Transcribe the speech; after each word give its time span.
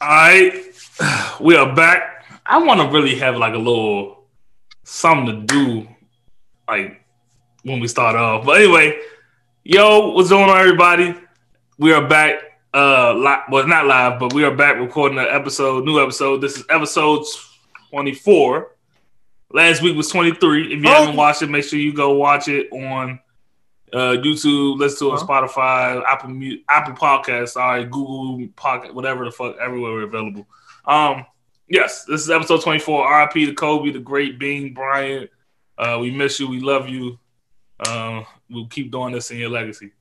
All 0.00 0.08
right, 0.08 0.54
we 1.40 1.56
are 1.56 1.74
back. 1.74 2.24
I 2.46 2.58
want 2.58 2.80
to 2.80 2.88
really 2.88 3.16
have 3.16 3.36
like 3.36 3.54
a 3.54 3.58
little 3.58 4.24
something 4.82 5.26
to 5.26 5.42
do, 5.54 5.88
like 6.66 7.04
when 7.64 7.80
we 7.80 7.88
start 7.88 8.16
off. 8.16 8.46
But 8.46 8.62
anyway, 8.62 8.98
yo, 9.62 10.10
what's 10.10 10.30
going 10.30 10.48
on, 10.48 10.58
everybody? 10.58 11.14
We 11.78 11.92
are 11.92 12.06
back. 12.06 12.34
Uh, 12.72 13.12
li- 13.14 13.42
well, 13.50 13.66
not 13.66 13.86
live, 13.86 14.18
but 14.20 14.32
we 14.32 14.44
are 14.44 14.54
back 14.54 14.76
recording 14.76 15.18
an 15.18 15.26
episode, 15.28 15.84
new 15.84 16.00
episode. 16.02 16.38
This 16.40 16.56
is 16.56 16.64
episode 16.70 17.24
twenty-four. 17.90 18.74
Last 19.52 19.82
week 19.82 19.96
was 19.96 20.08
twenty-three. 20.08 20.72
If 20.72 20.82
you 20.82 20.88
Oh. 20.88 20.92
haven't 20.94 21.16
watched 21.16 21.42
it, 21.42 21.50
make 21.50 21.64
sure 21.64 21.78
you 21.78 21.92
go 21.92 22.12
watch 22.14 22.48
it 22.48 22.72
on 22.72 23.20
uh, 23.92 24.16
YouTube, 24.22 24.78
listen 24.78 24.98
to 25.08 25.14
it 25.14 25.20
on 25.20 25.26
Huh? 25.26 25.26
Spotify, 25.48 26.02
Apple 26.06 26.30
Mu- 26.30 26.58
Apple 26.68 26.94
Podcasts, 26.94 27.50
sorry, 27.50 27.84
Google 27.84 28.46
Pocket, 28.56 28.94
whatever 28.94 29.24
the 29.24 29.30
fuck, 29.30 29.56
everywhere 29.60 29.92
we're 29.92 30.02
available. 30.02 30.46
Um, 30.84 31.26
yes, 31.68 32.04
this 32.04 32.20
is 32.22 32.30
episode 32.30 32.62
24. 32.62 33.18
RIP 33.20 33.32
to 33.32 33.54
Kobe, 33.54 33.90
the 33.90 33.98
great 33.98 34.38
Bean 34.38 34.74
Bryant. 34.74 35.30
Uh, 35.78 35.98
we 36.00 36.10
miss 36.10 36.38
you, 36.38 36.48
we 36.48 36.60
love 36.60 36.88
you. 36.88 37.18
Um, 37.88 38.26
we'll 38.50 38.66
keep 38.68 38.90
doing 38.92 39.12
this 39.12 39.30
in 39.30 39.38
your 39.38 39.48
legacy. 39.50 39.92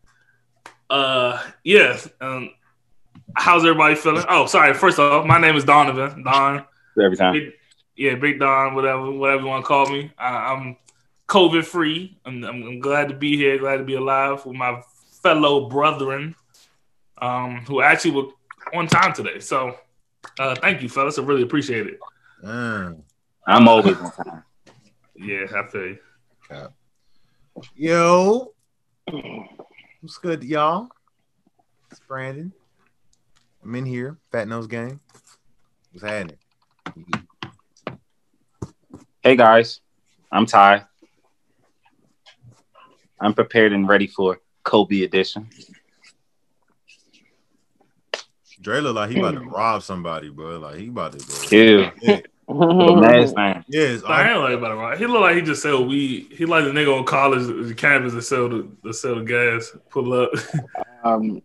Uh, 0.90 1.42
yes. 1.64 2.10
Um, 2.20 2.52
how's 3.36 3.64
everybody 3.64 3.96
feeling? 3.96 4.26
Oh, 4.28 4.46
sorry. 4.46 4.74
First 4.74 5.00
off, 5.00 5.26
my 5.26 5.40
name 5.40 5.56
is 5.56 5.64
Donovan. 5.64 6.24
Don. 6.24 6.66
every 7.02 7.16
time. 7.16 7.34
Big, 7.34 7.54
yeah, 7.96 8.16
Big 8.16 8.40
Don, 8.40 8.76
whatever, 8.76 9.12
whatever 9.12 9.42
you 9.44 9.48
want 9.48 9.64
to 9.64 9.68
call 9.68 9.88
me. 9.90 10.12
I, 10.18 10.54
I'm 10.54 10.78
COVID 11.30 11.64
free. 11.64 12.18
I'm, 12.26 12.44
I'm, 12.44 12.64
I'm 12.64 12.80
glad 12.80 13.08
to 13.10 13.16
be 13.16 13.38
here, 13.38 13.58
glad 13.60 13.78
to 13.78 13.84
be 13.84 13.94
alive 13.94 14.46
with 14.46 14.56
my 14.56 14.82
fellow 15.22 15.70
brethren, 15.70 16.36
um, 17.20 17.64
who 17.68 17.82
actually 17.82 18.12
were 18.12 18.28
on 18.74 18.88
time 18.88 19.14
today. 19.14 19.40
So, 19.40 19.78
uh, 20.40 20.56
thank 20.56 20.82
you, 20.82 20.90
fellas. 20.90 21.20
I 21.20 21.22
really 21.22 21.44
appreciate 21.44 21.88
it. 21.88 22.00
Mm. 22.44 23.02
I'm 23.48 23.68
always 23.68 23.96
on 23.98 24.12
time. 24.12 24.44
Yeah, 25.16 25.46
I 25.56 25.68
feel 25.68 25.88
you. 25.88 25.98
Yo, 27.76 28.54
what's 30.02 30.18
good, 30.18 30.44
y'all? 30.44 30.90
It's 31.92 32.00
Brandon. 32.00 32.52
I'm 33.64 33.76
in 33.76 33.86
here, 33.86 34.18
Fat 34.32 34.48
Nose 34.48 34.68
Gang. 34.68 35.00
What's 35.92 36.04
happening? 36.04 36.38
Hey 39.22 39.36
guys, 39.36 39.82
I'm 40.32 40.46
Ty. 40.46 40.86
I'm 43.22 43.34
prepared 43.34 43.74
and 43.74 43.88
ready 43.88 44.08
for 44.08 44.40
Kobe 44.64 45.04
edition. 45.04 45.50
Dre 48.62 48.82
look 48.82 48.96
like 48.96 49.12
he 49.12 49.20
about 49.20 49.36
to 49.36 49.42
rob 49.42 49.84
somebody, 49.84 50.30
bro. 50.30 50.60
Like 50.60 50.76
he 50.76 50.88
about 50.90 51.14
to 51.14 51.20
go. 51.20 51.34
Kill. 51.42 51.92
Yeah, 52.02 52.22
The 52.48 52.98
man's 53.00 53.36
man. 53.36 53.64
yeah 53.70 53.84
it's 53.84 54.04
I 54.04 54.32
ain't 54.32 54.40
like 54.42 54.54
about 54.54 54.72
it, 54.72 54.76
right? 54.76 54.98
He 54.98 55.06
look 55.06 55.22
like 55.22 55.36
he 55.36 55.42
just 55.42 55.62
sell 55.62 55.86
weed. 55.86 56.28
He 56.32 56.46
like 56.46 56.66
the 56.66 56.72
nigga 56.72 56.98
on 56.98 57.06
college 57.06 57.46
the 57.48 57.74
campus 57.74 58.14
that 58.14 58.24
sell 58.24 58.50
the 58.50 58.70
that 58.84 58.94
sell 58.96 59.16
the 59.16 59.24
gas. 59.24 59.76
Pull 59.90 60.14
up. 60.14 60.32
Um, 61.04 61.42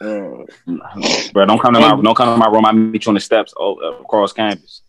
uh, 0.00 0.44
Bro, 1.32 1.46
don't 1.46 1.60
come 1.60 1.74
to 1.74 1.80
my 1.80 1.90
don't 1.90 2.14
come 2.16 2.34
to 2.34 2.36
my 2.36 2.48
room. 2.48 2.64
I 2.64 2.72
meet 2.72 3.04
you 3.06 3.10
on 3.10 3.14
the 3.14 3.20
steps 3.20 3.52
across 4.00 4.32
campus. 4.32 4.82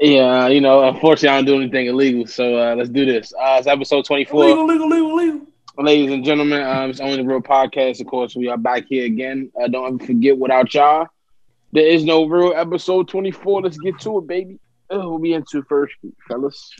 Yeah, 0.00 0.48
you 0.48 0.60
know, 0.60 0.88
unfortunately, 0.88 1.28
I 1.28 1.36
don't 1.36 1.44
do 1.44 1.56
anything 1.56 1.86
illegal. 1.86 2.26
So 2.26 2.56
uh, 2.56 2.74
let's 2.74 2.88
do 2.88 3.04
this. 3.04 3.32
Uh, 3.32 3.56
it's 3.58 3.66
episode 3.66 4.04
24. 4.04 4.44
legal, 4.44 4.66
legal, 4.66 4.88
legal, 4.88 5.16
legal. 5.16 5.46
Ladies 5.76 6.12
and 6.12 6.24
gentlemen, 6.24 6.62
um, 6.62 6.90
it's 6.90 7.00
only 7.00 7.16
the 7.16 7.24
real 7.24 7.40
podcast. 7.40 8.00
Of 8.00 8.06
course, 8.06 8.36
we 8.36 8.48
are 8.48 8.56
back 8.56 8.84
here 8.88 9.06
again. 9.06 9.50
Uh, 9.60 9.68
don't 9.68 9.94
ever 9.94 10.06
forget, 10.06 10.38
without 10.38 10.72
y'all, 10.72 11.08
there 11.72 11.86
is 11.86 12.04
no 12.04 12.26
real 12.26 12.52
episode 12.54 13.08
24. 13.08 13.62
Let's 13.62 13.78
get 13.78 13.98
to 14.00 14.18
it, 14.18 14.26
baby. 14.26 14.60
Uh, 14.92 14.98
we'll 14.98 15.18
be 15.18 15.32
into 15.32 15.62
first, 15.64 15.94
fellas. 16.28 16.70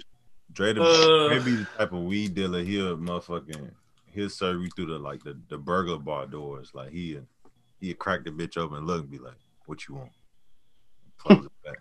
Dre 0.53 0.73
the 0.73 0.83
Uh. 0.83 1.29
Dre 1.29 1.39
be 1.45 1.57
the 1.57 1.67
type 1.77 1.93
of 1.93 2.03
weed 2.05 2.35
dealer. 2.35 2.63
He'll 2.63 2.97
motherfucking 2.97 3.71
he'll 4.13 4.31
serve 4.31 4.63
you 4.63 4.69
through 4.77 4.87
the 4.87 4.99
like 4.99 5.23
the, 5.25 5.37
the 5.49 5.59
burglar 5.59 5.99
bar 5.99 6.27
doors. 6.27 6.71
Like 6.73 6.91
he 6.91 7.19
he'll 7.81 7.95
crack 7.97 8.25
the 8.25 8.31
bitch 8.31 8.57
open 8.57 8.79
and 8.79 8.87
look 8.87 9.03
and 9.03 9.11
be 9.11 9.19
like, 9.19 9.35
"What 9.67 9.89
you 9.89 9.97
want?" 9.97 10.13
Close 11.19 11.47
it 11.47 11.53
back. 11.65 11.77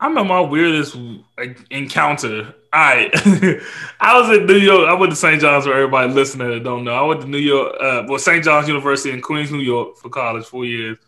I 0.00 0.06
remember 0.06 0.34
my 0.34 0.40
weirdest 0.40 0.96
like, 1.36 1.58
encounter. 1.70 2.54
Right, 2.72 3.10
I 4.00 4.20
was 4.20 4.36
in 4.36 4.46
New 4.46 4.58
York. 4.58 4.88
I 4.88 4.92
went 4.92 5.10
to 5.10 5.16
St. 5.16 5.40
John's 5.40 5.64
for 5.64 5.72
everybody 5.72 6.12
listening 6.12 6.50
that 6.50 6.64
don't 6.64 6.84
know. 6.84 6.92
I 6.92 7.02
went 7.02 7.22
to 7.22 7.26
New 7.26 7.38
York, 7.38 7.74
uh, 7.80 8.04
well, 8.06 8.18
St. 8.18 8.44
John's 8.44 8.68
University 8.68 9.10
in 9.10 9.22
Queens, 9.22 9.50
New 9.50 9.58
York, 9.58 9.96
for 9.96 10.10
college, 10.10 10.44
four 10.44 10.66
years. 10.66 10.98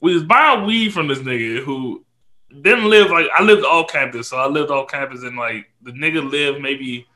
We 0.00 0.14
was 0.14 0.24
buying 0.24 0.64
weed 0.64 0.94
from 0.94 1.08
this 1.08 1.18
nigga 1.18 1.62
who 1.62 2.04
didn't 2.62 2.88
live 2.88 3.10
like 3.10 3.26
I 3.36 3.42
lived 3.42 3.64
off 3.64 3.92
campus, 3.92 4.28
so 4.28 4.38
I 4.38 4.46
lived 4.46 4.70
off 4.70 4.90
campus, 4.90 5.22
and 5.22 5.36
like 5.36 5.70
the 5.82 5.92
nigga 5.92 6.28
lived 6.28 6.60
maybe 6.60 7.06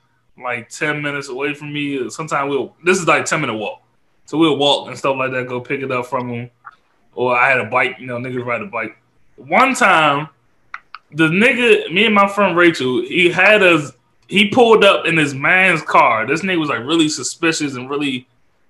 like 0.43 0.69
ten 0.69 1.03
minutes 1.03 1.29
away 1.29 1.55
from 1.55 1.73
me. 1.73 2.09
Sometimes 2.11 2.51
we'll 2.51 2.77
this 2.85 2.99
is 2.99 3.07
like 3.07 3.25
ten 3.25 3.41
minute 3.41 3.57
walk, 3.57 3.83
so 4.27 4.39
we'll 4.39 4.57
walk 4.59 4.89
and 4.89 4.99
stuff 4.99 5.17
like 5.17 5.33
that, 5.33 5.47
go 5.49 5.61
pick 5.61 5.81
it 5.81 5.91
up 5.91 6.07
from 6.07 6.29
him, 6.29 6.51
or 7.15 7.35
I 7.37 7.49
had 7.49 7.59
a 7.59 7.65
bike. 7.65 7.97
You 7.99 8.07
know, 8.07 8.19
niggas 8.19 8.45
ride 8.45 8.63
a 8.63 8.67
bike. 8.67 8.97
One 9.37 9.75
time 9.75 10.29
the 11.13 11.29
nigga, 11.29 11.93
me 11.93 12.07
and 12.07 12.15
my 12.15 12.29
friend 12.29 12.57
Rachel, 12.57 13.03
he 13.03 13.31
had 13.31 13.63
us. 13.63 13.93
He 14.29 14.49
pulled 14.49 14.85
up 14.85 15.07
in 15.07 15.17
his 15.17 15.35
man's 15.35 15.83
car. 15.83 16.27
This 16.27 16.43
nigga 16.43 16.59
was 16.59 16.69
like 16.69 16.81
really 16.81 17.09
suspicious 17.09 17.77
and 17.77 17.89
really 17.89 18.27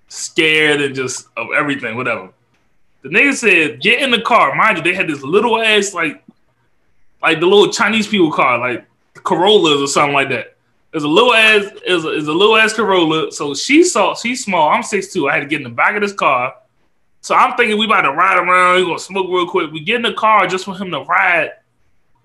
scared 0.08 0.82
and 0.82 0.94
just 0.94 1.28
of 1.36 1.48
everything, 1.56 1.97
whatever. 1.97 2.30
The 3.02 3.08
nigga 3.08 3.34
said, 3.34 3.80
"Get 3.80 4.02
in 4.02 4.10
the 4.10 4.20
car." 4.20 4.54
Mind 4.54 4.78
you, 4.78 4.82
they 4.84 4.94
had 4.94 5.08
this 5.08 5.22
little 5.22 5.60
ass 5.60 5.94
like, 5.94 6.22
like 7.22 7.41
the 7.41 7.47
little 7.47 7.72
Chinese 7.72 8.06
people 8.06 8.30
car, 8.30 8.58
like 8.58 8.86
Corollas 9.14 9.80
or 9.80 9.86
something 9.86 10.14
like 10.14 10.28
that. 10.28 10.56
It's 10.92 11.04
a 11.04 11.08
little 11.08 11.34
ass, 11.34 11.64
a, 11.86 11.94
is 12.12 12.28
a 12.28 12.32
little 12.32 12.56
ass 12.56 12.72
Corolla. 12.72 13.30
So 13.30 13.54
she 13.54 13.84
saw, 13.84 14.14
she's 14.14 14.44
small. 14.44 14.70
I'm 14.70 14.82
six 14.82 15.14
6'2". 15.14 15.30
I 15.30 15.34
had 15.34 15.41
to 15.41 15.47
get 15.47 15.60
in 15.60 15.64
the 15.64 15.70
back 15.70 15.94
of 15.94 16.03
this 16.03 16.12
car. 16.12 16.54
So 17.20 17.34
I'm 17.34 17.56
thinking 17.56 17.78
we 17.78 17.86
about 17.86 18.03
to 18.03 18.12
ride 18.12 18.38
around. 18.38 18.76
We 18.76 18.86
gonna 18.86 18.98
smoke 18.98 19.26
real 19.28 19.48
quick. 19.48 19.72
We 19.72 19.80
get 19.80 19.97
in 19.97 20.03
the 20.03 20.14
car 20.14 20.47
just 20.47 20.64
for 20.64 20.76
him 20.76 20.91
to 20.92 21.00
ride 21.00 21.50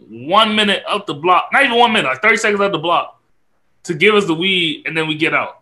one 0.09 0.56
minute 0.56 0.84
up 0.88 1.06
the 1.06 1.13
block, 1.13 1.50
not 1.53 1.63
even 1.63 1.78
one 1.78 1.94
minute, 1.94 2.07
like 2.07 2.22
30 2.22 2.38
seconds 2.38 2.62
up 2.62 2.72
the 2.72 2.78
block 2.78 3.22
to 3.84 3.94
give 3.94 4.16
us 4.16 4.25
the 4.25 4.34
weed 4.34 4.84
and 4.85 4.95
then 4.95 5.07
we 5.07 5.16
get 5.16 5.34
out. 5.34 5.62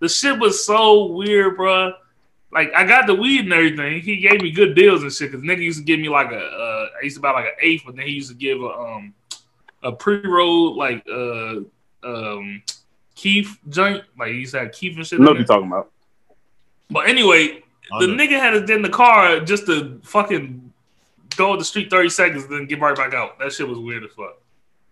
The 0.00 0.08
shit 0.08 0.38
was 0.38 0.64
so 0.64 1.06
weird, 1.06 1.56
bro. 1.56 1.92
Like 2.50 2.72
I 2.74 2.84
got 2.86 3.06
the 3.06 3.14
weed 3.14 3.40
and 3.40 3.52
everything. 3.52 4.00
He 4.00 4.16
gave 4.16 4.40
me 4.40 4.50
good 4.50 4.74
deals 4.74 5.02
and 5.02 5.12
shit. 5.12 5.32
Cause 5.32 5.40
nigga 5.40 5.62
used 5.62 5.78
to 5.78 5.84
give 5.84 6.00
me 6.00 6.08
like 6.08 6.30
a, 6.30 6.38
uh, 6.38 6.88
I 7.00 7.04
used 7.04 7.16
to 7.16 7.22
buy 7.22 7.32
like 7.32 7.46
an 7.46 7.52
eighth, 7.60 7.82
but 7.84 7.96
then 7.96 8.06
he 8.06 8.12
used 8.12 8.30
to 8.30 8.36
give 8.36 8.62
a 8.62 8.68
um 8.68 9.14
a 9.82 9.92
pre 9.92 10.20
roll 10.26 10.76
like 10.76 11.06
uh 11.08 11.60
um 12.02 12.62
kief 13.14 13.58
joint. 13.68 14.04
Like 14.18 14.32
he 14.32 14.40
used 14.40 14.54
to 14.54 14.60
have 14.60 14.72
kief 14.72 14.96
and 14.96 15.06
shit. 15.06 15.18
You 15.18 15.24
know 15.24 15.32
what 15.32 15.38
you're 15.38 15.46
talking 15.46 15.66
about. 15.66 15.90
But 16.90 17.08
anyway, 17.08 17.62
the 17.98 18.06
nigga 18.06 18.38
had 18.38 18.54
us 18.54 18.70
in 18.70 18.82
the 18.82 18.88
car 18.88 19.40
just 19.40 19.66
to 19.66 20.00
fucking 20.04 20.67
go 21.38 21.52
up 21.52 21.58
the 21.58 21.64
street 21.64 21.88
30 21.88 22.08
seconds, 22.10 22.46
then 22.48 22.66
get 22.66 22.80
right 22.80 22.96
back 22.96 23.14
out. 23.14 23.38
That 23.38 23.52
shit 23.52 23.66
was 23.66 23.78
weird 23.78 24.04
as 24.04 24.10
fuck. 24.10 24.42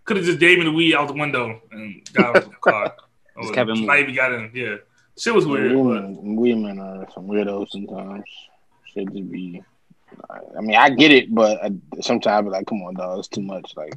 Could 0.05 0.17
have 0.17 0.25
just 0.25 0.39
gave 0.39 0.59
me 0.59 0.65
the 0.65 0.73
weed 0.73 0.95
out 0.95 1.09
the 1.09 1.15
window 1.15 1.61
and 1.73 2.01
got 2.15 2.37
out 2.37 2.45
of 2.45 2.51
the 2.51 2.57
car. 2.57 2.95
Just 3.43 3.53
kept 3.53 3.69
it 3.69 3.75
moving. 3.75 3.87
not 3.87 3.99
even 3.99 4.15
got 4.15 4.33
in. 4.33 4.51
Yeah. 4.55 4.77
Shit 5.19 5.35
was 5.35 5.47
weird. 5.47 5.73
But 5.73 5.79
Women, 5.79 6.37
women 6.37 6.81
are 6.81 7.07
some 7.13 7.27
weirdos 7.27 7.69
sometimes. 7.69 8.25
Should 8.87 9.13
just 9.13 9.31
be. 9.31 9.63
I 10.57 10.63
mean, 10.63 10.75
I 10.75 10.89
get 10.89 11.11
it, 11.11 11.35
but 11.35 11.63
I, 11.63 11.71
sometimes 12.01 12.49
like, 12.49 12.67
come 12.67 12.81
on, 12.81 12.95
dog, 12.95 13.19
it's 13.19 13.29
too 13.29 13.43
much. 13.43 13.75
Like, 13.77 13.93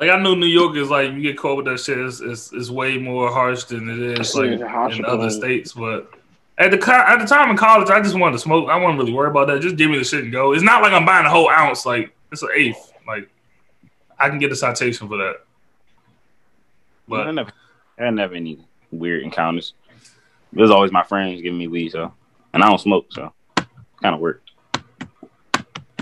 like 0.00 0.08
I 0.08 0.18
know 0.22 0.34
New 0.34 0.46
York 0.46 0.74
is 0.76 0.88
like 0.88 1.12
you 1.12 1.20
get 1.20 1.36
caught 1.36 1.58
with 1.58 1.66
that 1.66 1.80
shit, 1.80 1.98
it's, 1.98 2.20
it's, 2.20 2.50
it's 2.54 2.70
way 2.70 2.96
more 2.96 3.30
harsh 3.30 3.64
than 3.64 3.90
it 3.90 4.18
is 4.18 4.34
like 4.34 4.52
in 4.52 5.04
other 5.04 5.28
states. 5.28 5.74
But 5.74 6.10
at 6.58 6.70
the 6.70 6.78
co- 6.78 6.92
at 6.92 7.18
the 7.18 7.26
time 7.26 7.50
in 7.50 7.56
college, 7.56 7.88
I 7.90 8.00
just 8.00 8.14
wanted 8.18 8.32
to 8.34 8.38
smoke. 8.38 8.68
I 8.68 8.76
wasn't 8.76 8.98
really 9.00 9.12
worried 9.12 9.30
about 9.30 9.48
that. 9.48 9.60
Just 9.62 9.76
give 9.76 9.90
me 9.90 9.98
the 9.98 10.04
shit 10.04 10.24
and 10.24 10.32
go. 10.32 10.52
It's 10.52 10.62
not 10.62 10.82
like 10.82 10.92
I'm 10.92 11.04
buying 11.04 11.26
a 11.26 11.30
whole 11.30 11.48
ounce. 11.50 11.84
Like 11.86 12.14
it's 12.30 12.42
an 12.42 12.50
eighth. 12.54 12.92
Like 13.06 13.28
I 14.18 14.28
can 14.28 14.38
get 14.38 14.52
a 14.52 14.56
citation 14.56 15.08
for 15.08 15.16
that. 15.18 15.36
But 17.08 17.20
I 17.20 17.24
But 17.24 17.32
never, 17.32 17.52
I 17.98 18.04
had 18.04 18.14
never 18.14 18.34
any 18.34 18.58
weird 18.90 19.22
encounters. 19.22 19.74
It 20.54 20.60
was 20.60 20.70
always 20.70 20.92
my 20.92 21.02
friends 21.02 21.40
giving 21.40 21.58
me 21.58 21.66
weed, 21.68 21.92
so 21.92 22.12
and 22.52 22.62
I 22.62 22.68
don't 22.68 22.78
smoke, 22.80 23.06
so 23.10 23.32
kind 23.56 24.14
of 24.14 24.20
worked. 24.20 24.50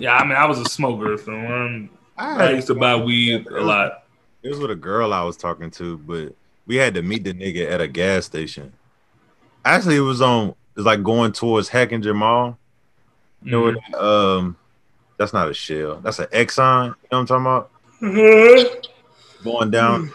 yeah, 0.01 0.15
I 0.17 0.25
mean, 0.25 0.37
I 0.37 0.47
was 0.47 0.59
a 0.59 0.65
smoker, 0.65 1.17
so 1.17 1.33
um, 1.33 1.91
I, 2.19 2.47
I 2.47 2.51
used 2.53 2.67
to 2.67 2.75
buy 2.75 2.97
weed 2.97 3.47
a 3.47 3.61
lot. 3.61 4.05
It 4.43 4.49
was 4.49 4.59
with 4.59 4.71
a 4.71 4.77
girl 4.77 5.13
I 5.13 5.23
was 5.23 5.37
talking 5.37 5.71
to, 5.73 5.99
but 5.99 6.35
we 6.67 6.77
had 6.77 6.95
to 6.95 7.03
meet 7.03 7.25
the 7.25 7.33
nigga 7.35 7.71
at 7.71 7.81
a 7.81 7.87
gas 7.89 8.25
station. 8.27 8.73
Actually, 9.65 9.97
it 9.97 10.01
was 10.01 10.21
on. 10.23 10.55
It's 10.77 10.87
like 10.87 11.03
going 11.03 11.33
towards 11.33 11.69
Hechinger 11.69 12.15
Mall. 12.15 12.59
You 13.43 13.51
know 13.53 13.63
Mhm. 13.63 13.77
what? 13.93 14.03
Um, 14.03 14.57
that's 15.17 15.33
not 15.33 15.49
a 15.51 15.55
shell. 15.55 15.97
That's 16.03 16.19
an 16.19 16.27
Exxon. 16.27 16.85
You 16.87 16.91
know 16.91 16.95
what 17.11 17.19
I'm 17.19 17.27
talking 17.27 17.47
about? 17.47 17.71
Mm-hmm. 18.01 19.45
Going 19.45 19.71
down, 19.71 20.13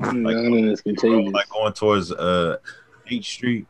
none 0.00 0.26
of 0.26 0.64
this 0.64 0.80
contagious. 0.80 1.32
like 1.32 1.48
going 1.48 1.72
towards 1.72 2.12
uh 2.12 2.56
H 3.08 3.26
Street. 3.30 3.66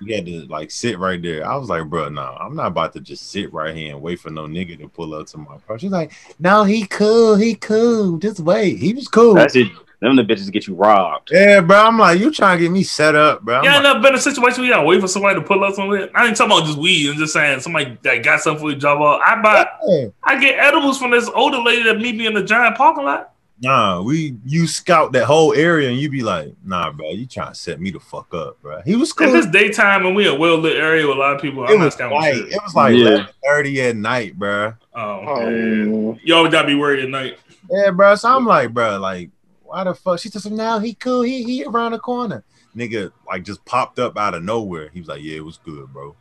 You 0.00 0.14
had 0.14 0.26
to 0.26 0.46
like 0.46 0.70
sit 0.70 0.98
right 0.98 1.20
there. 1.20 1.46
I 1.48 1.56
was 1.56 1.68
like, 1.70 1.84
bro, 1.88 2.08
no, 2.10 2.36
I'm 2.38 2.54
not 2.54 2.66
about 2.66 2.92
to 2.94 3.00
just 3.00 3.30
sit 3.30 3.50
right 3.52 3.74
here 3.74 3.92
and 3.94 4.02
wait 4.02 4.20
for 4.20 4.28
no 4.30 4.46
nigga 4.46 4.78
to 4.78 4.88
pull 4.88 5.14
up 5.14 5.26
to 5.28 5.38
my 5.38 5.56
car. 5.66 5.78
She's 5.78 5.90
like, 5.90 6.12
no, 6.38 6.64
he 6.64 6.86
cool, 6.86 7.36
he 7.36 7.54
cool. 7.54 8.18
Just 8.18 8.40
wait. 8.40 8.78
He 8.78 8.92
was 8.92 9.08
cool. 9.08 9.34
That's 9.34 9.56
it. 9.56 9.68
Them 10.00 10.14
the 10.16 10.22
bitches 10.22 10.50
get 10.52 10.66
you 10.66 10.74
robbed. 10.74 11.30
Yeah, 11.32 11.60
bro. 11.62 11.76
I'm 11.86 11.98
like, 11.98 12.20
you 12.20 12.30
trying 12.30 12.58
to 12.58 12.64
get 12.64 12.70
me 12.70 12.82
set 12.82 13.14
up, 13.14 13.40
bro. 13.42 13.56
I'm 13.56 13.64
You 13.64 13.70
ain't 13.70 13.82
like, 13.82 13.94
never 13.94 14.00
been 14.00 14.12
in 14.12 14.18
a 14.18 14.20
situation 14.22 14.60
where 14.60 14.68
you 14.68 14.74
gotta 14.74 14.86
wait 14.86 15.00
for 15.00 15.08
somebody 15.08 15.36
to 15.36 15.40
pull 15.46 15.64
up 15.64 15.74
somewhere. 15.74 16.10
I 16.14 16.26
ain't 16.26 16.36
talking 16.36 16.52
about 16.52 16.66
just 16.66 16.78
weed. 16.78 17.10
I'm 17.10 17.16
just 17.16 17.32
saying 17.32 17.60
somebody 17.60 17.96
that 18.02 18.22
got 18.22 18.40
something 18.40 18.60
for 18.62 18.70
you 18.70 18.76
job. 18.76 19.00
off. 19.00 19.22
I 19.24 19.40
buy, 19.40 19.66
yeah. 19.88 20.08
I 20.22 20.38
get 20.38 20.58
edibles 20.58 20.98
from 20.98 21.12
this 21.12 21.28
older 21.34 21.58
lady 21.58 21.84
that 21.84 21.98
meet 21.98 22.14
me 22.16 22.26
in 22.26 22.34
the 22.34 22.42
giant 22.42 22.76
parking 22.76 23.04
lot. 23.04 23.32
Nah, 23.58 24.02
we 24.02 24.36
you 24.44 24.66
scout 24.66 25.12
that 25.12 25.24
whole 25.24 25.54
area 25.54 25.88
and 25.88 25.96
you 25.98 26.10
be 26.10 26.22
like, 26.22 26.52
nah, 26.62 26.92
bro, 26.92 27.12
you 27.12 27.24
trying 27.26 27.48
to 27.48 27.54
set 27.54 27.80
me 27.80 27.90
the 27.90 27.98
fuck 27.98 28.34
up, 28.34 28.60
bro. 28.60 28.82
He 28.82 28.96
was 28.96 29.14
cool. 29.14 29.28
If 29.34 29.34
it's 29.44 29.46
daytime 29.50 30.04
and 30.04 30.14
we 30.14 30.28
a 30.28 30.34
well 30.34 30.58
lit 30.58 30.76
area 30.76 31.06
with 31.08 31.16
a 31.16 31.18
lot 31.18 31.34
of 31.34 31.40
people, 31.40 31.64
it 31.64 31.70
I'm 31.70 31.80
was 31.80 31.94
scouting 31.94 32.18
like 32.18 32.34
it 32.34 32.60
was 32.62 32.74
like 32.74 32.94
Yeah. 32.94 33.28
30 33.46 33.80
at 33.80 33.96
night, 33.96 34.38
bro. 34.38 34.74
Oh, 34.94 35.00
Oh, 35.26 36.18
you 36.22 36.34
always 36.34 36.52
gotta 36.52 36.66
be 36.68 36.74
worried 36.74 37.02
at 37.02 37.08
night. 37.08 37.38
Yeah, 37.70 37.92
bro. 37.92 38.14
So 38.16 38.28
I'm 38.28 38.44
like, 38.44 38.74
bro, 38.74 38.98
like, 38.98 39.30
why 39.76 39.84
the 39.84 39.94
fuck? 39.94 40.18
She 40.18 40.30
said, 40.30 40.52
now 40.52 40.78
he 40.78 40.94
cool. 40.94 41.20
He 41.20 41.42
he 41.42 41.64
around 41.64 41.92
the 41.92 41.98
corner. 41.98 42.42
Nigga, 42.74 43.12
like, 43.28 43.42
just 43.44 43.62
popped 43.66 43.98
up 43.98 44.16
out 44.16 44.32
of 44.32 44.42
nowhere. 44.42 44.88
He 44.88 45.00
was 45.00 45.08
like, 45.08 45.22
yeah, 45.22 45.36
it 45.36 45.44
was 45.44 45.58
good, 45.58 45.92
bro. 45.92 46.16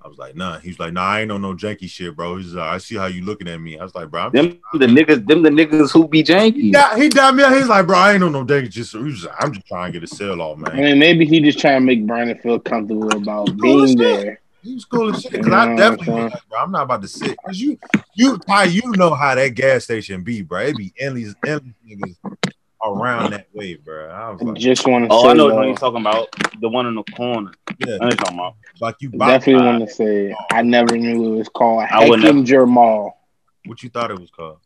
I 0.00 0.06
was 0.06 0.18
like, 0.18 0.36
nah. 0.36 0.60
He 0.60 0.68
was 0.68 0.78
like, 0.78 0.92
nah, 0.92 1.02
I 1.02 1.20
ain't 1.22 1.32
on 1.32 1.42
no 1.42 1.52
janky 1.54 1.90
shit, 1.90 2.14
bro. 2.14 2.36
He's 2.36 2.54
like, 2.54 2.68
I 2.68 2.78
see 2.78 2.94
how 2.94 3.06
you 3.06 3.24
looking 3.24 3.48
at 3.48 3.60
me. 3.60 3.76
I 3.76 3.82
was 3.82 3.92
like, 3.96 4.08
bro, 4.08 4.26
I'm 4.26 4.32
Them 4.32 4.60
the 4.74 4.86
niggas. 4.86 5.26
Them 5.26 5.42
the 5.42 5.50
niggas 5.50 5.90
who 5.92 6.06
be 6.06 6.22
janky. 6.22 6.72
yeah, 6.72 6.96
he 6.96 7.08
dialed 7.08 7.34
me. 7.34 7.42
He's 7.56 7.66
like, 7.66 7.88
bro, 7.88 7.98
I 7.98 8.12
ain't 8.12 8.22
on 8.22 8.30
no 8.30 8.44
janky 8.44 8.70
Just, 8.70 8.92
So 8.92 9.00
like, 9.00 9.34
I'm 9.40 9.52
just 9.52 9.66
trying 9.66 9.92
to 9.92 9.98
get 9.98 10.08
a 10.08 10.14
sale 10.14 10.40
off, 10.40 10.58
I 10.58 10.74
man. 10.74 10.76
mean, 10.76 10.98
maybe 11.00 11.26
he 11.26 11.40
just 11.40 11.58
trying 11.58 11.80
to 11.80 11.84
make 11.86 12.06
Brandon 12.06 12.38
feel 12.38 12.60
comfortable 12.60 13.16
about 13.16 13.48
Cool 13.48 13.84
being 13.84 13.98
there. 13.98 14.40
He 14.62 14.74
was 14.74 14.84
cool 14.84 15.10
as 15.10 15.22
shit. 15.22 15.42
Cause 15.42 15.46
Yeah, 15.48 15.62
I 15.62 15.76
definitely 15.76 16.12
okay. 16.12 16.22
was 16.24 16.32
like, 16.34 16.48
bro, 16.48 16.58
I'm 16.60 16.70
not 16.70 16.82
about 16.84 17.02
to 17.02 17.08
sit. 17.08 17.36
Cause 17.44 17.58
you, 17.58 17.78
you, 18.14 18.38
Ty, 18.38 18.64
you 18.64 18.82
know 18.92 19.12
how 19.14 19.34
that 19.34 19.54
gas 19.54 19.84
station 19.84 20.22
be, 20.22 20.42
bro. 20.42 20.60
It 20.60 20.76
be 20.76 20.92
endless, 20.98 21.34
endless 21.44 21.74
niggas 21.88 22.16
around 22.84 23.30
that 23.32 23.48
way, 23.54 23.74
bro. 23.74 24.08
I 24.10 24.30
was 24.30 24.42
like, 24.42 24.56
just 24.58 24.86
want 24.86 25.08
to 25.08 25.14
Oh, 25.14 25.22
say, 25.24 25.30
I 25.30 25.32
know 25.34 25.48
though, 25.48 25.56
what 25.56 25.66
you're 25.66 25.76
talking 25.76 26.00
about. 26.00 26.28
The 26.60 26.68
one 26.68 26.86
in 26.86 26.94
the 26.94 27.02
corner. 27.04 27.52
yeah, 27.78 27.86
I 27.86 27.88
know 27.88 27.98
what 27.98 28.00
you're 28.00 28.10
talking 28.16 28.38
about. 28.38 28.54
like 28.80 28.96
you. 29.00 29.10
definitely 29.10 29.66
want 29.66 29.88
to 29.88 29.94
say, 29.94 30.34
I 30.52 30.62
never 30.62 30.96
knew 30.96 31.34
it 31.34 31.38
was 31.38 31.48
called 31.48 31.84
I 31.90 32.08
would 32.08 32.20
Jamal. 32.46 33.18
What 33.64 33.82
you 33.82 33.90
thought 33.90 34.10
it 34.10 34.18
was 34.20 34.30
called? 34.30 34.58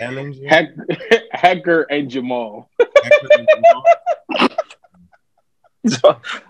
Hellinger? 0.00 0.48
Heck, 0.48 0.70
Hecker 1.32 1.82
and 1.90 2.10
Jamal. 2.10 2.70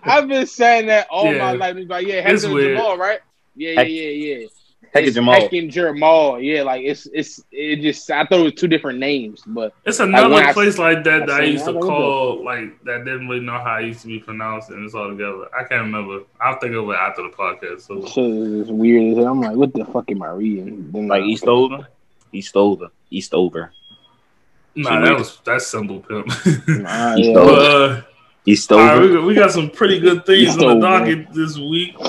I've 0.03 0.27
been 0.29 0.47
saying 0.47 0.87
that 0.87 1.07
all 1.09 1.33
Yeah. 1.33 1.39
my 1.39 1.51
life. 1.53 1.75
It's 1.75 1.89
like, 1.89 2.07
yeah, 2.07 2.27
It's 2.29 2.43
Hecker 2.43 2.55
and. 2.55 2.77
Jamal, 2.77 2.97
right? 2.97 3.19
Yeah, 3.55 3.81
yeah, 3.81 4.09
yeah, 4.09 4.35
yeah. 4.37 4.47
Heck 4.95 5.03
It's 5.07 5.15
Jamal. 5.15 5.33
Heck 5.41 5.51
and 5.51 5.69
Jamal. 5.69 6.39
Yeah, 6.39 6.63
like 6.63 6.83
it's 6.83 7.05
it's 7.13 7.43
it 7.51 7.81
just 7.81 8.09
I 8.09 8.25
thought 8.25 8.39
it 8.39 8.43
was 8.43 8.53
two 8.53 8.69
different 8.69 8.97
names, 8.97 9.43
but 9.45 9.73
It's 9.85 9.99
another 9.99 10.33
when 10.33 10.45
I- 10.45 10.53
place 10.53 10.77
like 10.77 11.03
that 11.03 11.23
I 11.23 11.25
that 11.25 11.41
I 11.41 11.43
used 11.43 11.65
to 11.65 11.73
that, 11.73 11.79
what 11.79 11.87
call 11.87 12.45
like 12.45 12.81
that 12.85 13.03
didn't 13.03 13.27
really 13.27 13.45
know 13.45 13.59
how 13.59 13.75
it 13.79 13.87
used 13.87 14.01
to 14.03 14.07
be 14.07 14.19
pronounced 14.19 14.69
and 14.69 14.85
it's 14.85 14.95
all 14.95 15.09
together. 15.09 15.49
I 15.53 15.63
can't 15.65 15.81
remember. 15.81 16.21
I'll 16.39 16.57
think 16.59 16.73
of 16.75 16.89
it 16.89 16.93
after 16.95 17.23
the 17.23 17.29
podcast. 17.29 17.81
So 17.81 18.05
shit 18.07 18.23
is 18.25 18.71
weird. 18.71 19.17
I'm 19.17 19.41
like, 19.41 19.57
what 19.57 19.73
the 19.73 19.83
fuck 19.83 20.09
am 20.09 20.23
I 20.23 20.29
reading? 20.29 20.89
Then 20.93 21.09
Like 21.09 21.23
I- 21.23 21.25
Eastover. 21.27 21.87
Eastover. 22.33 22.89
Eastover. 23.11 23.71
nah, 24.75 25.01
that 25.01 25.17
was 25.17 25.39
that's 25.43 25.67
simple 25.67 25.99
pimp. 25.99 26.27
Nah, 26.67 27.15
East 27.17 27.29
yeah. 27.29 27.33
but, 27.33 27.47
uh, 27.49 27.81
all 27.83 27.89
right, 27.89 28.03
Eastover. 28.45 29.01
we, 29.01 29.13
got, 29.13 29.23
we 29.25 29.33
got 29.35 29.51
some 29.51 29.69
pretty 29.69 29.99
good 29.99 30.25
things 30.25 30.49
East 30.49 30.59
on 30.59 30.79
the 30.79 30.87
over. 30.87 31.05
docket 31.05 31.33
this 31.33 31.57
week. 31.57 31.95
Um, 31.99 32.05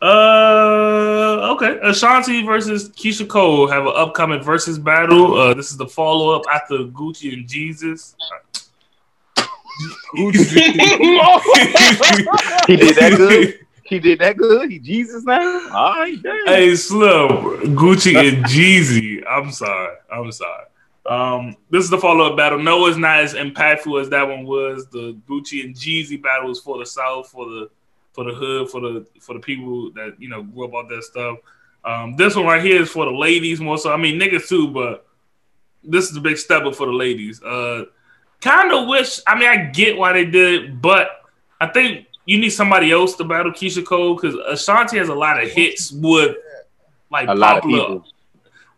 uh, 0.00 1.54
okay, 1.54 1.78
Ashanti 1.82 2.42
versus 2.44 2.90
Keyshia 2.90 3.28
Cole 3.28 3.66
have 3.66 3.84
an 3.84 3.92
upcoming 3.96 4.42
versus 4.42 4.78
battle. 4.78 5.34
Uh, 5.34 5.54
this 5.54 5.70
is 5.70 5.76
the 5.76 5.86
follow 5.86 6.34
up 6.36 6.42
after 6.52 6.78
Gucci 6.78 7.32
and 7.32 7.48
Jesus. 7.48 8.14
He 10.14 10.30
did 12.76 12.96
that 12.96 13.14
good. 13.16 13.54
He 13.88 13.98
did 13.98 14.18
that 14.18 14.36
good. 14.36 14.70
He 14.70 14.78
Jesus 14.78 15.24
now. 15.24 15.70
All 15.72 16.00
right, 16.00 16.22
damn. 16.22 16.46
Hey, 16.46 16.76
Slim, 16.76 17.28
Gucci 17.74 18.16
and 18.16 18.44
Jeezy. 18.44 19.24
I'm 19.26 19.50
sorry. 19.50 19.96
I'm 20.12 20.30
sorry. 20.30 20.64
Um, 21.06 21.56
this 21.70 21.84
is 21.84 21.90
the 21.90 21.96
follow 21.96 22.30
up 22.30 22.36
battle. 22.36 22.58
No, 22.58 22.84
it's 22.84 22.98
not 22.98 23.20
as 23.20 23.32
impactful 23.32 23.98
as 23.98 24.10
that 24.10 24.28
one 24.28 24.44
was. 24.44 24.86
The 24.88 25.16
Gucci 25.26 25.64
and 25.64 25.74
Jeezy 25.74 26.22
battle 26.22 26.48
was 26.48 26.60
for 26.60 26.78
the 26.78 26.84
South, 26.84 27.30
for 27.30 27.46
the 27.46 27.70
for 28.12 28.24
the 28.24 28.34
hood, 28.34 28.70
for 28.70 28.80
the 28.80 29.06
for 29.20 29.34
the 29.34 29.40
people 29.40 29.90
that 29.92 30.14
you 30.18 30.28
know 30.28 30.42
grew 30.42 30.64
up 30.64 30.74
on 30.74 30.88
that 30.88 31.02
stuff. 31.04 31.38
Um, 31.84 32.16
this 32.16 32.34
one 32.34 32.46
right 32.46 32.62
here 32.62 32.82
is 32.82 32.90
for 32.90 33.04
the 33.04 33.12
ladies 33.12 33.60
more 33.60 33.78
so. 33.78 33.92
I 33.92 33.96
mean 33.96 34.18
niggas 34.20 34.48
too, 34.48 34.68
but 34.68 35.06
this 35.84 36.10
is 36.10 36.16
a 36.16 36.20
big 36.20 36.36
step 36.36 36.64
up 36.64 36.74
for 36.74 36.86
the 36.86 36.92
ladies. 36.92 37.42
Uh, 37.42 37.84
kind 38.40 38.72
of 38.72 38.88
wish. 38.88 39.20
I 39.26 39.38
mean, 39.38 39.48
I 39.48 39.56
get 39.56 39.96
why 39.96 40.12
they 40.12 40.24
did 40.24 40.64
it, 40.64 40.82
but 40.82 41.08
I 41.60 41.66
think 41.66 42.06
you 42.26 42.38
need 42.38 42.50
somebody 42.50 42.92
else 42.92 43.14
to 43.16 43.24
battle 43.24 43.52
Keyshia 43.52 43.84
Cole 43.84 44.14
because 44.14 44.34
Ashanti 44.46 44.98
has 44.98 45.08
a 45.08 45.14
lot 45.14 45.42
of 45.42 45.50
hits 45.50 45.92
with 45.92 46.36
like 47.10 47.28
a 47.28 47.34
popular-. 47.36 48.00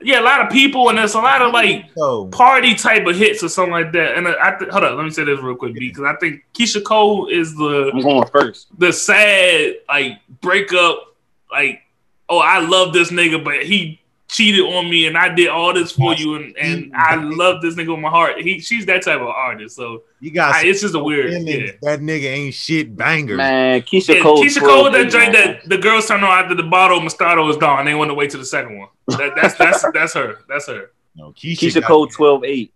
Yeah, 0.02 0.20
a 0.20 0.22
lot 0.22 0.40
of 0.40 0.50
people, 0.50 0.88
and 0.88 0.96
there's 0.96 1.12
a 1.14 1.18
lot 1.18 1.42
of 1.42 1.52
like 1.52 1.90
So, 1.94 2.26
party 2.28 2.74
type 2.74 3.06
of 3.06 3.16
hits 3.16 3.42
or 3.42 3.48
something 3.50 3.72
like 3.72 3.92
that. 3.92 4.16
And 4.16 4.26
uh, 4.26 4.34
I 4.40 4.56
th- 4.58 4.70
hold 4.70 4.82
up, 4.84 4.96
let 4.96 5.04
me 5.04 5.10
say 5.10 5.24
this 5.24 5.38
real 5.40 5.56
quick, 5.56 5.74
because 5.74 6.04
I 6.04 6.16
think 6.16 6.42
Keyshia 6.54 6.82
Cole 6.82 7.28
is 7.28 7.54
the 7.54 7.90
I'm 7.92 8.00
going 8.00 8.26
first. 8.28 8.68
the 8.78 8.92
sad 8.92 9.74
like 9.88 10.18
breakup, 10.40 11.14
like 11.52 11.82
oh 12.30 12.38
I 12.38 12.60
love 12.60 12.94
this 12.94 13.10
nigga, 13.10 13.44
but 13.44 13.62
he 13.64 13.99
cheated 14.30 14.64
on 14.64 14.88
me, 14.88 15.06
and 15.06 15.18
I 15.18 15.28
did 15.28 15.48
all 15.48 15.74
this 15.74 15.92
for 15.92 16.14
you, 16.14 16.36
and, 16.36 16.56
and 16.56 16.92
I 16.94 17.16
love 17.16 17.60
this 17.60 17.74
nigga 17.74 17.90
with 17.90 17.98
my 18.00 18.08
heart. 18.08 18.40
He 18.40 18.60
she's 18.60 18.86
that 18.86 19.02
type 19.02 19.20
of 19.20 19.28
artist, 19.28 19.76
so 19.76 20.04
you 20.20 20.30
got 20.30 20.54
I, 20.54 20.66
it's 20.66 20.80
just 20.80 20.94
a 20.94 20.98
weird. 20.98 21.32
Yeah. 21.32 21.72
that 21.82 22.00
nigga 22.00 22.24
ain't 22.24 22.54
shit 22.54 22.96
bangers. 22.96 23.36
Man, 23.36 23.82
Keyshia 23.82 24.16
Yeah, 24.16 24.22
Cole. 24.22 24.42
Keyshia 24.44 24.60
Cole, 24.60 24.90
12 24.90 24.92
that 24.92 25.10
joint 25.10 25.32
man. 25.32 25.58
that 25.58 25.68
the 25.68 25.78
girls 25.78 26.06
turn 26.06 26.22
on 26.22 26.30
after 26.44 26.54
the 26.54 26.62
bottle 26.62 26.98
of 26.98 27.04
Moscato 27.04 27.48
is 27.50 27.56
gone. 27.56 27.84
They 27.84 27.94
want 27.94 28.10
to 28.10 28.14
wait 28.14 28.30
till 28.30 28.40
the 28.40 28.46
second 28.46 28.78
one. 28.78 28.88
That, 29.08 29.32
that's 29.40 29.54
that's 29.56 29.84
that's 29.92 30.14
her. 30.14 30.38
That's 30.48 30.66
her. 30.68 30.92
No, 31.16 31.32
Keyshia, 31.32 31.72
Keyshia 31.72 31.84
Cole 31.84 32.06
12 32.06 32.44
8. 32.44 32.74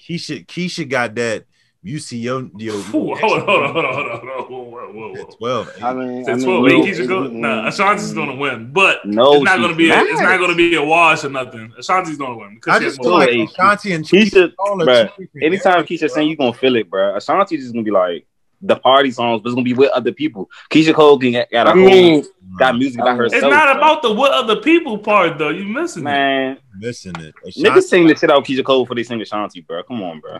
Keyshia, 0.00 0.46
Keyshia 0.46 0.88
got 0.88 1.14
that. 1.16 1.44
You 1.86 2.00
see 2.00 2.18
your, 2.18 2.50
your 2.56 2.74
Ooh, 2.94 3.14
hold 3.14 3.14
on, 3.14 3.20
hold 3.22 3.62
on, 3.62 3.72
hold 3.72 3.84
on, 3.84 3.94
hold 3.94 4.06
on, 4.08 4.18
hold 4.18 4.28
on. 4.28 4.50
Whoa, 4.50 4.62
whoa, 4.62 4.92
whoa, 4.92 5.14
whoa. 5.14 5.24
Twelve. 5.36 5.70
I 5.80 5.94
mean, 5.94 6.22
I 6.22 6.24
Since 6.24 6.44
mean, 6.44 6.60
12, 6.60 6.64
you 6.64 6.68
eight, 6.68 7.08
know, 7.08 7.16
Keyshia 7.28 7.32
Nah, 7.32 7.68
Ashanti's 7.68 8.12
gonna 8.12 8.34
win, 8.34 8.72
but 8.72 9.06
No, 9.06 9.34
it's 9.34 9.44
not 9.44 9.60
gonna 9.60 9.76
be. 9.76 9.88
A, 9.90 10.00
it's 10.00 10.20
not. 10.20 10.30
not 10.30 10.40
gonna 10.40 10.56
be 10.56 10.74
a 10.74 10.82
wash 10.84 11.22
or 11.22 11.28
nothing. 11.30 11.72
Ashanti's 11.78 12.18
gonna 12.18 12.36
win 12.36 12.56
because 12.56 12.74
I 12.74 12.84
just 12.84 12.98
more 12.98 13.24
feel 13.24 13.38
like. 13.38 13.50
Ashanti 13.50 13.92
and 13.92 14.04
Keyshia, 14.04 14.52
Cole 14.58 14.82
are 14.82 14.84
bruh, 14.84 15.28
Anytime 15.40 15.72
areas, 15.74 15.88
Keyshia 15.88 16.00
bro. 16.00 16.08
sing, 16.08 16.28
you 16.28 16.36
gonna 16.36 16.52
feel 16.52 16.74
it, 16.74 16.90
bro. 16.90 17.14
Ashanti 17.14 17.56
just 17.56 17.72
gonna 17.72 17.84
be 17.84 17.92
like 17.92 18.26
the 18.60 18.74
party 18.74 19.12
songs, 19.12 19.40
but 19.42 19.50
it's 19.50 19.54
gonna 19.54 19.64
be 19.64 19.74
with 19.74 19.90
other 19.92 20.10
people. 20.10 20.50
Keyshia 20.70 20.92
Cole 20.92 21.20
can 21.20 21.30
get 21.30 21.52
got 21.52 21.68
a 21.68 21.70
I 21.70 21.72
whole 21.74 21.84
mean, 21.86 22.24
got 22.58 22.76
music 22.76 23.00
by 23.00 23.14
herself. 23.14 23.44
It's 23.44 23.54
not 23.54 23.72
bro. 23.72 23.76
about 23.76 24.02
the 24.02 24.12
what 24.12 24.32
other 24.32 24.56
people 24.60 24.98
part 24.98 25.38
though. 25.38 25.50
You 25.50 25.64
missing 25.66 26.02
it. 26.02 26.04
man. 26.06 26.58
missing 26.80 27.14
it. 27.20 27.32
Niggas 27.46 27.58
Ashanti, 27.58 27.80
sing 27.82 28.06
the 28.08 28.16
shit 28.16 28.28
out 28.28 28.38
of 28.38 28.44
Keyshia 28.44 28.64
Cole 28.64 28.82
before 28.82 28.96
they 28.96 29.04
sing 29.04 29.20
Ashanti, 29.20 29.60
bro. 29.60 29.84
Come 29.84 30.02
on, 30.02 30.18
bro. 30.18 30.38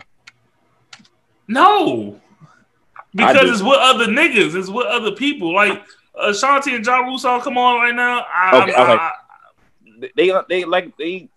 No, 1.47 2.19
because 3.15 3.49
it's 3.49 3.61
with 3.61 3.77
other 3.79 4.05
niggas. 4.07 4.55
It's 4.55 4.69
with 4.69 4.85
other 4.85 5.11
people. 5.11 5.53
Like 5.53 5.81
Ashanti 6.21 6.75
and 6.75 6.85
Ja 6.85 6.97
Rule 6.99 7.17
song 7.17 7.41
come 7.41 7.57
on 7.57 7.79
right 7.79 7.95
now. 7.95 8.25
I, 8.33 8.61
Okay, 8.63 8.73
I'm- 8.73 8.89
okay. 8.91 9.01
I- 9.01 9.11
They 10.15 10.31
they 10.49 10.63
like 10.65 10.95
they 10.97 11.29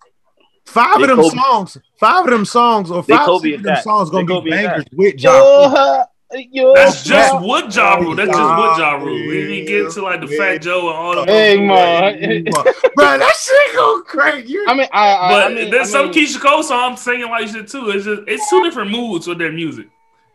five 0.67 0.99
They 0.99 1.05
of 1.05 1.09
them 1.09 1.19
Kobe- 1.21 1.37
songs, 1.37 1.79
five 1.99 2.25
of 2.25 2.31
them 2.31 2.45
songs, 2.45 2.91
or 2.91 3.03
five 3.03 3.27
of 3.29 3.41
them 3.43 3.55
attack. 3.61 3.83
songs 3.85 4.11
gonna 4.11 4.27
They 4.27 4.41
be 4.43 4.51
bangers 4.51 4.83
attack. 4.83 4.93
with 4.93 5.15
Ja. 5.21 5.33
yo, 5.33 6.05
yo, 6.53 6.75
that's 6.75 7.03
just 7.03 7.33
Yeah. 7.33 7.41
what 7.41 7.75
Ja 7.75 7.95
Rule. 7.97 8.15
That's 8.15 8.29
just 8.29 8.39
what 8.39 8.79
Ja 8.79 8.97
Rule. 8.97 9.15
We 9.29 9.47
didn't 9.47 9.67
get 9.67 9.91
to 9.93 10.03
like 10.03 10.21
the 10.21 10.27
Fat 10.27 10.59
Joe 10.59 10.89
and 10.91 10.97
all 10.99 11.25
the. 11.25 11.33
Hey, 11.33 11.57
man. 11.59 12.45
bro, 12.95 13.19
that 13.19 13.35
shit 13.35 13.75
go 13.75 14.03
crazy. 14.03 14.59
I 14.69 14.75
mean, 14.75 14.89
I, 14.93 15.15
I, 15.15 15.29
But 15.33 15.51
I 15.51 15.55
mean, 15.55 15.71
there's 15.71 15.89
I 15.89 15.93
some 16.01 16.11
mean, 16.11 16.27
Keyshia 16.27 16.41
Cole 16.43 16.63
songs 16.63 17.01
singing 17.01 17.31
like 17.31 17.49
shit 17.49 17.67
too. 17.67 17.89
It's 17.91 18.05
just 18.05 18.23
it's 18.27 18.51
two 18.51 18.63
different 18.63 18.91
moods 18.91 19.27
with 19.27 19.39
their 19.39 19.53
music. 19.53 19.89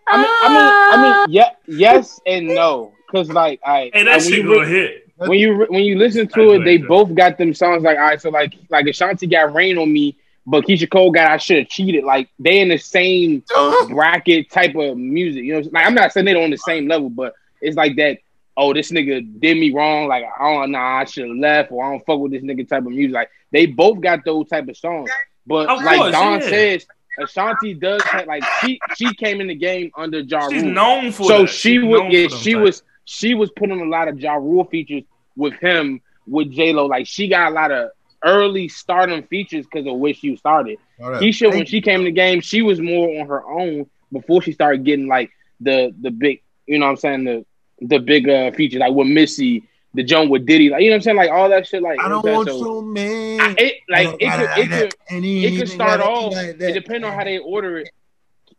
I 0.07 0.17
mean, 0.17 0.27
I 0.29 0.49
mean, 0.49 0.57
I 0.91 0.97
mean, 1.01 1.11
ah. 1.13 1.25
yeah, 1.29 1.49
yes 1.67 2.19
and 2.27 2.47
no, 2.47 2.93
because 3.07 3.29
like, 3.29 3.59
I, 3.65 3.89
Hey, 3.93 4.03
like, 4.03 4.05
that 4.05 4.17
when 4.17 4.19
shit 4.21 4.31
you 4.37 4.43
gonna 4.43 4.59
re- 4.61 4.67
hit. 4.67 5.09
when 5.17 5.39
you 5.39 5.53
re- 5.55 5.65
when 5.69 5.83
you 5.83 5.97
listen 5.97 6.29
I 6.33 6.35
to 6.35 6.51
it, 6.53 6.63
they 6.63 6.77
that. 6.77 6.87
both 6.87 7.13
got 7.15 7.37
them 7.37 7.53
songs 7.53 7.83
like, 7.83 7.97
all 7.97 8.03
right, 8.03 8.21
so 8.21 8.29
like, 8.29 8.53
like 8.69 8.85
Ashanti 8.87 9.27
got 9.27 9.53
"Rain 9.53 9.77
on 9.77 9.91
Me," 9.91 10.15
but 10.45 10.63
Keyshia 10.65 10.89
Cole 10.91 11.11
got 11.11 11.31
"I 11.31 11.37
Should 11.37 11.57
Have 11.57 11.67
Cheated." 11.69 12.03
Like 12.03 12.29
they 12.37 12.59
in 12.59 12.69
the 12.69 12.77
same 12.77 13.43
bracket 13.89 14.49
type 14.51 14.75
of 14.75 14.97
music. 14.97 15.43
You 15.43 15.61
know, 15.61 15.69
like 15.71 15.85
I'm 15.85 15.95
not 15.95 16.11
saying 16.11 16.25
they're 16.25 16.41
on 16.41 16.51
the 16.51 16.57
same 16.57 16.87
level, 16.87 17.09
but 17.09 17.33
it's 17.61 17.75
like 17.77 17.95
that. 17.97 18.19
Oh, 18.57 18.73
this 18.73 18.89
nigga 18.89 19.39
did 19.41 19.57
me 19.57 19.71
wrong. 19.73 20.07
Like 20.07 20.23
I 20.39 20.53
don't 20.53 20.71
know, 20.71 20.79
I 20.79 21.03
should 21.05 21.27
have 21.27 21.35
left, 21.37 21.71
or 21.71 21.83
I 21.83 21.91
don't 21.91 22.05
fuck 22.05 22.19
with 22.19 22.31
this 22.31 22.41
nigga 22.43 22.67
type 22.67 22.85
of 22.85 22.91
music. 22.91 23.13
Like 23.13 23.29
they 23.51 23.65
both 23.65 23.99
got 24.01 24.23
those 24.23 24.47
type 24.47 24.67
of 24.69 24.77
songs. 24.77 25.09
But 25.47 25.69
Of 25.69 25.83
like 25.83 25.97
course, 25.97 26.11
Don 26.13 26.39
yeah. 26.41 26.49
says, 26.49 26.87
Ashanti 27.19 27.73
does 27.73 28.01
have, 28.03 28.27
like 28.27 28.43
she 28.61 28.79
she 28.95 29.13
came 29.15 29.41
in 29.41 29.47
the 29.47 29.55
game 29.55 29.91
under 29.95 30.19
Ja 30.19 30.49
She's 30.49 30.63
Rule. 30.63 30.71
known 30.71 31.11
for 31.11 31.23
so 31.23 31.41
that. 31.41 31.47
she 31.49 31.79
She's 31.79 31.83
would 31.83 32.11
yeah 32.11 32.27
she 32.27 32.53
type. 32.53 32.61
was 32.63 32.83
she 33.05 33.33
was 33.35 33.49
putting 33.51 33.79
a 33.81 33.85
lot 33.85 34.07
of 34.07 34.19
Ja 34.19 34.33
Rule 34.35 34.65
features 34.65 35.03
with 35.35 35.53
him 35.55 36.01
with 36.27 36.51
J 36.51 36.73
Lo. 36.73 36.85
Like 36.85 37.07
she 37.07 37.27
got 37.27 37.51
a 37.51 37.55
lot 37.55 37.71
of 37.71 37.89
early 38.23 38.67
stardom 38.67 39.23
features 39.23 39.65
because 39.65 39.87
of 39.87 39.97
where 39.97 40.13
she 40.13 40.35
started. 40.35 40.77
All 41.01 41.11
Keyshia, 41.11 41.51
when 41.51 41.65
she 41.65 41.81
came 41.81 41.99
in 42.01 42.05
the 42.05 42.11
game, 42.11 42.41
she 42.41 42.61
was 42.61 42.79
more 42.81 43.19
on 43.21 43.27
her 43.27 43.45
own 43.47 43.87
before 44.11 44.41
she 44.41 44.51
started 44.51 44.83
getting 44.83 45.07
like 45.07 45.31
the 45.59 45.93
the 46.01 46.09
big, 46.11 46.41
you 46.65 46.79
know 46.79 46.85
what 46.85 46.91
I'm 46.91 46.97
saying, 46.97 47.23
the 47.25 47.45
the 47.81 47.99
big 47.99 48.27
uh 48.29 48.51
features 48.51 48.79
like 48.79 48.93
with 48.93 49.07
Missy, 49.07 49.63
the 49.95 50.03
joint 50.03 50.29
with 50.29 50.45
Diddy, 50.45 50.69
like 50.69 50.81
you 50.81 50.89
know 50.89 50.93
what 50.93 50.97
I'm 50.97 51.01
saying, 51.01 51.17
like 51.17 51.31
all 51.31 51.49
that 51.49 51.67
shit. 51.67 51.81
Like 51.81 51.99
I 51.99 52.03
you 52.03 52.09
don't 52.09 52.25
want 52.25 52.49
I'm? 52.49 52.59
So, 52.59 52.79
you, 52.81 52.85
man. 52.85 53.39
I- 53.41 53.55
it 53.57 53.73
like 53.89 54.07
it 54.19 54.31
could 54.31 54.49
it 54.59 54.69
could 54.69 54.95
And 55.09 55.25
it 55.25 55.57
could 55.57 55.69
start 55.69 56.01
off. 56.01 56.33
like 56.33 56.45
It 56.47 56.59
that. 56.59 56.73
depends 56.73 57.05
on 57.05 57.13
how 57.13 57.23
they 57.23 57.37
order 57.39 57.79
it. 57.79 57.89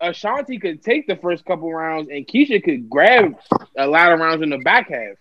Ashanti 0.01 0.59
could 0.59 0.83
take 0.83 1.07
the 1.07 1.17
first 1.17 1.45
couple 1.47 1.73
rounds, 1.73 2.09
and 2.11 2.27
Keyshia 2.27 2.63
could 2.63 2.89
grab 2.91 3.39
a 3.79 3.87
lot 3.87 4.13
of 4.13 4.21
rounds 4.21 4.43
in 4.43 4.51
the 4.51 4.59
back 4.59 4.91
half 4.91 5.17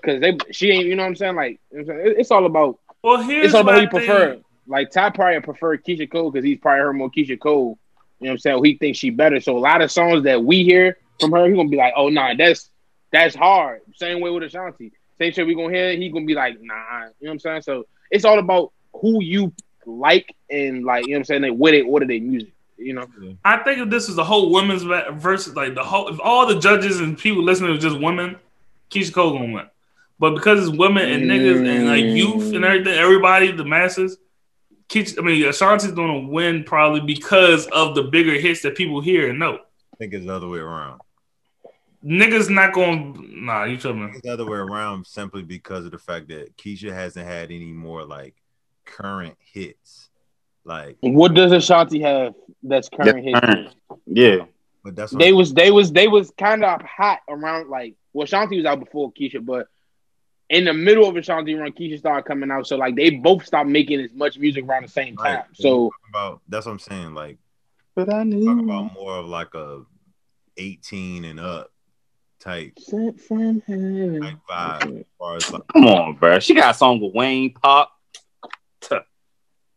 because 0.00 0.20
they 0.20 0.36
she 0.50 0.70
ain't. 0.70 0.86
You 0.86 0.96
know 0.96 1.02
what 1.04 1.08
I'm 1.10 1.16
saying? 1.16 1.36
Like 1.36 1.60
you 1.72 1.82
know 1.84 1.92
I'm 1.94 2.00
saying? 2.04 2.14
It's 2.18 2.30
all 2.30 2.44
about 2.46 2.78
Well, 3.02 3.22
here's 3.22 3.46
it's 3.46 3.54
all 3.54 3.62
about 3.62 3.74
what 3.74 3.74
who 3.76 3.80
you 3.82 3.86
I 3.86 3.90
think- 3.90 4.06
prefer. 4.06 4.40
Like 4.66 4.90
Ty 4.90 5.10
probably 5.10 5.40
prefer 5.40 5.76
Keyshia 5.78 6.10
Cole 6.10 6.30
because 6.30 6.44
he's 6.44 6.58
probably 6.60 6.80
heard 6.80 6.92
more 6.92 7.10
Keyshia 7.10 7.40
Cole. 7.40 7.78
You 8.20 8.26
know 8.26 8.30
what 8.30 8.34
I'm 8.34 8.38
saying? 8.38 8.64
He 8.64 8.76
thinks 8.76 8.98
she 8.98 9.10
better. 9.10 9.40
So 9.40 9.56
a 9.56 9.58
lot 9.58 9.80
of 9.80 9.90
songs 9.90 10.24
that 10.24 10.44
we 10.44 10.62
hear 10.64 10.98
from 11.18 11.32
her, 11.32 11.48
he 11.48 11.54
gonna 11.54 11.68
be 11.70 11.76
like, 11.78 11.94
"Oh 11.96 12.08
nah, 12.10 12.34
that's 12.36 12.68
that's 13.10 13.34
hard." 13.34 13.80
Same 13.96 14.20
way 14.20 14.30
with 14.30 14.42
Ashanti. 14.44 14.92
Same 15.20 15.32
shit 15.32 15.46
we 15.46 15.54
gonna 15.54 15.74
hear. 15.74 15.94
He 15.96 16.08
gonna 16.08 16.24
be 16.24 16.34
like, 16.34 16.56
"Nah," 16.62 16.74
you 16.74 16.78
know 16.80 17.12
what 17.20 17.30
I'm 17.32 17.38
saying? 17.40 17.62
So 17.62 17.86
it's 18.10 18.24
all 18.24 18.38
about 18.38 18.72
who 18.94 19.22
you 19.22 19.52
like 19.84 20.34
and 20.48 20.84
like 20.84 21.06
you 21.06 21.12
know 21.12 21.16
what 21.16 21.20
I'm 21.20 21.24
saying. 21.24 21.42
Like 21.42 21.56
where 21.56 21.72
they 21.72 21.82
order 21.82 22.06
their 22.06 22.20
music. 22.20 22.52
You 22.78 22.94
know, 22.94 23.06
I 23.44 23.58
think 23.58 23.80
if 23.80 23.90
this 23.90 24.08
is 24.08 24.16
the 24.16 24.24
whole 24.24 24.50
women's 24.50 24.82
va- 24.82 25.12
versus 25.12 25.54
like 25.54 25.74
the 25.74 25.84
whole, 25.84 26.08
if 26.08 26.18
all 26.20 26.46
the 26.46 26.58
judges 26.58 27.00
and 27.00 27.18
people 27.18 27.42
listening 27.42 27.70
was 27.70 27.82
just 27.82 28.00
women, 28.00 28.36
Keyshia 28.90 29.12
Cole 29.12 29.32
gonna 29.32 29.52
win. 29.52 29.66
But 30.18 30.34
because 30.34 30.66
it's 30.66 30.74
women 30.76 31.10
and 31.10 31.24
niggas 31.24 31.68
and 31.68 31.86
like 31.86 32.04
youth 32.04 32.54
and 32.54 32.64
everything, 32.64 32.94
everybody, 32.94 33.52
the 33.52 33.66
masses, 33.66 34.16
Keyshia, 34.88 35.18
I 35.18 35.22
mean, 35.22 35.44
Ashanti's 35.44 35.92
gonna 35.92 36.20
win 36.20 36.64
probably 36.64 37.00
because 37.00 37.66
of 37.66 37.94
the 37.94 38.04
bigger 38.04 38.32
hits 38.40 38.62
that 38.62 38.74
people 38.74 39.02
hear 39.02 39.28
and 39.28 39.38
know. 39.38 39.58
I 39.92 39.96
think 39.98 40.14
it's 40.14 40.24
the 40.24 40.34
other 40.34 40.48
way 40.48 40.60
around. 40.60 41.02
Niggas 42.04 42.48
not 42.48 42.72
gonna, 42.72 43.12
nah, 43.18 43.64
you 43.64 43.76
tripping. 43.76 44.04
It's 44.14 44.22
the 44.22 44.30
other 44.32 44.46
way 44.46 44.56
around 44.56 45.06
simply 45.06 45.42
because 45.42 45.84
of 45.84 45.92
the 45.92 45.98
fact 45.98 46.28
that 46.28 46.56
Keyshia 46.56 46.92
hasn't 46.92 47.26
had 47.26 47.50
any 47.50 47.72
more 47.72 48.04
like 48.04 48.34
current 48.86 49.36
hits. 49.52 50.08
Like, 50.64 50.96
what 51.02 51.34
does 51.34 51.52
Ashanti 51.52 52.00
have 52.00 52.34
that's 52.62 52.88
current 52.88 53.22
hits? 53.24 53.40
current. 53.40 53.74
Yeah. 54.06 54.44
but 54.82 54.96
that's 54.96 55.12
what 55.12 55.18
They 55.18 55.32
was 55.32 55.52
they 55.52 55.70
was 55.70 55.92
they 55.92 56.08
was 56.08 56.30
kind 56.38 56.64
of 56.64 56.80
hot 56.82 57.20
around 57.28 57.68
like 57.68 57.94
well 58.14 58.26
Shanti 58.26 58.56
was 58.56 58.64
out 58.66 58.80
before 58.80 59.12
Keyshia, 59.12 59.44
but 59.44 59.66
in 60.48 60.64
the 60.64 60.72
middle 60.72 61.06
of 61.08 61.16
Ashanti 61.16 61.54
run, 61.54 61.72
Keyshia 61.72 61.98
started 61.98 62.24
coming 62.26 62.50
out. 62.50 62.66
So 62.66 62.76
like 62.76 62.96
they 62.96 63.10
both 63.10 63.44
stopped 63.44 63.68
making 63.68 64.00
as 64.00 64.12
much 64.14 64.38
music 64.38 64.64
around 64.64 64.84
the 64.84 64.88
same 64.90 65.16
time. 65.16 65.34
Right. 65.36 65.44
So 65.52 65.90
about 66.08 66.40
that's 66.48 66.64
what 66.66 66.72
I'm 66.72 66.78
saying. 66.78 67.14
Like, 67.14 67.36
But 67.94 68.08
I 68.08 68.18
talk 68.18 68.26
knew. 68.26 68.60
about 68.64 68.94
more 68.94 69.16
of 69.18 69.26
like 69.26 69.54
a 69.54 69.82
18 70.56 71.24
and 71.24 71.38
up 71.40 71.70
type 72.40 72.72
Sent 72.78 73.20
from 73.20 73.60
heaven. 73.66 74.20
like 74.20 74.36
vibe 74.50 75.00
as 75.00 75.04
far 75.18 75.36
as 75.36 75.52
like 75.52 75.62
Come 75.72 75.86
on, 75.86 76.14
bro. 76.16 76.38
She 76.40 76.54
got 76.54 76.74
a 76.74 76.78
song 76.78 77.00
with 77.00 77.14
Wayne 77.14 77.52
Pop. 77.54 77.92
Tuh. 78.80 79.00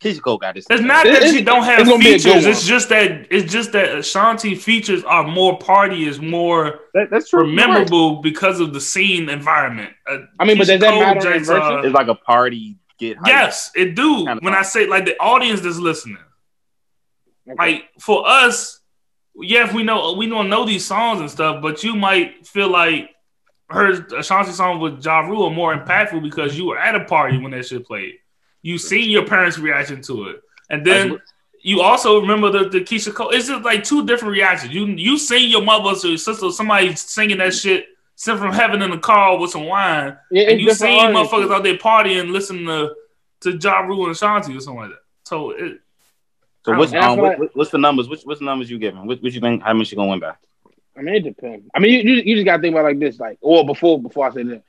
Keyshia 0.02 0.22
Cole 0.22 0.38
got 0.38 0.56
this. 0.56 0.66
It's 0.70 0.82
not 0.82 1.06
that 1.06 1.14
it's- 1.16 1.32
she 1.34 1.42
don't 1.42 1.64
have 1.64 1.80
it's 1.80 1.90
gonna 1.90 2.00
be 2.04 2.10
a 2.14 2.18
good 2.18 2.22
features. 2.24 2.46
It's 2.46 2.66
just 2.66 2.90
that 2.90 3.28
it's 3.30 3.52
just 3.52 3.72
that 3.74 3.98
Ashanti 3.98 4.56
features 4.56 5.04
are 5.06 5.24
more 5.26 5.58
party, 5.60 6.06
is 6.08 6.20
more 6.22 6.80
That- 6.94 7.10
that's 7.10 7.30
true. 7.30 7.48
memorable 7.52 8.22
because 8.22 8.60
of 8.60 8.74
the 8.74 8.82
scene 8.82 9.30
environment. 9.30 9.92
Uh, 10.10 10.20
I 10.40 10.46
mean, 10.46 10.58
but 10.58 10.68
does 10.68 10.80
that 10.80 11.00
matter 11.00 11.18
in 11.20 11.34
joints 11.34 11.48
verses? 11.48 11.62
are- 11.64 11.86
It's 11.86 11.94
like 11.94 12.08
a 12.08 12.16
party 12.16 12.78
get 13.00 13.18
hyped. 13.18 13.28
Yes, 13.28 13.72
it 13.76 13.96
do. 13.96 14.26
Kind 14.26 14.40
of 14.40 14.44
when 14.44 14.54
I 14.56 14.62
say 14.62 14.88
like 14.88 15.06
the 15.06 15.18
audience 15.20 15.62
that's 15.62 15.78
listening, 15.80 16.18
Okay. 17.50 17.56
like 17.58 17.90
for 18.00 18.28
us, 18.28 18.80
yeah, 19.36 19.68
if 19.68 19.74
we 19.74 19.84
know 19.84 20.14
we 20.14 20.28
don't 20.28 20.50
know 20.50 20.66
these 20.66 20.86
songs 20.86 21.20
and 21.20 21.30
stuff, 21.30 21.62
but 21.62 21.84
you 21.84 21.96
might 21.96 22.46
feel 22.46 22.70
like 22.70 23.10
her 23.70 23.92
Ashanti 24.16 24.52
song 24.52 24.80
with 24.80 25.04
Ja 25.04 25.22
Rule 25.22 25.46
are 25.46 25.54
more 25.54 25.76
impactful 25.76 26.22
because 26.22 26.58
you 26.58 26.66
were 26.66 26.78
at 26.78 26.96
a 26.96 27.06
party 27.06 27.38
when 27.38 27.52
that 27.52 27.66
shit 27.66 27.86
played. 27.86 28.16
You 28.62 28.78
seen 28.78 29.10
your 29.10 29.26
parents' 29.26 29.58
reaction 29.58 30.02
to 30.04 30.30
it, 30.30 30.42
and 30.70 30.86
then 30.86 31.20
you 31.62 31.82
also 31.82 32.22
remember 32.22 32.52
the, 32.52 32.70
the 32.70 32.82
Keyshia 32.82 33.14
Cole. 33.14 33.32
It's 33.32 33.48
just 33.48 33.64
like 33.64 33.84
two 33.84 34.06
different 34.06 34.34
reactions. 34.34 34.74
You 34.74 34.86
you 34.86 35.18
seen 35.18 35.50
your 35.50 35.64
mother 35.64 35.90
or 35.90 36.08
your 36.08 36.18
sister, 36.18 36.52
somebody 36.52 36.96
singing 36.96 37.40
that 37.40 37.54
shit 37.54 37.88
sent 38.16 38.40
from 38.40 38.54
heaven 38.54 38.82
in 38.82 38.92
the 38.92 38.98
car 38.98 39.40
with 39.40 39.52
some 39.52 39.66
wine, 39.66 40.18
yeah, 40.30 40.50
and 40.50 40.62
you 40.62 40.74
seen 40.74 41.00
artists. 41.00 41.34
motherfuckers 41.34 41.54
out 41.54 41.64
there 41.64 41.78
partying, 41.78 42.32
listening 42.32 42.66
to 42.66 42.94
to 43.42 43.58
Ja 43.58 43.80
Rule 43.80 44.04
and 44.04 44.12
Ashanti 44.12 44.56
or 44.56 44.60
something 44.60 44.82
like 44.82 44.92
that. 44.92 45.00
So 45.26 45.52
it, 45.52 45.80
So 46.66 46.72
what's 46.80 46.94
um, 46.94 47.20
what, 47.20 47.40
what- 47.40 47.56
what's 47.56 47.72
the 47.72 47.78
numbers? 47.78 48.08
What's 48.10 48.26
what's 48.26 48.40
the 48.40 48.46
numbers 48.46 48.70
you 48.70 48.78
giving? 48.80 49.06
What, 49.06 49.22
what 49.22 49.32
you 49.34 49.42
think? 49.42 49.64
How 49.64 49.74
much 49.74 49.92
you 49.92 49.98
gonna 49.98 50.10
win 50.12 50.20
by? 50.20 50.34
I 50.98 51.02
mean, 51.02 51.16
it 51.16 51.24
depends. 51.24 51.68
I 51.74 51.80
mean, 51.80 51.92
you, 52.08 52.14
you, 52.16 52.22
you 52.24 52.36
just 52.36 52.46
gotta 52.46 52.62
think 52.62 52.74
about 52.74 52.86
it 52.86 52.90
like 52.90 53.00
this, 53.00 53.20
like, 53.20 53.38
or 53.42 53.66
before 53.66 54.02
before 54.02 54.28
I 54.28 54.34
say 54.34 54.44
that, 54.44 54.64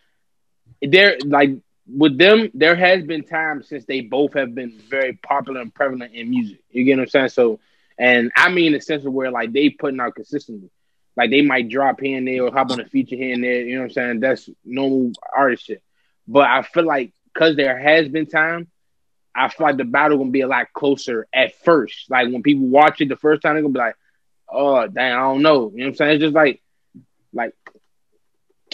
there 0.83 1.19
like 1.25 1.51
with 1.87 2.17
them, 2.19 2.51
there 2.55 2.75
has 2.75 3.05
been 3.05 3.23
times 3.25 3.69
since 3.69 3.85
they 3.85 4.01
both 4.01 4.33
have 4.35 4.55
been 4.55 4.79
very 4.89 5.13
popular 5.15 5.61
and 5.61 5.75
prevalent 5.75 6.15
in 6.15 6.31
music. 6.31 6.61
You 6.71 6.85
get 6.85 6.97
what 6.97 7.03
I'm 7.03 7.09
saying? 7.09 7.29
So, 7.29 7.61
and 7.99 8.33
I 8.37 8.49
mean, 8.51 8.69
in 8.69 8.73
the 8.73 8.81
sense 8.81 9.05
of 9.05 9.13
where 9.13 9.31
like 9.31 9.53
they 9.53 9.69
putting 9.71 10.01
out 10.01 10.15
consistently, 10.15 10.71
like 11.17 11.31
they 11.31 11.43
might 11.43 11.69
drop 11.69 12.01
here 12.01 12.17
and 12.17 12.27
there 12.27 12.43
or 12.45 12.51
hop 12.53 12.71
on 12.71 12.81
a 12.81 12.87
feature 12.87 13.17
here 13.17 13.35
and 13.35 13.45
there. 13.45 13.61
You 13.61 13.75
know 13.77 13.81
what 13.83 13.85
I'm 13.89 13.91
saying? 13.93 14.21
That's 14.21 14.49
normal 14.65 15.13
artist 15.37 15.67
shit. 15.67 15.83
But 16.27 16.49
I 16.49 16.63
feel 16.63 16.85
like 16.85 17.13
because 17.33 17.55
there 17.57 17.79
has 17.79 18.09
been 18.09 18.27
time. 18.27 18.69
I 19.35 19.49
feel 19.49 19.67
like 19.67 19.77
the 19.77 19.85
battle 19.85 20.19
gonna 20.19 20.31
be 20.31 20.43
a 20.43 20.47
lot 20.49 20.73
closer 20.73 21.27
at 21.35 21.55
first. 21.65 22.11
Like 22.11 22.29
when 22.33 22.43
people 22.43 22.67
watch 22.67 23.01
it 23.01 23.09
the 23.09 23.17
first 23.17 23.43
time, 23.43 23.55
they're 23.55 23.63
gonna 23.63 23.73
be 23.73 23.79
like, 23.79 23.97
oh 24.49 24.87
damn, 24.87 25.19
I 25.19 25.23
don't 25.23 25.43
know. 25.43 25.71
You 25.73 25.79
know 25.79 25.85
what 25.85 25.89
I'm 25.89 25.95
saying? 25.97 26.11
It's 26.17 26.23
just 26.23 26.35
like 26.35 26.63
like 27.33 27.53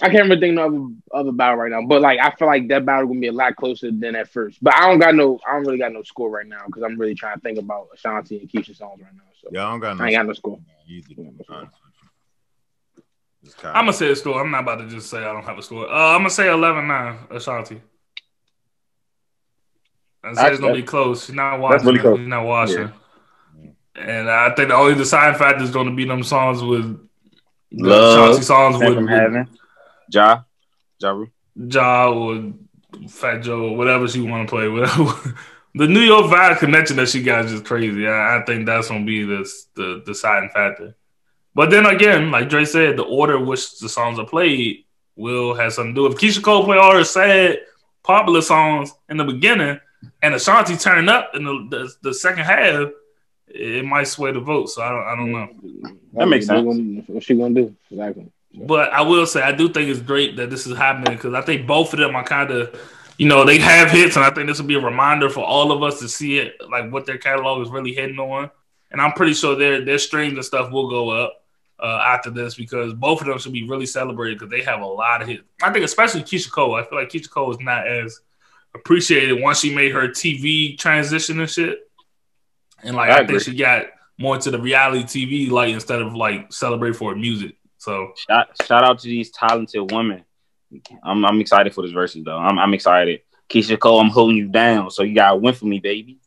I 0.03 0.09
can't 0.09 0.29
really 0.29 0.41
think 0.41 0.59
of 0.59 0.93
of 1.11 1.27
a 1.27 1.33
battle 1.33 1.57
right 1.57 1.71
now. 1.71 1.83
But 1.87 2.01
like 2.03 2.19
I 2.21 2.31
feel 2.31 2.49
like 2.49 2.69
that 2.69 2.85
battle 2.87 3.07
gonna 3.09 3.21
be 3.21 3.27
a 3.29 3.33
lot 3.33 3.57
closer 3.57 3.91
than 3.91 4.17
at 4.17 4.29
first. 4.29 4.63
But 4.63 4.75
I 4.75 4.89
don't 4.89 4.99
got 4.99 5.15
no 5.15 5.39
I 5.49 5.53
don't 5.55 5.65
really 5.65 5.79
got 5.79 5.93
no 5.93 6.03
score 6.03 6.31
right 6.31 6.47
now 6.47 6.63
because 6.67 6.83
I'm 6.83 6.99
really 6.99 7.15
trying 7.15 7.37
to 7.37 7.41
think 7.41 7.59
about 7.59 7.89
Ashanti 7.95 8.39
and 8.41 8.49
Keyshia 8.49 8.77
songs 8.77 9.01
right 9.03 9.13
now. 9.15 9.23
So 9.43 9.49
yeah, 9.53 9.67
I 9.67 9.71
don't 9.71 9.81
got 9.81 9.97
no 9.99 10.05
I 10.05 10.07
ain't 10.09 10.17
got 10.17 10.27
no 10.27 10.33
score. 10.35 10.59
either, 10.89 11.09
to 11.09 11.15
be 11.15 11.23
honest 11.23 11.49
with 11.49 11.57
you. 12.97 13.03
Just 13.45 13.57
kinda- 13.57 13.77
I'm 13.77 13.85
gonna 13.85 13.93
say 13.95 14.11
a 14.11 14.17
score. 14.17 14.41
I'm 14.41 14.51
not 14.51 14.63
about 14.65 14.81
to 14.81 14.89
just 14.89 15.09
say 15.11 15.19
I 15.19 15.33
don't 15.33 15.45
have 15.45 15.59
a 15.59 15.63
score. 15.63 15.89
Uh, 15.91 16.15
I'm 16.15 16.21
gonna 16.21 16.31
say 16.31 16.47
11-9 16.49 17.31
Ashanti. 17.31 17.81
I 20.23 20.35
say 20.35 20.51
it's 20.51 20.61
gonna 20.61 20.75
be 20.75 20.83
close. 20.83 21.27
She's 21.27 21.35
not 21.35 21.61
watching. 21.61 21.87
really 21.87 21.99
close. 21.99 22.19
She's 22.19 22.29
not 22.29 22.45
watching. 22.45 22.93
And 23.97 24.31
I 24.31 24.55
think 24.55 24.69
the 24.69 24.75
only 24.75 24.95
deciding 24.95 25.39
factor 25.39 25.63
is 25.63 25.71
gonna 25.71 25.95
be 25.95 26.05
them 26.05 26.23
songs 26.23 26.63
with 26.63 26.99
the 27.73 27.89
Love, 27.89 28.31
Ashanti 28.31 28.43
songs 28.43 28.79
Sent 28.79 28.89
with, 28.89 28.97
from 28.97 29.05
with 29.07 29.15
heaven. 29.15 29.49
Ja, 30.13 30.43
Ja 31.01 31.25
Ja 31.55 32.11
or 32.11 32.53
Fat 33.09 33.39
Joe 33.39 33.71
or 33.71 33.77
whatever 33.77 34.09
she 34.09 34.21
want 34.21 34.49
to 34.49 34.55
play. 34.55 34.69
Whatever. 34.69 35.35
the 35.75 35.87
New 35.87 36.01
York 36.01 36.27
vibe 36.27 36.59
connection 36.59 36.97
that 36.97 37.09
she 37.09 37.23
got 37.23 37.45
is 37.45 37.53
just 37.53 37.65
crazy. 37.65 38.07
I, 38.07 38.39
I 38.39 38.45
think 38.45 38.67
that's 38.67 38.89
gonna 38.89 39.05
be 39.05 39.25
the 39.25 39.51
the 39.75 40.03
deciding 40.05 40.51
factor. 40.51 40.95
But 41.55 41.71
then 41.71 41.87
again, 41.87 42.31
like 42.31 42.49
Dre 42.49 42.65
said, 42.65 42.97
the 42.97 43.03
order 43.03 43.37
in 43.37 43.47
which 43.47 43.79
the 43.79 43.89
songs 43.89 44.19
are 44.19 44.27
played 44.27 44.85
will 45.17 45.55
have 45.55 45.73
something 45.73 45.95
to 45.95 46.01
do. 46.03 46.07
If 46.07 46.19
Keyshia 46.19 46.43
Cole 46.43 46.65
play 46.65 46.79
all 46.79 46.95
her 46.95 47.05
sad, 47.05 47.59
popular 48.03 48.41
songs 48.41 48.93
in 49.09 49.17
the 49.17 49.25
beginning, 49.25 49.81
and 50.23 50.35
Ashanti 50.35 50.77
turn 50.77 51.09
up 51.09 51.35
in 51.35 51.45
the, 51.45 51.67
the 51.71 51.95
the 52.11 52.15
second 52.15 52.45
half, 52.45 52.89
it 53.49 53.85
might 53.85 54.05
sway 54.09 54.33
the 54.33 54.41
vote. 54.41 54.67
So 54.71 54.83
I 54.83 54.89
don't 54.91 55.05
I 55.07 55.17
don't 55.17 55.33
know. 55.33 55.93
That 56.15 56.27
makes 56.29 56.47
sense. 56.47 56.65
gonna- 56.65 57.03
What 57.07 57.23
she 57.23 57.35
gonna 57.35 57.55
do? 57.55 57.75
Exactly. 57.91 58.31
But 58.55 58.93
I 58.93 59.03
will 59.03 59.27
say 59.27 59.43
I 59.43 59.53
do 59.53 59.69
think 59.69 59.89
it's 59.89 60.01
great 60.01 60.37
that 60.37 60.51
this 60.51 60.67
is 60.67 60.77
happening 60.77 61.15
because 61.17 61.35
I 61.35 61.41
think 61.43 61.67
both 61.67 61.93
of 61.93 62.01
them 62.01 62.17
are 62.17 62.25
kind 62.25 62.51
of, 62.51 62.81
you 63.17 63.29
know, 63.29 63.45
they 63.45 63.59
have 63.59 63.91
hits, 63.91 64.17
and 64.17 64.25
I 64.25 64.31
think 64.31 64.49
this 64.49 64.59
will 64.59 64.67
be 64.67 64.75
a 64.75 64.81
reminder 64.81 65.31
for 65.31 65.45
all 65.45 65.71
of 65.71 65.83
us 65.85 66.01
to 66.01 66.09
see 66.09 66.39
it, 66.39 66.57
like 66.69 66.91
what 66.91 67.07
their 67.07 67.19
catalog 67.19 67.63
is 67.63 67.69
really 67.71 67.93
hitting 67.95 68.19
on. 68.19 68.51
And 68.91 69.01
I'm 69.01 69.13
pretty 69.13 69.35
sure 69.35 69.55
their 69.55 69.85
their 69.85 69.99
streams 69.99 70.35
and 70.35 70.45
stuff 70.45 70.73
will 70.73 70.91
go 70.91 71.11
up 71.11 71.45
uh, 71.79 72.03
after 72.05 72.29
this 72.31 72.57
because 72.57 72.93
both 72.93 73.21
of 73.21 73.29
them 73.29 73.39
should 73.39 73.53
be 73.53 73.69
really 73.69 73.87
celebrated 73.87 74.39
because 74.39 74.51
they 74.51 74.63
have 74.63 74.81
a 74.81 74.87
lot 74.87 75.23
of 75.23 75.29
hits. 75.29 75.43
I 75.63 75.73
think 75.73 75.85
especially 75.85 76.23
Keyshia 76.23 76.51
Cole. 76.51 76.75
I 76.75 76.83
feel 76.85 76.99
like 76.99 77.09
Keyshia 77.09 77.31
Cole 77.31 77.53
is 77.53 77.61
not 77.61 77.87
as 77.87 78.21
appreciated 78.75 79.41
once 79.41 79.61
she 79.61 79.75
made 79.75 79.93
her 79.93 80.09
TV 80.09 80.79
transition 80.79 81.41
and 81.41 81.51
shit. 81.51 81.79
And 82.83 82.97
like 82.97 83.11
I 83.11 83.15
I, 83.15 83.17
think 83.19 83.31
agree. 83.31 83.41
she 83.41 83.55
got 83.57 83.87
more 84.19 84.35
into 84.37 84.51
the 84.51 84.59
reality 84.61 85.05
TV 85.05 85.51
like 85.51 85.71
instead 85.73 86.01
of 86.01 86.15
like 86.15 86.53
celebrate 86.53 86.97
for 86.97 87.15
music. 87.15 87.57
So 87.79 88.13
Shout, 88.29 88.49
shout 88.67 88.85
out 88.85 88.99
to 89.01 89.07
these 89.09 89.31
talented 89.31 89.91
women. 89.91 90.25
I'm 91.03 91.25
I'm 91.25 91.41
excited 91.41 91.75
for 91.75 91.83
this 91.83 91.91
versus 91.93 92.23
though. 92.25 92.37
I'm 92.39 92.59
I'm 92.59 92.75
excited. 92.75 93.21
Keyshia 93.49 93.79
Cole, 93.79 94.01
I'm 94.01 94.11
holding 94.11 94.37
you 94.37 94.49
down. 94.49 94.91
So 94.91 95.03
you 95.03 95.15
gotta 95.15 95.37
win 95.37 95.55
for 95.55 95.67
me, 95.67 95.81
baby. 95.81 96.19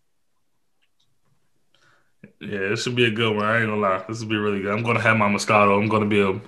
Yeah, 2.41 2.71
it 2.73 2.75
should 2.77 2.95
be 2.95 3.05
a 3.05 3.11
good 3.11 3.35
one. 3.35 3.45
I 3.45 3.59
ain't 3.59 3.67
gonna 3.69 3.79
lie. 3.79 4.03
This 4.07 4.19
will 4.21 4.27
be 4.27 4.35
really 4.35 4.61
good. 4.61 4.71
I'm 4.73 4.83
gonna 4.83 4.99
have 4.99 5.15
my 5.17 5.29
Moscato. 5.29 5.81
I'm 5.81 5.87
gonna 5.87 6.05
be 6.05 6.21
a. 6.21 6.39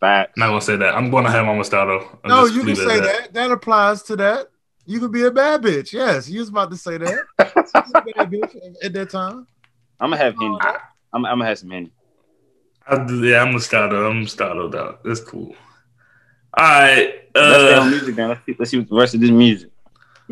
Facts. 0.00 0.32
Not 0.36 0.48
gonna 0.48 0.60
say 0.60 0.76
that. 0.76 0.94
I'm 0.96 1.10
gonna 1.10 1.30
have 1.30 1.44
my 1.46 1.52
Moscato. 1.52 2.18
I'll 2.24 2.30
No, 2.30 2.42
just 2.48 2.54
you 2.54 2.64
can 2.64 2.74
say 2.76 2.98
at 2.98 3.02
that. 3.04 3.34
that. 3.34 3.50
applies 3.50 4.02
to 4.04 4.16
that. 4.16 4.48
You 4.84 4.98
could 5.00 5.12
be 5.12 5.22
a 5.24 5.30
bad 5.30 5.62
bitch. 5.62 5.92
Yes, 5.92 6.28
you 6.28 6.40
was 6.40 6.48
about 6.48 6.70
to 6.70 6.76
say 6.76 6.98
that. 6.98 7.18
A 7.38 7.42
bad 8.02 8.30
bitch 8.30 8.56
at 8.82 8.92
that 8.94 9.10
time. 9.10 9.46
I'm 10.00 10.10
gonna 10.10 10.16
have 10.16 10.34
Henny. 10.38 10.58
I'm, 11.12 11.24
I'm 11.24 11.38
gonna 11.38 11.46
have 11.46 11.58
some 11.58 11.70
Henny. 11.70 11.92
I'll 12.86 12.98
yeah, 13.24 13.42
I'm 13.42 13.54
Moscato. 13.54 14.10
I'm 14.10 14.24
Moscato 14.24 14.74
out. 14.74 15.04
That's 15.04 15.20
cool. 15.20 15.54
All 16.58 16.64
right. 16.64 17.14
let's 17.34 17.62
stay 17.62 17.74
on 17.74 17.86
Uh, 17.86 17.90
music 17.90 18.16
then. 18.16 18.28
Let's 18.30 18.44
see, 18.44 18.56
let's 18.58 18.70
see 18.72 18.78
what 18.78 18.88
the 18.88 18.96
rest 18.96 19.14
of 19.14 19.20
this 19.20 19.30
music. 19.30 19.70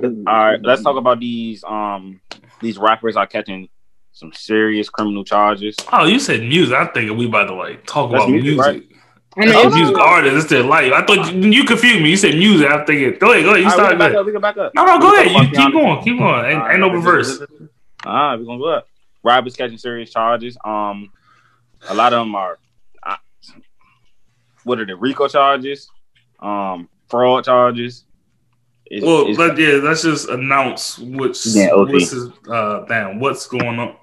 All 0.02 0.14
right, 0.26 0.60
let's 0.62 0.82
talk 0.82 0.96
about 0.96 1.20
these 1.20 1.62
um 1.64 2.20
these 2.60 2.76
rappers 2.78 3.16
are 3.16 3.26
catching 3.26 3.68
some 4.12 4.32
serious 4.32 4.88
criminal 4.90 5.24
charges. 5.24 5.76
oh, 5.92 6.04
you 6.06 6.18
said 6.18 6.40
music. 6.40 6.74
I'm 6.76 6.88
thinking 6.92 7.16
we 7.16 7.26
about 7.26 7.44
to 7.46 7.54
like 7.54 7.86
talk 7.86 8.10
That's 8.10 8.24
about 8.24 8.32
music, 8.32 8.56
music. 8.56 8.66
right? 8.66 8.89
I 9.36 9.40
mean, 9.40 9.48
it's- 9.50 9.74
music. 9.74 9.96
It's 9.96 10.46
their 10.46 10.62
life. 10.64 10.92
I 10.92 11.04
thought 11.06 11.32
you, 11.32 11.50
you 11.50 11.64
confused 11.64 12.02
me. 12.02 12.10
You 12.10 12.16
said 12.16 12.34
music. 12.36 12.70
I'm 12.70 12.84
thinking. 12.84 13.18
Go 13.18 13.32
ahead. 13.32 13.44
Go 13.44 13.50
ahead. 13.54 13.62
You 13.62 13.70
All 13.70 13.78
right, 13.78 13.90
we 13.90 13.90
start. 13.90 13.90
can 13.90 13.98
back 13.98 14.14
up. 14.14 14.26
We 14.26 14.32
can 14.32 14.40
back 14.40 14.56
up. 14.56 14.74
No, 14.74 14.84
no, 14.84 14.98
go 14.98 15.14
ahead. 15.14 15.30
You 15.30 15.50
keep 15.64 15.72
going. 15.72 16.02
Keep 16.04 16.18
going. 16.18 16.44
Ain't, 16.46 16.60
right, 16.60 16.70
ain't 16.72 16.80
no 16.80 16.90
reverse. 16.90 17.28
listen, 17.38 17.46
listen. 17.50 17.68
All 18.06 18.12
right, 18.12 18.36
we're 18.36 18.44
gonna 18.44 18.58
go 18.58 18.68
up. 18.68 18.86
Rappers 19.22 19.54
catching 19.56 19.78
serious 19.78 20.10
charges. 20.10 20.56
Um, 20.64 21.10
a 21.88 21.94
lot 21.94 22.12
of 22.12 22.20
them 22.26 22.34
are, 22.34 22.58
uh, 23.04 23.16
what 24.64 24.80
are 24.80 24.86
the 24.86 24.96
RICO 24.96 25.28
charges? 25.28 25.88
Um, 26.40 26.88
fraud 27.08 27.44
charges. 27.44 28.04
It's- 28.86 29.06
Well, 29.06 29.22
it's- 29.28 29.38
let, 29.38 29.56
yeah, 29.58 29.74
let's 29.82 30.02
just 30.02 30.28
announce 30.28 30.98
what's 30.98 31.46
Yeah, 31.54 31.68
OT. 31.70 31.92
what's 31.92 32.10
his, 32.10 32.28
uh 32.50 32.84
damn 32.88 33.20
what's 33.20 33.46
going 33.46 33.78
on. 33.78 33.94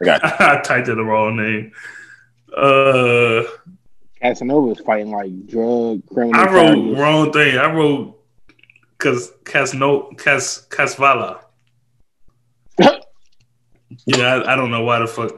I 0.00 0.04
got 0.04 0.24
I 0.40 0.60
typed 0.60 0.88
in 0.88 0.96
the 0.96 1.04
wrong 1.04 1.36
name. 1.36 1.72
Uh, 2.56 3.42
Casanova 4.20 4.72
is 4.72 4.80
fighting 4.80 5.10
like 5.10 5.46
drug 5.46 6.02
criminal. 6.12 6.40
I 6.40 6.52
wrote 6.52 6.74
charges. 6.74 6.98
wrong 6.98 7.32
thing. 7.32 7.58
I 7.58 7.72
wrote 7.72 8.22
because 8.98 9.32
Casno 9.44 10.16
Cas 10.18 10.66
Casvala. 10.68 11.42
yeah, 12.78 14.34
I, 14.34 14.52
I 14.52 14.56
don't 14.56 14.70
know 14.70 14.82
why 14.82 14.98
the 14.98 15.06
fuck. 15.06 15.32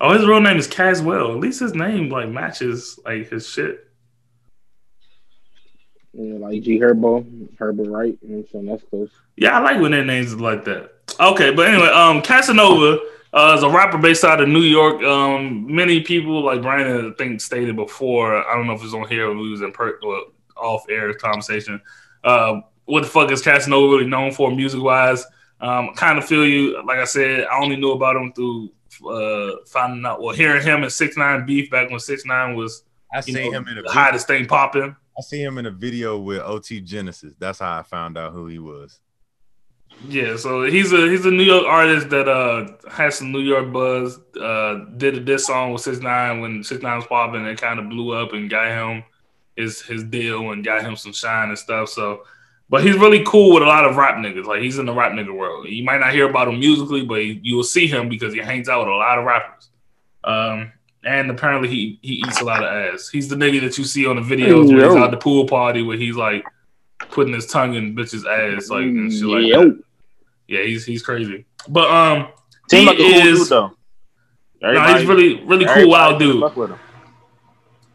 Oh, 0.00 0.12
his 0.12 0.26
real 0.26 0.40
name 0.40 0.58
is 0.58 0.68
Caswell. 0.68 1.32
At 1.32 1.40
least 1.40 1.60
his 1.60 1.74
name 1.74 2.10
like 2.10 2.28
matches 2.28 2.98
like 3.04 3.30
his 3.30 3.48
shit. 3.48 3.84
Yeah, 6.12 6.38
like 6.38 6.62
G 6.62 6.78
Herbo, 6.78 7.48
Herbo 7.56 7.90
Wright. 7.90 8.18
What 8.20 8.46
I'm? 8.54 8.66
That's 8.66 8.82
close. 8.84 9.10
Yeah, 9.36 9.58
I 9.58 9.62
like 9.62 9.80
when 9.80 9.92
their 9.92 10.04
names 10.04 10.28
is 10.28 10.40
like 10.40 10.64
that. 10.64 10.92
Okay, 11.18 11.50
but 11.50 11.68
anyway, 11.68 11.88
um, 11.88 12.22
Casanova 12.22 12.98
uh, 13.32 13.60
a 13.62 13.70
rapper 13.70 13.98
based 13.98 14.24
out 14.24 14.40
of 14.40 14.48
New 14.48 14.62
York. 14.62 15.02
Um, 15.02 15.72
many 15.74 16.00
people, 16.02 16.42
like 16.44 16.62
Brandon, 16.62 17.12
I 17.12 17.14
think 17.16 17.40
stated 17.40 17.76
before. 17.76 18.36
I 18.46 18.54
don't 18.54 18.66
know 18.66 18.74
if 18.74 18.82
it's 18.82 18.94
on 18.94 19.08
here 19.08 19.28
or 19.30 19.36
we 19.36 19.50
was 19.50 19.60
in 19.62 19.72
per- 19.72 19.98
off 20.56 20.84
air 20.88 21.12
conversation. 21.14 21.80
Uh, 22.24 22.60
what 22.86 23.02
the 23.02 23.08
fuck 23.08 23.30
is 23.30 23.42
Casanova 23.42 23.96
really 23.96 24.06
known 24.06 24.32
for 24.32 24.50
music 24.50 24.82
wise? 24.82 25.24
Um, 25.60 25.90
kind 25.94 26.18
of 26.18 26.24
feel 26.24 26.46
you. 26.46 26.82
Like 26.84 26.98
I 26.98 27.04
said, 27.04 27.44
I 27.44 27.60
only 27.62 27.76
knew 27.76 27.92
about 27.92 28.16
him 28.16 28.32
through 28.32 28.70
uh, 29.08 29.56
finding 29.66 30.04
out, 30.06 30.22
well, 30.22 30.34
hearing 30.34 30.62
him 30.62 30.82
and 30.82 30.92
Six 30.92 31.16
Nine 31.16 31.44
beef 31.46 31.70
back 31.70 31.90
when 31.90 32.00
Six 32.00 32.24
Nine 32.24 32.54
was 32.56 32.84
I 33.12 33.20
know, 33.28 33.40
him 33.52 33.66
in 33.68 33.78
a 33.78 33.82
the 33.82 33.82
video. 33.82 33.90
hottest 33.92 34.26
thing 34.26 34.46
popping. 34.46 34.94
I 35.16 35.20
see 35.20 35.42
him 35.42 35.58
in 35.58 35.66
a 35.66 35.70
video 35.70 36.18
with 36.18 36.40
OT 36.40 36.80
Genesis. 36.80 37.34
That's 37.38 37.58
how 37.58 37.78
I 37.78 37.82
found 37.82 38.16
out 38.16 38.32
who 38.32 38.46
he 38.46 38.58
was. 38.58 39.00
Yeah, 40.06 40.36
so 40.36 40.64
he's 40.64 40.92
a 40.92 41.08
he's 41.08 41.26
a 41.26 41.30
New 41.30 41.42
York 41.42 41.64
artist 41.66 42.10
that 42.10 42.28
uh 42.28 42.68
has 42.90 43.16
some 43.16 43.32
New 43.32 43.40
York 43.40 43.72
buzz. 43.72 44.20
Uh, 44.40 44.84
did 44.96 45.16
a 45.16 45.20
this 45.20 45.46
song 45.46 45.72
with 45.72 45.82
Six 45.82 45.98
Nine 45.98 46.40
when 46.40 46.62
Six 46.62 46.82
Nine 46.82 46.96
was 46.96 47.06
popping, 47.06 47.46
and 47.46 47.58
kind 47.58 47.80
of 47.80 47.88
blew 47.88 48.12
up 48.12 48.32
and 48.32 48.48
got 48.48 48.66
him 48.66 49.04
his 49.56 49.82
his 49.82 50.04
deal 50.04 50.52
and 50.52 50.64
got 50.64 50.82
him 50.82 50.94
some 50.96 51.12
shine 51.12 51.48
and 51.48 51.58
stuff. 51.58 51.88
So, 51.88 52.22
but 52.70 52.84
he's 52.84 52.96
really 52.96 53.24
cool 53.24 53.52
with 53.52 53.64
a 53.64 53.66
lot 53.66 53.84
of 53.84 53.96
rap 53.96 54.14
niggas. 54.16 54.44
Like 54.44 54.62
he's 54.62 54.78
in 54.78 54.86
the 54.86 54.94
rap 54.94 55.12
nigga 55.12 55.36
world. 55.36 55.66
You 55.68 55.84
might 55.84 55.98
not 55.98 56.12
hear 56.12 56.30
about 56.30 56.48
him 56.48 56.60
musically, 56.60 57.04
but 57.04 57.16
you 57.16 57.56
will 57.56 57.64
see 57.64 57.88
him 57.88 58.08
because 58.08 58.32
he 58.32 58.38
hangs 58.38 58.68
out 58.68 58.86
with 58.86 58.88
a 58.88 58.96
lot 58.96 59.18
of 59.18 59.24
rappers. 59.24 59.68
Um, 60.22 60.72
and 61.04 61.30
apparently 61.30 61.68
he 61.68 61.98
he 62.02 62.14
eats 62.14 62.40
a 62.40 62.44
lot 62.44 62.62
of 62.62 62.72
ass. 62.72 63.08
He's 63.08 63.28
the 63.28 63.36
nigga 63.36 63.60
that 63.62 63.76
you 63.76 63.84
see 63.84 64.06
on 64.06 64.16
the 64.16 64.22
videos 64.22 64.68
when 64.68 64.76
he's 64.76 64.96
out 64.96 65.10
the 65.10 65.16
pool 65.16 65.46
party 65.46 65.82
where 65.82 65.96
he's 65.96 66.16
like 66.16 66.44
putting 67.10 67.34
his 67.34 67.46
tongue 67.46 67.74
in 67.74 67.96
bitches' 67.96 68.26
ass, 68.26 68.70
like 68.70 68.84
and 68.84 69.12
shit 69.12 69.24
like 69.24 69.46
Yo. 69.46 69.70
that. 69.70 69.82
Yeah, 70.48 70.62
he's 70.62 70.84
he's 70.84 71.02
crazy. 71.02 71.44
But 71.68 71.90
um, 71.90 72.28
seems 72.70 72.82
he 72.82 72.86
like 72.86 72.98
a 72.98 73.02
cool 73.02 73.28
is 73.28 73.38
dude 73.40 73.48
though. 73.48 73.72
no, 74.62 74.96
he's 74.96 75.06
really 75.06 75.44
really 75.44 75.66
cool, 75.66 75.90
wild 75.90 76.18
dude. 76.18 76.74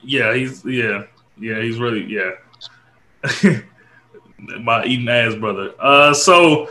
Yeah, 0.04 0.34
he's 0.36 0.64
yeah 0.64 1.04
yeah 1.38 1.62
he's 1.62 1.78
really 1.78 2.04
yeah. 2.06 3.60
My 4.60 4.84
eating 4.86 5.08
ass 5.08 5.36
brother. 5.36 5.74
Uh, 5.80 6.14
so 6.14 6.70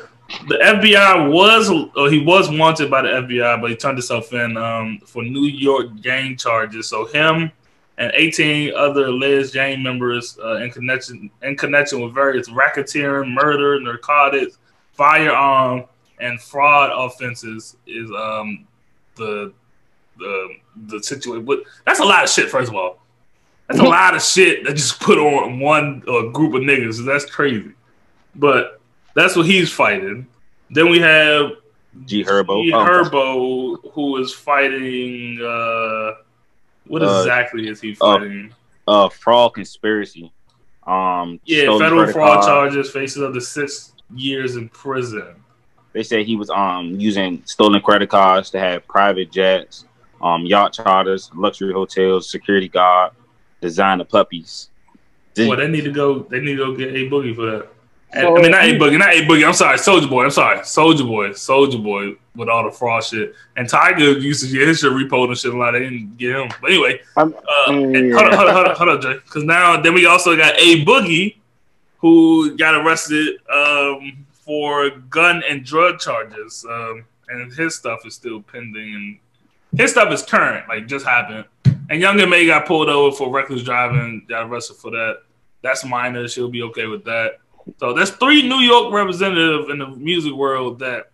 the 0.48 0.56
FBI 0.56 1.30
was 1.30 1.70
or 1.96 2.10
he 2.10 2.24
was 2.24 2.50
wanted 2.50 2.90
by 2.90 3.02
the 3.02 3.08
FBI, 3.08 3.60
but 3.60 3.70
he 3.70 3.76
turned 3.76 3.98
himself 3.98 4.32
in 4.32 4.56
um 4.56 5.00
for 5.06 5.22
New 5.22 5.46
York 5.46 6.00
gang 6.00 6.36
charges. 6.36 6.88
So 6.88 7.06
him 7.06 7.50
and 7.98 8.12
18 8.14 8.74
other 8.74 9.06
alleged 9.06 9.52
gang 9.52 9.82
members 9.82 10.38
uh, 10.42 10.56
in 10.56 10.70
connection 10.70 11.30
in 11.42 11.56
connection 11.56 12.00
with 12.00 12.14
various 12.14 12.48
racketeering, 12.48 13.32
murder, 13.32 13.80
narcotics, 13.80 14.58
firearm, 15.02 15.84
and 16.20 16.40
fraud 16.40 16.90
offenses 16.94 17.76
is 17.86 18.08
um 18.12 18.66
the 19.16 19.52
the 20.18 20.48
the 20.86 21.02
situation. 21.02 21.44
But 21.44 21.60
that's 21.84 21.98
a 22.00 22.04
lot 22.04 22.22
of 22.24 22.30
shit. 22.30 22.48
First 22.50 22.68
of 22.70 22.76
all, 22.76 22.98
that's 23.68 23.80
a 23.80 23.84
lot 23.84 24.14
of 24.14 24.22
shit 24.22 24.64
that 24.64 24.74
just 24.74 25.00
put 25.00 25.18
on 25.18 25.58
one 25.58 26.02
uh, 26.06 26.28
group 26.30 26.54
of 26.54 26.62
niggas. 26.62 27.04
That's 27.04 27.24
crazy. 27.26 27.72
But 28.36 28.80
that's 29.14 29.34
what 29.36 29.46
he's 29.46 29.72
fighting. 29.72 30.26
Then 30.70 30.88
we 30.88 31.00
have 31.00 31.50
G 32.06 32.24
Herbo. 32.24 32.62
G 32.64 32.72
Oh, 32.72 32.78
Herbo, 32.84 33.92
who 33.92 34.16
is 34.18 34.32
fighting. 34.32 35.38
Uh, 35.42 36.12
what 36.86 37.02
Uh, 37.02 37.20
exactly 37.20 37.68
is 37.68 37.80
he 37.80 37.92
uh, 38.00 38.18
fighting? 38.18 38.54
uh, 38.86 39.08
fraud 39.08 39.54
conspiracy. 39.54 40.32
Um, 40.86 41.38
yeah, 41.44 41.76
federal 41.78 42.06
fraud 42.12 42.40
card. 42.40 42.44
charges, 42.72 42.90
faces 42.90 43.22
of 43.22 43.34
the 43.34 43.40
six 43.40 43.91
years 44.14 44.56
in 44.56 44.68
prison. 44.70 45.34
They 45.92 46.02
said 46.02 46.24
he 46.26 46.36
was 46.36 46.50
um 46.50 46.98
using 46.98 47.42
stolen 47.44 47.80
credit 47.82 48.08
cards 48.08 48.50
to 48.50 48.58
have 48.58 48.86
private 48.86 49.30
jets, 49.30 49.84
um 50.22 50.44
yacht 50.46 50.72
charters, 50.72 51.30
luxury 51.34 51.72
hotels, 51.72 52.30
security 52.30 52.68
guard, 52.68 53.12
designer 53.60 54.04
puppies. 54.04 54.70
Did- 55.34 55.48
Well, 55.48 55.58
they 55.58 55.68
need 55.68 55.84
to 55.84 55.92
go. 55.92 56.20
They 56.20 56.40
need 56.40 56.56
to 56.56 56.66
go 56.66 56.76
get 56.76 56.88
a 56.94 57.08
boogie 57.10 57.34
for 57.34 57.46
that. 57.50 57.68
So- 58.14 58.36
I 58.36 58.42
mean, 58.42 58.50
not 58.50 58.64
a 58.64 58.78
boogie, 58.78 58.98
not 58.98 59.14
a 59.14 59.22
boogie. 59.26 59.46
I'm 59.46 59.54
sorry, 59.54 59.78
Soldier 59.78 60.06
Boy. 60.06 60.24
I'm 60.24 60.30
sorry, 60.30 60.62
Soldier 60.64 61.04
Boy, 61.04 61.32
Soldier 61.32 61.78
Boy 61.78 62.14
with 62.36 62.48
all 62.48 62.64
the 62.64 62.70
fraud 62.70 63.02
shit. 63.04 63.34
And 63.56 63.66
Tyga 63.68 64.20
used 64.20 64.44
to 64.44 64.50
get 64.52 64.68
his 64.68 64.80
shit 64.80 64.92
repoed 64.92 65.28
and 65.28 65.36
shit. 65.38 65.52
A 65.54 65.56
lot. 65.56 65.72
They 65.72 65.80
didn't 65.80 66.16
get 66.18 66.36
him. 66.36 66.48
But 66.60 66.70
anyway, 66.72 67.00
uh, 67.16 67.28
and- 67.68 68.12
hold 68.14 68.26
on, 68.28 68.32
hold 68.34 68.48
on, 68.48 68.54
hold 68.54 68.66
on, 68.68 68.76
hold 68.76 68.88
on, 68.90 69.00
Jay. 69.02 69.14
Because 69.14 69.44
now 69.44 69.80
then 69.80 69.94
we 69.94 70.04
also 70.06 70.36
got 70.36 70.54
a 70.58 70.84
boogie 70.84 71.36
who 72.02 72.56
got 72.56 72.74
arrested 72.74 73.36
um, 73.48 74.26
for 74.32 74.90
gun 74.90 75.42
and 75.48 75.64
drug 75.64 76.00
charges, 76.00 76.66
um, 76.68 77.04
and 77.28 77.50
his 77.52 77.76
stuff 77.76 78.04
is 78.04 78.14
still 78.14 78.42
pending. 78.42 78.94
And 79.72 79.80
his 79.80 79.92
stuff 79.92 80.12
is 80.12 80.22
current, 80.22 80.68
like 80.68 80.86
just 80.86 81.06
happened. 81.06 81.46
And 81.88 82.00
Young 82.00 82.20
M.A 82.20 82.46
got 82.46 82.66
pulled 82.66 82.88
over 82.88 83.16
for 83.16 83.30
reckless 83.30 83.62
driving, 83.62 84.26
got 84.28 84.48
arrested 84.48 84.76
for 84.76 84.90
that. 84.90 85.22
That's 85.62 85.84
minor. 85.84 86.26
She'll 86.26 86.50
be 86.50 86.62
okay 86.64 86.86
with 86.86 87.04
that. 87.04 87.38
So 87.78 87.94
there's 87.94 88.10
three 88.10 88.46
New 88.46 88.58
York 88.58 88.92
representatives 88.92 89.70
in 89.70 89.78
the 89.78 89.86
music 89.86 90.32
world 90.32 90.80
that 90.80 91.12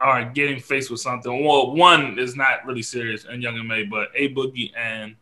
are 0.00 0.24
getting 0.24 0.58
faced 0.58 0.90
with 0.90 0.98
something. 0.98 1.44
Well, 1.44 1.76
one 1.76 2.18
is 2.18 2.34
not 2.34 2.66
really 2.66 2.82
serious 2.82 3.24
and 3.24 3.40
Young 3.40 3.56
M.A, 3.56 3.84
but 3.84 4.08
A 4.16 4.34
Boogie 4.34 4.72
and 4.76 5.14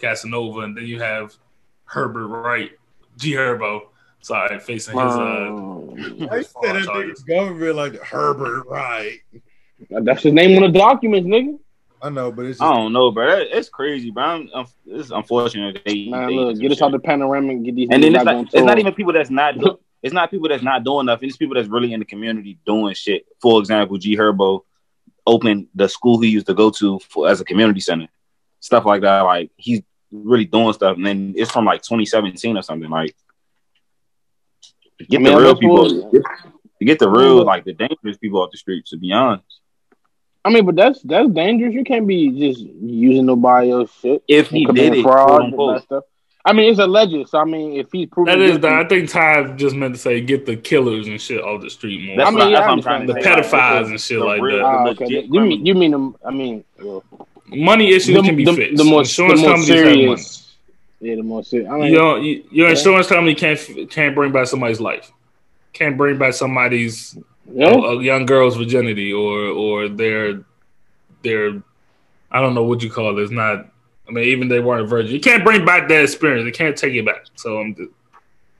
Casanova, 0.00 0.60
and 0.60 0.76
then 0.76 0.86
you 0.86 1.00
have 1.00 1.36
Herbert 1.84 2.26
Wright, 2.26 2.72
G 3.16 3.32
Herbo, 3.32 3.82
sorry, 4.26 4.58
facing 4.58 4.98
his 4.98 5.12
uh 5.12 6.30
I 6.30 6.42
said 6.42 6.74
that 6.74 6.86
nigga's 6.88 7.22
government 7.22 7.76
like 7.76 7.94
Herbert, 8.02 8.66
right? 8.66 9.20
That's 9.90 10.22
his 10.22 10.32
name 10.32 10.62
on 10.62 10.72
the 10.72 10.78
documents, 10.78 11.28
nigga. 11.28 11.58
I 12.02 12.10
know, 12.10 12.30
but 12.30 12.46
it's 12.46 12.60
I 12.60 12.72
don't 12.72 12.92
know, 12.92 13.10
bro. 13.10 13.38
It's 13.38 13.68
crazy, 13.68 14.10
bro. 14.10 14.24
I'm, 14.24 14.50
I'm, 14.54 14.66
it's 14.86 15.10
unfortunate. 15.10 15.82
They, 15.84 16.08
Man, 16.08 16.28
they 16.28 16.34
look, 16.34 16.58
get 16.58 16.70
us 16.72 16.78
shit. 16.78 16.84
out 16.84 16.92
the 16.92 16.98
panorama 16.98 17.52
and 17.52 17.64
get 17.64 17.74
these. 17.74 17.88
And 17.90 18.02
then 18.02 18.14
it's 18.14 18.24
back 18.24 18.36
not, 18.36 18.54
it's 18.54 18.64
not 18.64 18.78
even 18.78 18.94
people 18.94 19.12
that's 19.12 19.30
not 19.30 19.58
do, 19.58 19.78
it's 20.02 20.12
not 20.12 20.30
people 20.30 20.48
that's 20.48 20.62
not 20.62 20.84
doing 20.84 21.06
nothing. 21.06 21.28
It's 21.28 21.38
people 21.38 21.54
that's 21.54 21.68
really 21.68 21.92
in 21.92 22.00
the 22.00 22.06
community 22.06 22.58
doing 22.66 22.94
shit. 22.94 23.26
For 23.40 23.60
example, 23.60 23.96
G 23.96 24.16
Herbo 24.16 24.62
opened 25.26 25.68
the 25.74 25.88
school 25.88 26.20
he 26.20 26.28
used 26.28 26.46
to 26.46 26.54
go 26.54 26.70
to 26.70 26.98
for 26.98 27.28
as 27.28 27.40
a 27.40 27.44
community 27.44 27.80
center, 27.80 28.08
stuff 28.60 28.84
like 28.84 29.02
that. 29.02 29.20
Like 29.22 29.50
he's 29.56 29.82
really 30.10 30.44
doing 30.44 30.72
stuff, 30.74 30.96
and 30.96 31.06
then 31.06 31.34
it's 31.36 31.50
from 31.50 31.64
like 31.64 31.82
2017 31.82 32.56
or 32.56 32.62
something. 32.62 32.90
Like 32.90 33.16
get 35.04 35.20
I 35.20 35.22
mean, 35.22 35.34
the 35.34 35.40
real 35.40 35.56
people, 35.56 35.88
supposed- 35.88 36.12
get, 36.12 36.86
get 36.86 36.98
the 36.98 37.08
real 37.08 37.44
like 37.44 37.64
the 37.64 37.72
dangerous 37.72 38.16
people 38.18 38.42
off 38.42 38.50
the 38.50 38.58
streets. 38.58 38.90
To 38.90 38.96
be 38.96 39.12
honest, 39.12 39.44
I 40.44 40.50
mean, 40.50 40.64
but 40.66 40.76
that's 40.76 41.00
that's 41.02 41.28
dangerous. 41.30 41.74
You 41.74 41.84
can't 41.84 42.06
be 42.06 42.30
just 42.30 42.60
using 42.60 43.26
nobody 43.26 43.70
else 43.70 43.90
shit. 44.00 44.22
If 44.28 44.48
he 44.48 44.64
committing 44.66 44.92
did 44.92 44.98
it, 45.00 45.02
fraud 45.02 45.42
and 45.44 45.52
that 45.52 45.82
stuff. 45.84 46.04
I 46.44 46.52
mean, 46.52 46.70
it's 46.70 46.78
alleged. 46.78 47.28
So 47.28 47.38
I 47.38 47.44
mean, 47.44 47.72
if 47.72 47.90
he's 47.90 48.08
proven 48.08 48.38
That 48.38 48.40
is, 48.44 48.52
guilty- 48.58 48.68
the, 48.68 48.74
I 48.74 48.86
think 48.86 49.10
Ty 49.10 49.56
just 49.56 49.74
meant 49.74 49.94
to 49.96 50.00
say 50.00 50.20
get 50.20 50.46
the 50.46 50.54
killers 50.56 51.08
and 51.08 51.20
shit 51.20 51.42
off 51.42 51.60
the 51.60 51.68
street 51.70 52.06
more. 52.06 52.16
That's, 52.18 52.28
I 52.28 52.30
mean, 52.30 52.38
what, 52.38 52.50
yeah, 52.50 52.54
that's 52.60 52.66
I 52.66 52.68
what 52.68 52.72
I'm 52.76 52.82
trying 52.82 53.06
to 53.08 53.12
the 53.14 53.20
say. 53.20 53.28
Pedophiles 53.28 53.84
the- 53.86 53.90
and 53.90 54.00
shit 54.00 54.18
like 54.20 54.40
real- 54.40 54.56
that. 54.58 54.64
Ah, 54.64 54.86
okay. 54.90 55.04
legit 55.06 55.24
You 55.26 55.40
mean 55.40 55.66
you 55.66 55.74
mean 55.74 55.90
them? 55.90 56.16
I 56.24 56.30
mean, 56.30 56.64
well, 56.80 57.02
Money 57.48 57.92
issues 57.92 58.14
the, 58.16 58.22
can 58.22 58.36
be 58.36 58.44
the, 58.44 58.52
fixed. 58.54 58.76
the 58.76 58.84
more 58.84 59.00
insurance 59.00 59.40
the 59.40 59.46
more 59.48 59.56
companies 59.56 59.68
have 59.76 59.84
money. 59.86 59.94
serious. 60.04 60.45
Yeah, 61.06 61.14
the 61.16 61.22
more 61.22 61.44
serious. 61.44 61.70
I 61.70 61.76
mean, 61.76 61.92
You 61.92 61.98
don't, 61.98 62.24
you, 62.24 62.44
your 62.50 62.66
Yeah. 62.66 62.72
insurance 62.74 63.06
company 63.06 63.34
can't 63.34 63.58
can't 63.90 64.14
bring 64.14 64.32
back 64.32 64.46
somebody's 64.48 64.80
life, 64.80 65.12
can't 65.72 65.96
bring 65.96 66.18
back 66.18 66.34
somebody's 66.34 67.16
yeah. 67.52 67.68
a 67.72 68.02
young 68.02 68.26
girl's 68.26 68.56
virginity 68.56 69.12
or 69.12 69.38
or 69.62 69.88
their 69.88 70.40
their 71.22 71.62
I 72.32 72.40
don't 72.40 72.54
know 72.54 72.64
what 72.64 72.82
you 72.82 72.90
call 72.90 73.16
it. 73.16 73.22
It's 73.22 73.30
not. 73.30 73.68
I 74.08 74.12
mean, 74.12 74.24
even 74.24 74.48
they 74.48 74.60
weren't 74.60 74.82
a 74.82 74.86
virgin. 74.86 75.12
You 75.12 75.20
can't 75.20 75.44
bring 75.44 75.64
back 75.64 75.88
that 75.88 76.02
experience. 76.02 76.44
You 76.46 76.52
can't 76.52 76.76
take 76.76 76.94
it 76.94 77.04
back. 77.06 77.26
So 77.36 77.60
um, 77.60 77.74
the- 77.74 77.90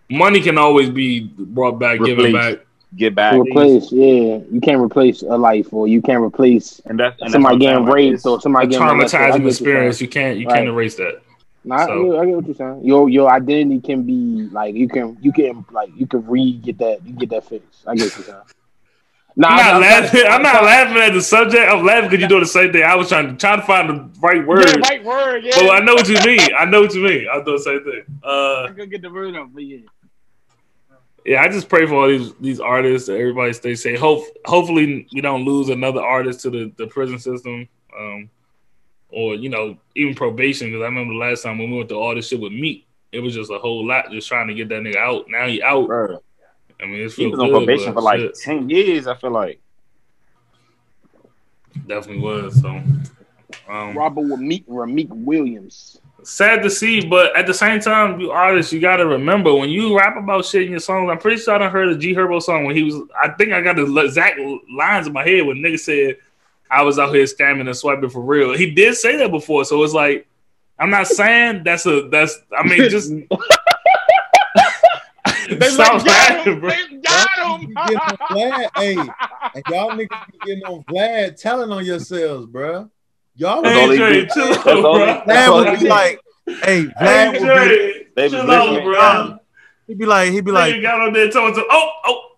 money 0.08 0.40
can 0.40 0.56
always 0.58 0.88
be 0.90 1.20
brought 1.36 1.78
back, 1.80 1.98
given 2.00 2.32
back. 2.32 2.58
Get 2.96 3.14
back. 3.16 3.34
replace. 3.34 3.90
Yeah, 3.92 4.38
you 4.50 4.60
can't 4.62 4.80
replace 4.80 5.22
a 5.22 5.36
life, 5.36 5.72
or 5.72 5.88
you 5.88 6.00
can't 6.00 6.22
replace 6.22 6.80
And 6.86 6.98
that's, 6.98 7.20
and 7.20 7.26
that's 7.26 7.32
somebody 7.32 7.42
what 7.42 7.52
I'm 7.54 7.58
getting 7.58 7.76
saying, 7.78 7.86
like, 7.86 7.94
raped 7.94 8.14
it's- 8.14 8.26
or 8.26 8.38
A 8.38 8.40
somebody 8.40 8.66
getting 8.68 8.86
molested. 8.86 9.20
I 9.20 9.24
get 9.26 9.32
what 9.32 9.40
traumatizing 9.42 9.48
experience. 9.50 10.00
You 10.00 10.08
can't 10.08 10.38
you 10.38 10.46
Right. 10.46 10.56
can't 10.56 10.68
erase 10.68 10.94
that. 10.96 11.20
Nah, 11.66 11.76
I, 11.76 11.86
So- 11.86 12.04
get, 12.12 12.20
I 12.20 12.26
get 12.26 12.36
what 12.36 12.46
you're 12.46 12.54
saying. 12.54 12.80
Your 12.84 13.08
your 13.10 13.30
identity 13.30 13.80
can 13.80 14.04
be 14.04 14.48
like 14.52 14.74
you 14.74 14.88
can 14.88 15.18
you 15.20 15.32
can 15.32 15.64
like 15.72 15.90
you 15.96 16.06
can 16.06 16.24
re 16.26 16.52
get 16.52 16.78
that 16.78 17.04
you 17.04 17.12
get 17.12 17.30
that 17.30 17.44
fixed. 17.44 17.82
I 17.86 17.94
get 17.96 18.04
what 18.04 18.16
you're 18.16 18.26
saying. 18.26 18.38
Nah, 19.38 19.48
I'm 19.48 19.56
not 19.56 19.66
I'm- 19.66 19.80
laughing. 19.82 20.22
I'm 20.26 20.42
not 20.42 20.64
laughing 20.64 20.96
at 20.96 21.12
the 21.12 21.20
subject. 21.20 21.68
I'm 21.70 21.84
laughing 21.84 22.08
because 22.08 22.20
you're 22.20 22.28
doing 22.30 22.40
the 22.40 22.46
same 22.46 22.72
thing. 22.72 22.84
I 22.84 22.94
was 22.94 23.10
trying 23.10 23.28
to 23.28 23.36
trying 23.36 23.60
to 23.60 23.66
find 23.66 23.90
the 23.90 24.10
right 24.20 24.46
word. 24.46 24.64
Yeah, 24.66 24.76
right 24.88 25.04
word. 25.04 25.44
Yeah, 25.44 25.52
But 25.60 25.70
I 25.72 25.80
know 25.80 25.92
what 25.92 26.08
you 26.08 26.16
mean. 26.24 26.40
I 26.58 26.64
know 26.64 26.80
what 26.80 26.94
you 26.94 27.02
mean. 27.02 27.26
I'm 27.30 27.44
doing 27.44 27.58
the 27.58 27.62
same 27.62 27.84
thing. 27.84 28.02
Uh, 28.24 28.62
I'm 28.62 28.72
gonna 28.74 28.86
get 28.86 29.02
the 29.02 29.10
word 29.10 29.36
up, 29.36 29.50
but 29.52 29.62
yeah. 29.62 29.80
yeah, 31.26 31.42
I 31.42 31.48
just 31.48 31.68
pray 31.68 31.84
for 31.86 31.94
all 31.96 32.08
these 32.08 32.32
these 32.40 32.60
artists. 32.60 33.08
That 33.08 33.18
everybody 33.18 33.52
stay 33.52 33.74
safe. 33.74 33.98
Hope 34.00 34.24
hopefully 34.46 35.06
we 35.12 35.20
don't 35.20 35.44
lose 35.44 35.68
another 35.68 36.00
artist 36.00 36.40
to 36.42 36.50
the, 36.50 36.72
the 36.78 36.86
prison 36.86 37.18
system, 37.18 37.68
um, 37.98 38.30
or 39.16 39.34
you 39.34 39.48
know 39.48 39.76
even 39.96 40.14
probation. 40.14 40.68
Because 40.68 40.82
I 40.82 40.86
remember 40.86 41.14
the 41.14 41.18
last 41.18 41.42
time 41.42 41.58
when 41.58 41.70
we 41.70 41.78
went 41.78 41.88
through 41.88 41.98
all 41.98 42.14
this 42.14 42.28
shit 42.28 42.38
with 42.38 42.52
Meek, 42.52 42.86
it 43.10 43.20
was 43.20 43.34
just 43.34 43.50
a 43.50 43.58
whole 43.58 43.84
lot 43.84 44.10
just 44.10 44.28
trying 44.28 44.46
to 44.48 44.54
get 44.54 44.68
that 44.68 44.82
nigga 44.82 44.96
out. 44.96 45.24
Now 45.28 45.46
he 45.46 45.62
out. 45.62 45.86
Bro, 45.86 46.22
I 46.80 46.84
mean, 46.84 47.00
it's 47.00 47.16
he 47.16 47.26
was 47.26 47.40
on 47.40 47.48
probation 47.48 47.94
for 47.94 48.02
like 48.02 48.34
ten 48.34 48.68
years. 48.68 49.06
I 49.06 49.14
feel 49.14 49.30
like 49.30 49.58
definitely 51.86 52.22
was. 52.22 52.60
So 52.60 52.68
um, 53.68 53.96
Robert 53.96 54.20
with 54.20 54.40
Meek 54.40 54.66
Rihmeek 54.68 55.08
Williams. 55.08 55.98
sad 56.22 56.62
to 56.62 56.68
see, 56.68 57.00
but 57.00 57.34
at 57.34 57.46
the 57.46 57.54
same 57.54 57.80
time, 57.80 58.20
you 58.20 58.30
artists, 58.30 58.70
you 58.70 58.80
got 58.80 58.96
to 58.96 59.06
remember 59.06 59.54
when 59.54 59.70
you 59.70 59.96
rap 59.96 60.18
about 60.18 60.44
shit 60.44 60.64
in 60.64 60.72
your 60.72 60.80
songs. 60.80 61.08
I'm 61.10 61.18
pretty 61.18 61.40
sure 61.40 61.54
I 61.54 61.58
done 61.58 61.70
heard 61.72 61.88
a 61.88 61.96
G 61.96 62.14
Herbo 62.14 62.42
song 62.42 62.66
when 62.66 62.76
he 62.76 62.82
was. 62.82 62.96
I 63.18 63.30
think 63.30 63.54
I 63.54 63.62
got 63.62 63.76
the 63.76 63.96
exact 63.96 64.38
lines 64.76 65.06
in 65.06 65.14
my 65.14 65.26
head 65.26 65.46
when 65.46 65.56
nigga 65.56 65.80
said 65.80 66.16
I 66.70 66.82
was 66.82 66.98
out 66.98 67.14
here 67.14 67.24
scamming 67.24 67.66
and 67.66 67.76
swiping 67.76 68.10
for 68.10 68.20
real. 68.20 68.56
He 68.56 68.70
did 68.72 68.94
say 68.96 69.16
that 69.16 69.30
before, 69.30 69.64
so 69.64 69.82
it's 69.84 69.92
like 69.94 70.26
I'm 70.78 70.90
not 70.90 71.06
saying 71.06 71.62
that's 71.64 71.86
a 71.86 72.08
that's. 72.08 72.38
I 72.56 72.62
mean, 72.66 72.88
just 72.90 73.10
They 75.48 75.68
stop 75.68 75.94
like, 75.94 76.04
got 76.04 76.06
laughing, 76.06 76.52
him. 76.54 76.60
bro. 76.60 76.70
They 76.70 76.96
got 77.02 77.60
him. 77.60 77.74
getting 77.74 77.96
on 77.98 78.16
Vlad, 78.30 78.68
hey, 78.76 78.96
and 78.96 79.62
y'all 79.70 79.90
niggas 79.90 80.26
be 80.32 80.38
getting 80.44 80.64
on 80.64 80.82
Vlad 80.84 81.40
telling 81.40 81.70
on 81.70 81.84
yourselves, 81.84 82.46
bruh. 82.46 82.90
Y'all 83.36 83.62
That's 83.62 83.76
all 83.78 83.88
would, 83.88 83.98
they 83.98 84.02
Hey, 84.04 84.12
Dre, 84.12 84.20
do. 84.22 84.26
chill 84.34 84.46
That's 84.46 84.66
out, 84.66 84.82
bro. 84.82 84.98
they- 84.98 85.06
that's 85.06 85.48
Vlad 85.50 85.70
would 85.70 85.80
be 85.80 85.88
like, 85.88 86.20
hey, 86.46 86.84
Vlad 86.84 86.96
Hey, 86.98 87.26
would 87.30 87.32
be, 87.32 87.38
Dre, 87.44 88.06
They 88.16 88.28
chill 88.28 88.50
out, 88.50 88.82
bro. 88.82 89.38
he'd 89.86 89.98
be 89.98 90.06
like, 90.06 90.32
he'd 90.32 90.44
be 90.44 90.50
Nigga 90.50 90.54
like, 90.54 90.82
got 90.82 91.00
on 91.00 91.12
there 91.12 91.30
telling 91.30 91.54
to, 91.54 91.64
oh, 91.70 91.90
oh, 92.06 92.35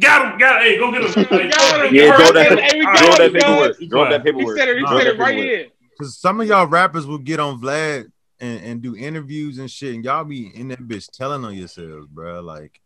got 0.00 0.32
him, 0.32 0.38
got 0.38 0.62
him. 0.62 0.68
Hey, 0.68 0.78
go 0.78 0.90
get 0.92 1.02
him. 1.16 1.24
Hey, 1.30 1.48
Got 1.50 1.86
him. 1.86 1.94
Yeah, 1.94 2.10
heard 2.10 2.16
draw 2.16 2.32
that? 2.32 2.48
that, 2.50 2.72
Hey, 2.72 2.80
draw 2.80 3.16
that 3.16 3.32
paperwork. 3.32 3.88
Draw 3.88 4.10
that 4.10 4.24
He 4.24 4.56
said 4.56 4.68
it. 4.68 4.78
He 4.78 4.86
said 4.86 5.06
it 5.06 5.18
right 5.18 5.36
here. 5.36 5.66
because 5.90 6.16
some 6.18 6.40
of 6.40 6.46
y'all 6.48 6.66
rappers 6.66 7.06
will 7.06 7.18
get 7.18 7.40
on 7.40 7.60
Vlad 7.60 8.10
and, 8.40 8.60
and 8.64 8.82
do 8.82 8.96
interviews 8.96 9.58
and 9.58 9.70
shit, 9.70 9.94
and 9.94 10.04
y'all 10.04 10.24
be 10.24 10.50
in 10.54 10.68
that 10.68 10.80
bitch 10.80 11.08
telling 11.10 11.44
on 11.44 11.54
yourselves, 11.54 12.06
bruh. 12.12 12.42
Like, 12.44 12.80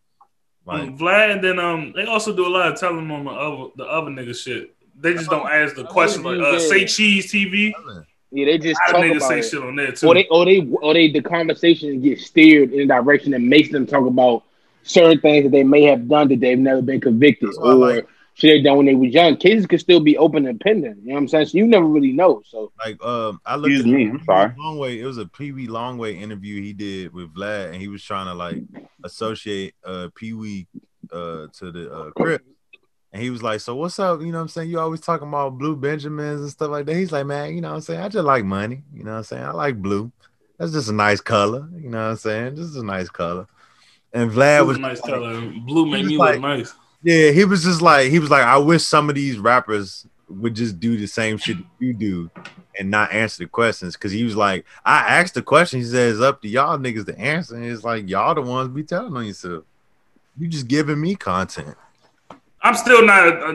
like, 0.66 0.82
Um, 0.82 0.98
Vlad, 0.98 1.32
and 1.32 1.42
then 1.44 1.58
um, 1.58 1.92
they 1.96 2.04
also 2.04 2.34
do 2.36 2.46
a 2.46 2.50
lot 2.50 2.70
of 2.72 2.78
telling 2.78 3.10
on 3.10 3.24
the 3.24 3.30
other 3.30 3.70
the 3.76 3.84
other 3.84 4.10
nigga 4.10 4.36
shit. 4.36 4.74
They 5.00 5.14
just 5.14 5.30
don't 5.30 5.48
ask 5.48 5.76
the 5.76 5.84
question 5.84 6.22
like, 6.24 6.38
uh, 6.40 6.58
say 6.58 6.84
cheese 6.84 7.32
TV. 7.32 7.72
Yeah, 8.30 8.44
they 8.44 8.58
just 8.58 8.78
I 8.86 8.92
talk 8.92 9.04
about 9.06 9.22
say 9.28 9.38
it. 9.38 9.42
shit 9.44 9.62
on 9.62 9.76
there 9.76 9.92
too. 9.92 10.08
Or 10.08 10.14
they, 10.14 10.26
or 10.26 10.44
they, 10.44 10.60
or 10.82 10.92
they, 10.92 11.10
the 11.10 11.22
conversation 11.22 12.02
gets 12.02 12.26
steered 12.26 12.72
in 12.74 12.80
a 12.80 12.86
direction 12.86 13.30
that 13.30 13.40
makes 13.40 13.70
them 13.70 13.86
talk 13.86 14.06
about 14.06 14.42
certain 14.88 15.20
things 15.20 15.44
that 15.44 15.50
they 15.50 15.64
may 15.64 15.82
have 15.82 16.08
done 16.08 16.28
that 16.28 16.40
they've 16.40 16.58
never 16.58 16.82
been 16.82 17.00
convicted, 17.00 17.50
That's 17.50 17.58
what 17.58 17.68
or 17.68 17.74
like. 17.74 18.08
shit 18.34 18.50
they 18.58 18.62
done 18.62 18.78
when 18.78 18.86
they 18.86 18.94
was 18.94 19.12
young. 19.12 19.36
Cases 19.36 19.66
could 19.66 19.80
still 19.80 20.00
be 20.00 20.16
open 20.16 20.46
and 20.46 20.60
pending. 20.60 20.96
You 21.02 21.08
know 21.08 21.14
what 21.14 21.20
I'm 21.20 21.28
saying? 21.28 21.46
So 21.46 21.58
you 21.58 21.66
never 21.66 21.86
really 21.86 22.12
know. 22.12 22.42
So 22.44 22.72
like, 22.84 23.02
um, 23.04 23.40
I 23.44 23.56
looked 23.56 23.74
Excuse 23.74 23.84
at 23.84 23.98
me, 23.98 24.08
I'm 24.10 24.24
sorry. 24.24 24.48
Wee 24.56 24.62
Longway. 24.62 24.98
It 24.98 25.06
was 25.06 25.18
a 25.18 25.26
Pee 25.26 25.52
Wee 25.52 25.68
Longway 25.68 26.20
interview 26.20 26.62
he 26.62 26.72
did 26.72 27.12
with 27.12 27.34
Vlad, 27.34 27.66
and 27.66 27.76
he 27.76 27.88
was 27.88 28.02
trying 28.02 28.26
to 28.26 28.34
like 28.34 28.58
associate 29.04 29.74
uh 29.84 30.08
Pee 30.14 30.32
Wee 30.32 30.66
uh 31.12 31.46
to 31.58 31.70
the 31.72 31.92
uh 31.92 32.10
Crip. 32.10 32.44
And 33.12 33.22
he 33.22 33.30
was 33.30 33.42
like, 33.42 33.60
So 33.60 33.74
what's 33.74 33.98
up? 33.98 34.20
You 34.20 34.26
know 34.26 34.38
what 34.38 34.42
I'm 34.42 34.48
saying? 34.48 34.70
You 34.70 34.80
always 34.80 35.00
talking 35.00 35.28
about 35.28 35.56
blue 35.58 35.76
Benjamins 35.76 36.42
and 36.42 36.50
stuff 36.50 36.70
like 36.70 36.84
that. 36.86 36.94
He's 36.96 37.12
like, 37.12 37.26
Man, 37.26 37.54
you 37.54 37.60
know 37.60 37.70
what 37.70 37.76
I'm 37.76 37.80
saying? 37.80 38.00
I 38.00 38.08
just 38.08 38.24
like 38.26 38.44
money. 38.44 38.82
You 38.92 39.04
know 39.04 39.12
what 39.12 39.18
I'm 39.18 39.24
saying? 39.24 39.44
I 39.44 39.52
like 39.52 39.80
blue. 39.80 40.12
That's 40.58 40.72
just 40.72 40.90
a 40.90 40.92
nice 40.92 41.20
color. 41.20 41.68
You 41.74 41.88
know 41.88 41.98
what 41.98 42.10
I'm 42.10 42.16
saying? 42.16 42.56
Just 42.56 42.76
a 42.76 42.82
nice 42.82 43.08
color. 43.08 43.46
And 44.12 44.30
Vlad 44.30 44.36
That 44.36 44.60
was 44.66 44.68
was 44.68 44.76
a 44.78 44.80
nice 44.80 45.00
like, 45.02 45.12
color. 45.12 45.40
Blue 45.66 45.86
made 45.86 46.06
me 46.06 46.16
like- 46.16 46.34
look 46.34 46.42
nice. 46.42 46.74
yeah, 47.02 47.30
he 47.30 47.44
was 47.44 47.62
just 47.64 47.82
like 47.82 48.10
he 48.10 48.18
was 48.18 48.30
like, 48.30 48.44
I 48.44 48.56
wish 48.58 48.84
some 48.84 49.08
of 49.08 49.14
these 49.14 49.38
rappers 49.38 50.06
would 50.28 50.54
just 50.54 50.78
do 50.80 50.96
the 50.96 51.06
same 51.06 51.38
shit 51.38 51.56
you 51.78 51.92
do 51.94 52.30
and 52.78 52.90
not 52.90 53.12
answer 53.12 53.44
the 53.44 53.48
questions. 53.48 53.96
Cause 53.96 54.12
he 54.12 54.24
was 54.24 54.36
like, 54.36 54.64
I 54.84 54.98
asked 55.20 55.34
the 55.34 55.42
question. 55.42 55.80
He 55.80 55.86
says 55.86 56.14
it's 56.14 56.22
up 56.22 56.42
to 56.42 56.48
y'all 56.48 56.78
niggas 56.78 57.06
to 57.06 57.18
answer. 57.18 57.56
And 57.56 57.64
it's 57.64 57.84
like 57.84 58.08
y'all 58.08 58.34
the 58.34 58.42
ones 58.42 58.68
be 58.68 58.82
telling 58.82 59.16
on 59.16 59.26
yourself. 59.26 59.64
You 60.38 60.48
just 60.48 60.68
giving 60.68 61.00
me 61.00 61.14
content. 61.16 61.76
I'm 62.60 62.74
still 62.74 63.04
not 63.04 63.28
uh, 63.28 63.52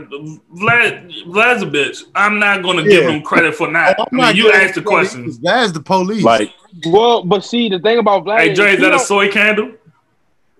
Vlad. 0.55 1.11
Vlad's 1.27 1.61
a 1.61 1.65
bitch. 1.65 2.03
I'm 2.15 2.39
not 2.39 2.63
gonna 2.63 2.83
give 2.83 3.03
him 3.09 3.21
credit 3.21 3.53
for 3.53 3.69
not. 3.69 3.95
I'm 3.99 4.05
mean, 4.17 4.35
you 4.35 4.43
giving 4.43 4.61
asked 4.61 4.75
the 4.75 4.81
questions. 4.81 5.39
That's 5.39 5.71
the 5.73 5.81
police. 5.81 6.23
Like 6.23 6.51
well, 6.87 7.23
but 7.23 7.43
see, 7.43 7.67
the 7.69 7.79
thing 7.79 7.97
about 7.99 8.23
Vlad, 8.25 8.39
Hey, 8.39 8.53
Dre, 8.53 8.71
is 8.73 8.79
he 8.79 8.85
that 8.85 8.93
a 8.93 8.99
soy 8.99 9.29
candle? 9.29 9.71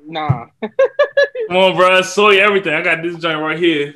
Nah, 0.05 0.47
Come 0.61 1.57
on, 1.57 1.75
bro. 1.75 2.01
Soy 2.01 2.39
everything. 2.39 2.73
I 2.73 2.81
got 2.81 3.01
this 3.01 3.17
joint 3.17 3.39
right 3.39 3.57
here. 3.57 3.95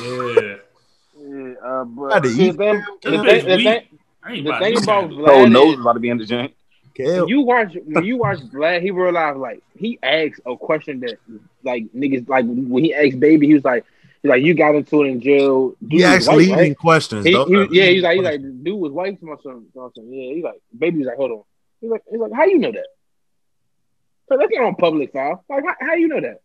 Yeah. 0.00 0.56
Yeah, 1.18 1.54
uh, 1.64 1.84
but 1.84 2.08
Gotta 2.08 2.28
see, 2.28 2.50
the 2.50 2.56
thing, 2.56 2.84
the 3.02 3.10
thing, 3.10 3.46
the 3.46 3.56
thing, 3.56 3.82
I 4.22 4.32
ain't 4.32 4.44
the 4.44 4.50
about 4.50 4.62
thing 4.62 4.82
about 4.82 5.10
Vlad 5.10 5.50
nose 5.52 5.68
is, 5.68 5.74
is 5.74 5.80
about 5.80 5.92
to 5.94 6.00
be 6.00 6.08
in 6.08 6.18
the 6.18 6.26
joint. 6.26 6.54
Kel, 6.94 7.20
when 7.20 7.28
you 7.28 7.40
watch 7.42 7.76
when 7.84 8.04
you 8.04 8.18
watch 8.18 8.38
Vlad, 8.38 8.82
he 8.82 8.90
realized 8.90 9.38
like 9.38 9.62
he 9.76 9.98
asked 10.02 10.40
a 10.44 10.56
question 10.56 11.00
that 11.00 11.18
like 11.62 11.84
niggas 11.92 12.28
like 12.28 12.44
when 12.46 12.84
he 12.84 12.94
asked 12.94 13.18
Baby, 13.20 13.46
he 13.46 13.54
was 13.54 13.64
like, 13.64 13.84
he's 14.22 14.28
like, 14.28 14.42
you 14.42 14.54
got 14.54 14.74
into 14.74 15.02
it 15.04 15.08
in 15.08 15.20
jail. 15.20 15.74
Dude 15.80 15.92
he 15.92 16.04
asked 16.04 16.28
leading 16.28 16.54
right? 16.54 16.76
questions. 16.76 17.24
He, 17.24 17.32
he, 17.32 17.68
yeah, 17.70 17.86
he's 17.86 18.02
like, 18.02 18.16
he's 18.16 18.24
like, 18.24 18.40
dude 18.40 18.78
was 18.78 18.92
white 18.92 19.18
to 19.20 19.26
my 19.26 19.36
son. 19.42 19.66
my 19.74 19.88
son. 19.94 20.12
Yeah, 20.12 20.34
he's 20.34 20.44
like, 20.44 20.60
Baby 20.76 20.98
was 20.98 21.06
like, 21.06 21.16
hold 21.16 21.30
on. 21.30 21.42
He's 21.82 21.90
like, 21.90 22.02
he's 22.10 22.18
like, 22.20 22.32
how 22.32 22.44
you 22.44 22.58
know 22.58 22.72
that? 22.72 22.86
So 24.30 24.38
that's 24.38 24.50
not 24.52 24.64
on 24.64 24.74
public 24.76 25.12
file. 25.12 25.44
Like, 25.50 25.64
how, 25.66 25.74
how 25.86 25.94
you 25.94 26.08
know 26.08 26.20
that? 26.22 26.40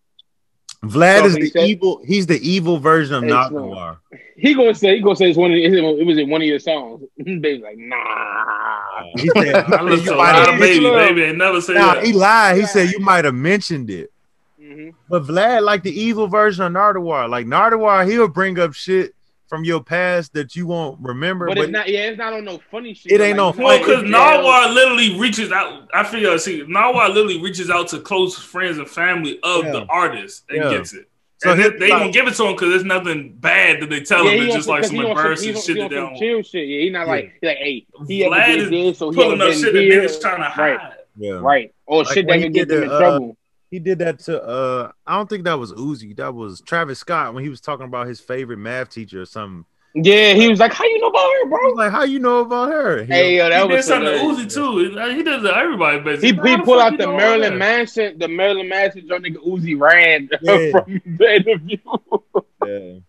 Vlad 0.84 1.19
So 1.21 1.26
is 1.28 1.36
the 1.36 1.47
said- 1.50 1.69
evil. 1.69 2.02
He's 2.06 2.28
the 2.28 2.39
evil 2.47 2.78
version 2.80 3.15
of 3.15 3.23
It's 3.23 3.30
not. 3.32 3.52
Noir. 3.54 4.00
He 4.36 4.54
gonna 4.54 4.76
say, 4.76 4.95
he 4.97 5.02
gonna 5.02 5.15
say 5.15 5.30
it's 5.30 5.38
one 5.38 5.52
of 5.52 5.58
it 5.58 6.06
was 6.06 6.17
in 6.17 6.30
one 6.30 6.41
of 6.41 6.47
your 6.47 6.60
songs. 6.60 7.04
Baby's 7.17 7.62
like, 7.63 7.78
nah. 7.78 9.04
He 9.15 9.30
said, 9.30 9.56
I 9.56 9.69
said 9.69 9.82
listen 9.86 10.06
you 10.06 10.12
to 10.12 10.13
a 10.13 10.17
might 10.17 10.32
lot 10.34 10.45
have 10.47 10.54
of 10.56 10.60
baby. 10.60 10.80
Look. 10.82 11.00
Baby 11.00 11.23
ain't 11.23 11.38
never 11.38 11.62
say 11.62 11.73
Nah, 11.73 11.95
that. 11.95 12.04
he 12.04 12.13
lied. 12.13 12.56
He 12.56 12.62
Yeah. 12.62 12.67
said 12.67 12.89
you 12.91 13.00
might 13.00 13.26
have 13.26 13.34
mentioned 13.36 13.89
it. 13.89 14.12
hmm 14.60 14.89
But 15.10 15.23
Vlad, 15.23 15.63
like 15.63 15.82
the 15.84 16.00
evil 16.00 16.28
version 16.28 16.63
of 16.65 16.71
Nardwuar, 16.73 17.30
like 17.30 17.45
Nardwuar, 17.47 18.08
he'll 18.10 18.28
bring 18.28 18.60
up 18.60 18.73
shit 18.73 19.15
from 19.47 19.63
your 19.63 19.81
past 19.83 20.33
that 20.33 20.55
you 20.55 20.67
won't 20.67 20.99
remember. 21.01 21.47
But, 21.47 21.55
But, 21.55 21.63
it's 21.65 21.71
not. 21.71 21.89
Yeah, 21.89 21.99
it's 22.10 22.17
not 22.17 22.33
on 22.33 22.45
no 22.45 22.60
funny 22.69 22.93
shit. 22.93 23.12
It 23.13 23.21
ain't 23.21 23.38
no 23.38 23.49
it's 23.49 23.57
not 23.57 23.65
Well, 23.65 23.79
because 23.79 24.03
in 24.03 24.12
jail. 24.12 24.19
Nardwuar 24.19 24.73
literally 24.73 25.19
reaches 25.19 25.51
out. 25.51 25.89
I 25.93 26.03
figure, 26.03 26.38
see, 26.38 26.63
Nardwuar 26.63 27.10
literally 27.10 27.41
reaches 27.41 27.69
out 27.69 27.88
to 27.89 27.99
close 27.99 28.38
friends 28.38 28.77
and 28.77 28.89
family 28.89 29.39
of 29.43 29.65
Yeah. 29.65 29.71
the 29.71 29.86
artist 29.89 30.43
and 30.49 30.63
Yeah. 30.63 30.69
gets 30.77 30.93
it. 30.93 31.07
So 31.39 31.51
and 31.51 31.62
he- 31.62 31.69
they, 31.69 31.77
they 31.77 31.89
like- 31.91 31.99
don't 32.01 32.12
give 32.12 32.27
it 32.27 32.33
to 32.36 32.45
him 32.45 32.53
because 32.53 32.69
there's 32.69 32.83
nothing 32.83 33.33
bad 33.39 33.79
that 33.81 33.89
they 33.91 33.99
tell 34.01 34.25
Yeah, 34.25 34.31
him. 34.31 34.43
It's 34.47 34.55
just 34.55 34.67
like 34.67 34.83
some 34.86 34.95
he 34.95 35.03
on 35.03 35.12
embarrassing 35.12 35.49
he 35.49 35.55
on- 35.55 35.62
shit 35.62 35.75
he 35.75 35.81
that 35.83 35.89
they 35.91 35.95
some 35.95 36.05
don't. 36.07 36.17
chill 36.17 36.41
shit. 36.41 36.67
Yeah, 36.67 36.79
he's 36.81 36.91
not 36.91 37.07
like 37.07 37.33
he 37.41 37.47
like, 37.47 37.57
hey, 37.57 37.86
he 38.07 38.21
Vlad 38.23 38.39
ever 38.39 38.51
is 38.51 38.69
did 38.69 38.73
this, 38.88 38.97
so 38.97 39.10
he 39.12 39.15
Pulling 39.15 39.33
ever 39.33 39.43
up 39.43 39.49
been 39.51 39.60
shit 39.63 39.73
that 39.73 39.81
here. 39.81 40.01
niggas 40.01 40.19
trying 40.21 40.38
to 40.38 40.43
hide. 40.49 40.75
Right. 40.77 40.91
yeah. 41.17 41.31
Right. 41.33 41.73
Or 41.86 42.03
Like 42.03 42.13
shit 42.13 42.25
when 42.25 42.27
that 42.27 42.38
he 42.39 42.43
can 42.45 42.53
get 42.53 42.67
them 42.69 42.83
in 42.83 42.89
uh, 42.89 42.99
trouble. 42.99 43.37
He 43.69 43.80
did 43.80 43.99
that 43.99 44.19
to 44.19 44.41
uh 44.41 44.91
I 45.06 45.17
don't 45.17 45.30
think 45.30 45.43
that 45.43 45.60
was 45.60 45.73
Uzi. 45.73 46.15
That 46.17 46.34
was 46.34 46.62
Travis 46.62 46.99
Scott 46.99 47.34
when 47.34 47.43
he 47.43 47.49
was 47.49 47.60
talking 47.62 47.86
about 47.86 48.08
his 48.08 48.19
favorite 48.19 48.58
math 48.58 48.89
teacher 48.89 49.21
or 49.21 49.25
something. 49.25 49.65
Yeah, 49.95 50.34
he 50.34 50.47
was 50.47 50.60
like, 50.60 50.73
"How 50.73 50.84
you 50.86 50.99
know 51.01 51.08
about 51.08 51.30
her, 51.32 51.49
bro?" 51.49 51.69
like, 51.73 51.91
how 51.91 52.03
you 52.03 52.19
know 52.19 52.39
about 52.41 52.69
her? 52.71 53.03
He 53.03 53.12
Hey, 53.12 53.38
yo, 53.38 53.49
that 53.49 53.63
he 53.63 53.67
did 53.69 53.75
was 53.77 53.88
something 53.88 54.13
to. 54.13 54.43
Uzi 54.43 54.53
too. 54.53 54.77
He 55.15 55.23
did 55.23 55.27
it 55.27 55.41
to 55.41 55.56
everybody, 55.58 55.97
He, 55.97 56.03
basically. 56.03 56.49
he 56.49 56.56
How 56.56 56.58
the 56.58 56.63
pulled 56.63 56.82
out 56.82 56.91
the 56.97 57.06
know 57.06 57.12
all 57.12 57.17
Marilyn? 57.17 57.58
Manson, 57.58 58.19
the 58.19 58.27
Marilyn 58.27 58.69
Manson 58.69 59.08
joint 59.08 59.25
nigga 59.25 59.38
Uzi 59.47 59.80
ran 59.80 60.30
Yeah. 60.41 60.71
from 60.71 61.01
the 61.17 61.36
interview. 61.36 61.77
Yeah. 62.65 62.99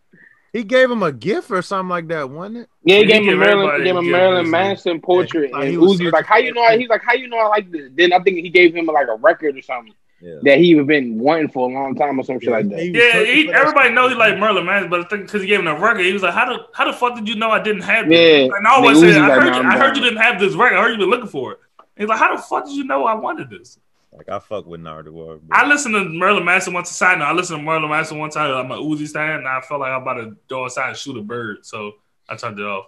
He 0.52 0.62
gave 0.64 0.90
him 0.90 1.02
a 1.02 1.12
gift 1.12 1.50
or 1.50 1.60
something 1.62 1.90
like 1.90 2.08
that, 2.08 2.30
wasn't 2.30 2.58
it? 2.58 2.68
Yeah, 2.84 2.96
he 2.98 3.02
He 3.02 3.06
gave 3.08 3.22
him 3.22 3.28
a 3.34 3.36
Marilyn, 3.36 3.78
gave 3.84 3.86
him 3.88 3.96
a 3.96 3.98
a 3.98 4.02
Marilyn. 4.12 4.50
Manson 4.50 5.00
portrait, 5.00 5.50
Yeah, 5.52 5.64
he 5.64 5.68
and 5.74 5.80
was 5.82 5.98
Uzi 6.00 6.10
like, 6.12 6.24
"How 6.26 6.38
you 6.38 6.52
know?" 6.54 6.64
it. 6.68 6.80
He's 6.80 6.88
like, 6.88 7.02
"How 7.02 7.12
you 7.14 7.28
know 7.28 7.36
I 7.38 7.48
like 7.48 7.70
this?" 7.70 7.90
Then 7.94 8.12
I 8.14 8.20
think 8.20 8.38
he 8.38 8.48
gave 8.48 8.74
him 8.74 8.86
like 8.86 9.08
a 9.08 9.16
record 9.16 9.56
or 9.58 9.62
something 9.62 9.92
Yeah. 10.20 10.38
that 10.42 10.58
he 10.58 10.72
had 10.72 10.86
been 10.86 11.18
wanting 11.18 11.48
for 11.48 11.70
a 11.70 11.72
long 11.72 11.94
time 11.94 12.18
or 12.18 12.24
some 12.24 12.40
shit 12.40 12.50
like 12.50 12.68
that. 12.70 12.84
Yeah, 12.84 13.22
he, 13.24 13.52
everybody 13.52 13.88
shit. 13.88 13.94
knows 13.94 14.10
he 14.10 14.16
like 14.16 14.38
Marilyn 14.38 14.66
Manson, 14.66 14.90
but 14.90 15.00
I 15.00 15.04
think 15.04 15.26
because 15.26 15.42
he 15.42 15.48
gave 15.48 15.60
him 15.60 15.68
a 15.68 15.78
record, 15.78 16.04
he 16.04 16.12
was 16.12 16.22
like, 16.22 16.34
"How 16.34 16.52
the 16.52 16.66
how 16.72 16.86
the 16.86 16.92
fuck 16.92 17.14
did 17.14 17.28
you 17.28 17.36
know 17.36 17.50
I 17.50 17.62
didn't 17.62 17.82
have 17.82 18.08
this?" 18.08 18.48
Yeah. 18.48 18.56
and 18.56 18.66
I 18.66 18.70
always 18.72 18.98
said, 18.98 19.16
"I 19.16 19.28
heard, 19.28 19.44
"Nah, 19.44 19.60
you, 19.60 19.68
I'm 19.68 19.78
heard 19.78 19.96
you 19.96 20.02
didn't 20.02 20.18
have 20.18 20.40
this 20.40 20.54
record. 20.54 20.76
I 20.76 20.82
heard 20.82 20.92
you 20.92 20.98
been 20.98 21.10
looking 21.10 21.28
for 21.28 21.52
it." 21.52 21.58
He's 21.96 22.08
like, 22.08 22.18
"How 22.18 22.34
the 22.34 22.42
fuck 22.42 22.64
did 22.66 22.74
you 22.74 22.84
know 22.84 23.04
I 23.04 23.14
wanted 23.14 23.48
this?" 23.48 23.78
Like 24.12 24.28
I 24.28 24.40
fuck 24.40 24.66
with 24.66 24.80
Nardwuar. 24.80 25.40
I 25.52 25.66
listened 25.68 25.94
to 25.94 26.04
Marilyn 26.04 26.44
Manson 26.44 26.72
once. 26.72 26.90
A 26.90 26.94
side 26.94 27.20
note, 27.20 27.26
I 27.26 27.32
listened 27.32 27.60
to 27.60 27.64
Marilyn 27.64 27.90
Manson 27.90 28.18
one 28.18 28.30
time. 28.30 28.50
I'm 28.50 28.72
a 28.72 28.76
Uzi 28.76 29.06
stand, 29.06 29.40
and 29.40 29.48
I 29.48 29.60
felt 29.60 29.80
like 29.80 29.92
I'm 29.92 30.02
about 30.02 30.14
to 30.14 30.36
go 30.48 30.64
outside 30.64 30.88
and 30.88 30.96
shoot 30.96 31.16
a 31.16 31.22
bird, 31.22 31.64
so 31.64 31.92
I 32.28 32.34
turned 32.34 32.58
it 32.58 32.64
off. 32.64 32.86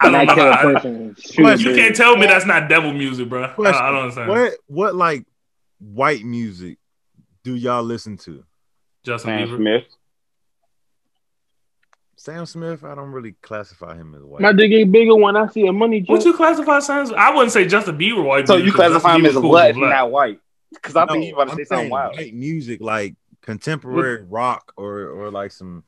I 0.00 0.10
don't 0.10 0.26
know. 0.26 0.34
kill 0.34 0.48
a 0.48 0.52
how- 0.54 0.62
person. 0.62 1.16
shoot 1.18 1.60
you 1.60 1.74
can't 1.74 1.96
tell 1.96 2.16
me 2.16 2.26
that's 2.26 2.44
not 2.46 2.68
devil 2.68 2.92
music, 2.92 3.28
bro. 3.28 3.48
Question. 3.54 3.74
I 3.82 3.90
don't 3.90 4.00
understand. 4.02 4.28
What 4.30 4.52
what 4.66 4.94
like 4.94 5.24
white 5.78 6.24
music 6.24 6.78
do 7.44 7.54
y'all 7.54 7.82
listen 7.82 8.16
to? 8.18 8.44
Justin 9.04 9.28
Sam 9.30 9.48
Bieber. 9.48 9.56
Smith. 9.56 9.84
Sam 12.16 12.46
Smith, 12.46 12.82
I 12.82 12.94
don't 12.94 13.12
really 13.12 13.32
classify 13.42 13.94
him 13.94 14.14
as 14.14 14.22
white. 14.22 14.40
My 14.40 14.52
dick 14.52 14.70
get 14.70 14.90
bigger 14.90 15.14
when 15.14 15.36
I 15.36 15.46
see 15.48 15.66
a 15.66 15.72
money 15.72 16.02
What 16.06 16.18
jet. 16.20 16.26
you 16.26 16.32
classify 16.34 16.80
Sam? 16.80 17.12
I 17.16 17.30
wouldn't 17.32 17.52
say 17.52 17.66
Justin 17.66 17.98
Bieber 17.98 18.24
white. 18.24 18.46
So 18.46 18.54
music, 18.54 18.66
you 18.66 18.72
'cause 18.72 18.88
classify 18.90 19.08
Justin 19.10 19.20
him 19.20 19.26
as 19.26 19.34
cool 19.36 19.50
what 19.50 19.70
if 19.70 19.76
black. 19.76 19.90
not 19.90 20.10
white? 20.10 20.40
Because 20.72 20.96
I 20.96 21.04
No, 21.04 21.12
think 21.12 21.24
he's 21.24 21.32
about 21.34 21.44
to 21.46 21.50
I'm 21.52 21.56
say 21.58 21.64
something 21.64 21.90
wild. 21.90 22.16
White 22.16 22.34
music 22.34 22.80
like 22.80 23.14
contemporary 23.42 24.24
rock 24.24 24.72
or 24.76 25.08
or 25.08 25.30
like 25.30 25.52
some 25.52 25.84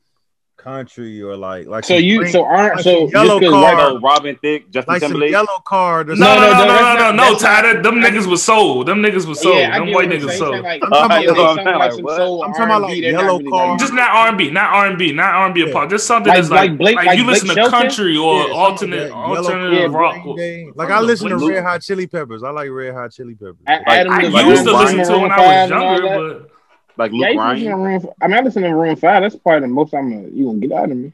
country 0.59 1.23
or 1.23 1.37
like 1.37 1.67
like 1.67 1.85
So 1.85 1.95
you 1.95 2.19
Green- 2.19 2.33
so 2.33 2.45
aren't 2.45 2.75
like 2.77 2.85
so 2.85 3.09
yellow 3.09 3.41
card. 3.41 3.53
white- 3.53 3.79
So 3.89 3.99
Robin 4.01 4.37
Thicke, 4.43 4.71
Justin 4.71 4.93
like 4.93 5.01
some 5.01 5.13
Timberlake. 5.13 5.31
yellow 5.31 5.59
card 5.65 6.11
or 6.11 6.17
No, 6.17 6.27
something. 6.27 6.43
no, 6.43 6.47
no, 6.51 6.59
no, 6.59 6.59
no, 6.59 6.67
that's 6.69 6.83
no, 6.83 6.95
no, 6.95 7.01
not- 7.07 7.15
no, 7.15 7.31
that's 7.31 7.43
Ty. 7.43 7.49
not- 7.63 7.63
that- 7.75 7.83
Them 7.85 7.99
I- 8.05 8.11
niggas 8.11 8.27
was 8.27 8.43
sold. 8.43 8.87
Them 8.89 8.99
niggas 9.03 9.27
was 9.27 9.41
sold. 9.41 9.57
Yeah, 9.57 9.71
I 9.73 9.79
them 9.79 9.87
get 9.87 9.95
white 9.95 10.09
what 10.09 10.19
you're 10.21 10.29
niggas 10.29 10.29
saying. 10.29 10.39
sold. 10.39 10.53
Saying, 10.53 10.65
Like, 10.65 10.83
I'm 10.85 10.91
talking 10.91 11.01
I 11.01 11.05
about 11.07 11.21
get 11.23 11.29
like- 11.31 11.37
something 11.49 11.65
like 11.67 11.79
like 11.79 11.93
some 11.93 12.03
what? 12.03 12.17
soul 12.17 12.43
I'm 12.45 12.51
talking 12.53 12.65
about 12.67 12.83
R&B, 12.83 12.93
like 12.95 13.03
they're 13.03 13.13
not 13.13 13.23
yellow 13.23 13.39
really 13.39 13.51
car. 13.51 13.69
like- 13.71 13.79
Just 13.79 13.93
not 13.95 14.11
R 14.11 14.29
and 14.29 14.39
B, 14.39 14.51
not 14.51 14.69
R 14.75 14.87
and 14.87 14.99
B, 14.99 15.13
not 15.13 15.35
R 15.35 15.45
and 15.47 15.55
B 15.55 15.61
Yeah. 15.63 15.67
apart. 15.69 15.91
Just 15.91 16.07
something 16.07 16.29
Like- 16.29 16.37
that's 16.39 16.51
like, 16.51 16.71
like 16.71 16.79
Blake- 16.79 16.97
like, 16.97 17.07
like 17.07 17.19
you 17.19 17.25
listen 17.25 17.47
Blake 17.47 17.57
to 17.57 17.63
Shelton? 17.63 17.81
country 17.81 18.17
or 18.17 18.35
Yeah, 18.35 18.41
something 18.43 18.59
alternate 18.59 18.99
like 18.99 19.09
that. 19.09 19.17
Yellow 19.17 19.37
alternative 19.37 19.93
Car, 19.93 20.01
rock. 20.03 20.23
Green 20.23 20.37
Day. 20.37 20.65
Like 20.75 20.89
What 20.89 20.91
I 20.91 21.01
the 21.01 21.07
listen 21.07 21.29
to 21.31 21.39
fuck? 21.39 21.49
Red 21.49 21.63
Hot 21.65 21.81
Chili 21.83 22.07
Peppers. 22.07 22.43
I 22.43 22.51
like 22.51 22.69
Red 22.71 22.95
Hot 22.95 23.13
Chili 23.13 23.35
Peppers. 23.35 23.57
A- 23.69 23.89
Adam 23.89 24.13
I 24.13 24.23
Levine, 24.23 24.47
used 24.49 24.65
to 24.65 24.73
Like 24.73 24.83
listen 24.83 24.99
to 24.99 25.05
Maroon 25.05 25.19
it 25.19 25.23
when 25.23 25.31
I 25.33 25.37
five 25.37 25.47
was 25.47 25.71
and 25.71 25.73
all 25.75 25.93
younger, 26.03 26.29
that. 26.35 26.41
but 26.43 26.51
like 26.99 27.13
Yeah, 27.15 27.29
Luke 27.29 27.39
I 27.41 27.53
used 27.55 27.65
to 27.65 27.67
listen 27.67 27.67
to 27.71 27.77
Ryan. 27.77 27.81
Maroon. 28.03 28.15
I 28.21 28.27
mean, 28.29 28.37
I 28.37 28.41
listen 28.43 28.63
to 28.65 28.71
Maroon 28.71 28.97
Five. 28.97 29.23
That's 29.23 29.37
probably 29.37 29.61
the 29.61 29.69
most 29.69 29.95
I'm 29.95 30.11
gonna 30.11 30.29
you 30.29 30.47
gonna 30.47 30.59
get 30.59 30.73
out 30.73 30.91
of 30.91 30.97
me. 30.97 31.13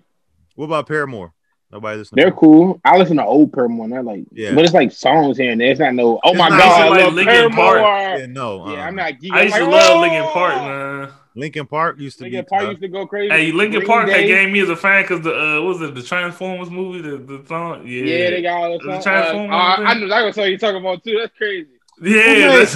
What 0.57 0.66
about 0.66 0.87
Paramore? 0.88 1.33
Nobody 1.73 1.99
listen. 1.99 2.14
They're 2.16 2.31
to 2.31 2.37
cool. 2.37 2.81
I 2.85 2.97
listen 2.97 3.16
to 3.16 3.25
old 3.25 3.53
Paramore. 3.53 3.88
Not 3.88 4.05
like, 4.05 4.25
Yeah. 4.33 4.55
but 4.55 4.64
it's 4.64 4.75
like 4.75 4.92
songs 4.92 5.37
here 5.37 5.51
and 5.51 5.61
there. 5.61 5.70
It's 5.73 5.81
not 5.81 5.94
no. 5.94 6.20
Oh 6.23 6.31
It's 6.31 6.38
my 6.38 6.49
god, 6.49 6.59
It's 6.61 7.01
I 7.01 7.05
love 7.05 7.14
Linkin 7.14 7.35
Paramore. 7.35 7.79
Park. 7.79 8.18
Yeah, 8.20 8.27
no. 8.27 8.70
Yeah, 8.73 8.79
uh, 8.85 8.87
I'm 8.87 8.94
not. 8.94 9.12
geeky. 9.14 9.33
I 9.33 9.42
used 9.42 9.55
I'm 9.57 9.64
to 9.64 9.70
like, 9.70 9.83
love! 9.88 10.01
Linkin 10.01 10.23
Park, 10.33 10.55
man. 10.55 11.09
Linkin 11.37 11.66
Park 11.66 11.99
used 11.99 12.18
to 12.18 12.25
Linkin 12.25 12.42
be. 12.42 12.47
Park 12.47 12.62
tough. 12.62 12.70
used 12.70 12.83
to 12.83 12.88
go 12.88 13.07
crazy. 13.09 13.35
Hey, 13.35 13.51
Linkin 13.51 13.81
Green 13.81 13.88
Park 13.88 14.09
had 14.09 14.18
Day. 14.18 14.27
gained 14.29 14.53
me 14.53 14.61
as 14.61 14.68
a 14.68 14.77
fan 14.77 15.03
because 15.03 15.23
the 15.23 15.35
uh, 15.35 15.62
what 15.62 15.81
was 15.81 15.83
it 15.83 15.94
the 15.97 16.03
Transformers 16.05 16.70
movie, 16.70 17.01
the 17.03 17.16
the 17.16 17.44
song, 17.49 17.85
yeah, 17.85 18.05
Yeah, 18.05 18.31
they 18.31 18.42
got 18.42 18.57
all 18.62 18.79
the 18.79 18.85
The. 18.85 19.01
Transformers 19.01 19.51
Uh, 19.51 19.57
uh, 19.57 19.77
thing? 19.79 19.87
I 19.87 19.94
know 19.94 20.09
that's 20.09 20.37
what 20.37 20.49
you 20.51 20.59
talking 20.59 20.81
about 20.81 21.03
too. 21.03 21.18
That's 21.18 21.37
crazy. 21.37 21.70
yeah. 22.01 22.14
made- 22.14 22.61
That's 22.61 22.75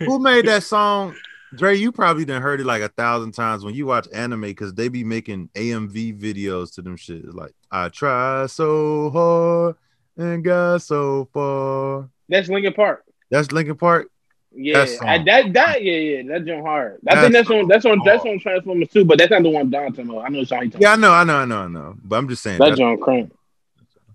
Who 0.00 0.18
made 0.18 0.46
that 0.46 0.64
song? 0.64 1.14
Dre, 1.56 1.74
you 1.76 1.90
probably 1.90 2.24
done 2.24 2.40
heard 2.42 2.60
it 2.60 2.66
like 2.66 2.82
a 2.82 2.88
thousand 2.88 3.32
times 3.32 3.64
when 3.64 3.74
you 3.74 3.86
watch 3.86 4.06
anime 4.12 4.42
because 4.42 4.72
they 4.74 4.88
be 4.88 5.02
making 5.04 5.48
AMV 5.54 6.18
videos 6.20 6.74
to 6.74 6.82
them 6.82 6.96
shit. 6.96 7.24
It's 7.24 7.34
like 7.34 7.52
I 7.70 7.88
try 7.88 8.46
so 8.46 9.10
hard 9.10 9.76
and 10.16 10.44
got 10.44 10.82
so 10.82 11.28
far. 11.32 12.08
That's 12.28 12.48
Linkin 12.48 12.72
Park. 12.72 13.04
That's 13.30 13.50
Linkin 13.50 13.76
Park. 13.76 14.08
Yeah, 14.52 14.84
That. 14.84 15.02
I, 15.02 15.22
that 15.24 15.52
that 15.52 15.84
yeah 15.84 15.92
yeah 15.92 16.22
that 16.32 16.44
jump 16.44 16.62
hard. 16.64 16.98
I 17.08 17.14
That 17.14 17.20
think 17.22 17.32
that's 17.34 17.50
on 17.50 17.68
that's 17.68 17.84
on 17.84 17.98
song 17.98 18.02
that's 18.04 18.24
on 18.24 18.38
Transformers 18.40 18.88
too, 18.88 19.04
but 19.04 19.18
that's 19.18 19.30
not 19.30 19.42
the 19.44 19.50
one 19.50 19.70
Don 19.70 19.92
talking 19.92 20.10
about. 20.10 20.24
I 20.24 20.28
know 20.28 20.40
it's 20.40 20.50
on. 20.52 20.62
He 20.62 20.70
talking 20.70 20.82
Yeah, 20.82 20.92
I 20.92 20.96
know, 20.96 21.12
I 21.12 21.24
know, 21.24 21.36
I 21.36 21.44
know, 21.44 21.58
I 21.62 21.68
know. 21.68 21.96
But 22.02 22.16
I'm 22.16 22.28
just 22.28 22.42
saying. 22.42 22.56
about. 22.56 22.70
That 22.70 22.76
that's- 22.76 22.90
jump 22.92 23.00
crank. 23.00 23.32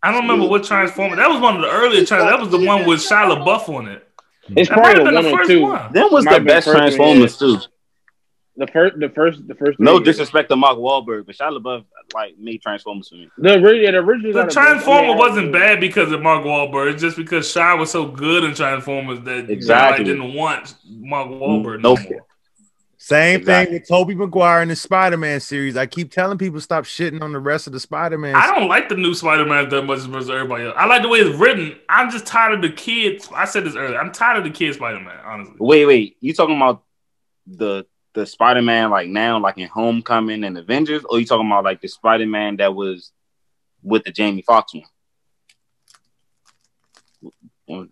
I 0.04 0.12
don't 0.12 0.22
remember 0.24 0.48
what 0.48 0.64
Transformer. 0.64 1.16
That 1.16 1.30
was 1.30 1.42
one 1.42 1.56
of 1.56 1.62
the 1.64 1.70
earlier 1.72 2.06
Trans. 2.06 2.26
That 2.26 2.40
was 2.40 2.50
the 2.50 2.60
one 2.64 2.86
with 2.86 3.00
Shia 3.00 3.36
LaBeouf 3.44 3.68
on 3.74 3.88
it. 3.88 4.08
It's 4.50 4.70
That 4.70 4.78
might 4.78 4.96
probably 4.96 5.16
have 5.16 5.24
been 5.24 5.32
one 5.32 5.42
or 5.42 5.46
two. 5.48 5.62
one. 5.62 5.94
That 5.94 6.12
was 6.12 6.26
the 6.26 6.40
best 6.40 6.68
Transformers 6.68 7.38
too. 7.38 7.58
The 8.58 8.68
first 8.68 9.00
the 9.00 9.10
first 9.10 9.48
the 9.48 9.56
first. 9.56 9.80
No 9.82 9.98
three. 9.98 10.06
disrespect 10.06 10.50
to 10.50 10.56
Mark 10.56 10.78
Wahlberg, 10.78 11.26
but 11.26 11.36
Shia 11.36 11.60
LaBeouf 11.60 11.84
like 12.14 12.38
made 12.38 12.62
Transformers 12.62 13.10
for 13.10 13.16
me. 13.16 13.30
The 13.38 13.56
original 13.56 13.92
the 13.92 13.98
original. 13.98 14.34
The 14.34 14.50
Transformer 14.50 15.16
wasn't 15.18 15.52
bad 15.52 15.82
because 15.82 16.12
of 16.14 16.22
Mark 16.22 16.46
Wahlberg. 16.46 16.94
It's 16.94 17.02
just 17.02 17.18
because 17.18 17.48
Shia 17.54 17.78
was 17.78 17.92
so 17.92 18.06
good 18.06 18.46
in 18.46 18.54
Transformers 18.54 19.20
that 19.22 19.50
Exactly. 19.50 20.06
you 20.06 20.16
know, 20.16 20.24
I 20.24 20.28
didn't 20.28 20.38
want 20.38 20.76
Mark 20.90 21.28
Wahlberg 21.30 21.82
No. 21.82 21.96
no 21.96 22.04
more. 22.10 22.26
Same 23.06 23.42
Exactly. 23.42 23.66
thing 23.66 23.74
with 23.82 23.88
Tobey 23.88 24.16
Maguire 24.16 24.64
in 24.64 24.70
the 24.70 24.76
Spider-Man 24.76 25.40
series. 25.40 25.78
I 25.78 25.86
keep 25.86 26.12
telling 26.12 26.40
people 26.40 26.60
stop 26.60 26.86
shitting 26.86 27.22
on 27.22 27.34
the 27.34 27.40
rest 27.40 27.68
of 27.68 27.74
the 27.74 27.80
Spider-Man. 27.80 28.34
I 28.34 28.48
don't 28.48 28.68
like 28.68 28.90
the 28.90 28.96
new 28.96 29.14
Spider-Man 29.14 29.70
that 29.70 29.84
much 29.84 30.00
as 30.00 30.08
much 30.08 30.22
as 30.22 30.30
everybody 30.32 30.64
else. 30.66 30.74
I 30.76 30.88
like 30.88 31.04
the 31.04 31.10
way 31.10 31.20
it's 31.20 31.38
written. 31.38 31.76
I'm 31.88 32.10
just 32.10 32.26
tired 32.26 32.56
of 32.56 32.64
the 32.64 32.72
kids. 32.72 33.30
I 33.32 33.46
said 33.46 33.64
this 33.64 33.76
earlier. 33.76 34.00
I'm 34.00 34.12
tired 34.12 34.40
of 34.40 34.44
the 34.44 34.50
kid 34.50 34.74
Spider-Man, 34.74 35.20
honestly. 35.24 35.56
Wait, 35.60 35.86
wait, 35.86 36.18
you 36.20 36.34
talking 36.34 36.56
about 36.56 36.82
the 37.46 37.86
the 38.16 38.26
Spider 38.26 38.64
Man 38.64 38.90
like 38.90 39.08
now, 39.08 39.38
like 39.38 39.60
in 39.60 39.68
Homecoming 39.68 40.44
and 40.44 40.58
Avengers, 40.58 41.04
or 41.08 41.20
you 41.20 41.28
talking 41.28 41.46
about 41.46 41.64
like 41.64 41.82
the 41.82 41.88
Spider 41.88 42.26
Man 42.26 42.58
that 42.58 42.74
was 42.74 43.12
with 43.84 44.04
the 44.04 44.12
Jamie 44.12 44.42
Foxx 44.42 44.74
one? 47.68 47.92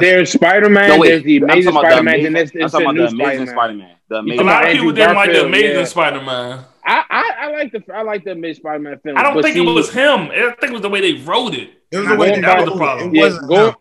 There's 0.00 0.32
Spider 0.32 0.68
Man. 0.68 0.88
No, 0.88 1.02
there's 1.04 1.22
the 1.22 1.38
Amazing 1.38 1.72
talking 1.72 1.78
about 1.78 1.82
the 1.82 1.90
Spider 1.90 2.02
Man. 2.02 2.22
Then 2.22 2.26
amazing- 2.36 2.58
there's 2.58 2.74
I'm 2.74 2.84
the 2.84 2.92
new 2.92 3.06
Amazing 3.06 3.46
Spider 3.46 3.50
Spider 3.52 3.74
Man. 3.74 3.78
Man. 3.78 3.94
The 4.08 4.20
A 4.20 4.42
lot 4.42 4.66
of 4.66 4.72
people 4.72 4.92
didn't 4.92 5.16
like 5.16 5.32
the 5.32 5.44
Amazing 5.44 5.76
yeah. 5.76 5.84
Spider-Man. 5.84 6.64
I, 6.84 7.04
I 7.10 7.32
I 7.42 7.50
like 7.50 7.72
the 7.72 7.82
I 7.94 8.02
like 8.02 8.24
the 8.24 8.32
Amazing 8.32 8.62
Spider 8.62 8.78
Man 8.78 8.98
film. 9.00 9.18
I 9.18 9.22
don't 9.22 9.42
think 9.42 9.54
see, 9.54 9.62
it 9.62 9.70
was 9.70 9.92
him. 9.92 10.30
I 10.30 10.54
think 10.58 10.70
it 10.70 10.72
was 10.72 10.80
the 10.80 10.88
way 10.88 11.00
they 11.02 11.20
wrote 11.22 11.54
it. 11.54 11.70
It 11.90 11.98
was 11.98 12.08
the 12.08 12.16
way 12.16 12.28
I 12.28 12.32
think 12.32 12.46
they 12.46 12.50
that 12.52 12.60
was 12.60 12.70
the 12.70 12.76
problem. 12.76 13.10
It 13.10 13.14
Yeah, 13.18 13.22
wasn't 13.24 13.48
go. 13.48 13.74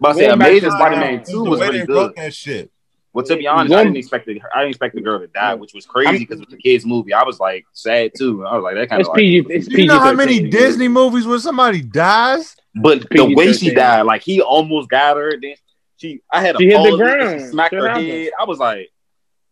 But 0.00 0.08
I 0.10 0.12
say 0.18 0.28
Amazing 0.28 0.70
Spider 0.72 0.96
Man 0.96 1.24
Two 1.24 1.44
was 1.44 1.60
really 1.60 1.86
good. 1.86 2.12
that 2.16 2.34
shit. 2.34 2.70
Well, 3.12 3.24
to 3.24 3.36
be 3.36 3.46
honest, 3.46 3.74
I 3.74 3.82
didn't 3.84 3.96
expect 3.96 4.26
the 4.26 4.40
I 4.54 4.58
didn't 4.60 4.70
expect 4.70 4.94
the 4.94 5.00
girl 5.00 5.18
to 5.18 5.26
die, 5.28 5.54
which 5.54 5.72
was 5.72 5.86
crazy 5.86 6.18
because 6.18 6.40
it 6.40 6.46
was 6.46 6.54
a 6.54 6.58
kids 6.58 6.84
movie. 6.84 7.14
I 7.14 7.24
was 7.24 7.40
like 7.40 7.64
sad 7.72 8.12
too. 8.16 8.44
I 8.46 8.54
was 8.56 8.62
like 8.62 8.74
that 8.76 8.88
kind 8.90 9.00
of 9.00 9.08
like, 9.08 9.16
PG. 9.16 9.66
You 9.70 9.86
know 9.86 9.98
how 9.98 10.12
many 10.12 10.48
Disney 10.50 10.88
movies 10.88 11.26
where 11.26 11.38
somebody 11.38 11.80
dies? 11.80 12.54
But 12.74 13.08
the 13.10 13.32
way 13.34 13.52
she 13.52 13.74
died, 13.74 14.02
like 14.02 14.22
he 14.22 14.40
almost 14.40 14.88
got 14.88 15.16
her. 15.16 15.32
Then 15.40 15.54
she, 15.96 16.20
I 16.32 16.40
had 16.40 16.54
a 16.54 16.58
She 16.58 16.66
hit 16.70 16.82
the 16.90 16.96
ground. 16.96 17.40
She 17.40 17.46
smacked 17.48 17.74
her 17.74 17.88
happens. 17.88 18.06
head. 18.08 18.30
I 18.40 18.44
was 18.44 18.58
like, 18.58 18.90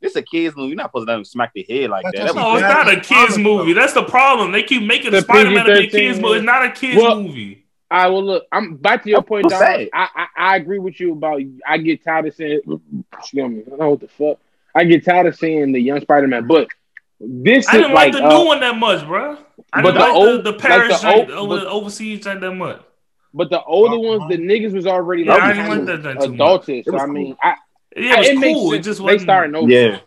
"This 0.00 0.16
a 0.16 0.22
kids 0.22 0.57
movie. 0.57 0.68
You're 0.68 0.76
not 0.76 0.87
supposed 0.90 1.07
to 1.07 1.12
let 1.12 1.18
him 1.18 1.24
smack 1.24 1.52
the 1.54 1.66
head 1.68 1.90
like 1.90 2.04
that." 2.04 2.14
That 2.14 2.35
No, 2.35 2.54
it's 2.54 2.62
not 2.62 2.88
a 2.92 3.00
kids 3.00 3.38
movie. 3.38 3.72
That's 3.72 3.92
the 3.92 4.04
problem. 4.04 4.52
They 4.52 4.62
keep 4.62 4.83
making 4.83 5.11
The 5.12 5.20
Spider-Man 5.22 5.70
a 5.70 5.87
kids 5.88 6.18
movie. 6.20 6.37
It's 6.37 6.44
not 6.46 6.64
a 6.64 6.70
kids 6.70 6.96
Well, 7.02 7.22
movie. 7.22 7.64
I 7.90 8.07
will 8.09 8.22
look. 8.22 8.44
I'm 8.52 8.76
back 8.76 9.02
to 9.04 9.09
your 9.09 9.18
I'm 9.20 9.24
point, 9.24 9.48
Don. 9.48 9.62
I, 9.62 9.88
I 9.94 10.26
I 10.37 10.57
agree 10.57 10.78
with 10.78 11.00
you 11.00 11.12
about. 11.12 11.40
I 11.66 11.78
get 11.78 12.04
tired 12.04 12.26
of 12.26 12.35
saying. 12.35 12.61
Excuse 13.18 13.50
me. 13.50 13.62
I 13.66 13.70
don't 13.70 13.78
know 13.78 13.90
what 13.90 14.00
the 14.00 14.09
fuck. 14.09 14.38
I 14.74 14.85
get 14.85 15.04
tired 15.04 15.26
of 15.26 15.37
saying 15.37 15.72
the 15.72 15.81
young 15.81 16.00
Spider 16.02 16.28
Man, 16.28 16.46
but 16.46 16.68
this 17.18 17.66
I 17.68 17.72
didn't 17.78 17.94
like, 17.94 18.12
like. 18.12 18.22
the 18.22 18.24
uh, 18.28 18.38
new 18.38 18.46
one 18.46 18.61
that 18.61 18.76
much, 18.76 19.04
bro. 19.07 19.38
I 19.72 19.83
didn't 19.83 19.94
the 19.94 20.00
like 20.00 20.12
old- 20.12 20.38
the, 20.40 20.42
the 20.42 20.50
like 20.52 20.61
Paris 20.61 21.00
the 21.00 21.14
old- 21.14 21.31
over 21.31 21.57
but- 21.59 21.66
overseas 21.66 22.20
joint 22.24 22.40
that 22.42 22.52
much. 22.52 22.81
But 23.38 23.51
the 23.51 23.62
older 23.64 23.96
Uh-huh. 23.96 24.09
ones, 24.09 24.29
the 24.29 24.38
niggas 24.38 24.74
was 24.74 24.87
already 24.87 25.24
Yeah, 25.24 25.35
like 25.35 25.44
I 25.44 25.55
didn't 25.55 25.68
like 25.68 25.87
that 25.87 26.03
joint 26.03 26.22
too 26.22 26.35
much. 26.35 26.61
adultish. 26.61 26.87
It 26.87 26.90
So 26.90 26.92
was 26.92 27.05
I 27.05 27.07
mean, 27.07 27.37
I, 27.42 27.55
Yeah, 27.96 28.16
it 28.16 28.18
was 28.18 28.31
it 28.31 28.38
makes 28.38 28.61
cool. 28.61 28.72
It 28.72 28.81
just 28.81 29.01
they 29.03 29.18
wasn't. 29.18 29.22
starting 29.22 29.55
over. 29.57 29.72
Yeah, 29.72 30.01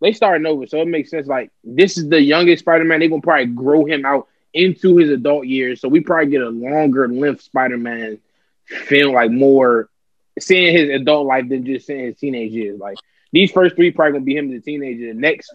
They 0.00 0.12
starting 0.12 0.46
over, 0.46 0.66
so 0.66 0.80
it 0.80 0.88
makes 0.88 1.10
sense. 1.10 1.26
Like 1.26 1.50
this 1.64 1.98
is 1.98 2.08
the 2.08 2.20
youngest 2.20 2.60
Spider 2.64 2.84
Man. 2.84 3.00
They 3.00 3.08
gonna 3.08 3.22
probably 3.22 3.46
grow 3.46 3.84
him 3.84 4.04
out 4.04 4.28
into 4.54 4.96
his 4.96 5.10
adult 5.10 5.46
years, 5.46 5.80
so 5.80 5.88
we 5.88 6.00
probably 6.00 6.30
get 6.30 6.42
a 6.42 6.48
longer 6.50 7.08
length 7.08 7.42
Spider 7.42 7.78
Man 7.78 8.18
film, 8.66 9.14
like 9.14 9.30
more 9.30 9.88
seeing 10.38 10.74
his 10.76 10.88
adult 10.90 11.26
life 11.26 11.48
than 11.48 11.64
just 11.64 11.86
seeing 11.86 12.06
his 12.06 12.16
teenage 12.16 12.52
years. 12.52 12.78
Like 12.78 13.00
these 13.32 13.50
first 13.52 13.76
three 13.76 13.90
probably 13.92 14.12
gonna 14.14 14.24
be 14.24 14.36
him 14.36 14.50
as 14.52 14.60
a 14.60 14.64
teenager. 14.64 15.12
The 15.12 15.18
next 15.20 15.54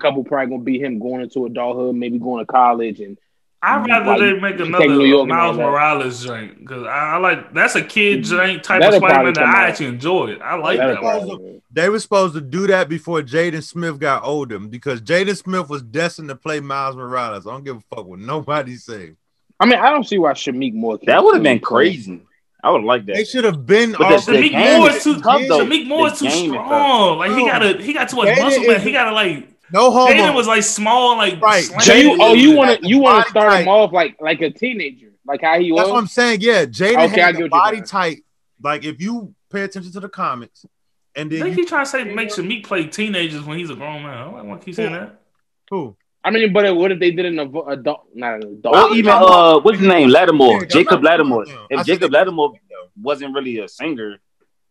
couple 0.00 0.24
probably 0.24 0.50
gonna 0.50 0.64
be 0.64 0.78
him 0.80 0.98
going 0.98 1.22
into 1.22 1.44
adulthood, 1.46 1.94
maybe 1.96 2.18
going 2.18 2.44
to 2.44 2.50
college 2.50 3.00
and 3.00 3.18
I'd 3.64 3.86
rather 3.86 4.04
Like, 4.06 4.18
they 4.18 4.40
make 4.40 4.60
another 4.60 4.88
New 4.88 5.04
York 5.04 5.28
Miles. 5.28 5.56
Morales 5.56 6.24
drink 6.24 6.58
because 6.58 6.84
I, 6.84 7.14
I 7.14 7.16
like 7.18 7.54
that's 7.54 7.76
a 7.76 7.82
kid 7.82 8.20
mm-hmm. 8.24 8.34
drink 8.34 8.62
type 8.64 8.80
That'll 8.80 8.96
of 8.96 9.08
Spider 9.08 9.24
Man 9.24 9.34
that 9.34 9.44
I 9.44 9.68
actually 9.68 9.86
enjoy. 9.86 10.32
It. 10.32 10.42
I 10.42 10.56
like 10.56 10.78
That'll 10.78 10.94
that. 10.94 11.02
One. 11.02 11.26
probably- 11.26 11.62
They 11.70 11.88
were 11.88 12.00
supposed 12.00 12.34
to 12.34 12.40
do 12.40 12.66
that 12.66 12.88
before 12.88 13.22
Jaden 13.22 13.62
Smith 13.62 14.00
got 14.00 14.24
older 14.24 14.58
because 14.58 15.00
Jaden 15.00 15.36
Smith 15.36 15.68
was 15.68 15.82
destined 15.82 16.28
to 16.30 16.34
play 16.34 16.58
Miles 16.58 16.96
Morales. 16.96 17.46
I 17.46 17.52
don't 17.52 17.64
give 17.64 17.76
a 17.76 17.94
fuck 17.94 18.04
what 18.04 18.18
nobody 18.18 18.74
say. 18.74 19.12
I 19.60 19.66
mean, 19.66 19.78
I 19.78 19.90
don't 19.90 20.08
see 20.08 20.18
why 20.18 20.32
Shameik 20.32 20.74
Moore. 20.74 20.98
can't 20.98 21.06
That 21.06 21.22
would 21.22 21.34
have 21.34 21.44
been 21.44 21.60
crazy. 21.60 22.20
I 22.64 22.70
would 22.70 22.82
like 22.82 23.06
that. 23.06 23.14
They 23.14 23.24
should 23.24 23.44
have 23.44 23.64
been. 23.64 23.92
But 23.92 24.08
the- 24.08 24.14
off 24.16 24.26
Shameik 24.26 24.78
Moore 24.78 24.90
is 24.90 24.96
is 24.96 25.04
too 25.04 25.20
tough. 25.20 25.40
Shameik 25.40 25.86
Moore 25.86 26.08
is 26.08 26.18
too 26.18 26.24
game 26.26 26.50
is 26.50 26.56
tough. 26.56 26.66
strong. 26.66 27.18
Like 27.18 27.30
he 27.32 27.46
got 27.46 27.62
a 27.64 27.80
he 27.80 27.92
got 27.92 28.08
too 28.08 28.16
much 28.16 28.38
muscle 28.40 28.64
man. 28.64 28.80
He 28.80 28.90
gotta 28.90 29.12
like 29.12 29.51
no 29.72 29.90
homo. 29.90 30.12
Jaden 30.12 30.34
was 30.34 30.46
like 30.46 30.62
small, 30.62 31.16
like 31.16 31.40
Right. 31.40 31.64
slanted 31.64 31.86
So 31.86 31.94
you, 31.94 32.18
oh, 32.20 32.34
you 32.34 32.56
want 32.56 32.80
to 32.80 32.88
you 32.88 32.98
want 32.98 33.24
to 33.24 33.30
start 33.30 33.50
type. 33.52 33.62
him 33.62 33.68
off 33.68 33.92
like 33.92 34.16
like 34.20 34.40
a 34.40 34.50
teenager, 34.50 35.12
like 35.26 35.40
how 35.42 35.58
he 35.58 35.72
was. 35.72 35.80
That's 35.80 35.90
what 35.90 35.98
I'm 35.98 36.06
saying. 36.06 36.40
Yeah, 36.42 36.64
Jaden 36.66 37.08
Okay, 37.10 37.22
I 37.22 37.26
had 37.26 37.36
the 37.36 37.48
body 37.48 37.80
type. 37.82 38.18
Like 38.62 38.84
if 38.84 39.00
you 39.00 39.34
pay 39.50 39.62
attention 39.62 39.92
to 39.92 40.00
the 40.00 40.08
comics, 40.08 40.64
and 41.16 41.26
I 41.32 41.36
then 41.36 41.42
think 41.44 41.56
you 41.56 41.62
he 41.64 41.68
trying 41.68 41.84
to 41.84 41.90
say 41.90 42.04
make 42.04 42.28
Shameik 42.28 42.64
play 42.64 42.86
teenagers 42.86 43.42
when 43.42 43.58
he's 43.58 43.70
a 43.70 43.74
grown 43.74 44.02
man. 44.02 44.16
I 44.16 44.24
don't 44.24 44.48
want 44.48 44.60
to 44.60 44.64
keep 44.64 44.74
saying 44.74 44.92
that. 44.92 45.20
who? 45.70 45.96
I 46.24 46.30
mean, 46.30 46.52
but 46.52 46.76
what 46.76 46.92
if 46.92 47.00
they 47.00 47.10
did 47.10 47.26
an 47.26 47.34
avo- 47.34 47.68
adult, 47.72 48.06
not 48.14 48.34
an 48.34 48.42
adult? 48.44 48.76
Or 48.92 48.94
even 48.96 49.10
uh, 49.12 49.58
what's 49.58 49.78
his 49.80 49.88
name? 49.88 50.08
Latimore, 50.08 50.60
Yeah, 50.60 50.66
Jacob 50.66 51.00
Latimore. 51.02 51.48
If 51.68 51.78
said 51.78 51.86
Jacob 51.86 52.12
Latimore 52.12 52.54
wasn't 53.00 53.34
really 53.34 53.58
a 53.58 53.66
singer, 53.66 54.20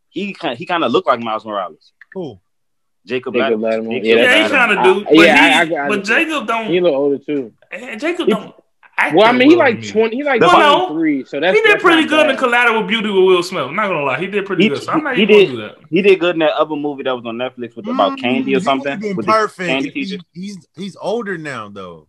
he 0.10 0.32
kind 0.34 0.58
he 0.58 0.66
kind 0.66 0.84
of 0.86 0.94
looked 0.94 1.08
like 1.08 1.20
Miles 1.20 1.44
Morales. 1.44 1.92
Who? 2.14 2.40
Jacob, 3.06 3.34
Jacob 3.34 3.60
Latimore. 3.60 3.84
Latimore. 3.88 4.04
Yeah, 4.04 4.16
Yeah, 4.16 4.22
he 4.22 4.26
that's- 4.44 4.52
kind 4.52 4.72
of 4.72 4.78
I- 4.78 4.84
do. 4.84 5.04
But, 5.06 5.14
yeah, 5.16 5.64
he, 5.66 5.74
I- 5.76 5.80
I- 5.82 5.86
I 5.86 5.90
but. 5.90 6.04
Jacob 6.04 6.48
don't. 6.48 6.68
he 6.68 6.78
a 6.78 6.82
little 6.82 6.98
older 7.00 7.18
too. 7.18 7.52
Jacob 7.98 8.28
don't. 8.28 8.54
act 8.98 9.16
Well, 9.16 9.26
I 9.26 9.32
mean, 9.32 9.50
he 9.50 9.56
like 9.56 9.80
me. 9.80 9.88
twenty. 9.90 10.18
He 10.18 10.24
like 10.24 10.42
Well, 10.42 10.60
no. 10.60 10.86
twenty 10.88 10.94
three. 11.02 11.26
So 11.26 11.40
that's 11.40 11.58
He 11.58 11.64
did 11.64 11.72
that's 11.74 11.84
pretty 11.84 12.02
not 12.02 12.10
good 12.10 12.26
in 12.28 12.36
bad. 12.36 12.38
Collateral 12.40 12.84
Beauty 12.84 13.10
with 13.10 13.24
Will 13.24 13.42
Smith. 13.42 13.64
I'm 13.64 13.76
not 13.76 13.88
gonna 13.88 14.04
lie, 14.04 14.20
he 14.20 14.28
did 14.28 14.46
pretty 14.46 14.64
He- 14.64 14.70
good. 14.70 14.84
So 14.84 14.92
I'm 14.92 15.04
not 15.04 15.16
he 15.16 15.24
even 15.24 15.36
did- 15.38 15.46
gonna 15.48 15.58
do 15.58 15.62
that. 15.64 15.78
He 15.90 16.02
did 16.04 16.20
good 16.20 16.36
in 16.36 16.40
that 16.40 16.52
other 16.54 16.76
movie 16.76 17.04
that 17.04 17.16
was 17.16 17.26
on 17.26 17.38
Netflix 17.38 17.76
with 17.76 17.88
about 17.88 18.14
Mm, 18.18 18.22
Candy 18.22 18.52
or 18.52 18.56
would've 18.56 18.64
something. 18.64 19.00
Been 19.00 19.16
With 19.16 19.26
perfect. 19.26 19.68
Candy 19.68 19.90
he- 19.90 20.20
he's 20.34 20.68
he's 20.76 20.96
older 21.02 21.38
now 21.38 21.70
though. 21.70 22.08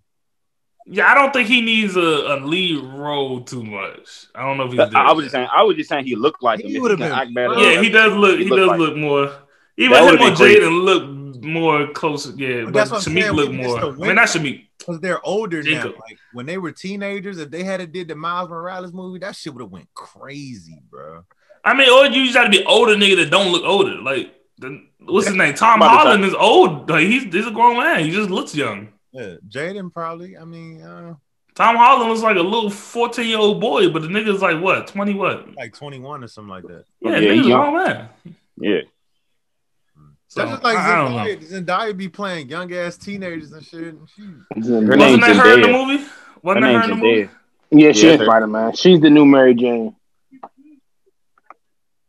Yeah, 0.85 1.07
I 1.07 1.15
don't 1.15 1.33
think 1.33 1.49
he 1.49 1.61
needs 1.61 1.97
a, 1.97 2.01
a 2.01 2.37
lead 2.45 2.83
role 2.83 3.41
too 3.43 3.63
much. 3.63 4.27
I 4.35 4.43
don't 4.43 4.59
know 4.59 4.65
if 4.65 4.73
he's. 4.73 4.81
I, 4.81 4.91
I 5.01 5.13
was 5.13 5.25
just 5.27 5.33
saying. 5.33 5.49
I 5.55 5.63
was 5.63 5.77
just 5.77 5.89
saying 5.89 6.05
he 6.07 6.17
looked 6.17 6.43
like 6.43 6.61
him. 6.61 6.71
He 6.71 6.81
would've 6.81 6.99
been 6.99 7.13
act 7.13 7.33
better. 7.33 7.55
Yeah, 7.55 7.81
he 7.81 7.89
does 7.89 8.13
look. 8.15 8.39
He, 8.41 8.47
looked 8.49 8.59
does 8.59 8.69
like- 8.69 8.79
look 8.81 8.97
more. 8.97 9.31
Even 9.77 9.93
That 9.93 9.99
him 10.01 10.05
would've 10.07 10.21
or 10.21 10.25
been 10.29 10.37
crazy. 10.37 10.61
Jaden 10.61 10.85
look 10.85 11.43
more 11.45 11.93
close. 11.93 12.35
Yeah, 12.37 12.65
But 12.65 12.73
but 12.73 12.91
that's 12.91 13.07
Shameik 13.07 13.23
saying, 13.23 13.33
look 13.33 13.53
more. 13.53 13.81
the 13.81 13.87
I 13.87 13.91
mean, 13.91 13.99
window. 13.99 14.15
not 14.15 14.29
Shameik. 14.29 14.67
Because 14.79 15.01
they're 15.01 15.25
older 15.27 15.63
Jacob. 15.63 15.93
now. 15.93 16.01
Like 16.09 16.19
when 16.33 16.47
they 16.47 16.59
were 16.59 16.73
teenagers, 16.73 17.39
if 17.39 17.51
they 17.51 17.63
had 17.65 17.91
did 17.93 18.09
the 18.09 18.15
Miles 18.15 18.49
Morales 18.51 18.93
movie, 18.93 19.19
that 19.21 19.35
shit 19.37 19.55
would 19.55 19.63
have 19.63 19.71
went 19.71 19.89
crazy, 19.95 20.83
bro. 20.91 21.25
I 21.65 21.75
mean, 21.75 21.89
or 21.89 22.07
you 22.07 22.25
just 22.25 22.35
got 22.35 22.45
to 22.45 22.51
be 22.51 22.65
older 22.65 22.95
nigga 22.97 23.17
that 23.17 23.31
don't 23.31 23.53
look 23.53 23.63
older. 23.65 23.97
Like, 24.03 24.35
the, 24.59 24.85
what's 25.01 25.29
his 25.29 25.37
name? 25.43 25.55
Tom 25.55 25.81
Holland 25.81 26.25
is 26.25 26.35
old. 26.35 26.91
Like 26.91 27.07
he's, 27.07 27.25
he's 27.33 27.47
a 27.47 27.51
grown 27.53 27.77
man. 27.79 28.05
He 28.05 28.11
just 28.11 28.31
looks 28.31 28.55
young. 28.55 28.89
Yeah, 29.13 29.35
Jaden 29.49 29.93
probably. 29.93 30.37
I 30.37 30.45
mean, 30.45 30.83
uh, 30.83 31.15
Tom 31.55 31.77
Holland 31.77 32.09
looks 32.11 32.23
like 32.23 32.37
a 32.37 32.41
little 32.41 32.71
14 32.71 33.27
year 33.29 33.39
old 33.39 33.61
boy, 33.61 33.91
but 33.91 34.03
the 34.03 34.09
nigga's 34.09 34.41
like 34.43 34.61
what, 34.61 34.87
20 34.89 35.15
what? 35.15 35.55
like 35.55 35.75
21 35.75 36.25
or 36.25 36.29
something 36.29 36.49
like 36.51 36.65
that. 36.65 36.85
Yeah, 37.01 37.11
Yeah, 37.13 37.19
nigga's 37.19 37.47
he 37.47 37.53
a 37.53 37.55
grown 37.55 37.75
man. 37.75 38.09
Yeah. 38.57 38.81
So, 40.33 40.41
That's 40.41 40.53
just 40.53 40.65
like 40.65 40.79
I, 40.79 40.93
I 40.93 40.97
don't 40.97 41.13
know. 41.15 41.25
Zendaya. 41.27 41.91
Zendaya 41.91 41.95
be 41.97 42.09
playing 42.09 42.49
young 42.49 42.73
ass 42.73 42.97
teenagers 42.97 43.53
and 43.53 43.63
shit. 43.63 43.95
And 44.17 44.65
Her 44.65 44.97
Wasn't 44.97 44.97
name's 44.99 45.21
that 45.21 45.37
her 45.37 45.55
in 45.57 45.61
the 45.61 45.69
movie? 45.69 46.05
Wasn't 46.43 46.63
that 46.65 46.73
her 46.75 46.83
in 46.85 46.89
the 46.91 46.97
movie? 46.97 47.29
Yeah, 47.71 47.93
she 47.93 48.07
Yeah, 48.07 48.13
is. 48.15 48.21
Spider 48.23 48.47
Man. 48.47 48.73
She's 48.73 48.99
the 49.01 49.11
new 49.11 49.27
Mary 49.27 49.55
Jane. 49.55 49.95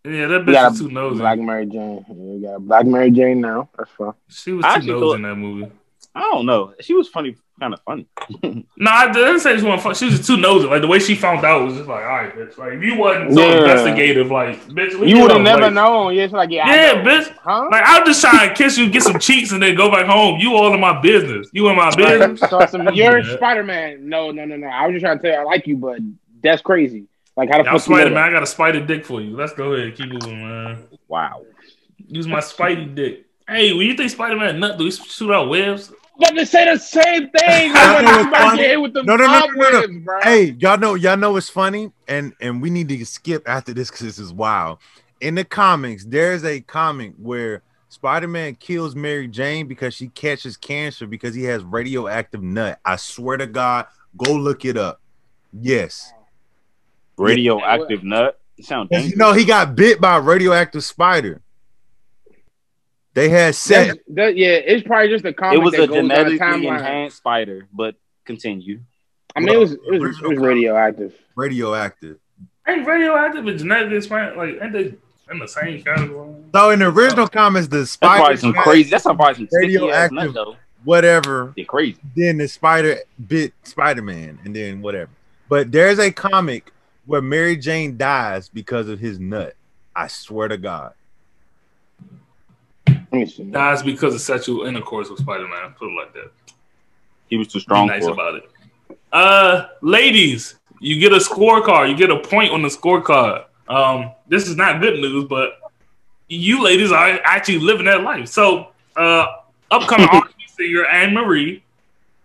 Yeah, 0.06 0.28
that 0.28 0.42
bitch 0.46 0.54
got 0.54 0.72
was 0.72 0.80
too 0.80 0.90
nosy. 0.90 1.18
black 1.20 1.40
Mary 1.40 1.66
Jane. 1.66 2.06
Yeah, 2.08 2.14
we 2.16 2.42
got 2.42 2.60
black 2.66 2.86
Mary 2.86 3.12
Jane 3.12 3.42
now. 3.42 3.68
That's 3.78 3.92
fine. 3.92 4.14
She 4.30 4.54
was 4.54 4.64
I 4.64 4.80
too 4.80 4.88
nosy 4.88 5.00
thought- 5.02 5.14
in 5.16 5.22
that 5.24 5.36
movie. 5.36 5.72
I 6.15 6.21
don't 6.21 6.45
know. 6.45 6.73
She 6.80 6.93
was 6.93 7.08
funny, 7.08 7.36
kind 7.60 7.73
of 7.73 7.80
funny. 7.82 8.06
No, 8.78 8.91
I 8.91 9.12
didn't 9.12 9.39
say 9.39 9.58
she 9.58 9.63
wasn't 9.63 9.82
fun. 9.82 9.95
She 9.95 10.06
was 10.06 10.17
just 10.17 10.28
too 10.28 10.38
nosy. 10.38 10.67
Like 10.67 10.82
the 10.82 10.88
way 10.88 10.99
she 10.99 11.15
found 11.15 11.43
out 11.45 11.63
was 11.65 11.76
just 11.76 11.88
like, 11.88 12.04
all 12.04 12.10
right, 12.10 12.36
bitch. 12.36 12.58
Like 12.58 12.73
if 12.73 12.84
you 12.84 12.97
wasn't 12.97 13.34
so 13.34 13.39
Yeah. 13.41 13.60
investigative, 13.62 14.30
like 14.30 14.60
bitch, 14.67 14.91
You 15.08 15.21
would 15.21 15.32
have 15.32 15.41
never 15.41 15.63
Like, 15.63 15.73
known. 15.73 16.13
Yeah, 16.13 16.23
it's 16.23 16.34
like 16.34 16.52
yeah, 16.52 16.67
Yeah, 16.67 17.04
bitch. 17.04 17.34
Huh? 17.43 17.67
Like 17.71 17.84
I'm 17.86 18.06
just 18.06 18.21
trying 18.21 18.49
to 18.49 18.54
kiss 18.56 18.78
you, 18.78 18.89
get 18.89 19.04
some 19.04 19.17
cheeks, 19.19 19.52
and 19.54 19.62
then 19.63 19.76
go 19.76 19.89
back 19.89 20.06
home. 20.06 20.39
You 20.39 20.56
all 20.56 20.73
in 20.73 20.80
my 20.80 20.99
business. 21.02 21.49
You 21.54 21.67
in 21.69 21.76
my 21.76 21.95
business. 21.95 22.39
So 22.49 22.65
some, 22.67 22.88
you're 22.93 23.19
Yeah. 23.19 23.36
Spider 23.38 23.63
Man. 23.63 24.08
No, 24.10 24.32
no, 24.32 24.45
no, 24.45 24.56
no. 24.58 24.67
I 24.67 24.86
was 24.88 24.93
just 24.93 25.04
trying 25.06 25.17
to 25.17 25.21
tell 25.23 25.32
you 25.32 25.39
I 25.39 25.43
like 25.43 25.65
you, 25.65 25.78
but 25.78 25.99
that's 26.43 26.62
crazy. 26.62 27.06
Like 27.36 27.49
how 27.49 27.63
the 27.63 27.69
I'm 27.69 27.80
fuck 27.80 27.88
you 27.88 27.93
know 27.95 27.97
Spider 27.97 28.10
that? 28.10 28.15
Man. 28.15 28.23
I 28.23 28.32
got 28.32 28.43
a 28.43 28.47
spider 28.47 28.86
dick 28.86 29.06
for 29.06 29.21
you. 29.21 29.36
Let's 29.36 29.54
go 29.54 29.73
ahead, 29.73 29.95
keep 29.95 30.12
moving, 30.12 30.39
man. 30.47 30.84
Wow. 31.08 31.45
Use 32.08 32.28
my 32.28 32.39
Spidey 32.39 32.93
dick. 32.93 33.26
Hey, 33.47 33.73
when 33.73 33.88
you 33.88 33.95
think 33.95 34.10
Spider 34.12 34.36
Man 34.36 34.60
nut, 34.60 34.78
do 34.78 34.86
he 34.86 34.91
shoot 34.91 35.32
out 35.32 35.49
webs? 35.49 35.91
But 36.19 36.36
they 36.36 36.45
say 36.45 36.71
the 36.71 36.78
same 36.80 37.30
thing. 37.32 37.71
I 37.76 37.95
when 37.95 38.06
know 38.06 38.19
it's 38.19 38.30
funny. 38.30 38.58
get 38.62 38.69
hit 38.69 38.82
with 38.82 38.93
the 38.93 39.04
No, 39.04 39.15
no, 39.15 39.26
no, 39.26 39.47
no, 39.47 39.69
no, 39.71 39.86
no. 39.88 40.19
hey, 40.21 40.56
y'all 40.60 40.78
know, 40.78 40.93
y'all 40.95 41.17
know 41.17 41.36
it's 41.38 41.49
funny, 41.49 41.91
and 42.08 42.34
and 42.39 42.62
we 42.62 42.69
need 42.69 42.89
to 42.89 43.06
skip 43.06 43.47
after 43.47 43.73
this 43.73 43.89
because 43.89 44.06
this 44.06 44.19
is 44.19 44.32
wild. 44.32 44.78
In 45.21 45.36
the 45.36 45.43
comics, 45.43 46.04
there's 46.06 46.43
a 46.43 46.60
comic 46.62 47.13
where 47.17 47.62
Spider-Man 47.89 48.56
kills 48.56 48.95
Mary 48.95 49.28
Jane 49.28 49.67
because 49.67 49.93
she 49.93 50.08
catches 50.10 50.58
cancer 50.58 51.08
because 51.08 51.34
he 51.36 51.43
has 51.43 51.63
radioactive 51.63 52.41
nut. 52.43 52.80
I 52.84 52.95
swear 52.97 53.38
to 53.38 53.47
God, 53.47 53.86
go 54.17 54.34
look 54.34 54.65
it 54.65 54.78
up. 54.78 54.99
Yes, 55.52 56.12
Radioactive 57.17 58.04
nut. 58.04 58.39
You 58.58 58.63
sound 58.63 58.89
'Cause, 58.89 58.97
dangerous. 58.97 59.12
you 59.12 59.17
know 59.17 59.34
he 59.34 59.45
got 59.45 59.76
bit 59.76 60.02
by 60.02 60.17
a 60.17 60.21
radioactive 60.21 60.84
spider. 60.84 61.41
They 63.13 63.30
had 63.30 63.56
set. 63.56 63.99
That- 64.10 64.36
yeah, 64.36 64.49
it's 64.49 64.86
probably 64.86 65.10
just 65.10 65.26
a 65.26 65.34
comic 65.34 65.60
it 65.60 65.63
was 65.63 65.73
that 65.73 65.84
a 65.84 65.88
goes 65.88 65.97
on 65.97 66.06
a 66.12 66.15
genetically 66.15 66.67
enhanced 66.67 67.17
spider, 67.17 67.67
but 67.71 67.95
continue. 68.26 68.82
I 69.36 69.39
mean, 69.39 69.49
it 69.49 69.58
was 69.58 69.73
it 69.73 69.99
was, 69.99 70.19
it 70.21 70.28
was 70.28 70.38
radioactive. 70.38 71.13
radioactive. 71.36 72.17
Ain't 72.67 72.88
radioactive 72.88 73.45
and 73.45 73.60
genetically 73.60 73.97
explained? 73.97 74.38
Like, 74.38 74.60
ain't 74.62 74.73
they 74.73 74.93
in 75.32 75.39
the 75.39 75.47
same 75.47 75.82
category? 75.84 76.36
So 76.54 76.69
in 76.69 76.80
the 76.80 76.88
original 76.88 77.28
comics, 77.28 77.67
the 77.67 77.86
spider 77.86 78.19
probably 78.19 78.38
some 78.38 78.54
crazy. 78.54 78.89
That's 78.89 79.04
probably 79.04 79.34
some 79.36 79.47
sticky 79.47 79.78
radioactive- 79.78 80.34
nut 80.34 80.58
whatever. 80.84 81.54
They're 81.56 81.65
crazy. 81.65 81.97
then 82.15 82.38
the 82.38 82.47
spider 82.47 82.99
bit 83.28 83.54
Spider-Man, 83.63 84.39
and 84.43 84.56
then 84.56 84.82
whatever. 84.82 85.12
But 85.49 85.71
there's 85.71 85.99
a 85.99 86.12
comic 86.12 86.71
where 87.06 87.21
Mary 87.21 87.58
Jane 87.58 87.97
dies 87.97 88.49
because 88.49 88.89
of 88.89 88.99
his 88.99 89.19
nut. 89.19 89.56
I 89.95 90.08
swear 90.08 90.47
to 90.47 90.58
God. 90.58 90.93
Let 93.13 93.19
me 93.19 93.26
see. 93.28 93.43
Nah, 93.43 93.73
it's 93.73 93.84
because 93.84 94.15
of 94.15 94.21
sexual 94.21 94.65
intercourse 94.65 95.10
with 95.10 95.19
Spider 95.19 95.47
Man. 95.47 95.73
Put 95.78 95.89
it 95.89 95.95
like 95.95 96.13
that. 96.13 96.32
He 97.28 97.38
was 97.38 97.47
too 97.47 97.60
Be 97.60 97.63
strong 97.63 97.88
nice 97.88 98.04
for. 98.04 98.10
it. 98.10 98.13
about 98.13 98.36
it. 98.36 98.49
Uh, 99.12 99.67
ladies, 99.82 100.56
you 100.80 100.99
get 100.99 101.13
a 101.13 101.17
scorecard. 101.17 101.89
You 101.89 101.95
get 101.95 102.10
a 102.10 102.17
point 102.19 102.52
on 102.52 102.63
the 102.63 102.69
scorecard. 102.69 103.45
Um, 103.67 104.12
this 104.28 104.47
is 104.47 104.56
not 104.56 104.82
good 104.82 104.99
news, 104.99 105.26
but 105.30 105.60
you 106.28 106.63
ladies 106.63 106.91
are 106.91 107.19
actually 107.23 107.60
living 107.60 107.86
that 107.86 108.02
life. 108.02 108.28
So, 108.30 108.69
uh, 108.95 109.28
upcoming 109.69 110.08
R&B 110.12 110.34
singer 110.47 110.86
Ann 110.86 111.13
Marie, 111.13 111.63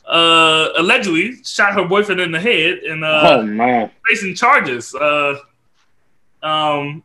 uh, 0.07 0.71
allegedly 0.79 1.37
shot 1.45 1.75
her 1.75 1.85
boyfriend 1.85 2.21
in 2.23 2.33
the 2.33 2.41
head 2.41 2.79
and 2.79 3.05
uh, 3.05 3.43
oh 3.45 3.91
facing 4.09 4.35
charges. 4.35 4.95
Uh, 4.95 5.35
um, 6.43 7.03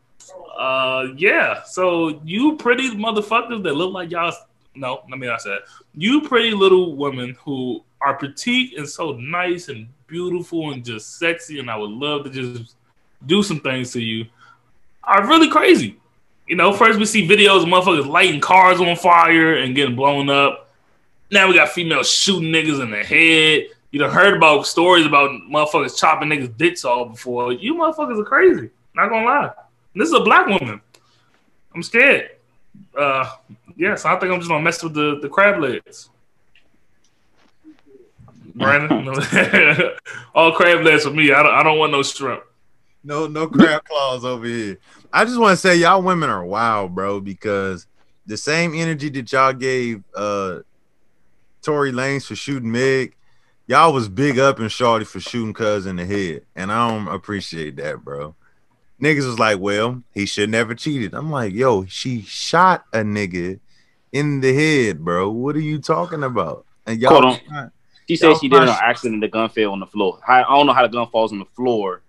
uh, 0.57 1.07
yeah. 1.15 1.63
So 1.63 2.21
you 2.23 2.57
pretty 2.57 2.91
motherfuckers 2.91 3.63
that 3.63 3.73
look 3.73 3.93
like 3.93 4.11
y'all. 4.11 4.33
No, 4.75 5.03
let 5.09 5.19
me 5.19 5.27
not 5.27 5.41
say 5.41 5.51
that. 5.51 5.61
You 5.93 6.21
pretty 6.21 6.51
little 6.51 6.95
women 6.95 7.37
who 7.39 7.83
are 8.01 8.17
petite 8.17 8.77
and 8.77 8.87
so 8.87 9.13
nice 9.13 9.69
and 9.69 9.87
beautiful 10.07 10.71
and 10.71 10.83
just 10.83 11.17
sexy, 11.19 11.59
and 11.59 11.69
I 11.69 11.77
would 11.77 11.91
love 11.91 12.23
to 12.25 12.29
just 12.29 12.75
do 13.25 13.43
some 13.43 13.59
things 13.59 13.91
to 13.93 14.01
you. 14.01 14.25
Are 15.03 15.27
really 15.27 15.49
crazy. 15.49 15.97
You 16.47 16.55
know, 16.55 16.73
first 16.73 16.99
we 16.99 17.05
see 17.05 17.27
videos 17.27 17.63
of 17.63 17.69
motherfuckers 17.69 18.07
lighting 18.07 18.41
cars 18.41 18.79
on 18.79 18.95
fire 18.95 19.57
and 19.57 19.75
getting 19.75 19.95
blown 19.95 20.29
up. 20.29 20.69
Now 21.31 21.47
we 21.47 21.55
got 21.55 21.69
females 21.69 22.09
shooting 22.09 22.51
niggas 22.51 22.81
in 22.81 22.91
the 22.91 23.03
head. 23.03 23.69
You 23.91 23.99
done 23.99 24.11
heard 24.11 24.35
about 24.35 24.67
stories 24.67 25.05
about 25.05 25.29
motherfuckers 25.49 25.97
chopping 25.97 26.29
niggas' 26.29 26.57
dicks 26.57 26.83
off 26.83 27.11
before. 27.11 27.53
You 27.53 27.75
motherfuckers 27.75 28.19
are 28.19 28.25
crazy. 28.25 28.69
Not 28.95 29.09
gonna 29.09 29.25
lie. 29.25 29.51
This 29.95 30.09
is 30.09 30.13
a 30.13 30.21
black 30.21 30.47
woman. 30.47 30.81
I'm 31.73 31.83
scared. 31.83 32.31
Uh, 32.97 33.29
yes, 33.75 34.05
I 34.05 34.17
think 34.19 34.31
I'm 34.31 34.39
just 34.39 34.49
gonna 34.49 34.63
mess 34.63 34.81
with 34.83 34.93
the, 34.93 35.19
the 35.21 35.29
crab 35.29 35.61
legs. 35.61 36.09
Brandon, 38.55 39.07
all 40.35 40.51
crab 40.51 40.83
legs 40.83 41.03
for 41.03 41.11
me. 41.11 41.31
I 41.31 41.43
don't, 41.43 41.53
I 41.53 41.63
don't 41.63 41.77
want 41.77 41.91
no 41.91 42.03
shrimp. 42.03 42.43
No, 43.03 43.27
no 43.27 43.47
crab 43.47 43.83
claws 43.85 44.23
over 44.23 44.45
here. 44.45 44.79
I 45.11 45.25
just 45.25 45.39
want 45.39 45.51
to 45.51 45.57
say 45.57 45.75
y'all 45.75 46.01
women 46.01 46.29
are 46.29 46.45
wild, 46.45 46.95
bro, 46.95 47.19
because 47.19 47.87
the 48.25 48.37
same 48.37 48.73
energy 48.73 49.09
that 49.09 49.31
y'all 49.31 49.53
gave 49.53 50.03
uh 50.15 50.59
Tory 51.61 51.91
Lanez 51.91 52.27
for 52.27 52.35
shooting 52.35 52.71
Meg, 52.71 53.15
y'all 53.67 53.93
was 53.93 54.07
big 54.07 54.39
up 54.39 54.59
and 54.59 54.71
shorty 54.71 55.05
for 55.05 55.19
shooting 55.19 55.53
cuz 55.53 55.85
in 55.85 55.95
the 55.95 56.05
head, 56.05 56.45
and 56.55 56.71
I 56.71 56.89
don't 56.89 57.07
appreciate 57.07 57.75
that, 57.77 58.03
bro. 58.03 58.35
Niggas 59.01 59.25
was 59.25 59.39
like, 59.39 59.59
well, 59.59 60.01
he 60.13 60.25
should 60.25 60.49
never 60.49 60.75
cheated. 60.75 61.13
I'm 61.13 61.29
like, 61.31 61.53
yo, 61.53 61.85
she 61.85 62.21
shot 62.21 62.85
a 62.93 62.99
nigga 62.99 63.59
in 64.11 64.39
the 64.39 64.53
head, 64.53 65.03
bro. 65.03 65.29
What 65.29 65.55
are 65.55 65.59
you 65.61 65.79
talking 65.79 66.23
about? 66.23 66.65
And 66.85 66.99
y'all, 67.01 67.11
Hold 67.11 67.25
on. 67.25 67.39
trying- 67.47 67.71
She 68.07 68.15
said 68.15 68.37
she 68.37 68.47
did 68.49 68.61
it 68.63 68.69
on 68.69 68.77
accident. 68.81 69.21
The 69.21 69.27
gun 69.27 69.49
fell 69.49 69.71
on 69.71 69.79
the 69.79 69.85
floor. 69.87 70.19
I, 70.27 70.43
I 70.43 70.55
don't 70.55 70.67
know 70.67 70.73
how 70.73 70.83
the 70.83 70.89
gun 70.89 71.07
falls 71.07 71.31
on 71.33 71.39
the 71.39 71.45
floor. 71.55 72.01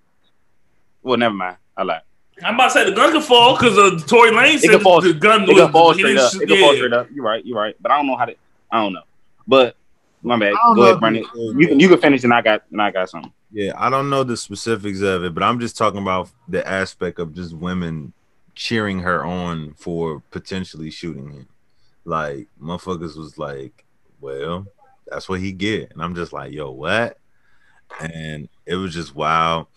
Well, 1.03 1.17
never 1.17 1.35
mind. 1.35 1.57
I 1.77 1.83
lied. 1.83 2.03
I'm 2.43 2.55
about 2.55 2.65
to 2.67 2.71
say 2.73 2.85
the 2.85 2.93
gun 2.97 3.13
could 3.13 3.23
fall 3.25 3.57
because 3.57 3.79
uh, 3.79 3.99
Tory 4.07 4.33
Lane 4.33 4.59
said 4.59 4.71
could 4.71 4.83
fall- 4.83 5.01
the 5.01 5.15
gun 5.15 5.43
It 5.45 5.49
was 5.55 5.63
could 5.63 5.73
fall 5.73 5.93
he 5.93 5.99
straight 6.01 6.15
didn't 6.15 6.25
up. 6.27 6.33
shoot- 6.33 6.43
It 6.43 6.49
could 6.49 6.59
fall 6.61 6.75
straight 6.75 6.93
up. 6.93 7.09
You're 7.13 7.25
right. 7.25 7.45
You're 7.45 7.59
right. 7.59 7.77
But 7.81 7.93
I 7.93 7.97
don't 7.97 8.07
know 8.07 8.17
how 8.17 8.25
to. 8.27 8.35
I 8.71 8.83
don't 8.83 8.93
know. 8.93 9.03
But 9.47 9.77
my 10.23 10.39
bad. 10.39 10.55
Go 10.75 10.83
ahead, 10.83 10.95
if 10.95 11.01
Brandon. 11.01 11.25
you 11.35 11.55
You 11.59 11.69
can 11.69 11.81
you 11.81 11.89
can 11.89 11.99
finish, 11.99 12.25
and 12.25 12.33
I 12.35 12.43
got 12.43 12.63
and 12.73 12.81
I 12.83 12.91
got 12.91 13.09
something. 13.11 13.33
Yeah, 13.55 13.73
I 13.77 13.89
don't 13.89 14.11
know 14.11 14.25
the 14.25 14.37
specifics 14.37 15.01
of 15.01 15.23
it, 15.23 15.33
but 15.33 15.45
I'm 15.45 15.61
just 15.61 15.79
talking 15.79 16.03
about 16.03 16.29
the 16.49 16.67
aspect 16.69 17.21
of 17.21 17.33
just 17.35 17.55
women 17.55 18.13
cheering 18.57 18.99
her 19.01 19.25
on 19.25 19.75
for 19.75 20.21
potentially 20.33 20.91
shooting 20.91 21.31
him. 21.31 21.49
Like 22.05 22.49
motherfuckers 22.61 23.17
was 23.17 23.39
like, 23.39 23.85
"Well, 24.21 24.67
that's 25.07 25.29
what 25.29 25.39
he 25.39 25.53
get," 25.53 25.93
and 25.93 26.03
I'm 26.03 26.17
just 26.17 26.33
like, 26.33 26.53
"Yo, 26.53 26.73
what?" 26.73 27.19
And 28.01 28.49
it 28.67 28.75
was 28.75 28.93
just 28.93 29.15
wow. 29.15 29.69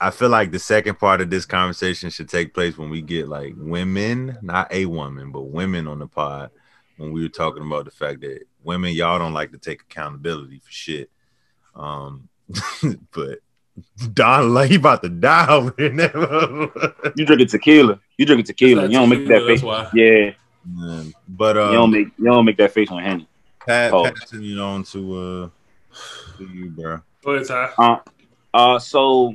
I 0.00 0.10
feel 0.10 0.28
like 0.28 0.52
the 0.52 0.60
second 0.60 1.00
part 1.00 1.20
of 1.20 1.30
this 1.30 1.46
conversation 1.46 2.10
should 2.10 2.28
take 2.28 2.54
place 2.54 2.78
when 2.78 2.90
we 2.90 3.02
get 3.02 3.28
like 3.28 3.54
women, 3.56 4.38
not 4.42 4.72
a 4.72 4.86
woman, 4.86 5.32
but 5.32 5.42
women 5.42 5.88
on 5.88 5.98
the 5.98 6.06
pod. 6.06 6.50
When 6.98 7.12
we 7.12 7.22
were 7.22 7.28
talking 7.28 7.66
about 7.66 7.86
the 7.86 7.90
fact 7.90 8.20
that 8.20 8.44
women, 8.62 8.92
y'all 8.92 9.18
don't 9.18 9.34
like 9.34 9.50
to 9.52 9.58
take 9.58 9.82
accountability 9.82 10.60
for 10.60 10.70
shit. 10.70 11.10
Um, 11.74 12.28
but 13.12 13.38
Don 14.12 14.52
like 14.54 14.70
he 14.70 14.76
about 14.76 15.02
to 15.02 15.08
die 15.08 15.48
over 15.48 15.74
there. 15.78 17.12
You 17.16 17.24
drinking 17.26 17.48
tequila. 17.48 17.98
You 18.16 18.26
drinking 18.26 18.46
tequila. 18.46 18.84
You 18.84 18.92
don't 18.92 19.08
make 19.08 19.26
that 19.28 19.44
face. 19.46 19.62
why. 19.62 19.88
Yeah. 19.94 20.30
Man, 20.66 21.12
but 21.28 21.56
You 21.56 21.62
don't 21.62 21.76
um, 21.84 21.90
make 21.90 22.08
you 22.18 22.24
don't 22.24 22.44
make 22.44 22.56
that 22.58 22.72
face 22.72 22.90
on 22.90 23.02
Henny. 23.02 23.28
Pat, 23.66 23.92
Oh. 23.92 24.04
passing 24.04 24.44
it 24.44 24.58
on 24.58 24.82
to 24.84 25.18
uh 25.18 26.38
to 26.38 26.44
you, 26.44 26.70
bro. 26.70 27.00
Go 27.24 27.32
ahead, 27.32 27.46
Ty. 27.46 27.70
Uh, 27.78 27.96
uh, 28.52 28.78
so 28.78 29.34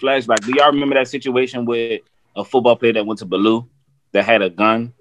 flashback. 0.00 0.44
Do 0.44 0.52
y'all 0.56 0.72
remember 0.72 0.94
that 0.96 1.08
situation 1.08 1.64
with 1.64 2.02
a 2.36 2.44
football 2.44 2.76
player 2.76 2.92
that 2.94 3.06
went 3.06 3.18
to 3.20 3.26
Ballou 3.26 3.68
that 4.12 4.24
had 4.24 4.42
a 4.42 4.50
gun? 4.50 4.92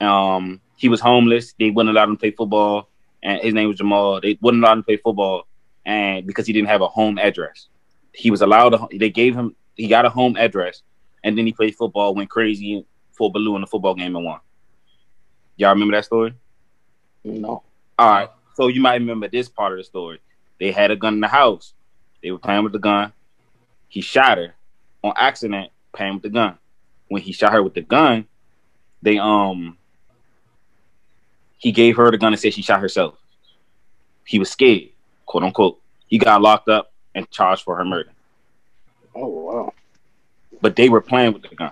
Um, 0.00 0.60
he 0.76 0.88
was 0.88 1.00
homeless. 1.00 1.54
They 1.58 1.70
wouldn't 1.70 1.94
allow 1.94 2.04
him 2.04 2.16
to 2.16 2.20
play 2.20 2.30
football, 2.30 2.88
and 3.22 3.40
his 3.42 3.52
name 3.54 3.68
was 3.68 3.78
Jamal. 3.78 4.20
They 4.20 4.38
wouldn't 4.40 4.62
allow 4.62 4.72
him 4.72 4.80
to 4.80 4.86
play 4.86 4.96
football, 4.96 5.46
and 5.86 6.26
because 6.26 6.46
he 6.46 6.52
didn't 6.52 6.68
have 6.68 6.82
a 6.82 6.88
home 6.88 7.18
address, 7.18 7.68
he 8.12 8.30
was 8.30 8.42
allowed. 8.42 8.70
To, 8.70 8.88
they 8.98 9.10
gave 9.10 9.34
him. 9.34 9.54
He 9.74 9.88
got 9.88 10.04
a 10.04 10.10
home 10.10 10.36
address, 10.36 10.82
and 11.24 11.36
then 11.36 11.46
he 11.46 11.52
played 11.52 11.74
football. 11.74 12.14
Went 12.14 12.30
crazy 12.30 12.84
for 13.12 13.30
Ballou 13.30 13.54
in 13.56 13.60
the 13.60 13.66
football 13.66 13.94
game 13.94 14.16
and 14.16 14.24
won. 14.24 14.40
Y'all 15.56 15.70
remember 15.70 15.94
that 15.94 16.04
story? 16.04 16.34
No. 17.24 17.62
All 17.98 18.10
right. 18.10 18.30
So 18.54 18.68
you 18.68 18.80
might 18.80 18.94
remember 18.94 19.28
this 19.28 19.48
part 19.48 19.72
of 19.72 19.78
the 19.78 19.84
story. 19.84 20.20
They 20.58 20.72
had 20.72 20.90
a 20.90 20.96
gun 20.96 21.14
in 21.14 21.20
the 21.20 21.28
house. 21.28 21.74
They 22.22 22.30
were 22.30 22.38
playing 22.38 22.64
with 22.64 22.72
the 22.72 22.78
gun. 22.78 23.12
He 23.88 24.00
shot 24.00 24.38
her 24.38 24.54
on 25.02 25.12
accident, 25.16 25.70
playing 25.92 26.14
with 26.14 26.22
the 26.22 26.30
gun. 26.30 26.58
When 27.08 27.22
he 27.22 27.32
shot 27.32 27.52
her 27.52 27.62
with 27.62 27.74
the 27.74 27.82
gun, 27.82 28.26
they 29.02 29.18
um 29.18 29.76
he 31.58 31.72
gave 31.72 31.96
her 31.96 32.10
the 32.10 32.18
gun 32.18 32.32
and 32.32 32.40
said 32.40 32.54
she 32.54 32.62
shot 32.62 32.80
herself. 32.80 33.18
He 34.24 34.38
was 34.38 34.50
scared, 34.50 34.89
quote 35.30 35.44
unquote. 35.44 35.80
He 36.08 36.18
got 36.18 36.42
locked 36.42 36.68
up 36.68 36.92
and 37.14 37.30
charged 37.30 37.62
for 37.62 37.76
her 37.76 37.84
murder. 37.84 38.10
Oh 39.14 39.28
wow. 39.28 39.72
But 40.60 40.74
they 40.74 40.88
were 40.88 41.00
playing 41.00 41.34
with 41.34 41.42
the 41.42 41.54
gun. 41.54 41.70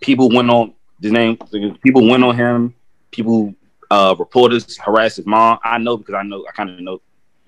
People 0.00 0.30
went 0.30 0.48
on 0.48 0.72
his 1.02 1.12
name. 1.12 1.36
People 1.82 2.08
went 2.08 2.24
on 2.24 2.34
him. 2.34 2.74
People, 3.10 3.54
uh, 3.90 4.14
reporters 4.18 4.78
harassed 4.78 5.16
his 5.16 5.26
mom. 5.26 5.58
I 5.62 5.76
know 5.76 5.98
because 5.98 6.14
I 6.14 6.22
know. 6.22 6.46
I 6.48 6.52
kind 6.52 6.70
of 6.70 6.80
know. 6.80 7.02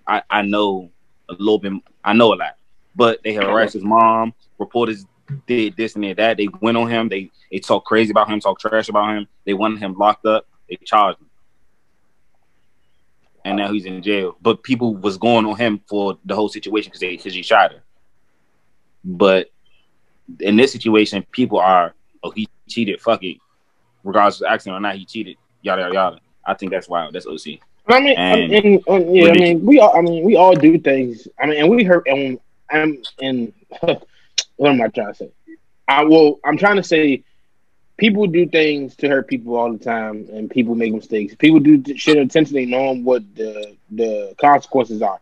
I 0.07 0.23
I 0.29 0.43
know 0.43 0.91
a 1.31 1.33
little 1.33 1.59
bit. 1.59 1.73
I 2.05 2.13
know 2.13 2.35
a 2.35 2.37
lot. 2.37 2.57
But 2.95 3.23
they 3.25 3.33
harassed 3.33 3.73
his 3.73 3.85
mom. 3.85 4.35
Reporters 4.59 5.07
did 5.47 5.77
this 5.77 5.95
and 5.95 6.05
did 6.05 6.19
that. 6.19 6.37
They 6.37 6.49
went 6.61 6.77
on 6.77 6.91
him. 6.91 7.09
They 7.09 7.31
they 7.51 7.59
talked 7.59 7.87
crazy 7.87 8.11
about 8.11 8.29
him. 8.29 8.39
Talked 8.39 8.61
trash 8.61 8.91
about 8.91 9.17
him. 9.17 9.27
They 9.47 9.55
wanted 9.55 9.79
him 9.79 9.95
locked 9.95 10.27
up. 10.27 10.47
They 10.69 10.77
charged 10.85 11.21
him. 11.21 11.28
And 13.49 13.57
now 13.57 13.73
he's 13.73 13.87
in 13.87 14.03
jail. 14.03 14.37
But 14.43 14.63
people 14.63 14.95
was 14.95 15.17
going 15.17 15.47
on 15.47 15.57
him 15.57 15.81
for 15.89 16.19
the 16.25 16.35
whole 16.35 16.49
situation 16.49 16.91
because 16.91 17.01
they 17.01 17.17
because 17.17 17.35
he 17.35 17.43
shot 17.43 17.73
her. 17.73 17.83
But 19.05 19.51
in 20.41 20.57
this 20.57 20.73
situation, 20.73 21.25
people 21.33 21.59
are, 21.59 21.95
oh, 22.23 22.31
he 22.31 22.49
cheated, 22.69 23.01
fuck 23.01 23.23
it. 23.25 23.39
Regardless 24.05 24.41
of 24.41 24.49
accident 24.49 24.77
or 24.77 24.81
not, 24.81 24.97
he 24.97 25.05
cheated, 25.07 25.37
yada 25.63 25.83
yada 25.83 25.95
yada. 25.95 26.21
I 26.45 26.55
think 26.55 26.73
that's 26.73 26.89
wild. 26.89 27.15
That's 27.15 27.27
OC. 27.27 27.61
I 27.89 28.01
mean, 28.01 28.19
I 28.19 28.39
And- 28.39 28.51
mean, 28.53 28.83
uh, 28.89 28.99
yeah, 29.11 29.31
I 29.31 29.33
mean, 29.33 29.65
we 29.65 29.79
all, 29.81 29.97
I 29.97 30.03
mean, 30.03 30.23
we 30.25 30.37
all 30.37 30.55
do 30.55 30.79
things. 30.79 31.27
I 31.41 31.47
mean, 31.47 31.59
and 31.59 31.71
we 31.71 31.85
hurt, 31.85 32.07
and 32.07 32.39
I'm, 32.71 33.03
and 33.23 33.53
what 33.81 34.71
am 34.71 34.83
I 34.83 34.89
trying 34.89 35.09
to 35.09 35.15
say? 35.15 35.31
I 35.89 36.05
will. 36.05 36.39
I'm 36.45 36.59
trying 36.59 36.77
to 36.77 36.83
say, 36.83 37.25
people 37.99 38.27
do 38.29 38.47
things 38.47 38.97
to 38.97 39.09
hurt 39.09 39.29
people 39.29 39.57
all 39.57 39.73
the 39.73 39.79
time, 39.79 40.29
and 40.33 40.49
people 40.49 40.75
make 40.75 40.95
mistakes. 40.95 41.35
People 41.35 41.61
do 41.61 41.83
shit 41.97 42.17
intentionally, 42.17 42.65
knowing 42.65 43.05
what 43.05 43.23
the 43.35 43.77
the 43.91 44.35
consequences 44.41 45.03
are. 45.03 45.21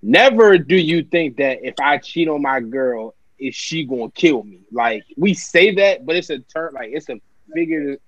Never 0.00 0.56
do 0.56 0.76
you 0.76 1.02
think 1.02 1.36
that 1.36 1.58
if 1.62 1.74
I 1.80 1.98
cheat 1.98 2.28
on 2.28 2.40
my 2.40 2.60
girl, 2.60 3.14
is 3.38 3.54
she 3.54 3.84
gonna 3.84 4.10
kill 4.10 4.42
me? 4.44 4.60
Like 4.72 5.04
we 5.16 5.34
say 5.34 5.74
that, 5.74 6.06
but 6.06 6.16
it's 6.16 6.30
a 6.30 6.38
term, 6.38 6.74
like 6.74 6.90
it's 6.92 7.08
a 7.10 7.20
figurative 7.52 8.00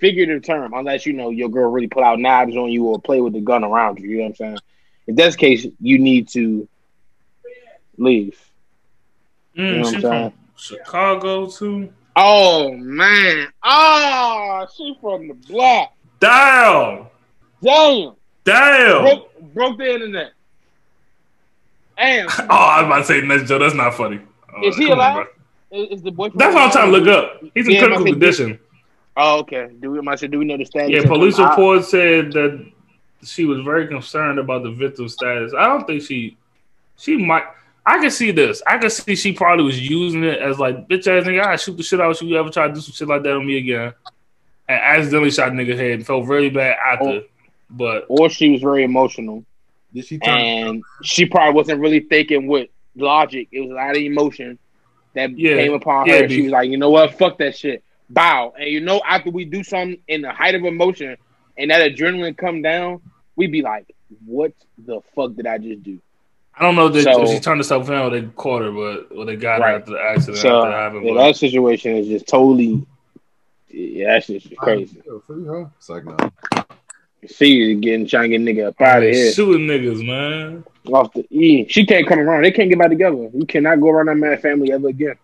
figurative 0.00 0.42
term, 0.42 0.72
unless 0.74 1.06
you 1.06 1.12
know 1.12 1.30
your 1.30 1.48
girl 1.48 1.70
really 1.70 1.88
put 1.88 2.02
out 2.02 2.18
knives 2.18 2.56
on 2.56 2.70
you 2.70 2.86
or 2.86 3.00
play 3.00 3.20
with 3.20 3.34
the 3.34 3.40
gun 3.40 3.64
around 3.64 3.98
you. 3.98 4.08
You 4.08 4.16
know 4.18 4.22
what 4.24 4.28
I'm 4.28 4.34
saying? 4.36 4.58
In 5.06 5.14
that's 5.14 5.36
the 5.36 5.40
case, 5.40 5.66
you 5.80 5.98
need 5.98 6.28
to 6.30 6.68
leave. 7.96 8.38
Mm, 9.56 9.72
know 9.72 9.78
what 9.78 9.88
she 9.88 9.94
I'm 9.96 10.00
from 10.00 10.10
saying? 10.10 10.32
Chicago 10.56 11.46
too. 11.46 11.92
Oh 12.20 12.72
man! 12.72 13.46
Oh, 13.62 14.66
she 14.76 14.98
from 15.00 15.28
the 15.28 15.34
block. 15.34 15.92
Damn, 16.18 17.06
Damn! 17.62 18.14
damn. 18.42 19.02
Broke, 19.02 19.54
broke 19.54 19.78
the 19.78 19.94
internet. 19.94 20.32
Damn! 21.96 22.26
Oh, 22.40 22.44
I 22.50 22.82
was 22.82 22.86
about 22.86 22.98
to 22.98 23.04
say 23.04 23.20
next 23.20 23.48
Joe. 23.48 23.60
That's 23.60 23.76
not 23.76 23.94
funny. 23.94 24.20
Oh, 24.52 24.66
Is 24.66 24.76
he 24.76 24.88
come 24.88 24.98
on, 24.98 25.12
alive? 25.12 25.26
Is, 25.70 25.98
is 25.98 26.02
the 26.02 26.10
boyfriend? 26.10 26.40
That's 26.40 26.54
what 26.56 26.64
I'm 26.64 26.70
trying 26.72 26.92
to 26.92 26.98
look 26.98 27.06
up. 27.06 27.40
He's 27.54 27.68
in 27.68 27.74
Yeah, 27.74 27.80
critical 27.82 28.06
condition. 28.06 28.58
Oh, 29.16 29.38
okay. 29.38 29.70
Do 29.78 29.92
we? 29.92 30.16
Said, 30.16 30.32
do 30.32 30.40
we 30.40 30.44
know 30.44 30.56
the 30.56 30.64
status? 30.64 30.90
Yeah, 30.90 31.06
police 31.08 31.38
report 31.38 31.84
said 31.84 32.32
that 32.32 32.68
she 33.22 33.44
was 33.44 33.60
very 33.60 33.86
concerned 33.86 34.40
about 34.40 34.64
the 34.64 34.72
victim's 34.72 35.12
status. 35.12 35.52
I 35.56 35.66
don't 35.66 35.86
think 35.86 36.02
she, 36.02 36.36
she 36.96 37.16
might. 37.16 37.44
I 37.88 37.98
can 38.00 38.10
see 38.10 38.32
this. 38.32 38.62
I 38.66 38.76
can 38.76 38.90
see 38.90 39.16
she 39.16 39.32
probably 39.32 39.64
was 39.64 39.80
using 39.80 40.22
it 40.22 40.38
as 40.40 40.58
like, 40.58 40.86
bitch 40.88 41.06
ass 41.06 41.26
nigga, 41.26 41.44
I 41.46 41.56
shoot 41.56 41.76
the 41.76 41.82
shit 41.82 42.00
out 42.00 42.20
you. 42.20 42.28
You 42.28 42.36
ever 42.38 42.50
try 42.50 42.68
to 42.68 42.74
do 42.74 42.80
some 42.80 42.92
shit 42.92 43.08
like 43.08 43.22
that 43.22 43.32
on 43.32 43.46
me 43.46 43.56
again? 43.56 43.94
And 44.68 44.78
accidentally 44.78 45.30
shot 45.30 45.48
a 45.48 45.52
nigga 45.52 45.74
head 45.74 45.92
and 45.92 46.06
felt 46.06 46.26
very 46.26 46.50
bad 46.50 46.76
after. 46.84 47.08
Oh. 47.08 47.22
But 47.70 48.04
or 48.08 48.28
she 48.28 48.50
was 48.50 48.60
very 48.60 48.84
emotional, 48.84 49.44
Did 49.94 50.04
she 50.06 50.18
turn? 50.18 50.38
and 50.38 50.82
she 51.02 51.24
probably 51.24 51.54
wasn't 51.54 51.80
really 51.80 52.00
thinking 52.00 52.46
with 52.46 52.68
logic. 52.94 53.48
It 53.52 53.60
was 53.60 53.70
a 53.70 53.74
lot 53.74 53.90
of 53.92 54.02
emotion 54.02 54.58
that 55.14 55.38
Yeah. 55.38 55.56
came 55.56 55.72
upon 55.72 56.06
Yeah, 56.08 56.18
her. 56.22 56.28
B. 56.28 56.34
She 56.34 56.42
was 56.42 56.52
like, 56.52 56.68
you 56.70 56.76
know 56.76 56.90
what? 56.90 57.14
Fuck 57.14 57.38
that 57.38 57.56
shit. 57.56 57.82
Bow. 58.10 58.52
And 58.58 58.68
you 58.70 58.80
know, 58.80 59.00
after 59.06 59.30
we 59.30 59.46
do 59.46 59.62
something 59.64 59.98
in 60.08 60.20
the 60.22 60.30
height 60.32 60.54
of 60.54 60.64
emotion 60.64 61.16
and 61.56 61.70
that 61.70 61.90
adrenaline 61.90 62.36
come 62.36 62.60
down, 62.60 63.00
we 63.36 63.46
be 63.46 63.62
like, 63.62 63.94
what 64.26 64.52
the 64.78 65.00
fuck 65.14 65.34
did 65.34 65.46
I 65.46 65.56
just 65.58 65.82
do? 65.82 65.98
I 66.58 66.62
don't 66.62 66.74
know 66.74 66.88
that 66.88 67.02
So- 67.04 67.22
if 67.22 67.28
she 67.30 67.38
turned 67.40 67.60
herself 67.60 67.88
in 67.88 67.94
or 67.94 68.10
they 68.10 68.22
caught 68.36 68.62
her, 68.62 68.72
but 68.72 69.16
or 69.16 69.24
they 69.24 69.36
got 69.36 69.60
Right. 69.60 69.70
her 69.70 69.76
after 69.78 69.92
the 69.92 70.00
accident 70.02 70.38
So 70.38 70.64
after 70.64 70.70
it 70.70 70.80
happened. 70.80 71.06
yeah, 71.06 71.14
that 71.26 71.36
situation 71.36 71.96
is 71.96 72.08
just 72.08 72.26
totally, 72.26 72.84
yeah, 73.70 74.14
that's 74.14 74.26
just 74.26 74.56
crazy. 74.56 75.00
Free 75.26 75.44
her. 75.44 75.70
It's 75.78 75.88
like 75.88 76.04
no. 76.04 76.16
See, 77.26 77.74
getting 77.76 78.06
trying 78.06 78.30
to 78.30 78.38
get 78.38 78.40
nigga 78.56 78.68
up 78.68 78.80
out 78.80 79.02
of 79.02 79.10
here 79.12 79.32
Shooting 79.32 79.66
niggas, 79.66 80.04
man. 80.06 80.64
off 80.92 81.12
the 81.12 81.26
E. 81.30 81.66
She 81.68 81.84
can't 81.84 82.06
come 82.06 82.20
around. 82.20 82.42
They 82.42 82.50
can't 82.52 82.68
get 82.70 82.78
back 82.78 82.88
together. 82.90 83.28
You 83.34 83.44
cannot 83.46 83.80
go 83.80 83.90
around 83.90 84.06
that 84.06 84.14
man 84.16 84.38
family 84.38 84.72
ever 84.72 84.88
again. 84.88 85.16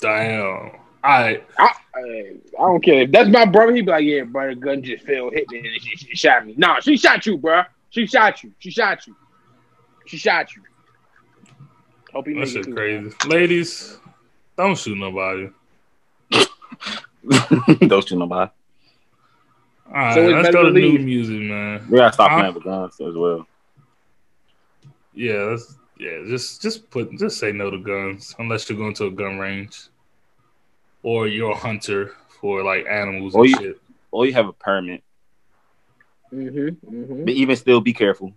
Damn. 0.00 0.44
All 0.44 0.70
right. 1.04 1.44
I, 1.58 1.72
I, 1.94 2.00
I 2.00 2.36
don't 2.58 2.82
care 2.82 3.02
if 3.02 3.10
that's 3.10 3.28
my 3.28 3.44
brother. 3.44 3.74
He'd 3.74 3.86
be 3.86 3.90
like, 3.90 4.04
"Yeah, 4.04 4.22
brother, 4.24 4.54
gun 4.54 4.82
just 4.82 5.04
fell, 5.04 5.30
hit 5.30 5.48
me, 5.50 5.58
and 5.58 5.82
she, 5.82 5.96
she 5.96 6.16
shot 6.16 6.46
me." 6.46 6.54
Nah, 6.56 6.80
she 6.80 6.96
shot 6.96 7.24
you, 7.26 7.36
bro. 7.38 7.62
She 7.90 8.06
shot 8.06 8.42
you. 8.42 8.52
She 8.58 8.70
shot 8.70 9.06
you. 9.06 9.14
She 10.08 10.16
shot 10.16 10.54
you. 10.56 10.62
Hope 12.12 12.26
he 12.26 12.32
That 12.32 12.40
makes 12.40 12.52
shit 12.52 12.72
crazy. 12.74 13.14
Ladies, 13.26 13.98
don't 14.56 14.76
shoot 14.78 14.96
nobody. 14.96 15.50
don't 17.86 18.08
shoot 18.08 18.16
nobody. 18.18 18.50
All 19.86 19.92
right, 19.94 20.14
So 20.14 20.22
it's 20.28 20.32
let's 20.44 20.50
go 20.54 20.64
to 20.64 20.72
to 20.72 20.78
new 20.78 20.98
music, 20.98 21.40
man. 21.40 21.86
We 21.90 21.98
gotta 21.98 22.12
stop 22.12 22.30
Huh? 22.30 22.38
playing 22.40 22.54
with 22.54 22.64
guns 22.64 22.94
as 23.00 23.14
well. 23.14 23.46
yeah, 25.14 25.44
that's, 25.50 25.76
yeah. 25.98 26.22
Just 26.26 26.62
just 26.62 26.90
put 26.90 27.10
just 27.18 27.38
say 27.38 27.52
no 27.52 27.70
to 27.70 27.78
guns 27.78 28.34
unless 28.38 28.68
you're 28.68 28.78
going 28.78 28.94
to 28.94 29.06
a 29.06 29.10
gun 29.10 29.38
range, 29.38 29.88
or 31.02 31.26
you're 31.26 31.52
a 31.52 31.56
hunter 31.56 32.12
for 32.40 32.62
like 32.64 32.86
animals 32.88 33.34
Or 33.34 33.42
and 33.44 33.50
you- 33.50 33.58
shit. 33.58 33.80
Or 34.10 34.24
you 34.24 34.32
have 34.32 34.48
a 34.48 34.54
permit. 34.54 35.02
Mm-hmm, 36.32 36.90
mm-hmm. 36.94 37.24
But 37.26 37.34
even 37.34 37.56
still, 37.56 37.82
be 37.82 37.92
careful. 37.92 38.32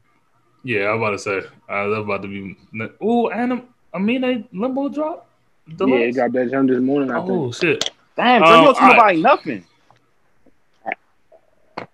Yeah, 0.64 0.90
I'm 0.90 0.98
about 0.98 1.12
to 1.12 1.20
say. 1.20 1.42
I 1.68 1.84
was 1.84 1.98
about 2.00 2.22
to 2.22 2.28
be. 2.28 2.56
Oh, 3.02 3.30
and 3.30 3.64
I 3.94 3.98
mean, 4.00 4.24
a 4.24 4.48
limbo 4.54 4.90
drop. 4.90 5.28
Yeah, 5.68 5.86
it 5.96 6.16
got 6.16 6.32
that 6.34 6.52
jump 6.52 6.70
this 6.70 6.80
morning. 6.80 7.12
I 7.12 7.16
think. 7.20 7.30
oh 7.30 7.52
shit! 7.52 7.90
Damn, 8.16 8.44
Um, 8.44 8.48
bro, 8.50 8.60
you 8.60 8.66
don't 8.66 8.76
tell 8.76 8.84
alright. 8.84 8.98
nobody 8.98 9.22
nothing. 9.22 9.66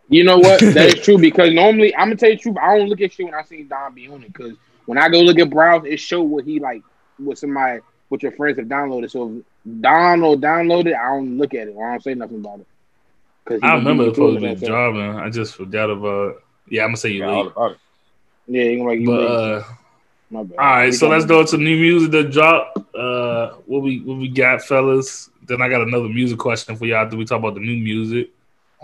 You 0.10 0.24
know 0.24 0.38
what? 0.38 0.62
That 0.74 0.88
is 0.98 1.04
true 1.04 1.18
because 1.18 1.54
normally 1.54 1.96
I'm 1.96 2.08
gonna 2.08 2.16
tell 2.16 2.30
you 2.30 2.36
the 2.38 2.42
truth. 2.42 2.58
I 2.62 2.78
don't 2.78 2.90
look 2.90 3.02
at 3.02 3.12
shit 3.14 3.26
when 3.26 3.36
I 3.36 3.44
see 3.44 3.64
Don 3.64 3.94
be 3.94 4.08
on 4.08 4.24
it 4.24 4.34
because 4.34 4.56
when 4.86 4.98
I 4.98 5.10
go 5.10 5.22
look 5.22 5.38
at 5.40 5.50
browse, 5.50 5.86
it 5.86 5.98
show 6.00 6.22
what 6.22 6.46
he 6.46 6.60
like, 6.60 6.82
what 7.18 7.38
somebody, 7.38 7.82
what 8.10 8.24
your 8.24 8.32
friends 8.34 8.58
have 8.58 8.68
downloaded. 8.68 9.12
So 9.12 9.38
if 9.66 9.82
Don 9.82 10.22
or 10.24 10.36
downloaded, 10.38 10.98
I 10.98 11.10
don't 11.10 11.38
look 11.38 11.54
at 11.54 11.68
it 11.68 11.74
or 11.76 11.88
I 11.88 11.92
don't 11.92 12.04
say 12.04 12.14
nothing 12.14 12.40
about 12.40 12.62
it. 12.62 12.68
Cause 13.46 13.60
I 13.64 13.76
remember 13.76 14.04
be 14.06 14.10
it 14.10 14.16
supposed 14.16 14.36
to 14.36 14.40
be 14.42 14.46
cool 14.48 14.52
with 14.52 14.60
that 14.62 14.66
dropping. 14.68 15.20
I 15.20 15.30
just 15.30 15.56
forgot 15.56 15.90
about. 15.90 16.42
Yeah, 16.70 16.84
I'm 16.84 16.90
gonna 16.90 16.98
say 16.98 17.10
you 17.10 17.20
Yeah, 17.20 17.30
all 17.30 17.44
late. 17.44 17.52
about 17.52 17.72
it. 17.72 17.74
stuff. 17.74 17.82
Yeah, 18.48 18.64
he 18.64 18.78
gonna 18.78 18.90
like 18.90 19.00
you. 19.00 19.06
But 19.08 19.22
uh, 19.26 19.64
My 20.30 20.44
bad. 20.44 20.58
all 20.58 20.66
right, 20.66 20.86
We 20.88 20.92
so 20.94 21.10
let's 21.10 21.26
go 21.26 21.44
to 21.46 21.58
new 21.58 21.78
music 21.78 22.12
that 22.12 22.32
dropped. 22.32 22.78
Uh, 22.96 23.52
what 23.66 23.82
we 23.84 24.00
what 24.02 24.18
we 24.18 24.28
got, 24.30 24.62
fellas? 24.64 25.30
Then 25.46 25.62
I 25.62 25.70
got 25.70 25.82
another 25.82 26.10
music 26.10 26.40
question 26.40 26.76
for 26.76 26.86
y'all. 26.86 27.10
Do 27.10 27.18
we 27.18 27.26
talk 27.26 27.40
about 27.40 27.54
the 27.56 27.60
new 27.62 27.78
music? 27.78 28.32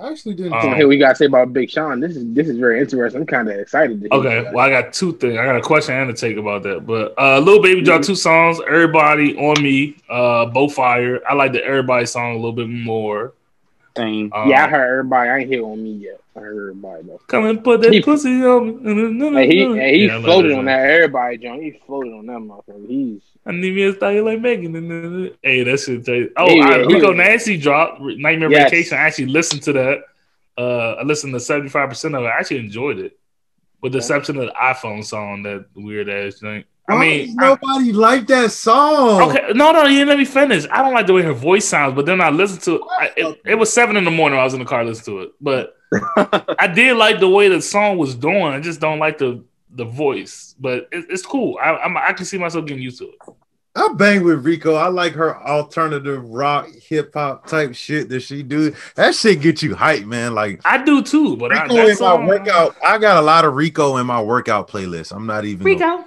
I 0.02 0.10
actually 0.10 0.34
didn't. 0.36 0.54
Um, 0.54 0.62
So 0.62 0.74
here 0.74 0.88
we 0.88 0.98
gotta 0.98 1.16
say 1.16 1.26
about 1.26 1.54
Big 1.54 1.70
Sean. 1.70 2.00
This 2.00 2.16
is 2.16 2.24
this 2.34 2.48
is 2.48 2.58
very 2.58 2.80
interesting. 2.80 3.22
I'm 3.22 3.28
kind 3.28 3.48
of 3.50 3.60
excited. 3.60 4.02
To 4.02 4.10
hear 4.10 4.20
Okay, 4.20 4.44
that. 4.44 4.54
well, 4.54 4.66
I 4.66 4.70
got 4.82 4.92
two 4.94 5.14
things. 5.14 5.38
I 5.38 5.46
got 5.46 5.56
a 5.56 5.62
question 5.62 5.96
and 5.96 6.10
a 6.10 6.14
take 6.14 6.38
about 6.38 6.64
that. 6.64 6.86
But 6.86 7.14
uh, 7.18 7.40
Lil 7.40 7.62
Baby 7.62 7.82
dropped 7.84 8.06
two 8.06 8.16
songs. 8.16 8.60
Everybody 8.68 9.36
on 9.38 9.62
me, 9.62 9.96
uh, 10.10 10.48
both 10.48 10.74
fire. 10.74 11.20
I 11.30 11.36
like 11.36 11.52
the 11.54 11.64
Everybody 11.64 12.06
song 12.06 12.32
a 12.34 12.36
little 12.36 12.54
bit 12.54 12.70
more. 12.70 13.34
Same. 13.96 14.32
Um, 14.34 14.50
yeah, 14.50 14.66
I 14.66 14.70
heard 14.70 14.90
everybody. 14.92 15.30
I 15.30 15.38
ain't 15.40 15.50
hear 15.50 15.64
on 15.66 15.84
me 15.84 15.92
yet. 15.92 16.20
I 16.36 16.40
heard 16.40 16.58
everybody 16.58 17.04
though. 17.04 17.22
Come 17.28 17.46
and 17.46 17.64
put 17.64 17.82
that 17.82 17.94
He- 17.94 18.02
pussy 18.02 18.44
on 18.44 18.84
me. 18.84 19.30
Hey, 19.36 19.48
he 19.48 19.76
hey, 19.76 19.98
he 20.00 20.06
Yeah, 20.08 20.20
floated 20.20 20.52
that 20.52 20.58
on 20.58 20.66
that 20.66 20.90
everybody 20.90 21.38
joint. 21.38 21.62
He 21.62 21.80
floated 21.86 22.14
on 22.14 22.26
that 22.26 22.40
motherfucker. 22.40 22.88
He's 22.88 23.22
I 23.46 23.52
need 23.52 23.76
me 23.76 23.84
a 23.84 23.94
style 23.94 24.24
like 24.24 24.40
Megan. 24.42 25.36
Hey, 25.44 25.64
that 25.64 25.80
shit. 25.80 26.06
Crazy. 26.06 26.30
Oh, 26.38 26.50
Yeah, 26.50 26.64
I, 26.66 26.78
yeah, 26.78 26.86
Rico 26.86 27.12
yeah. 27.12 27.18
Nasty 27.24 27.58
dropped 27.58 28.02
Nightmare 28.02 28.50
Yes. 28.50 28.72
Vacation. 28.72 28.98
I 28.98 29.02
actually 29.02 29.28
listened 29.28 29.62
to 29.64 29.74
that. 29.74 30.00
Uh, 30.58 30.94
I 30.94 31.04
listened 31.04 31.34
to 31.34 31.40
seventy 31.40 31.70
five 31.70 31.90
percent 31.90 32.16
of 32.16 32.24
it. 32.24 32.28
I 32.28 32.40
actually 32.40 32.60
enjoyed 32.60 32.98
it, 33.00 33.18
with 33.82 33.92
the 33.92 34.00
exception 34.00 34.38
of 34.38 34.46
the 34.48 34.54
iPhone 34.54 35.04
song, 35.04 35.44
that 35.44 35.66
weird 35.76 36.10
ass 36.10 36.40
thing. 36.40 36.64
I 36.90 37.00
mean, 37.00 37.28
does 37.28 37.36
I- 37.40 37.48
nobody 37.50 37.94
like 37.94 38.28
that 38.28 38.52
song. 38.52 39.30
okay, 39.30 39.54
no, 39.54 39.72
no, 39.72 39.84
you 39.84 40.00
didn't 40.00 40.10
let 40.10 40.18
me 40.18 40.26
finish. 40.26 40.66
I 40.70 40.82
don't 40.82 40.94
like 40.94 41.08
the 41.08 41.14
way 41.14 41.22
her 41.22 41.34
voice 41.34 41.66
sounds, 41.66 41.96
but 41.96 42.06
then 42.06 42.20
I 42.20 42.30
listened 42.30 42.62
to 42.64 42.76
it. 42.76 42.82
I, 43.00 43.12
it, 43.16 43.42
it 43.46 43.56
was 43.56 43.72
seven 43.72 43.96
in 43.96 44.04
the 44.04 44.12
morning. 44.12 44.40
I 44.40 44.44
was 44.44 44.54
in 44.54 44.60
the 44.60 44.66
car 44.66 44.84
listening 44.84 45.18
to 45.18 45.24
it, 45.24 45.32
but 45.40 45.78
I 46.60 46.68
did 46.68 46.98
like 46.98 47.20
the 47.20 47.30
way 47.30 47.48
the 47.48 47.62
song 47.62 47.98
was 47.98 48.16
doing. 48.16 48.44
I 48.48 48.60
just 48.60 48.80
don't 48.80 49.00
like 49.00 49.18
the 49.18 49.44
the 49.76 49.86
voice, 49.86 50.56
but 50.60 50.88
it, 50.92 51.06
it's 51.10 51.26
cool. 51.26 51.58
I, 51.62 51.76
I'm, 51.78 51.98
I 51.98 52.14
can 52.14 52.26
see 52.26 52.38
myself 52.38 52.66
getting 52.66 52.84
used 52.84 53.00
to 53.00 53.06
it. 53.06 53.16
I 53.76 53.90
bang 53.96 54.24
with 54.24 54.46
Rico. 54.46 54.76
I 54.76 54.90
like 54.90 55.14
her 55.14 55.36
alternative 55.36 56.24
rock, 56.30 56.68
hip 56.88 57.12
hop 57.16 57.48
type 57.48 57.74
shit 57.74 58.08
that 58.10 58.20
she 58.20 58.44
do. 58.44 58.76
That 58.96 59.16
shit 59.16 59.42
get 59.42 59.64
you 59.64 59.74
hype, 59.74 60.06
man. 60.06 60.36
Like 60.36 60.62
I 60.64 60.84
do 60.84 61.02
too, 61.02 61.38
but 61.38 61.52
I, 61.52 61.64
Rico 61.64 61.76
that 61.76 61.90
in 61.90 61.96
song, 61.96 62.22
my 62.22 62.28
workout. 62.28 62.76
I 62.86 63.00
got 63.00 63.18
a 63.18 63.22
lot 63.22 63.46
of 63.46 63.56
Rico 63.56 63.98
in 63.98 64.06
my 64.06 64.22
workout 64.22 64.68
playlist. 64.68 65.12
I'm 65.16 65.26
not 65.26 65.46
even 65.46 65.66
Rico. 65.66 66.06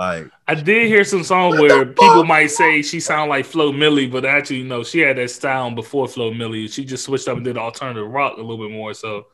Like 0.00 0.30
I 0.48 0.54
did 0.54 0.86
hear 0.88 1.04
some 1.04 1.22
songs 1.22 1.60
where 1.60 1.84
people 1.84 2.24
might 2.24 2.46
say 2.50 2.80
she 2.80 3.00
sound 3.00 3.28
like 3.28 3.44
Flo 3.44 3.70
Milli, 3.70 4.10
but 4.10 4.24
actually, 4.24 4.62
no, 4.62 4.82
she 4.82 5.00
had 5.00 5.18
that 5.18 5.30
style 5.30 5.70
before 5.70 6.08
Flo 6.08 6.30
Milli. 6.32 6.72
She 6.72 6.84
just 6.86 7.04
switched 7.04 7.28
up 7.28 7.36
and 7.36 7.44
did 7.44 7.58
alternative 7.58 8.08
rock 8.10 8.38
a 8.38 8.40
little 8.40 8.56
bit 8.66 8.72
more. 8.74 8.94
So 8.94 9.26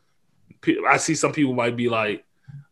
I 0.88 0.96
see 0.96 1.14
some 1.14 1.32
people 1.32 1.54
might 1.54 1.76
be 1.76 1.88
like, 1.88 2.24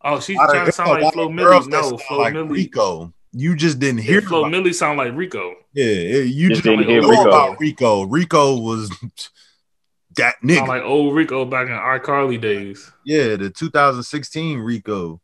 "Oh, 0.02 0.18
she's 0.18 0.36
a 0.36 0.40
lot 0.40 0.50
trying 0.50 0.66
to 0.66 0.72
sound 0.72 0.90
like 1.02 1.12
Flo 1.12 1.26
of 1.26 1.32
Milli." 1.32 1.68
No, 1.68 1.96
Flo 1.96 2.18
like 2.18 2.34
Milli. 2.34 2.50
Rico. 2.50 3.14
You 3.36 3.54
just 3.56 3.78
didn't 3.78 3.98
Yeah, 3.98 4.04
hear 4.04 4.22
Flo 4.22 4.40
about- 4.44 4.52
Milli 4.52 4.74
sound 4.74 4.98
like 4.98 5.12
Rico. 5.14 5.54
Yeah, 5.72 5.84
yeah, 5.86 6.16
you 6.22 6.48
Just 6.48 6.62
just 6.62 6.64
didn't 6.64 6.86
didn't 6.88 7.02
hear 7.04 7.10
Rico. 7.10 7.28
about 7.28 7.60
Rico. 7.60 8.02
Rico 8.04 8.58
was 8.58 8.90
that 10.16 10.34
nigga. 10.42 10.56
Sound 10.58 10.68
like 10.68 10.82
old 10.82 11.14
Rico 11.14 11.44
back 11.44 11.66
in 11.68 11.72
R. 11.72 11.98
Carly 12.00 12.38
days. 12.38 12.90
yeah, 13.04 13.36
the 13.36 13.50
2016 13.50 14.58
Rico. 14.58 15.20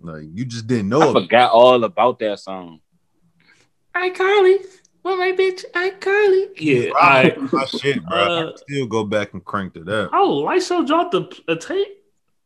Like 0.00 0.24
you 0.32 0.44
just 0.44 0.66
didn't 0.66 0.88
know. 0.88 1.00
I 1.00 1.10
about- 1.10 1.22
forgot 1.22 1.50
all 1.52 1.84
about 1.84 2.18
that 2.20 2.38
song. 2.40 2.80
iCarly, 3.94 4.58
what 5.02 5.18
my 5.18 5.32
bitch, 5.32 5.64
iCarly. 5.72 6.48
Yeah, 6.56 6.90
I, 7.00 7.32
I. 7.32 7.36
my 7.52 7.64
shit, 7.66 8.04
bro. 8.06 8.18
Uh, 8.18 8.48
can 8.50 8.58
still 8.58 8.86
go 8.86 9.04
back 9.04 9.32
and 9.34 9.44
crank 9.44 9.74
to 9.74 9.84
that. 9.84 10.10
Oh, 10.12 10.44
Lightshow 10.46 10.86
dropped 10.86 11.14
a, 11.14 11.28
a 11.48 11.56
tape. 11.56 11.88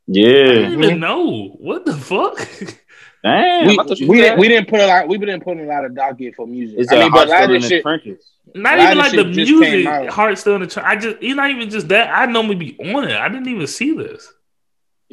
Yeah, 0.06 0.30
I 0.30 0.52
didn't 0.54 0.84
even 0.84 1.00
know. 1.00 1.48
What 1.58 1.86
the 1.86 1.96
fuck? 1.96 2.36
Damn. 3.24 3.68
we, 3.68 3.72
I 3.78 3.84
thought 3.84 3.98
you 3.98 4.06
we, 4.06 4.18
didn't, 4.18 4.38
we 4.38 4.48
didn't 4.48 4.68
put 4.68 4.80
a 4.80 4.86
lot. 4.86 5.08
We 5.08 5.16
didn't 5.16 5.42
put 5.42 5.56
a 5.56 5.62
lot 5.62 5.86
of 5.86 5.94
docket 5.94 6.34
for 6.34 6.46
music. 6.46 6.78
It's 6.80 6.92
I 6.92 6.96
a 6.96 6.98
mean, 7.00 7.12
but 7.12 7.28
a 7.28 7.30
lot 7.30 7.36
still 7.44 7.50
of 7.50 7.54
in 7.56 7.62
the 7.62 7.68
shit. 7.68 7.82
trenches. 7.82 8.30
Not 8.54 8.78
even 8.78 8.98
like 8.98 9.12
the 9.12 9.24
music, 9.24 10.10
heart 10.10 10.36
still 10.38 10.56
in 10.56 10.60
the. 10.60 10.66
Tr- 10.66 10.80
I 10.80 10.96
just, 10.96 11.16
it's 11.22 11.34
not 11.34 11.50
even 11.50 11.70
just 11.70 11.88
that. 11.88 12.10
I 12.14 12.26
normally 12.26 12.56
be 12.56 12.78
on 12.94 13.04
it. 13.04 13.16
I 13.16 13.28
didn't 13.30 13.48
even 13.48 13.66
see 13.66 13.96
this. 13.96 14.30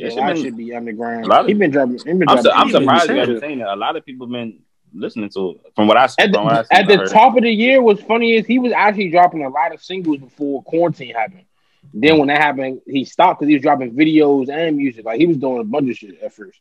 Yeah, 0.01 0.07
It 0.07 0.13
a 0.13 0.15
lot 0.15 0.27
should've 0.29 0.43
should 0.43 0.57
been- 0.57 0.65
be 0.67 0.75
underground. 0.75 1.25
A 1.25 1.27
lot 1.27 1.41
of- 1.41 1.47
he 1.47 1.53
been 1.53 1.71
dropping. 1.71 1.97
He 1.99 2.03
been 2.05 2.21
I'm, 2.27 2.35
dropping. 2.41 2.43
su- 2.43 2.51
I'm 2.51 2.69
surprised 2.71 3.01
you 3.03 3.07
saying 3.07 3.19
haven't 3.19 3.41
seen 3.41 3.61
it. 3.61 3.67
A 3.67 3.75
lot 3.75 3.95
of 3.95 4.05
people 4.05 4.27
been 4.27 4.59
listening 4.93 5.29
to 5.29 5.51
it. 5.51 5.57
From 5.75 5.87
what 5.87 5.97
I 5.97 6.05
At 6.05 6.11
from 6.33 6.47
I 6.47 6.53
the, 6.55 6.63
seen, 6.63 6.79
at 6.79 6.87
the 6.87 6.97
heard. 6.97 7.09
top 7.09 7.37
of 7.37 7.43
the 7.43 7.51
year, 7.51 7.81
what's 7.81 8.01
funny 8.01 8.35
is 8.35 8.45
he 8.47 8.57
was 8.59 8.71
actually 8.71 9.09
dropping 9.11 9.43
a 9.43 9.49
lot 9.49 9.73
of 9.73 9.81
singles 9.83 10.17
before 10.17 10.63
quarantine 10.63 11.13
happened. 11.13 11.45
Then 11.93 12.17
when 12.19 12.27
that 12.29 12.41
happened, 12.41 12.81
he 12.87 13.05
stopped 13.05 13.39
because 13.39 13.49
he 13.49 13.55
was 13.55 13.61
dropping 13.63 13.91
videos 13.93 14.49
and 14.49 14.77
music. 14.77 15.05
Like 15.05 15.19
he 15.19 15.25
was 15.27 15.37
doing 15.37 15.59
a 15.59 15.63
bunch 15.63 15.89
of 15.89 15.95
shit 15.97 16.19
at 16.21 16.33
first. 16.33 16.59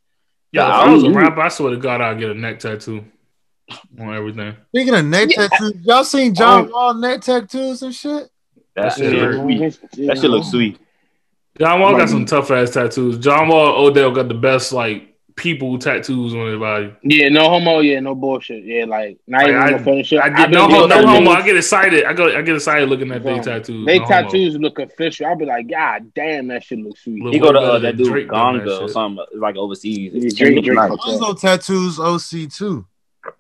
Yeah, 0.53 0.67
if 0.67 0.89
I 0.89 0.93
was 0.93 1.03
a 1.03 1.07
I'm- 1.07 1.17
rapper, 1.17 1.41
I 1.41 1.49
swear 1.49 1.71
to 1.71 1.77
God, 1.77 2.01
I'd 2.01 2.19
get 2.19 2.31
a 2.31 2.35
neck 2.35 2.59
tattoo 2.59 3.05
on 3.99 4.15
everything. 4.15 4.55
Speaking 4.69 4.95
of 4.95 5.05
neck 5.07 5.29
Yeah. 5.37 5.47
tattoos, 5.49 5.75
y'all 5.85 6.05
seen 6.05 6.35
John 6.35 6.69
Oh. 6.69 6.73
Wall 6.73 6.95
neck 6.95 7.21
tattoos 7.23 7.83
and 7.83 7.95
shit? 7.95 8.29
That, 8.75 8.83
That 8.83 8.93
shit 8.95 9.13
shit 9.13 9.19
hurt. 9.23 9.41
sweet. 9.41 9.59
That 10.07 10.19
shit 10.19 10.31
look 10.31 10.45
sweet. 10.45 10.79
John 11.61 11.81
Wall 11.81 11.93
Like- 11.93 12.01
got 12.01 12.09
some 12.09 12.25
tough 12.25 12.51
ass 12.51 12.71
tattoos. 12.71 13.19
John 13.19 13.49
Wall, 13.49 13.87
Odell 13.87 14.11
got 14.13 14.29
the 14.29 14.35
best 14.35 14.73
like 14.73 15.09
people 15.37 15.79
tattoos 15.79 16.35
on 16.35 16.47
their 16.47 16.59
body. 16.59 16.93
Yeah, 17.03 17.29
no 17.29 17.49
homo. 17.49 17.81
Yeah, 17.81 18.01
no 18.01 18.15
bullshit. 18.15 18.65
Yeah, 18.65 18.85
like 18.87 19.19
not 19.27 19.47
even 19.49 19.61
Like, 19.61 19.71
no 19.73 19.79
funny 19.85 20.03
shit. 20.03 20.21
I 20.21 20.27
I've 20.27 20.37
get 20.37 20.51
been 20.51 20.59
no, 20.59 20.69
doing 20.69 20.81
homo, 20.91 21.01
no 21.03 21.07
homo. 21.07 21.31
I 21.31 21.43
get 21.43 21.57
excited. 21.57 22.05
I 22.05 22.13
go, 22.13 22.27
I 22.37 22.43
get 22.43 22.57
excited 22.57 22.89
looking 22.89 23.11
at 23.13 23.23
their 23.23 23.37
Yeah. 23.37 23.43
tattoos. 23.43 23.87
They 23.87 23.99
no 23.99 24.05
homo. 24.07 24.23
tattoos 24.23 24.57
look 24.59 24.79
official. 24.79 25.27
I'll 25.27 25.37
be 25.37 25.45
like, 25.47 25.69
God 25.71 26.13
damn, 26.15 26.49
that 26.49 26.65
shit 26.65 26.79
looks 26.81 27.05
sweet. 27.05 27.23
Look 27.23 27.33
He 27.35 27.39
go 27.39 27.53
to 27.53 27.59
way 27.59 27.65
uh, 27.65 27.79
that 27.79 27.97
dude 27.97 28.07
Drake 28.09 28.29
doing 28.29 28.41
Gonga 28.41 28.81
or 28.83 28.89
something 28.89 29.25
like 29.37 29.57
overseas. 29.57 30.13
Yeah, 30.15 30.27
It 30.29 30.37
Drake- 30.37 30.65
Drake 30.65 30.77
nice. 30.77 30.91
Lonzo 31.07 31.35
tattoos 31.35 31.99
OC 32.01 32.47
too. 32.51 32.87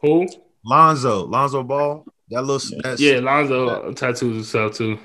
Who? 0.02 0.26
Lonzo, 0.64 1.24
Lonzo 1.26 1.62
Ball. 1.62 2.04
That 2.30 2.42
little 2.42 2.78
that's 2.82 3.00
Yeah, 3.00 3.18
Lonzo 3.20 3.92
tattoos 3.92 4.34
himself 4.36 4.74
too. 4.74 4.98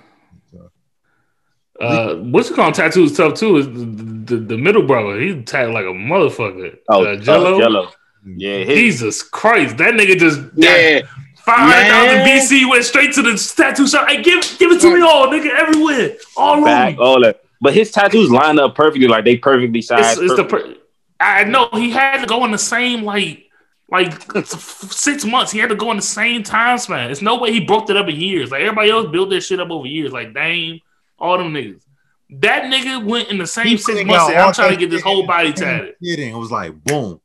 Uh, 1.80 2.16
what's 2.16 2.50
it 2.50 2.56
called? 2.56 2.74
Tattoos 2.74 3.16
tough 3.18 3.34
too. 3.36 3.58
Is 3.58 3.68
the, 3.68 4.36
the, 4.36 4.36
the 4.38 4.58
middle 4.58 4.84
brother? 4.84 5.20
He 5.20 5.42
tattooed 5.44 5.74
like 5.74 5.86
a 5.86 5.90
motherfucker. 5.90 6.78
Oh, 6.90 7.04
uh, 7.04 7.16
Gelo. 7.18 7.62
uh, 7.62 7.68
Gelo. 7.68 7.92
Yeah, 8.38 8.60
his, 8.60 8.68
Jesus 9.00 9.22
Christ, 9.24 9.78
that 9.78 9.94
nigga 9.94 10.18
just 10.18 10.40
Yeah, 10.56 11.02
five 11.36 11.58
hundred 11.60 11.90
thousand 11.90 12.18
Man. 12.26 12.40
BC 12.42 12.70
went 12.70 12.84
straight 12.86 13.14
to 13.14 13.22
the 13.22 13.54
tattoo 13.56 13.88
shop. 13.88 14.08
Hey, 14.10 14.24
give 14.24 14.42
give 14.58 14.72
it 14.72 14.82
to 14.82 14.94
me 14.94 15.02
all, 15.02 15.28
nigga, 15.28 15.50
everywhere, 15.50 16.18
all 16.36 16.64
back, 16.64 16.98
me. 16.98 17.04
all 17.04 17.22
that. 17.22 17.42
But 17.62 17.74
his 17.74 17.92
tattoos 17.92 18.32
line 18.32 18.58
up 18.58 18.74
perfectly, 18.76 19.08
like 19.08 19.26
they 19.26 19.38
perfectly 19.38 19.80
It's, 19.80 19.90
sized. 19.90 20.22
it's 20.22 20.36
the 20.36 20.44
perfect. 20.44 20.80
per- 20.80 20.82
I 21.20 21.44
know 21.44 21.70
he 21.74 21.92
had 21.92 22.22
to 22.22 22.26
go 22.28 22.44
in 22.46 22.52
the 22.52 22.58
same 22.58 23.04
like 23.04 23.44
like 23.92 24.20
six 24.46 25.24
months. 25.24 25.52
He 25.52 25.60
had 25.60 25.70
to 25.70 25.76
go 25.76 25.92
in 25.92 25.98
the 25.98 26.04
same 26.04 26.42
time 26.42 26.78
span. 26.80 27.12
It's 27.12 27.22
no 27.22 27.38
way 27.38 27.52
he 27.52 27.60
broke 27.60 27.90
it 27.92 27.98
up 27.98 28.08
in 28.08 28.16
years. 28.16 28.50
Like 28.52 28.62
everybody 28.62 28.90
else 28.90 29.08
built 29.12 29.30
their 29.30 29.42
shit 29.42 29.60
up 29.60 29.70
over 29.70 29.86
years. 29.88 30.12
Like 30.12 30.34
Dame, 30.34 30.82
all 31.20 31.38
them 31.38 31.54
niggas. 31.54 31.82
That 32.30 32.64
nigga 32.64 33.04
went 33.06 33.30
in 33.30 33.38
the 33.38 33.48
same 33.48 33.78
six 33.78 34.04
months. 34.06 34.34
I'm 34.36 34.54
trying 34.54 34.72
to 34.72 34.78
get 34.78 34.90
this 34.90 35.02
whole 35.04 35.26
body 35.28 35.52
the 35.52 35.58
same 35.58 35.68
tatted. 35.68 35.96
Kidding. 36.04 36.34
It 36.34 36.38
was 36.38 36.52
like 36.52 36.74
boom. 36.84 37.22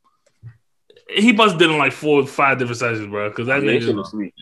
He 1.09 1.33
must 1.33 1.59
did 1.59 1.71
in 1.71 1.79
like 1.79 1.93
four, 1.93 2.23
or 2.23 2.27
five 2.27 2.59
different 2.59 2.79
sessions, 2.79 3.09
bro. 3.09 3.31
Because 3.31 3.49
that 3.49 3.63
Yeah, 3.65 3.73
nigga, 3.73 3.95
look 3.95 4.07
sweet. 4.07 4.33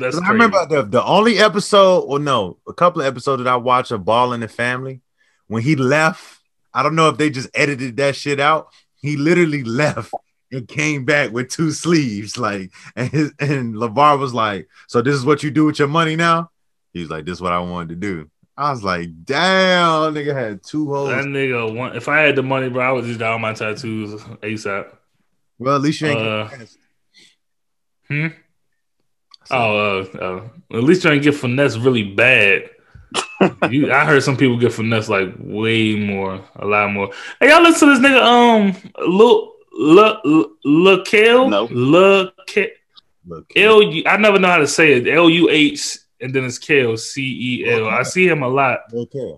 that's 0.00 0.16
'Cause 0.16 0.20
crazy. 0.26 0.28
I 0.28 0.32
remember 0.32 0.66
the, 0.66 0.82
the 0.82 1.04
only 1.04 1.38
episode, 1.38 2.00
or 2.00 2.18
no, 2.18 2.58
a 2.66 2.72
couple 2.72 3.00
of 3.00 3.06
episodes 3.06 3.44
that 3.44 3.50
I 3.50 3.56
watched 3.56 3.92
of 3.92 4.04
Ball 4.04 4.32
in 4.32 4.40
the 4.40 4.48
Family. 4.48 5.02
When 5.46 5.62
he 5.62 5.76
left, 5.76 6.40
I 6.74 6.82
don't 6.82 6.96
know 6.96 7.08
if 7.10 7.16
they 7.16 7.30
just 7.30 7.48
edited 7.54 7.96
that 7.98 8.16
shit 8.16 8.40
out. 8.40 8.68
He 8.96 9.16
literally 9.16 9.62
left 9.62 10.12
and 10.50 10.66
came 10.66 11.04
back 11.04 11.30
with 11.30 11.48
two 11.48 11.70
sleeves. 11.70 12.36
Like, 12.36 12.72
and 12.96 13.08
his, 13.08 13.32
and 13.38 13.76
LaVar 13.76 14.18
was 14.18 14.34
like, 14.34 14.66
So 14.88 15.02
this 15.02 15.14
is 15.14 15.24
what 15.24 15.44
you 15.44 15.52
do 15.52 15.64
with 15.66 15.78
your 15.78 15.86
money 15.88 16.16
now? 16.16 16.50
He 16.92 17.00
was 17.00 17.10
like, 17.10 17.24
This 17.24 17.34
is 17.34 17.40
what 17.42 17.52
I 17.52 17.60
wanted 17.60 17.90
to 17.90 17.96
do. 17.96 18.28
I 18.58 18.70
was 18.70 18.82
like, 18.82 19.24
damn, 19.24 20.14
nigga 20.14 20.34
had 20.34 20.62
two 20.62 20.86
holes. 20.92 21.10
That 21.10 21.24
nigga, 21.24 21.74
want, 21.74 21.96
if 21.96 22.08
I 22.08 22.20
had 22.20 22.36
the 22.36 22.42
money, 22.42 22.70
bro, 22.70 22.88
I 22.88 22.92
would 22.92 23.04
just 23.04 23.20
down 23.20 23.40
my 23.40 23.52
tattoos 23.52 24.14
ASAP. 24.22 24.94
Well, 25.58 25.76
at 25.76 25.82
least 25.82 26.00
you 26.00 26.08
ain't. 26.08 26.20
Uh, 26.20 26.44
getting 26.44 26.58
finessed. 26.58 26.78
Hmm. 28.08 28.26
Oh, 29.50 30.00
uh, 30.00 30.18
uh, 30.18 30.76
at 30.76 30.84
least 30.84 31.04
you 31.04 31.10
ain't 31.10 31.22
get 31.22 31.34
finesse 31.34 31.76
really 31.76 32.02
bad. 32.02 32.70
you, 33.70 33.92
I 33.92 34.04
heard 34.04 34.22
some 34.22 34.36
people 34.36 34.58
get 34.58 34.72
finesse 34.72 35.08
like 35.08 35.34
way 35.38 35.94
more, 35.94 36.42
a 36.56 36.66
lot 36.66 36.90
more. 36.90 37.12
Hey, 37.40 37.50
y'all 37.50 37.62
listen 37.62 37.88
to 37.88 37.94
this 37.94 38.04
nigga, 38.04 38.22
um, 38.22 38.74
Lil, 39.06 39.52
Lil, 39.72 40.50
Lil, 40.64 41.04
Kel? 41.04 41.48
No. 41.50 41.64
Lil, 41.64 42.32
Kel, 42.46 42.68
Look, 43.26 43.52
L 43.56 43.82
U. 43.82 44.02
I 44.06 44.16
never 44.16 44.38
know 44.38 44.48
how 44.48 44.58
to 44.58 44.68
say 44.68 44.94
it. 44.94 45.08
L 45.08 45.28
U 45.28 45.50
H 45.50 45.98
and 46.20 46.34
then 46.34 46.44
it's 46.44 46.58
Kel, 46.58 46.96
C 46.96 47.62
E 47.62 47.70
L. 47.70 47.88
I 47.88 48.02
see 48.02 48.26
him 48.28 48.42
a 48.42 48.48
lot. 48.48 48.80
okay. 48.92 49.36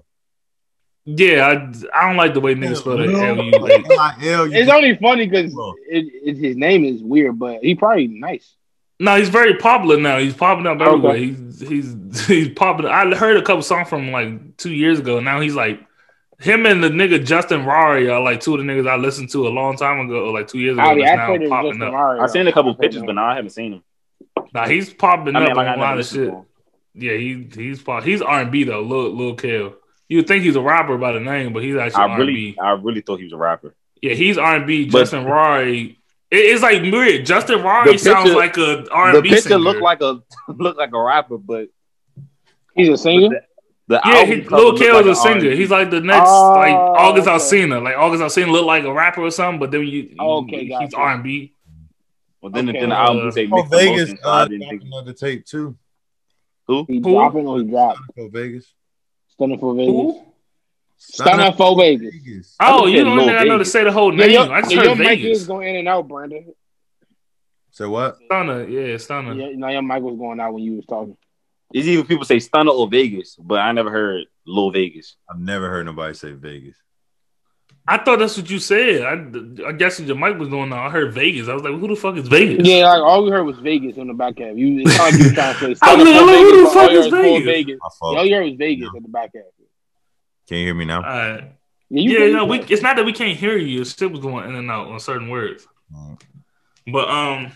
Yeah, 1.10 1.46
I, 1.46 1.98
I 1.98 2.06
don't 2.06 2.16
like 2.18 2.34
the 2.34 2.40
way 2.40 2.54
niggas 2.54 2.78
spell 2.78 3.00
it. 3.00 3.08
L 3.08 3.42
U 3.42 3.50
Like, 3.52 3.86
H. 4.20 4.26
L, 4.26 4.46
you 4.46 4.52
It's 4.52 4.70
only 4.70 4.94
funny 4.96 5.26
because 5.26 5.54
it, 5.88 6.04
it, 6.22 6.36
his 6.36 6.54
name 6.54 6.84
is 6.84 7.02
weird, 7.02 7.38
but 7.38 7.60
he 7.62 7.74
probably 7.74 8.08
nice. 8.08 8.54
No, 9.00 9.16
he's 9.16 9.30
very 9.30 9.54
popular 9.56 9.98
now. 9.98 10.18
He's 10.18 10.34
popping 10.34 10.66
up 10.66 10.80
everywhere. 10.80 11.12
Okay. 11.12 11.26
He's 11.28 11.60
he's 11.60 12.26
he's 12.26 12.48
popping. 12.50 12.84
I 12.84 13.14
heard 13.14 13.38
a 13.38 13.42
couple 13.42 13.62
songs 13.62 13.88
from 13.88 14.04
him 14.04 14.12
like 14.12 14.56
two 14.58 14.74
years 14.74 14.98
ago. 14.98 15.18
Now 15.20 15.40
he's 15.40 15.54
like 15.54 15.80
him 16.40 16.66
and 16.66 16.84
the 16.84 16.88
nigga 16.88 17.24
Justin 17.24 17.64
Rari 17.64 18.10
are 18.10 18.20
like 18.20 18.40
two 18.40 18.54
of 18.54 18.58
the 18.58 18.70
niggas 18.70 18.88
I 18.88 18.96
listened 18.96 19.30
to 19.30 19.46
a 19.46 19.50
long 19.50 19.76
time 19.76 20.00
ago, 20.00 20.30
like 20.30 20.46
two 20.46 20.58
years 20.58 20.76
ago. 20.76 20.82
I, 20.86 20.94
that's 20.94 21.10
I 21.10 21.16
now 21.16 21.26
played 21.26 21.42
it 21.42 21.48
popping 21.48 21.70
Justin 21.70 21.86
up. 21.86 21.92
Mario. 21.92 22.22
I've 22.22 22.30
seen 22.30 22.46
a 22.46 22.52
couple 22.52 22.74
pictures, 22.74 23.02
but 23.02 23.12
now 23.12 23.26
I 23.26 23.34
haven't 23.34 23.50
seen 23.50 23.72
him. 23.74 23.82
Nah, 24.52 24.68
he's 24.68 24.92
popping 24.92 25.36
I 25.36 25.40
mean, 25.40 25.50
up 25.52 25.56
like 25.56 25.68
on 25.68 25.78
a 25.78 25.80
lot 25.80 25.98
of 25.98 26.06
shit. 26.06 26.14
to 26.28 26.36
him. 26.36 26.44
Yeah, 26.98 27.12
he 27.16 27.48
he's 27.54 27.82
pop. 27.82 28.02
He's 28.04 28.20
R 28.22 28.40
and 28.40 28.50
B 28.52 28.64
though. 28.64 28.82
Lil 28.82 29.14
Lil 29.16 29.34
Kel. 29.34 29.74
You 30.08 30.22
think 30.22 30.42
he's 30.44 30.56
a 30.56 30.60
rapper 30.60 30.96
by 30.98 31.12
the 31.12 31.20
name, 31.20 31.52
but 31.52 31.62
he's 31.62 31.76
actually 31.76 32.00
I 32.02 32.06
R 32.06 32.08
and 32.10 32.18
B. 32.18 32.24
really, 32.26 32.58
I 32.58 32.70
really 32.72 33.00
thought 33.02 33.18
he 33.18 33.24
was 33.24 33.32
a 33.32 33.36
rapper. 33.36 33.74
Yeah, 34.02 34.14
he's 34.14 34.38
R 34.38 34.56
and 34.56 34.66
B. 34.66 34.86
Justin 34.86 35.24
Rari. 35.24 35.98
It, 36.30 36.36
it's 36.36 36.62
like 36.62 36.82
weird. 36.82 37.24
Justin 37.26 37.62
Rari 37.62 37.92
The 37.92 37.98
sounds 37.98 38.24
picture- 38.24 38.36
like 38.36 38.56
a 38.58 38.86
R 38.90 39.10
and 39.14 39.22
B 39.22 39.28
picture 39.30 39.42
singer. 39.48 39.58
looked 39.58 39.80
like 39.82 40.00
a 40.00 40.20
looked 40.48 40.78
like 40.78 40.92
a 40.92 41.00
rapper, 41.02 41.38
but 41.38 41.68
He's 42.74 42.88
a 42.90 42.96
singer. 42.96 43.40
the 43.88 44.00
Yeah, 44.04 44.12
album 44.12 44.40
he, 44.42 44.48
Lil 44.48 44.64
looked 44.66 44.78
Kel 44.80 44.94
like 44.96 45.06
is 45.06 45.18
a 45.18 45.20
singer. 45.22 45.34
R&B. 45.36 45.56
He's 45.56 45.70
like 45.70 45.90
the 45.90 46.00
next 46.00 46.28
Oh, 46.30 46.52
like 46.52 46.74
August 46.74 47.28
okay. 47.28 47.36
Alsina. 47.66 47.82
Like 47.82 47.96
August 47.96 48.22
Alsina 48.22 48.50
look 48.52 48.64
like 48.66 48.84
a 48.84 48.92
rapper 48.92 49.22
or 49.22 49.30
something, 49.30 49.58
but 49.60 49.70
then 49.70 49.86
you 49.86 50.14
Okay, 50.18 50.60
he's 50.66 50.70
gotcha. 50.70 50.96
R 50.96 51.14
and 51.14 51.22
B. 51.24 51.52
Well, 52.40 52.52
then, 52.52 52.68
Okay, 52.68 52.78
then 52.80 52.90
the 52.90 52.94
uh, 52.94 52.98
album 52.98 53.32
say 53.32 53.48
Oh, 53.50 53.56
mixed 53.56 53.72
Vegas 53.72 53.94
emotions. 54.10 54.20
so 54.22 54.28
I 54.30 54.40
uh, 54.42 54.44
didn't 54.46 54.68
think 54.68 54.82
another 54.84 55.12
tape 55.12 55.44
too. 55.44 55.76
He 56.68 56.74
Who? 56.98 57.02
dropping 57.02 57.46
or 57.46 57.58
he 57.58 57.64
dropped? 57.64 58.00
Oh, 58.18 58.28
Vegas. 58.28 58.72
Stunna 59.38 59.58
4 59.58 59.74
Vegas. 59.74 59.94
Who? 59.94 60.22
Stunna 61.00 61.56
4 61.56 61.76
Vegas. 61.76 62.14
Vegas. 62.14 62.56
Oh, 62.60 62.86
you 62.86 63.04
don't 63.04 63.16
Lil 63.16 63.26
think 63.26 63.38
I 63.40 63.44
know 63.44 63.58
to 63.58 63.64
say 63.64 63.84
the 63.84 63.92
whole 63.92 64.12
Yeah, 64.12 64.26
name. 64.26 64.30
your, 64.32 64.52
I 64.52 64.60
just 64.60 64.72
yeah, 64.72 64.78
heard 64.80 64.86
your 64.86 64.96
mic 64.96 65.18
is 65.20 65.24
Vegas. 65.24 65.46
going 65.46 65.68
in 65.68 65.76
and 65.76 65.88
out, 65.88 66.06
Brandon. 66.08 66.52
So 67.70 67.88
what? 67.90 68.18
Stunner, 68.26 68.68
yeah, 68.68 68.96
Stunner. 68.98 69.32
Yeah, 69.34 69.50
now 69.56 69.68
your 69.68 69.82
mic 69.82 70.02
was 70.02 70.16
going 70.18 70.40
out 70.40 70.52
when 70.52 70.62
you 70.62 70.74
was 70.76 70.86
talking. 70.86 71.16
It's 71.72 71.86
even 71.86 72.06
people 72.06 72.24
say 72.24 72.38
Stunner 72.40 72.70
or 72.72 72.88
Vegas, 72.88 73.36
but 73.36 73.60
I 73.60 73.72
never 73.72 73.90
heard 73.90 74.24
Lil 74.46 74.70
Vegas. 74.70 75.16
I've 75.30 75.38
never 75.38 75.68
heard 75.70 75.86
nobody 75.86 76.14
say 76.14 76.32
Vegas. 76.32 76.76
I 77.90 77.96
thought 77.96 78.18
that's 78.18 78.36
what 78.36 78.50
you 78.50 78.58
said. 78.58 79.02
I, 79.02 79.68
I 79.68 79.72
guess 79.72 79.98
your 79.98 80.14
mic 80.14 80.38
was 80.38 80.48
going 80.48 80.70
on. 80.72 80.78
I 80.78 80.90
heard 80.90 81.14
Vegas. 81.14 81.48
I 81.48 81.54
was 81.54 81.62
like, 81.62 81.72
who 81.72 81.88
the 81.88 81.96
fuck 81.96 82.16
is 82.16 82.28
Vegas? 82.28 82.68
Yeah, 82.68 82.86
like 82.86 83.02
all 83.02 83.24
we 83.24 83.30
heard 83.30 83.44
was 83.44 83.58
Vegas 83.60 83.96
on 83.96 84.08
the 84.08 84.12
back 84.12 84.38
half. 84.38 84.56
You, 84.56 84.80
it 84.80 84.88
sounded 84.88 85.20
like 85.20 85.28
you 85.30 85.34
trying 85.34 85.54
to 85.54 85.58
say 85.58 85.66
I 85.66 85.68
was 85.70 85.78
Stunner 85.78 86.04
like, 86.04 86.14
for 86.14 86.26
who 86.26 86.64
the 86.64 86.70
Vegas, 86.70 86.74
but 86.74 86.74
fuck 86.74 86.90
you 86.90 86.98
is 86.98 87.06
heard 87.06 87.24
was 87.24 87.44
Vegas? 87.44 87.46
Vegas. 87.46 87.80
All 88.02 88.26
you 88.26 88.34
heard 88.34 88.44
was 88.44 88.56
Vegas 88.56 88.88
at 88.94 89.02
the 89.02 89.08
back 89.08 89.30
half. 89.34 89.44
Can 90.48 90.58
you 90.58 90.64
hear 90.64 90.74
me 90.74 90.84
now? 90.84 90.96
All 90.96 91.02
right. 91.02 91.52
Yeah, 91.90 92.02
you 92.02 92.18
yeah, 92.18 92.32
no, 92.36 92.44
we, 92.44 92.60
it's 92.60 92.82
not 92.82 92.96
that 92.96 93.06
we 93.06 93.14
can't 93.14 93.38
hear 93.38 93.56
you. 93.56 93.80
It's 93.80 93.90
still 93.90 94.10
was 94.10 94.20
going 94.20 94.48
in 94.50 94.54
and 94.54 94.70
out 94.70 94.88
on 94.88 95.00
certain 95.00 95.30
words. 95.30 95.66
Mm. 95.90 96.20
But 96.92 97.08
um, 97.08 97.52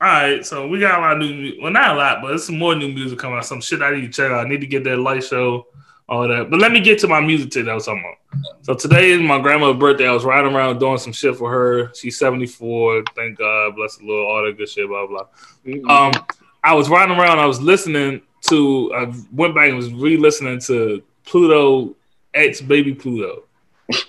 all 0.00 0.08
right. 0.08 0.46
So 0.46 0.68
we 0.68 0.78
got 0.78 0.98
a 0.98 1.00
lot 1.00 1.12
of 1.20 1.28
new. 1.28 1.58
Well, 1.60 1.72
not 1.72 1.96
a 1.96 1.98
lot, 1.98 2.22
but 2.22 2.28
there's 2.28 2.46
some 2.46 2.58
more 2.58 2.76
new 2.76 2.92
music 2.92 3.18
coming 3.18 3.38
out. 3.38 3.46
Some 3.46 3.60
shit 3.60 3.82
I 3.82 3.94
need 3.94 4.02
to 4.02 4.08
check 4.08 4.30
out. 4.30 4.46
I 4.46 4.48
need 4.48 4.60
to 4.60 4.66
get 4.66 4.84
that 4.84 4.98
light 4.98 5.24
show, 5.24 5.66
all 6.08 6.26
that. 6.28 6.50
But 6.50 6.60
let 6.60 6.72
me 6.72 6.80
get 6.80 6.98
to 7.00 7.08
my 7.08 7.20
music 7.20 7.50
today. 7.50 7.66
That 7.66 7.72
I 7.72 7.74
was 7.74 7.86
talking 7.86 8.04
about. 8.04 8.64
So 8.64 8.74
today 8.74 9.10
is 9.10 9.20
my 9.20 9.38
grandmother's 9.40 9.78
birthday. 9.78 10.08
I 10.08 10.12
was 10.12 10.24
riding 10.24 10.54
around 10.54 10.78
doing 10.78 10.98
some 10.98 11.12
shit 11.12 11.36
for 11.36 11.50
her. 11.50 11.92
She's 11.94 12.18
74. 12.18 13.04
Thank 13.14 13.38
God, 13.38 13.76
bless 13.76 13.96
the 13.96 14.06
Lord, 14.06 14.26
all 14.26 14.44
that 14.46 14.56
good 14.56 14.68
shit. 14.68 14.88
Blah 14.88 15.06
blah. 15.06 15.26
Mhm. 15.66 15.88
Um, 15.88 16.26
I 16.64 16.74
was 16.74 16.88
riding 16.88 17.16
around. 17.16 17.38
I 17.38 17.46
was 17.46 17.60
listening 17.60 18.22
to. 18.48 18.92
I 18.94 19.12
went 19.32 19.54
back 19.54 19.68
and 19.68 19.76
was 19.76 19.92
re-listening 19.92 20.60
to 20.60 21.02
Pluto 21.24 21.96
X 22.34 22.60
Baby 22.60 22.94
Pluto, 22.94 23.44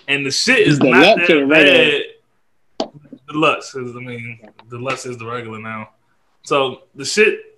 and 0.07 0.25
the 0.25 0.31
shit 0.31 0.67
is 0.67 0.79
The 0.79 0.89
not 0.89 1.17
Lux 1.17 1.29
or 1.29 1.39
the 1.41 1.45
that 1.47 2.03
bad. 2.79 2.89
Deluxe 3.27 3.73
is, 3.75 3.95
I 3.95 3.99
mean, 3.99 4.39
deluxe 4.69 5.05
is 5.05 5.17
the 5.17 5.25
regular 5.25 5.59
now. 5.59 5.89
So 6.43 6.83
the 6.93 7.05
shit 7.05 7.52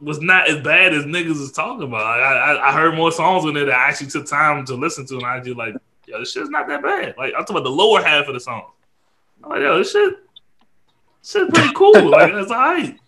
was 0.00 0.20
not 0.20 0.48
as 0.48 0.62
bad 0.62 0.94
as 0.94 1.04
niggas 1.04 1.40
is 1.40 1.52
talking 1.52 1.82
about. 1.82 2.02
I, 2.02 2.54
I, 2.54 2.68
I 2.68 2.72
heard 2.72 2.94
more 2.94 3.10
songs 3.10 3.44
in 3.44 3.54
there 3.54 3.66
that 3.66 3.74
I 3.74 3.88
actually 3.88 4.08
took 4.08 4.26
time 4.26 4.64
to 4.66 4.74
listen 4.74 5.06
to, 5.06 5.16
and 5.16 5.26
I 5.26 5.40
just 5.40 5.56
like, 5.56 5.74
yo, 6.06 6.20
this 6.20 6.32
shit's 6.32 6.50
not 6.50 6.68
that 6.68 6.82
bad. 6.82 7.14
Like 7.16 7.34
I'm 7.36 7.40
talking 7.40 7.56
about 7.56 7.64
the 7.64 7.70
lower 7.70 8.02
half 8.02 8.28
of 8.28 8.34
the 8.34 8.40
song. 8.40 8.70
I'm 9.42 9.50
like, 9.50 9.60
yo, 9.60 9.78
this 9.78 9.92
shit, 9.92 10.14
shit's 11.22 11.50
pretty 11.52 11.74
cool. 11.74 11.92
like 12.10 12.32
it's 12.32 12.50
alright. 12.50 12.98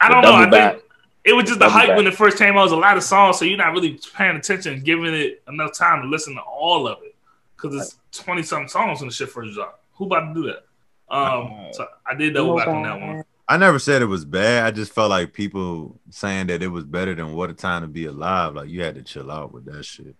I 0.00 0.08
don't 0.10 0.22
know. 0.22 0.32
I 0.32 0.46
back. 0.46 0.72
think 0.74 0.84
it 1.24 1.32
was 1.32 1.46
just 1.46 1.58
the 1.58 1.68
hype 1.68 1.88
back. 1.88 1.96
when 1.96 2.06
it 2.06 2.14
first 2.14 2.36
came 2.36 2.56
out. 2.56 2.60
It 2.60 2.64
was 2.64 2.72
a 2.72 2.76
lot 2.76 2.96
of 2.96 3.02
songs, 3.02 3.38
so 3.38 3.44
you're 3.44 3.58
not 3.58 3.72
really 3.72 3.98
paying 4.14 4.36
attention 4.36 4.74
and 4.74 4.84
giving 4.84 5.14
it 5.14 5.42
enough 5.48 5.72
time 5.72 6.02
to 6.02 6.08
listen 6.08 6.34
to 6.34 6.42
all 6.42 6.86
of 6.86 6.98
it 7.02 7.14
because 7.56 7.74
it's 7.74 8.22
twenty 8.22 8.42
something 8.42 8.68
songs 8.68 9.00
when 9.00 9.08
the 9.08 9.14
shit 9.14 9.30
first 9.30 9.54
dropped. 9.54 9.82
Who 9.94 10.06
about 10.06 10.34
to 10.34 10.34
do 10.34 10.46
that? 10.48 10.64
Um, 11.08 11.68
so 11.72 11.86
I 12.04 12.14
did 12.14 12.34
double 12.34 12.56
back 12.56 12.68
on 12.68 12.82
that 12.82 13.00
one. 13.00 13.24
I 13.48 13.56
never 13.56 13.78
said 13.78 14.02
it 14.02 14.06
was 14.06 14.24
bad. 14.24 14.64
I 14.64 14.70
just 14.72 14.92
felt 14.92 15.10
like 15.10 15.32
people 15.32 15.98
saying 16.10 16.48
that 16.48 16.62
it 16.62 16.68
was 16.68 16.84
better 16.84 17.14
than 17.14 17.32
What 17.34 17.50
a 17.50 17.54
Time 17.54 17.82
to 17.82 17.88
Be 17.88 18.06
Alive. 18.06 18.54
Like 18.54 18.68
you 18.68 18.82
had 18.82 18.96
to 18.96 19.02
chill 19.02 19.30
out 19.30 19.52
with 19.52 19.64
that 19.66 19.84
shit. 19.84 20.16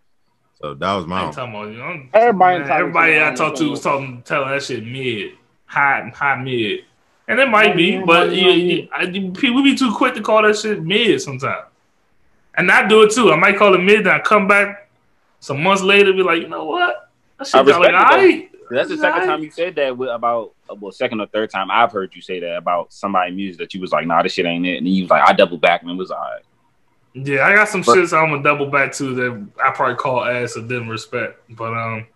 So 0.62 0.74
that 0.74 0.94
was 0.94 1.04
I 1.04 1.08
my. 1.08 1.24
ain't 1.26 1.34
talking 1.34 1.54
about 1.54 1.68
you 1.72 1.78
know. 1.78 2.02
Everybody 2.14 2.58
man, 2.60 2.70
everybody 2.70 3.20
I 3.20 3.34
talked 3.34 3.58
to 3.58 3.70
was 3.70 3.80
talking, 3.80 4.22
telling 4.22 4.50
that 4.50 4.62
shit 4.62 4.84
mid, 4.84 5.32
high, 5.66 6.10
high 6.14 6.40
mid, 6.42 6.80
and 7.28 7.40
it 7.40 7.48
might 7.48 7.76
be, 7.76 7.98
but 7.98 8.32
you, 8.32 8.50
you, 8.50 8.88
I, 8.94 9.02
you- 9.02 9.32
people 9.32 9.62
be 9.62 9.74
too 9.74 9.92
quick 9.94 10.14
to 10.14 10.22
call 10.22 10.42
that 10.42 10.56
shit 10.56 10.82
mid 10.82 11.20
sometimes, 11.20 11.66
and 12.56 12.70
I 12.70 12.86
do 12.86 13.02
it 13.02 13.10
too. 13.12 13.32
I 13.32 13.36
might 13.36 13.58
call 13.58 13.74
it 13.74 13.78
mid, 13.82 14.06
then 14.06 14.14
I 14.14 14.20
come 14.20 14.48
back 14.48 14.88
some 15.40 15.62
months 15.62 15.82
later, 15.82 16.12
be 16.12 16.22
like, 16.22 16.40
you 16.40 16.48
know 16.48 16.64
what? 16.64 17.10
That 17.38 17.54
I 17.54 17.62
got 17.64 17.80
like, 17.80 17.92
respect 17.92 17.92
it, 17.92 17.94
alright. 17.94 18.50
That's 18.70 18.88
the 18.88 18.96
second 18.96 19.26
time 19.28 19.42
you 19.42 19.50
said 19.50 19.74
that 19.76 19.96
with 19.96 20.08
about 20.08 20.54
well, 20.78 20.92
second 20.92 21.20
or 21.20 21.26
third 21.26 21.50
time 21.50 21.70
I've 21.70 21.92
heard 21.92 22.14
you 22.14 22.22
say 22.22 22.40
that 22.40 22.56
about 22.56 22.92
somebody 22.92 23.32
music 23.32 23.58
that 23.60 23.74
you 23.74 23.80
was 23.80 23.92
like, 23.92 24.06
nah, 24.06 24.22
this 24.22 24.32
shit 24.32 24.46
ain't 24.46 24.66
it. 24.66 24.78
And 24.78 24.88
you 24.88 25.04
was 25.04 25.10
like, 25.10 25.28
I 25.28 25.32
double 25.32 25.58
back 25.58 25.82
and 25.82 25.90
it 25.90 25.94
was 25.96 26.10
all 26.10 26.18
right. 26.18 26.42
Yeah, 27.14 27.46
I 27.46 27.54
got 27.54 27.68
some 27.68 27.80
But- 27.82 27.94
shit 27.94 28.12
I'm 28.12 28.30
gonna 28.30 28.42
double 28.42 28.66
back 28.66 28.92
to 28.94 29.14
that 29.14 29.48
I 29.64 29.70
probably 29.70 29.96
call 29.96 30.24
ass 30.24 30.56
or 30.56 30.62
didn't 30.62 30.88
respect. 30.88 31.40
But 31.50 31.72
um 31.72 32.06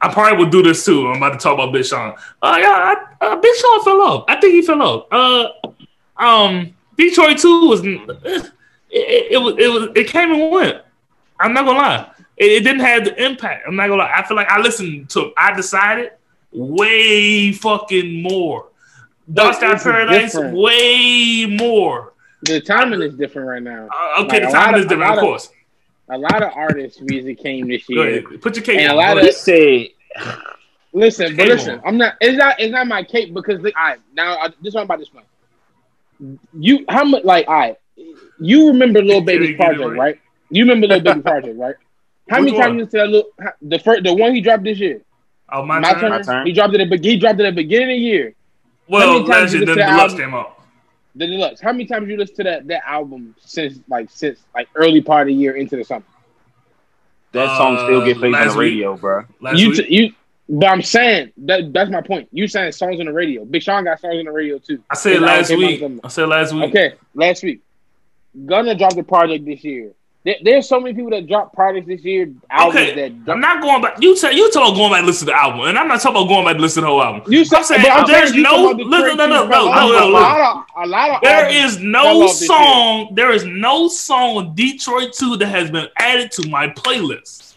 I 0.00 0.12
probably 0.12 0.38
would 0.38 0.50
do 0.50 0.62
this 0.62 0.84
too. 0.84 1.08
I'm 1.08 1.16
about 1.16 1.32
to 1.32 1.38
talk 1.38 1.54
about 1.54 1.72
Big 1.72 1.84
Sean. 1.84 2.14
Uh 2.42 2.56
yeah, 2.60 2.94
I, 3.20 3.24
uh, 3.26 3.36
Big 3.36 3.54
Sean 3.56 3.84
fell 3.84 4.00
off. 4.02 4.24
I 4.28 4.40
think 4.40 4.54
he 4.54 4.62
fell 4.62 4.82
off. 4.82 5.06
Uh 5.10 5.48
um 6.16 6.74
Detroit 6.96 7.38
2 7.38 7.66
was 7.68 7.80
it, 7.84 8.52
it, 8.90 9.32
it 9.32 9.38
was 9.40 9.54
it 9.58 9.68
was 9.72 9.88
it 9.96 10.06
came 10.08 10.32
and 10.32 10.50
went. 10.52 10.82
I'm 11.40 11.52
not 11.54 11.64
gonna 11.64 11.78
lie. 11.78 12.10
It, 12.36 12.44
it 12.52 12.60
didn't 12.64 12.80
have 12.80 13.04
the 13.04 13.24
impact. 13.24 13.64
I'm 13.66 13.74
not 13.76 13.88
gonna 13.88 14.02
lie. 14.02 14.12
I 14.16 14.22
feel 14.26 14.36
like 14.36 14.48
I 14.48 14.60
listened 14.60 15.10
to 15.10 15.32
I 15.36 15.52
decided 15.54 16.12
way 16.52 17.52
fucking 17.52 18.22
more. 18.22 18.68
Dark 19.32 19.54
Sky 19.56 19.72
this 19.74 19.82
Paradise 19.84 20.32
different. 20.32 20.56
way 20.56 21.46
more. 21.46 22.12
The 22.42 22.60
timing 22.60 23.02
is 23.02 23.14
different 23.14 23.48
right 23.48 23.62
now. 23.62 23.88
Uh, 23.88 24.24
okay, 24.24 24.40
Like, 24.40 24.42
the 24.42 24.48
a 24.48 24.50
lot 24.50 24.64
time 24.64 24.74
is 24.74 24.84
a 24.84 24.88
different, 24.88 25.10
of 25.12 25.18
of- 25.18 25.22
course. 25.22 25.48
A 26.08 26.18
lot 26.18 26.42
of 26.42 26.50
artists' 26.54 27.00
music 27.00 27.38
came 27.38 27.68
this 27.68 27.86
Go 27.86 28.02
year. 28.02 28.18
ahead. 28.26 28.42
Put 28.42 28.56
your 28.56 28.64
cape 28.64 28.80
And 28.80 28.92
a 28.92 28.94
lot 28.94 29.12
of- 29.12 29.18
ahead. 29.18 29.30
Just 29.30 29.44
said 29.44 29.86
Listen, 30.92 31.36
but 31.36 31.48
listen, 31.48 31.78
on. 31.78 31.82
I'm 31.86 31.96
not. 31.96 32.14
It's 32.20 32.36
not. 32.36 32.60
It's 32.60 32.70
not 32.72 32.86
my 32.86 33.02
cape 33.02 33.32
because 33.32 33.62
like, 33.62 33.72
I 33.78 33.96
now 34.14 34.36
I, 34.36 34.48
this 34.48 34.56
is 34.68 34.74
what 34.74 34.80
I'm 34.82 34.84
about 34.86 34.96
to 34.96 35.02
explain. 35.02 35.24
You 36.58 36.84
how 36.88 37.04
much 37.04 37.24
like 37.24 37.48
I 37.48 37.76
you 38.38 38.68
remember 38.68 39.00
Little 39.00 39.22
Get 39.22 39.38
Baby's 39.38 39.56
project, 39.56 39.80
right. 39.80 39.98
right? 39.98 40.20
You 40.50 40.64
remember 40.64 40.88
Little 40.88 41.02
Baby 41.14 41.22
project, 41.22 41.58
right? 41.58 41.76
How 42.28 42.40
Which 42.42 42.52
many 42.52 42.62
times 42.62 42.70
one? 42.72 42.78
you 42.80 42.84
said 42.90 43.00
that 43.00 43.06
little 43.08 43.30
the 43.62 43.78
first 43.78 44.04
the 44.04 44.12
one 44.12 44.34
he 44.34 44.42
dropped 44.42 44.64
this 44.64 44.78
year? 44.78 45.00
Oh, 45.48 45.64
my, 45.64 45.78
My 45.80 45.92
turn. 45.92 46.00
turn. 46.00 46.10
My 46.10 46.22
turn. 46.22 46.46
He 46.46 46.52
dropped 46.52 46.74
it 46.74 46.80
at 46.80 46.90
the 46.90 46.96
he 46.98 47.16
dropped 47.16 47.40
it 47.40 47.44
at 47.46 47.54
the 47.54 47.62
beginning 47.62 47.90
of 47.90 48.00
the 48.00 48.06
year. 48.06 48.34
How 48.88 48.94
Well, 48.98 49.12
many 49.14 49.26
times 49.26 49.28
last 49.28 49.52
you 49.52 49.58
year, 49.60 49.66
listen 49.66 49.78
the 49.78 49.82
to 49.84 49.90
deluxe 49.90 50.12
album? 50.12 50.16
came 50.18 50.34
out. 50.34 50.62
The 51.14 51.26
deluxe. 51.26 51.60
How 51.60 51.72
many 51.72 51.84
times 51.86 52.08
you 52.08 52.16
listen 52.16 52.36
to 52.36 52.42
that 52.44 52.66
that 52.68 52.82
album 52.88 53.34
since 53.40 53.78
like 53.88 54.08
since 54.10 54.38
like 54.54 54.68
early 54.74 55.00
part 55.02 55.22
of 55.22 55.26
the 55.28 55.34
year 55.34 55.54
into 55.56 55.76
the 55.76 55.84
summer? 55.84 56.04
that 57.32 57.56
song 57.56 57.78
still 57.86 58.04
get 58.04 58.16
uh, 58.16 58.20
played 58.20 58.34
on 58.34 58.40
last 58.40 58.52
the 58.54 58.58
week. 58.58 58.72
radio, 58.72 58.96
bro. 58.96 59.24
Last 59.40 59.58
you 59.58 59.68
week. 59.70 59.86
t- 59.88 59.94
you. 60.04 60.12
But 60.48 60.66
I'm 60.66 60.82
saying 60.82 61.32
that 61.38 61.72
that's 61.72 61.90
my 61.90 62.00
point. 62.02 62.28
You 62.32 62.46
saying 62.48 62.72
songs 62.72 62.98
on 63.00 63.06
the 63.06 63.12
radio. 63.12 63.44
Big 63.44 63.62
Sean 63.62 63.84
got 63.84 64.00
songs 64.00 64.18
on 64.18 64.24
the 64.24 64.32
radio 64.32 64.58
too. 64.58 64.82
I 64.90 64.94
said 64.96 65.20
last 65.20 65.48
came 65.48 65.58
week. 65.58 65.82
I 66.04 66.08
said 66.08 66.28
last 66.28 66.52
week. 66.52 66.64
Okay, 66.64 66.94
last 67.14 67.42
week. 67.42 67.62
Gunna 68.46 68.74
dropped 68.74 68.96
a 68.98 69.02
project 69.02 69.44
this 69.44 69.62
year. 69.64 69.92
There, 70.24 70.36
there's 70.42 70.68
so 70.68 70.78
many 70.78 70.94
people 70.94 71.10
that 71.10 71.26
dropped 71.26 71.52
products 71.52 71.88
this 71.88 72.02
year. 72.04 72.32
Albums 72.48 72.76
Okay, 72.76 72.94
that 72.94 73.32
I'm 73.32 73.40
don't- 73.40 73.60
going 73.60 73.82
back. 73.82 74.00
You 74.00 74.14
say 74.16 74.32
you 74.34 74.48
talking 74.52 74.68
about 74.68 74.76
going 74.76 74.92
back 74.92 75.00
to 75.00 75.06
listen 75.06 75.26
to 75.26 75.32
the 75.32 75.36
album, 75.36 75.62
and 75.62 75.76
I'm 75.76 75.88
not 75.88 76.00
talking 76.00 76.16
about 76.22 76.28
going 76.28 76.44
back 76.46 76.54
to 76.56 76.60
listen 76.62 76.82
to 76.82 76.86
the 76.86 76.90
whole 76.92 77.02
album. 77.02 77.32
You 77.32 77.44
said, 77.44 77.56
I'm 77.58 77.64
saying 77.64 77.82
but 77.82 77.90
I'm 77.90 78.06
there's 78.06 78.32
no- 78.32 78.42
talking 78.50 78.64
about 78.66 78.76
the 78.78 78.84
listen, 78.84 79.16
no, 79.16 79.26
no, 79.26 79.46
no, 79.46 79.48
no, 79.48 79.48
no, 79.48 79.96
A 79.96 80.00
no. 80.00 80.08
lot 80.08 80.40
of, 80.76 80.84
a 80.84 80.86
lot 80.86 81.10
of 81.16 81.20
There 81.22 81.48
is 81.48 81.78
no 81.80 82.22
off 82.22 82.28
this 82.30 82.40
year. 82.42 82.46
song. 82.48 83.08
There 83.14 83.32
is 83.32 83.44
no 83.44 83.88
song 83.88 84.36
on 84.36 84.54
Detroit 84.54 85.12
2 85.12 85.38
that 85.38 85.46
has 85.48 85.70
been 85.72 85.88
added 85.96 86.30
to 86.32 86.48
my 86.48 86.68
playlist. 86.68 87.54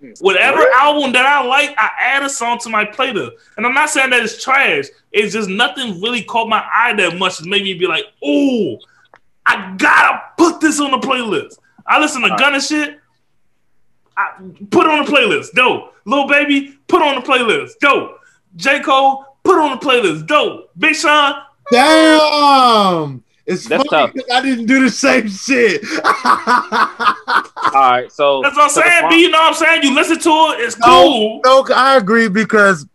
Hmm. 0.00 0.12
Whatever 0.20 0.62
album 0.78 1.12
that 1.12 1.26
I 1.26 1.44
like, 1.44 1.74
I 1.78 1.90
add 1.98 2.22
a 2.22 2.30
song 2.30 2.58
to 2.60 2.70
my 2.70 2.86
playlist. 2.86 3.32
And 3.58 3.66
I'm 3.66 3.74
not 3.74 3.90
saying 3.90 4.10
that 4.10 4.22
it's 4.22 4.42
trash. 4.42 4.86
It's 5.12 5.32
just 5.34 5.50
nothing 5.50 6.00
really 6.00 6.22
caught 6.22 6.48
my 6.48 6.64
eye 6.72 6.94
that 6.94 7.18
much 7.18 7.36
to 7.38 7.46
make 7.48 7.62
me 7.62 7.74
be 7.74 7.86
like, 7.86 8.04
oh, 8.24 8.78
I 9.44 9.74
gotta 9.76 10.22
put 10.38 10.60
this 10.60 10.80
on 10.80 10.90
the 10.90 10.98
playlist. 10.98 11.58
I 11.88 11.98
listen 12.00 12.22
to 12.22 12.28
Gunna 12.36 12.60
shit. 12.60 12.98
I 14.16 14.32
put 14.70 14.86
it 14.86 14.92
on 14.92 15.04
the 15.04 15.10
playlist. 15.10 15.52
Dope. 15.52 15.94
Little 16.04 16.26
baby, 16.28 16.78
put 16.88 17.02
on 17.02 17.16
the 17.16 17.20
playlist. 17.20 17.72
Dope. 17.80 18.18
J. 18.56 18.80
Cole, 18.80 19.24
put 19.44 19.58
on 19.58 19.72
the 19.72 19.76
playlist. 19.84 20.26
Dope. 20.26 20.70
Big 20.78 20.94
Sean, 20.94 21.34
Damn. 21.70 23.22
It's 23.44 23.66
That's 23.68 23.84
funny 23.84 24.06
tough. 24.06 24.14
'cause 24.14 24.24
I 24.32 24.40
didn't 24.40 24.66
do 24.66 24.82
the 24.82 24.90
same 24.90 25.28
shit. 25.28 25.82
All 27.74 27.90
right, 27.90 28.10
so 28.10 28.42
That's 28.42 28.56
what 28.56 28.64
I'm 28.64 28.70
so 28.70 28.80
saying. 28.80 29.00
fun- 29.02 29.10
B, 29.10 29.22
you 29.22 29.30
know 29.30 29.38
what 29.38 29.48
I'm 29.48 29.54
saying? 29.54 29.82
You 29.82 29.94
listen 29.94 30.18
to 30.20 30.30
it, 30.30 30.60
it's 30.60 30.78
No, 30.78 30.86
cool. 30.86 31.40
no, 31.44 31.66
I 31.74 31.96
agree 31.96 32.28
because 32.28 32.86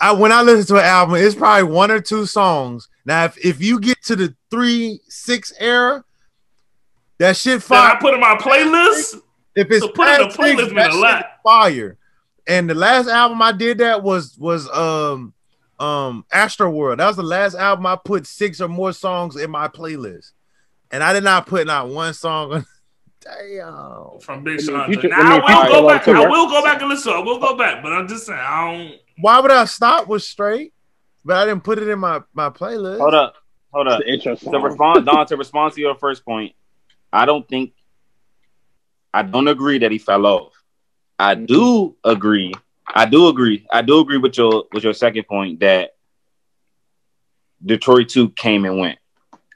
I 0.00 0.12
when 0.12 0.32
I 0.32 0.42
listen 0.42 0.66
to 0.74 0.80
an 0.80 0.86
album, 0.86 1.16
it's 1.16 1.34
probably 1.34 1.64
one 1.64 1.90
or 1.90 2.00
two 2.00 2.24
songs. 2.26 2.88
Now, 3.04 3.24
if, 3.24 3.36
if 3.44 3.60
you 3.62 3.78
get 3.80 4.02
to 4.04 4.16
the 4.16 4.34
three 4.50 5.00
six 5.08 5.52
era, 5.58 6.02
that 7.20 7.36
shit 7.36 7.62
That 7.62 7.96
I 7.96 8.00
put 8.00 8.14
in 8.14 8.20
my 8.20 8.34
playlist. 8.36 9.20
If 9.54 9.70
it's 9.70 9.86
to 9.86 9.92
put 9.92 10.08
in 10.08 10.18
the 10.18 10.24
past 10.26 10.36
six, 10.36 10.60
playlist 10.60 10.66
mean 10.66 10.74
that 10.76 10.90
a 10.90 10.92
shit 10.92 11.00
lot. 11.00 11.18
is 11.20 11.24
fire. 11.44 11.96
And 12.48 12.68
the 12.68 12.74
last 12.74 13.08
album 13.08 13.40
I 13.42 13.52
did 13.52 13.78
that 13.78 14.02
was 14.02 14.36
was 14.38 14.68
um 14.70 15.32
um 15.78 16.24
Astroworld. 16.32 16.98
That 16.98 17.06
was 17.06 17.16
the 17.16 17.22
last 17.22 17.54
album 17.54 17.86
I 17.86 17.96
put 17.96 18.26
six 18.26 18.60
or 18.60 18.68
more 18.68 18.92
songs 18.92 19.36
in 19.36 19.50
my 19.50 19.68
playlist, 19.68 20.32
and 20.90 21.02
I 21.02 21.12
did 21.12 21.24
not 21.24 21.46
put 21.46 21.66
not 21.66 21.88
one 21.88 22.12
song. 22.14 22.52
on 22.52 22.66
Damn. 23.20 24.18
From 24.20 24.42
Big 24.44 24.60
I 24.70 24.86
mean, 24.88 24.98
Sean. 25.00 25.10
Now, 25.10 25.36
I 25.36 25.38
will 25.38 25.46
Future 25.46 25.68
go 25.68 25.88
back. 25.88 26.04
too, 26.04 26.10
I 26.12 26.14
right? 26.14 26.30
will 26.30 26.48
go 26.48 26.62
back 26.62 26.80
and 26.80 26.88
listen. 26.90 27.12
I 27.12 27.18
will 27.20 27.38
go 27.38 27.54
back, 27.56 27.82
but 27.82 27.92
I'm 27.92 28.08
just 28.08 28.26
saying 28.26 28.38
I 28.40 28.72
don't. 28.72 28.94
Why 29.18 29.40
would 29.40 29.50
I 29.50 29.66
stop? 29.66 30.08
with 30.08 30.22
straight, 30.22 30.72
but 31.24 31.36
I 31.36 31.44
didn't 31.44 31.62
put 31.64 31.78
it 31.78 31.88
in 31.88 31.98
my 31.98 32.20
my 32.32 32.48
playlist. 32.48 32.98
hold 32.98 33.14
up, 33.14 33.34
hold 33.72 33.88
up. 33.88 34.00
the 34.00 34.10
intro 34.10 34.34
To 34.36 34.40
song. 34.40 34.62
respond, 34.62 35.04
Don, 35.06 35.26
to 35.26 35.36
respond 35.36 35.74
to 35.74 35.80
your 35.82 35.94
first 35.96 36.24
point, 36.24 36.54
I 37.12 37.26
don't 37.26 37.48
think 37.48 37.72
I 39.12 39.22
don't 39.22 39.48
agree 39.48 39.78
that 39.78 39.90
he 39.90 39.98
fell 39.98 40.26
off. 40.26 40.52
I 41.18 41.34
mm-hmm. 41.34 41.46
do 41.46 41.96
agree. 42.04 42.54
I 42.86 43.06
do 43.06 43.28
agree. 43.28 43.66
I 43.70 43.82
do 43.82 44.00
agree 44.00 44.18
with 44.18 44.36
your 44.36 44.64
with 44.72 44.84
your 44.84 44.94
second 44.94 45.24
point 45.26 45.60
that 45.60 45.92
Detroit 47.64 48.08
2 48.08 48.30
came 48.30 48.64
and 48.64 48.78
went. 48.78 48.98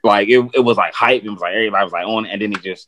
Like 0.03 0.29
it, 0.29 0.51
it 0.53 0.59
was 0.59 0.77
like 0.77 0.93
hype. 0.93 1.23
It 1.23 1.29
was 1.29 1.39
like 1.39 1.53
everybody 1.53 1.83
was 1.83 1.93
like 1.93 2.05
on 2.05 2.25
and 2.27 2.41
then 2.41 2.53
it 2.53 2.61
just 2.61 2.87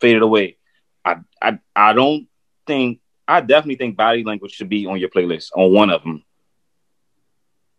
faded 0.00 0.22
away. 0.22 0.56
I 1.04 1.16
I 1.40 1.58
I 1.74 1.92
don't 1.92 2.28
think 2.66 3.00
I 3.26 3.40
definitely 3.40 3.76
think 3.76 3.96
body 3.96 4.22
language 4.24 4.52
should 4.52 4.68
be 4.68 4.86
on 4.86 4.98
your 4.98 5.08
playlist 5.08 5.50
on 5.56 5.72
one 5.72 5.90
of 5.90 6.02
them. 6.02 6.22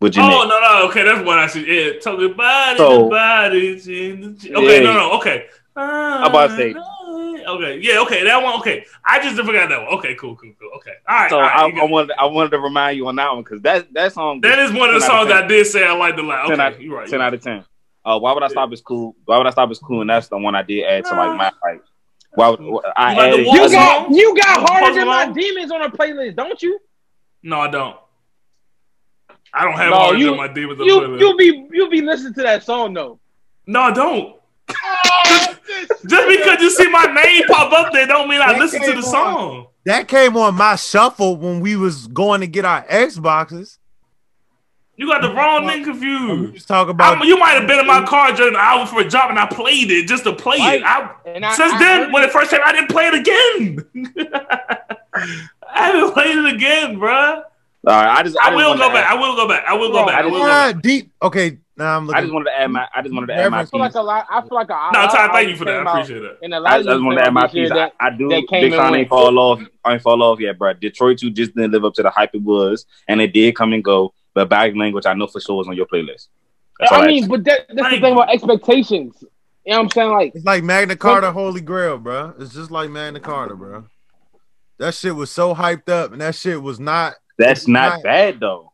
With 0.03 0.15
Jhené. 0.15 0.33
Oh 0.33 0.45
no, 0.49 0.59
no, 0.59 0.87
okay, 0.89 1.03
that's 1.03 1.25
what 1.25 1.39
I 1.39 1.47
should. 1.47 1.65
Yeah, 1.65 1.97
talking 2.01 2.29
about 2.29 2.75
So- 2.75 3.03
the 3.05 3.09
bodies 3.09 3.87
in 3.87 4.35
the. 4.37 4.53
Okay, 4.53 4.83
Yeah. 4.83 4.83
no, 4.83 4.93
no, 4.93 5.11
okay. 5.13 5.45
I'm 5.77 6.29
about 6.29 6.47
to 6.47 6.57
say- 6.57 6.75
Okay, 7.47 7.79
yeah, 7.81 7.99
okay, 8.01 8.23
that 8.25 8.43
one. 8.43 8.55
Okay, 8.59 8.85
I 9.05 9.19
just 9.23 9.37
forgot 9.37 9.69
that 9.69 9.79
one. 9.81 9.93
Okay, 9.99 10.13
cool, 10.15 10.35
cool, 10.35 10.51
cool. 10.59 10.71
Okay, 10.75 10.91
all 11.07 11.15
right. 11.15 11.29
So 11.29 11.37
all 11.37 11.41
right, 11.41 11.73
I, 11.73 11.79
I 11.79 11.85
wanted 11.85 12.11
I 12.19 12.25
wanted 12.25 12.49
to 12.51 12.59
remind 12.59 12.97
you 12.97 13.07
on 13.07 13.15
that 13.15 13.31
one 13.31 13.43
because 13.43 13.61
that 13.61 13.93
that 13.93 14.11
song 14.11 14.41
that 14.41 14.59
is 14.59 14.73
one 14.73 14.89
of 14.89 14.95
the 14.95 15.01
songs 15.01 15.29
10. 15.29 15.43
I 15.43 15.47
did 15.47 15.65
say 15.67 15.85
I 15.85 15.93
liked 15.95 16.19
a 16.19 16.21
lot. 16.21 16.47
10 16.47 16.59
out, 16.59 16.81
you're 16.81 16.97
right. 16.97 17.07
10 17.07 17.21
out 17.21 17.33
of 17.33 17.41
10. 17.41 17.63
Uh, 18.03 18.19
why 18.19 18.33
would 18.33 18.43
I 18.43 18.49
stop 18.49 18.73
is 18.73 18.81
cool. 18.81 19.15
Why 19.23 19.37
would 19.37 19.47
I 19.47 19.51
stop 19.51 19.71
is 19.71 19.79
cool, 19.79 20.01
and 20.01 20.09
that's 20.09 20.27
the 20.27 20.37
one 20.37 20.53
I 20.53 20.63
did 20.63 20.83
add 20.83 21.05
to 21.05 21.11
like 21.15 21.37
my 21.37 21.51
like. 21.63 21.81
Why 22.35 22.49
would 22.49 22.59
I 22.97 23.13
You 23.13 23.21
added? 23.21 23.45
You 23.45 23.71
got 23.71 24.11
you 24.11 24.35
got 24.37 24.69
harder 24.69 24.95
than 24.95 25.07
my 25.07 25.31
demons 25.31 25.71
on 25.71 25.81
a 25.81 25.89
playlist, 25.89 26.35
don't 26.35 26.61
you? 26.61 26.77
No, 27.41 27.61
I 27.61 27.69
don't. 27.69 27.95
I 29.53 29.63
don't 29.65 29.73
have 29.73 29.91
No, 29.91 29.95
all 29.97 30.17
you- 30.17 30.31
of 30.31 30.37
my 30.37 30.47
demons 30.47 30.79
on 30.79 30.85
You 30.87 30.99
playlist. 30.99 31.19
you 31.19 31.37
be 31.37 31.67
you 31.71 31.89
be 31.89 32.01
listening 32.01 32.33
to 32.35 32.41
that 32.43 32.63
song 32.63 32.93
though. 32.93 33.19
No, 33.67 33.81
I 33.81 33.91
don't. 33.91 34.35
Oh, 34.69 35.55
just 36.07 36.27
because 36.27 36.59
you 36.61 36.69
see 36.69 36.89
my 36.89 37.05
name 37.05 37.43
pop 37.47 37.71
up 37.71 37.93
there, 37.93 38.07
don't 38.07 38.27
mean 38.27 38.41
I 38.41 38.53
That 38.53 38.59
listen 38.59 38.81
to 38.81 38.91
the 38.91 38.97
on. 38.97 39.03
song. 39.03 39.67
That 39.85 40.07
came 40.07 40.35
on 40.37 40.55
my 40.55 40.75
shuffle 40.77 41.35
when 41.37 41.59
we 41.59 41.75
was 41.75 42.07
going 42.07 42.41
to 42.41 42.47
get 42.47 42.65
our 42.65 42.83
Xboxes. 42.87 43.77
You 44.95 45.07
got 45.07 45.21
the 45.21 45.33
wrong 45.33 45.67
thing 45.67 45.79
We 45.79 45.85
confused. 45.85 46.53
was 46.53 46.65
talking 46.65 46.91
about 46.91 47.17
I'm- 47.17 47.27
you 47.27 47.37
might 47.37 47.53
have 47.53 47.67
been 47.67 47.79
in 47.79 47.87
my 47.87 48.05
car 48.05 48.31
during 48.31 48.53
the 48.53 48.59
hour 48.59 48.85
for 48.85 49.01
a 49.01 49.07
job, 49.07 49.29
and 49.29 49.39
I 49.39 49.45
played 49.47 49.91
it 49.91 50.07
just 50.07 50.23
to 50.25 50.33
play 50.33 50.59
Right. 50.59 50.81
it. 50.81 50.85
I, 50.85 51.09
And 51.25 51.45
I, 51.45 51.53
since 51.55 51.73
I 51.73 51.79
then, 51.79 52.01
heard 52.03 52.13
when 52.13 52.23
it 52.23 52.31
first 52.31 52.51
came, 52.51 52.59
I 52.63 52.71
didn't 52.71 52.89
play 52.89 53.07
it 53.07 53.15
again. 53.15 53.85
I 55.67 55.85
haven't 55.87 56.13
played 56.13 56.37
it 56.37 56.53
again, 56.53 56.97
bruh. 56.97 57.43
All 57.85 57.93
right, 57.93 58.17
I 58.19 58.23
just 58.23 58.37
I, 58.37 58.43
I 58.47 58.51
just 58.51 58.55
will 58.55 58.77
go 58.77 58.89
back. 58.93 59.05
add- 59.07 59.17
I 59.17 59.19
will 59.19 59.35
go 59.35 59.47
back. 59.47 59.63
I 59.67 59.73
will 59.73 59.91
go 59.91 60.05
back. 60.05 60.15
I 60.15 60.19
I 60.21 60.23
will 60.25 60.31
just- 60.31 60.41
go 60.41 60.73
back. 60.73 60.81
deep. 60.81 61.11
Okay, 61.21 61.57
now 61.75 61.97
I'm 61.97 62.09
I 62.13 62.21
just 62.21 62.31
wanted 62.33 62.45
to 62.45 62.59
add 62.61 62.71
my 62.71 62.87
I 62.95 63.01
just 63.01 63.13
wanted 63.13 63.27
to 63.27 63.35
add 63.35 63.49
my 63.51 63.59
I 63.59 63.65
feel 63.65 63.79
like 63.81 63.95
a 63.95 64.01
lot. 64.01 64.25
I 64.29 64.39
feel 64.41 64.49
like 64.51 64.69
a 64.69 64.89
No, 64.93 64.99
lot- 64.99 65.11
Ty, 65.11 65.25
lot 65.25 65.31
thank 65.33 65.49
you 65.49 65.55
for 65.57 65.65
that. 65.65 65.85
I 65.87 65.91
appreciate 65.91 66.19
that. 66.19 66.37
And 66.43 66.53
a 66.53 66.59
lot 66.61 66.71
I 66.73 66.77
of 66.77 66.85
just 66.85 67.03
wanted 67.03 67.15
to 67.17 67.25
add 67.27 67.33
my 67.33 67.41
out 67.41 67.47
this 67.47 67.55
year 67.55 67.65
piece. 67.65 67.71
I, 67.73 67.75
that- 67.75 67.93
I 67.99 68.09
do. 68.11 68.29
Big 68.29 68.73
Sean 68.73 68.95
ain't 68.95 69.09
fall 69.09 69.37
off. 69.37 69.61
I 69.83 69.93
ain't 69.93 70.01
fall 70.01 70.23
off 70.23 70.39
yet, 70.39 70.57
bro. 70.57 70.71
Detroit 70.73 71.17
2 71.17 71.31
just 71.31 71.53
didn't 71.55 71.71
live 71.71 71.83
up 71.83 71.93
to 71.95 72.03
the 72.03 72.09
hype 72.09 72.29
it 72.33 72.41
was, 72.41 72.85
and 73.09 73.19
it 73.21 73.33
did 73.33 73.55
come 73.55 73.73
and 73.73 73.83
go. 73.83 74.13
But 74.33 74.47
bag 74.49 74.77
language, 74.77 75.05
I 75.05 75.13
know 75.13 75.27
for 75.27 75.41
sure 75.41 75.61
is 75.61 75.67
on 75.67 75.75
your 75.75 75.85
playlist. 75.85 76.27
That's 76.79 76.91
all 76.91 77.01
I 77.01 77.03
I 77.03 77.07
mean, 77.07 77.27
but 77.27 77.43
that, 77.43 77.67
that's 77.69 77.89
the 77.95 77.99
thing 78.01 78.13
about 78.13 78.29
expectations. 78.33 79.23
You 79.65 79.71
know 79.73 79.77
what 79.79 79.83
I'm 79.83 79.89
saying? 79.91 80.11
Like, 80.11 80.31
It's 80.35 80.45
like 80.45 80.63
Magna 80.63 80.95
Carta, 80.95 81.31
Holy 81.31 81.61
Grail, 81.61 81.97
bro. 81.97 82.33
It's 82.39 82.53
just 82.53 82.71
like 82.71 82.89
Magna 82.89 83.19
Carta, 83.19 83.55
bro. 83.55 83.85
That 84.79 84.93
shit 84.93 85.15
was 85.15 85.29
so 85.31 85.53
hyped 85.53 85.87
up, 85.89 86.11
and 86.13 86.21
that 86.21 86.35
shit 86.35 86.61
was 86.61 86.79
not. 86.79 87.13
That's 87.37 87.67
not 87.67 87.93
Right. 87.95 88.03
bad 88.03 88.39
though. 88.39 88.71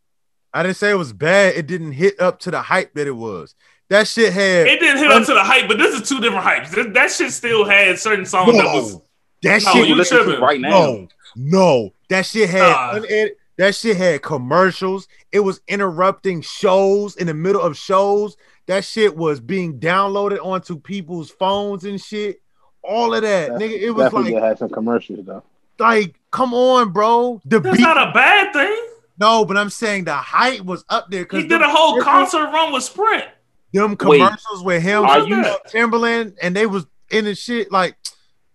I 0.53 0.63
didn't 0.63 0.77
say 0.77 0.91
it 0.91 0.95
was 0.95 1.13
bad. 1.13 1.55
It 1.55 1.67
didn't 1.67 1.91
hit 1.93 2.19
up 2.19 2.39
to 2.39 2.51
the 2.51 2.61
hype 2.61 2.93
that 2.95 3.07
it 3.07 3.11
was. 3.15 3.55
That 3.89 4.07
shit 4.07 4.33
had. 4.33 4.67
It 4.67 4.79
didn't 4.79 4.97
hit 4.97 5.11
up 5.11 5.25
to 5.25 5.33
the 5.33 5.43
hype, 5.43 5.67
but 5.67 5.77
this 5.77 5.99
is 5.99 6.07
two 6.07 6.19
different 6.19 6.45
hypes. 6.45 6.71
That, 6.71 6.93
that 6.93 7.11
shit 7.11 7.31
still 7.31 7.65
had 7.65 7.97
certain 7.99 8.25
songs 8.25 8.53
that 8.55 8.65
was. 8.65 8.99
that 9.43 9.63
No, 9.63 9.71
shit. 9.71 9.75
you 9.75 9.83
you 9.85 9.95
listen 9.95 10.25
to 10.25 10.37
right 10.39 10.59
now? 10.59 10.69
No, 10.69 11.07
no, 11.35 11.93
that 12.09 12.25
shit 12.25 12.49
had 12.49 12.69
Nah. 12.69 12.93
uned- 12.95 13.31
that 13.57 13.75
shit 13.75 13.97
had 13.97 14.21
commercials. 14.21 15.07
It 15.31 15.39
was 15.41 15.61
interrupting 15.67 16.41
shows 16.41 17.15
in 17.17 17.27
the 17.27 17.33
middle 17.33 17.61
of 17.61 17.75
shows. 17.77 18.37
That 18.67 18.85
shit 18.85 19.15
was 19.17 19.39
being 19.39 19.79
downloaded 19.79 20.43
onto 20.43 20.77
people's 20.79 21.29
phones 21.31 21.83
and 21.85 21.99
shit. 22.01 22.41
All 22.83 23.13
of 23.13 23.21
that, 23.23 23.49
That's- 23.53 23.61
nigga. 23.61 23.79
It 23.81 23.91
was 23.91 24.03
definitely 24.05 24.33
like, 24.33 24.43
had 24.43 24.59
some 24.59 24.69
commercials 24.69 25.25
though. 25.25 25.43
like, 25.79 26.18
come 26.31 26.53
on, 26.53 26.91
bro. 26.91 27.41
The 27.45 27.59
That's 27.59 27.77
beat, 27.77 27.83
not 27.83 27.97
a 27.97 28.11
bad 28.13 28.53
thing. 28.53 28.75
no, 29.19 29.45
but 29.45 29.57
I'm 29.57 29.69
saying 29.69 30.05
the 30.05 30.15
hype 30.15 30.61
was 30.61 30.83
up 30.89 31.07
there 31.09 31.27
He 31.31 31.47
did 31.47 31.61
a 31.61 31.69
whole 31.69 32.01
concert 32.01 32.45
run 32.51 32.71
with 32.73 32.83
Sprint. 32.83 33.25
them 33.73 33.91
Wait, 33.91 33.97
commercials 34.19 34.63
with 34.63 34.81
him, 34.81 35.03
are 35.05 35.19
you- 35.27 35.45
Timberland, 35.67 36.37
and 36.41 36.55
they 36.55 36.65
was 36.65 36.85
in 37.11 37.25
the 37.25 37.35
shit 37.35 37.71
like 37.71 37.95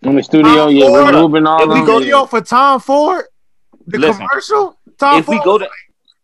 In 0.03 0.17
the 0.17 0.23
studio, 0.23 0.67
Tom 0.67 0.71
yeah, 0.77 0.87
Ford, 0.89 1.15
removing 1.15 1.47
all 1.47 1.63
if 1.63 1.69
we 1.69 1.75
them. 1.75 1.85
go- 1.87 1.99
video 1.99 2.27
for 2.27 2.41
Tom 2.41 2.81
Ford. 2.81 3.25
The 3.87 3.99
Listen, 3.99 4.27
commercial, 4.27 4.79
Tom 4.99 5.19
If 5.19 5.29
we 5.29 5.39
go 5.45 5.59
to 5.59 5.69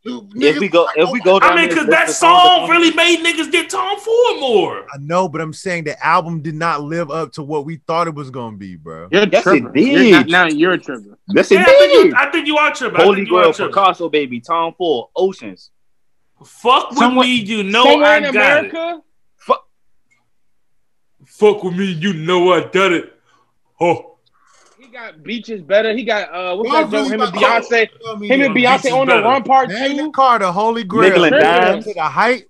if 0.03 0.59
we 0.59 0.67
oh 0.67 0.71
go 0.71 0.89
if 0.97 1.11
we 1.11 1.21
go 1.21 1.39
down 1.39 1.53
I 1.53 1.57
mean, 1.57 1.69
because 1.69 1.87
that 1.89 2.09
song 2.09 2.63
on- 2.63 2.71
really 2.71 2.95
made 2.95 3.19
niggas 3.25 3.51
get 3.53 3.69
Tom 3.69 3.99
Ford 3.99 4.41
more. 4.41 4.87
I 4.93 4.97
know, 4.99 5.29
but 5.29 5.41
I'm 5.41 5.53
saying 5.53 5.85
the 5.85 6.03
album 6.05 6.41
did 6.41 6.55
not 6.55 6.83
live 6.83 7.11
up 7.11 7.33
to 7.33 7.43
what 7.43 7.65
we 7.67 7.77
thought 7.87 8.07
it 8.09 8.15
was 8.15 8.31
gonna 8.31 8.57
be, 8.57 8.77
bro. 8.77 9.09
You're 9.13 9.27
Yes, 9.31 9.41
it 9.47 9.61
tripping. 9.61 9.87
You're 9.87 10.11
not- 10.13 10.29
now 10.29 10.47
you're 10.47 10.77
tripping. 10.79 11.15
Yes, 11.29 11.51
Yeah, 11.51 11.61
it 11.61 11.69
I 11.69 11.73
think, 11.79 11.93
you, 12.07 12.15
I 12.17 12.31
think 12.31 12.47
you 12.47 12.57
are 12.57 12.75
tripping. 12.75 13.01
I 13.01 13.05
Holy 13.05 13.17
think 13.17 13.29
you 13.29 13.37
are 13.37 13.43
Grail, 13.43 13.53
tripping. 13.53 13.75
Picasso, 13.75 14.09
baby, 14.09 14.41
Tom 14.41 14.75
Ford, 14.79 15.11
Oceans. 15.15 15.71
Fuck 16.45 16.91
with 16.91 16.99
Somewhere- 16.99 17.27
me, 17.27 17.35
you 17.35 17.63
know 17.63 17.85
Somewhere 17.85 18.07
I 18.09 18.17
in 18.17 18.23
got 18.33 18.65
it. 18.65 18.71
America, 18.71 19.03
Fuck 21.27 21.63
with 21.63 21.75
me, 21.77 21.85
you 21.87 22.13
know 22.15 22.53
I 22.53 22.61
done 22.67 22.93
it. 22.93 23.13
Oh, 23.81 23.95
he 23.95 24.10
got 25.01 25.23
beaches 25.23 25.63
better. 25.63 25.93
He 25.95 26.05
got 26.05 26.33
uh, 26.33 26.57
what's 26.57 26.71
that 26.71 26.83
joke? 26.85 26.93
really 26.93 27.09
Him 27.11 27.21
and 27.23 27.33
Beyonce. 27.33 27.89
Him 28.23 28.41
and 28.43 28.55
Beyonce 28.55 28.93
on 28.93 29.07
the 29.07 29.13
better. 29.15 29.23
run 29.23 29.43
part 29.43 29.69
Magna 29.69 29.97
two. 30.05 30.13
Carta, 30.13 30.53
Holy 30.53 30.85
Grail. 30.85 31.09
Nickel 31.11 31.25
and 31.25 31.33
Tripping 31.33 31.51
Dime. 31.51 31.83
to 31.83 31.95
the 31.95 32.03
hype. 32.03 32.47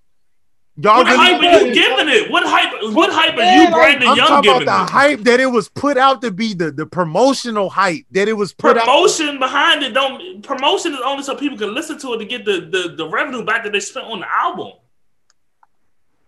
Y'all 0.76 0.98
what 0.98 1.06
really 1.08 1.16
hype 1.18 1.40
are 1.42 1.66
you 1.66 1.74
giving 1.74 2.08
it? 2.08 2.30
What 2.30 2.42
hype? 2.46 2.94
What 2.94 3.12
hype 3.12 3.34
are 3.34 3.40
you, 3.40 3.44
Yeah, 3.44 3.64
like, 3.64 3.72
Brandon 3.74 4.08
I'm 4.08 4.16
Young, 4.16 4.26
talking 4.28 4.50
giving 4.50 4.62
about 4.62 4.86
the 4.88 4.92
it? 4.92 4.96
hype 4.96 5.20
that 5.24 5.38
it 5.40 5.46
was 5.46 5.68
put 5.68 5.98
out 5.98 6.22
to 6.22 6.30
be 6.30 6.54
the, 6.54 6.70
the 6.70 6.86
promotional 6.86 7.68
hype 7.68 8.04
that 8.12 8.28
it 8.28 8.32
was 8.32 8.54
put 8.54 8.78
out. 8.78 8.84
Promotion 8.84 9.38
behind 9.38 9.82
it 9.82 9.92
don't. 9.92 10.42
Promotion 10.42 10.94
is 10.94 11.00
only 11.04 11.22
so 11.22 11.34
people 11.36 11.58
can 11.58 11.74
listen 11.74 11.98
to 11.98 12.14
it 12.14 12.18
to 12.18 12.24
get 12.24 12.44
the 12.46 12.60
the, 12.70 12.94
the 12.96 13.06
revenue 13.08 13.44
back 13.44 13.62
that 13.64 13.72
they 13.72 13.80
spent 13.80 14.06
on 14.06 14.20
the 14.20 14.26
album. 14.34 14.72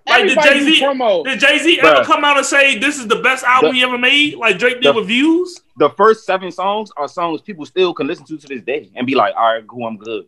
Like, 0.06 0.26
did 0.26 0.38
Jay-Z- 0.42 0.80
Did 1.24 1.40
Jay 1.40 1.58
Z 1.58 1.80
ever 1.80 2.04
come 2.04 2.24
out 2.24 2.36
and 2.36 2.44
say 2.44 2.76
this 2.78 2.98
is 2.98 3.06
the 3.06 3.16
best 3.20 3.44
album 3.44 3.70
The- 3.70 3.76
he 3.76 3.82
ever 3.84 3.96
made? 3.98 4.34
Like 4.36 4.58
Drake 4.58 4.80
did 4.80 4.84
the- 4.84 4.92
with 4.94 5.06
Views. 5.06 5.62
The 5.76 5.90
first 5.90 6.26
seven 6.26 6.50
songs 6.50 6.90
are 6.96 7.08
songs 7.08 7.40
people 7.40 7.64
still 7.66 7.94
can 7.94 8.06
listen 8.06 8.24
to 8.26 8.36
to 8.36 8.46
this 8.46 8.62
day 8.62 8.90
and 8.96 9.06
be 9.06 9.14
like, 9.14 9.34
all 9.36 9.54
right, 9.54 9.66
cool, 9.66 9.86
I'm 9.86 9.96
good. 9.96 10.26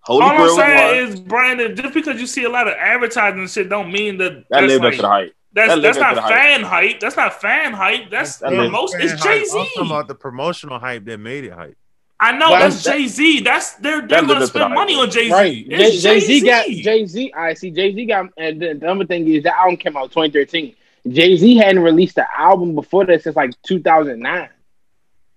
Holy 0.00 0.22
All 0.24 0.30
I'm 0.30 0.56
saying 0.56 1.04
one. 1.04 1.12
is, 1.12 1.20
Brandon, 1.20 1.76
just 1.76 1.94
because 1.94 2.20
you 2.20 2.26
see 2.26 2.44
a 2.44 2.48
lot 2.48 2.66
of 2.66 2.74
advertising 2.74 3.46
shit, 3.46 3.68
don't 3.68 3.92
mean 3.92 4.18
that 4.18 4.32
That 4.50 4.60
that's, 4.62 4.66
lived 4.66 4.84
up 4.84 4.92
to 4.94 5.02
the 5.02 5.08
hype. 5.08 5.34
that's, 5.52 5.74
that 5.74 5.80
that's 5.82 5.98
not 5.98 6.14
the 6.16 6.22
hype. 6.22 6.30
fan 6.32 6.62
hype. 6.62 7.00
That's 7.00 7.16
not 7.16 7.40
fan 7.40 7.72
hype. 7.72 8.10
That's 8.10 8.36
That 8.38 8.50
lived- 8.52 8.64
promotion. 8.72 9.00
It's. 9.02 9.22
Jay 9.22 9.44
Z. 9.44 9.58
I'm 9.58 9.66
talking 9.66 9.86
about 9.86 10.08
the 10.08 10.14
promotional 10.16 10.78
hype 10.80 11.04
that 11.04 11.18
made 11.18 11.44
it 11.44 11.52
hype. 11.52 11.76
I 12.22 12.38
know 12.38 12.50
But 12.50 12.60
that's 12.60 12.84
Jay 12.84 13.08
Z. 13.08 13.40
That's 13.40 13.72
they're 13.74 14.00
they're 14.06 14.20
gonna 14.20 14.28
lived 14.28 14.30
up 14.30 14.38
to 14.42 14.46
spend 14.46 14.74
money 14.74 14.94
on 14.94 15.10
Jay 15.10 15.24
Z. 15.24 15.32
Right. 15.32 15.68
Jay 15.68 16.20
Z 16.20 16.40
got 16.42 16.66
Jay-Z. 16.66 16.82
Jay 16.82 17.06
Z. 17.06 17.32
I 17.36 17.54
see 17.54 17.72
Jay 17.72 17.92
Z 17.92 18.06
got, 18.06 18.26
and 18.36 18.62
the, 18.62 18.74
the 18.74 18.88
other 18.88 19.04
thing 19.04 19.26
is 19.26 19.42
that 19.42 19.56
album 19.56 19.76
came 19.76 19.96
out 19.96 20.12
2013. 20.12 20.76
Jay 21.08 21.36
Z 21.36 21.56
hadn't 21.56 21.82
released 21.82 22.18
an 22.18 22.26
album 22.38 22.76
before 22.76 23.04
that 23.06 23.24
since 23.24 23.34
like 23.34 23.50
2009. 23.62 24.48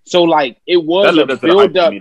So 0.04 0.22
like 0.22 0.60
it 0.64 0.76
was 0.76 1.12
lived 1.12 1.30
a 1.30 1.34
up 1.34 1.40
to 1.40 1.46
the 1.48 1.54
hype 1.54 1.72
build 1.72 1.74
to 1.74 1.82
up, 1.82 1.92
me 1.92 2.00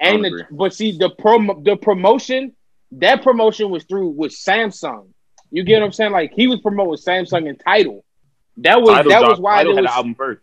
and 0.00 0.24
the, 0.24 0.46
but 0.50 0.72
see 0.72 0.96
the 0.96 1.10
promo 1.10 1.62
the 1.62 1.76
promotion 1.76 2.54
that 2.92 3.22
promotion 3.22 3.68
was 3.68 3.84
through 3.84 4.08
with 4.08 4.32
Samsung. 4.32 5.08
You 5.50 5.64
get 5.64 5.80
what 5.80 5.86
I'm 5.86 5.92
saying? 5.92 6.12
Like 6.12 6.32
he 6.34 6.46
was 6.46 6.60
promoting 6.60 6.96
Samsung 7.04 7.46
and 7.46 7.60
Tidal. 7.60 8.02
That 8.56 8.80
was 8.80 8.94
Tidal 8.94 9.10
that 9.10 9.22
was 9.22 9.38
why 9.38 9.58
Tidal 9.58 9.74
there 9.74 9.82
had 9.82 9.90
was, 9.90 9.96
album 9.96 10.14
first. 10.14 10.40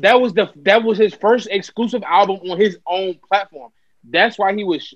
That 0.00 0.20
was 0.20 0.32
the 0.34 0.50
that 0.62 0.82
was 0.82 0.98
his 0.98 1.14
first 1.14 1.48
exclusive 1.50 2.02
album 2.02 2.38
on 2.50 2.58
his 2.58 2.78
own 2.86 3.18
platform. 3.28 3.72
That's 4.04 4.38
why 4.38 4.54
he 4.54 4.64
was 4.64 4.94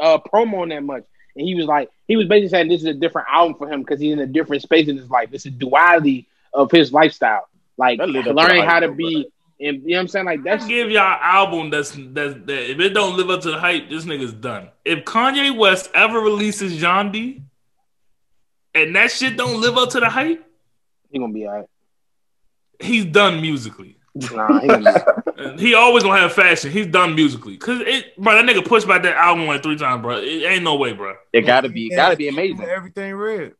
uh 0.00 0.18
promoting 0.18 0.70
that 0.70 0.82
much. 0.82 1.04
And 1.36 1.46
he 1.46 1.54
was 1.54 1.66
like, 1.66 1.90
he 2.06 2.16
was 2.16 2.26
basically 2.26 2.48
saying 2.48 2.68
this 2.68 2.80
is 2.80 2.86
a 2.86 2.94
different 2.94 3.28
album 3.30 3.56
for 3.56 3.70
him 3.70 3.80
because 3.80 4.00
he's 4.00 4.12
in 4.12 4.18
a 4.18 4.26
different 4.26 4.62
space 4.62 4.88
in 4.88 4.96
his 4.96 5.08
life. 5.08 5.28
It's 5.32 5.46
a 5.46 5.50
duality 5.50 6.26
of 6.52 6.70
his 6.70 6.92
lifestyle. 6.92 7.48
Like 7.76 7.98
That 7.98 8.08
lived 8.08 8.28
up 8.28 8.36
to 8.36 8.42
learning 8.42 8.64
how 8.64 8.80
to 8.80 8.88
though, 8.88 8.94
be 8.94 9.30
and 9.60 9.82
you 9.82 9.90
know 9.90 9.96
what 9.96 10.00
I'm 10.02 10.08
saying? 10.08 10.26
Like 10.26 10.40
I 10.40 10.42
that's 10.42 10.66
give 10.66 10.90
y'all 10.90 11.02
album 11.20 11.70
that's 11.70 11.90
that's 11.90 12.34
that 12.34 12.70
if 12.70 12.78
it 12.78 12.90
don't 12.90 13.16
live 13.16 13.30
up 13.30 13.40
to 13.42 13.50
the 13.50 13.58
hype, 13.58 13.88
this 13.90 14.04
nigga's 14.04 14.32
done. 14.32 14.70
If 14.84 15.04
Kanye 15.04 15.56
West 15.56 15.90
ever 15.94 16.20
releases 16.20 16.80
Donda, 16.80 17.40
and 18.74 18.96
that 18.96 19.10
shit 19.10 19.36
don't 19.36 19.60
live 19.60 19.76
up 19.76 19.90
to 19.90 20.00
the 20.00 20.08
hype, 20.08 20.44
he 21.10 21.18
gonna 21.18 21.32
be 21.32 21.46
all 21.46 21.54
right. 21.54 21.66
he's 22.80 23.04
done 23.04 23.40
musically. 23.40 23.97
Nah, 24.32 24.60
he 24.60 24.66
gonna 24.68 24.78
be 24.80 24.86
all 24.86 24.92
right. 24.94 25.14
And 25.38 25.60
he 25.60 25.74
always 25.74 26.02
gonna 26.02 26.18
have 26.20 26.32
fashion. 26.32 26.72
He's 26.72 26.88
done 26.88 27.14
musically. 27.14 27.56
Cause 27.58 27.80
it, 27.80 28.16
bro, 28.18 28.34
that 28.34 28.44
nigga 28.44 28.64
pushed 28.66 28.88
back 28.88 29.02
that 29.04 29.14
album 29.16 29.46
like 29.46 29.62
three 29.62 29.76
times, 29.76 30.02
bro. 30.02 30.16
It 30.18 30.42
ain't 30.44 30.64
no 30.64 30.74
way, 30.74 30.92
bro. 30.92 31.14
It 31.32 31.42
gotta 31.42 31.68
be, 31.68 31.86
it 31.86 31.96
gotta 31.96 32.16
be 32.16 32.26
amazing. 32.28 32.62
Everything 32.62 33.14
red. 33.14 33.52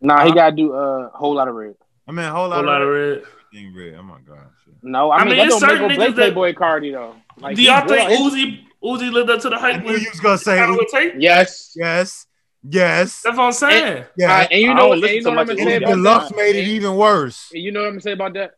Nah, 0.00 0.22
he 0.24 0.30
Huh? 0.30 0.34
gotta 0.34 0.56
do 0.56 0.72
a 0.72 1.06
uh, 1.06 1.10
whole 1.10 1.34
lot 1.34 1.48
of 1.48 1.54
red. 1.54 1.74
I 2.08 2.12
mean, 2.12 2.24
a 2.24 2.30
whole 2.30 2.48
lot, 2.48 2.56
Whole 2.56 2.64
lot 2.64 2.80
of 2.80 2.88
of 2.88 2.94
red. 2.94 3.22
everything 3.52 3.76
red. 3.76 3.94
Oh 3.98 4.02
my 4.02 4.18
god. 4.26 4.46
No, 4.82 5.10
I, 5.10 5.18
I 5.18 5.24
mean, 5.24 5.28
mean, 5.36 5.38
that 5.40 5.46
it's 5.48 5.60
don't 5.60 5.68
make 5.68 5.70
certain 5.78 5.84
or 5.84 5.94
break 5.96 6.14
niggas 6.14 6.16
that- 6.16 6.34
Playboi 6.34 6.54
Carti 6.54 6.92
though. 6.92 7.16
Like, 7.38 7.56
Do 7.56 7.62
y'all 7.62 7.86
think 7.86 8.08
his- 8.08 8.18
Uzi 8.20 8.60
Uzi 8.82 9.12
lived 9.12 9.28
up 9.28 9.40
to 9.42 9.50
the 9.50 9.56
I 9.56 9.72
hype? 9.74 9.84
knew 9.84 9.92
you 9.92 10.08
was 10.10 10.20
gonna 10.20 10.38
say 10.38 10.56
How 10.56 10.72
it 10.72 10.76
would 10.76 10.88
take? 10.88 11.12
Yes. 11.18 11.74
yes, 11.76 12.26
yes. 12.66 13.20
That's 13.20 13.36
what 13.36 13.44
I'm 13.44 13.52
saying. 13.52 14.04
Yeah, 14.16 14.48
and 14.50 14.58
you 14.62 14.70
I 14.70 14.72
know, 14.72 14.80
don't 14.80 14.92
and 14.92 15.00
listen 15.02 15.16
you 15.16 15.22
know 15.22 15.30
what 15.32 15.38
I'm 15.40 15.46
much 15.48 15.56
gonna 15.58 15.70
say 15.70 15.76
about 15.76 15.90
Deluxe 15.90 16.28
that? 16.30 16.36
made 16.36 16.56
it 16.56 16.68
even 16.68 16.96
worse. 16.96 17.50
And 17.52 17.62
you 17.62 17.72
know 17.72 17.80
what 17.80 17.86
I'm 17.88 17.92
gonna 17.92 18.00
say 18.00 18.12
about 18.12 18.32
that? 18.34 18.52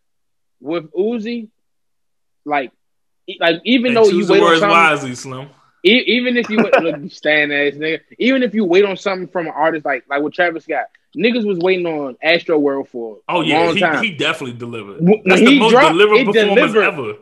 With 0.62 0.90
Uzi, 0.92 1.48
like, 2.44 2.72
like 3.40 3.60
even 3.64 3.88
And 3.88 3.96
though 3.96 4.08
you 4.08 4.26
wait 4.26 4.38
on 4.40 4.44
words 4.46 4.60
something, 4.60 4.70
wisely, 4.70 5.14
Slim. 5.14 5.48
e- 5.84 6.04
even 6.06 6.36
if 6.36 6.48
you 6.48 6.62
wait, 6.62 6.78
look, 6.80 7.10
stand 7.12 7.52
ass 7.52 7.74
nigga, 7.74 8.00
even 8.18 8.42
if 8.42 8.54
you 8.54 8.64
wait 8.64 8.84
on 8.84 8.96
something 8.96 9.28
from 9.28 9.46
an 9.46 9.52
artist 9.54 9.84
like 9.84 10.04
like 10.08 10.22
with 10.22 10.34
Travis 10.34 10.64
Scott, 10.64 10.86
niggas 11.16 11.44
was 11.46 11.58
waiting 11.58 11.86
on 11.86 12.16
Astro 12.22 12.58
World 12.58 12.88
for 12.88 13.18
Oh 13.28 13.42
yeah, 13.42 13.72
he, 13.72 14.08
he 14.08 14.14
definitely 14.16 14.56
delivered. 14.56 14.98
When- 15.00 15.22
That's 15.24 15.40
the 15.42 15.50
he 15.50 15.58
most 15.58 15.70
dropped, 15.72 15.88
delivered 15.92 16.26
performance 16.26 16.72
delivered. 16.72 16.82
ever. 16.84 17.12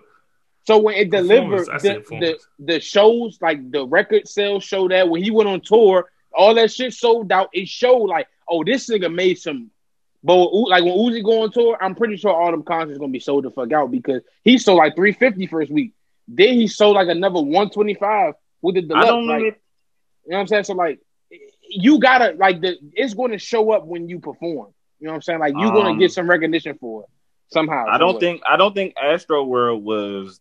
So 0.67 0.79
when 0.79 0.95
it 0.97 1.11
delivered 1.11 1.67
the, 1.67 2.05
the 2.21 2.39
the 2.59 2.81
shows, 2.81 3.39
like 3.41 3.71
the 3.71 3.87
record 3.87 4.29
sales 4.29 4.63
show 4.65 4.89
that 4.89 5.09
when 5.09 5.23
he 5.23 5.31
went 5.31 5.49
on 5.49 5.61
tour, 5.63 6.11
all 6.33 6.55
that 6.55 6.71
shit 6.71 6.93
sold 6.93 7.33
out. 7.33 7.49
It 7.53 7.67
showed 7.69 8.05
like, 8.05 8.29
oh, 8.49 8.63
this 8.65 8.89
nigga 8.89 9.13
made 9.13 9.39
some. 9.39 9.71
But 10.23 10.37
when 10.37 10.65
like 10.65 10.85
when 10.85 10.93
Uzi 10.95 11.25
go 11.25 11.43
on 11.43 11.51
tour, 11.53 11.79
I'm 11.81 11.95
pretty 11.95 12.17
sure 12.17 12.31
all 12.35 12.51
them 12.51 12.63
concerts 12.63 12.99
gonna 12.99 13.11
be 13.13 13.21
sold 13.21 13.45
the 13.45 13.51
fuck 13.51 13.73
out 13.73 13.91
because 13.91 14.23
he 14.45 14.59
sold 14.59 14.79
like 14.79 14.95
350 14.97 15.47
first 15.47 15.71
week. 15.71 15.95
Then 16.29 16.55
he 16.55 16.69
sold 16.69 16.97
like 16.97 17.09
another 17.09 17.41
125 17.41 18.35
with 18.63 18.75
the 18.77 18.83
I 18.83 18.85
deluxe. 18.85 19.07
don't 19.07 19.27
like, 19.27 19.41
even, 19.41 19.47
you 19.47 19.53
know 20.33 20.37
what 20.37 20.41
I'm 20.41 20.47
saying? 20.47 20.65
So 20.65 20.75
like, 20.75 21.01
you 21.69 21.99
gotta 22.01 22.35
like 22.37 22.61
the 22.61 22.77
it's 22.93 23.15
going 23.15 23.31
to 23.33 23.39
show 23.39 23.71
up 23.73 23.87
when 23.87 24.09
you 24.09 24.19
perform. 24.21 24.73
You 24.99 25.07
know 25.07 25.13
what 25.13 25.17
I'm 25.17 25.23
saying? 25.23 25.39
Like 25.41 25.55
you're 25.57 25.73
gonna 25.73 25.91
Um, 25.91 25.99
get 25.99 26.13
some 26.13 26.29
recognition 26.29 26.77
for 26.79 27.05
it 27.05 27.09
somehow. 27.53 27.87
I 27.89 27.97
don't 27.99 28.21
think, 28.21 28.43
I 28.47 28.57
don't 28.57 28.75
think 28.75 28.95
Astro 29.03 29.45
World 29.45 29.83
was. 29.83 30.41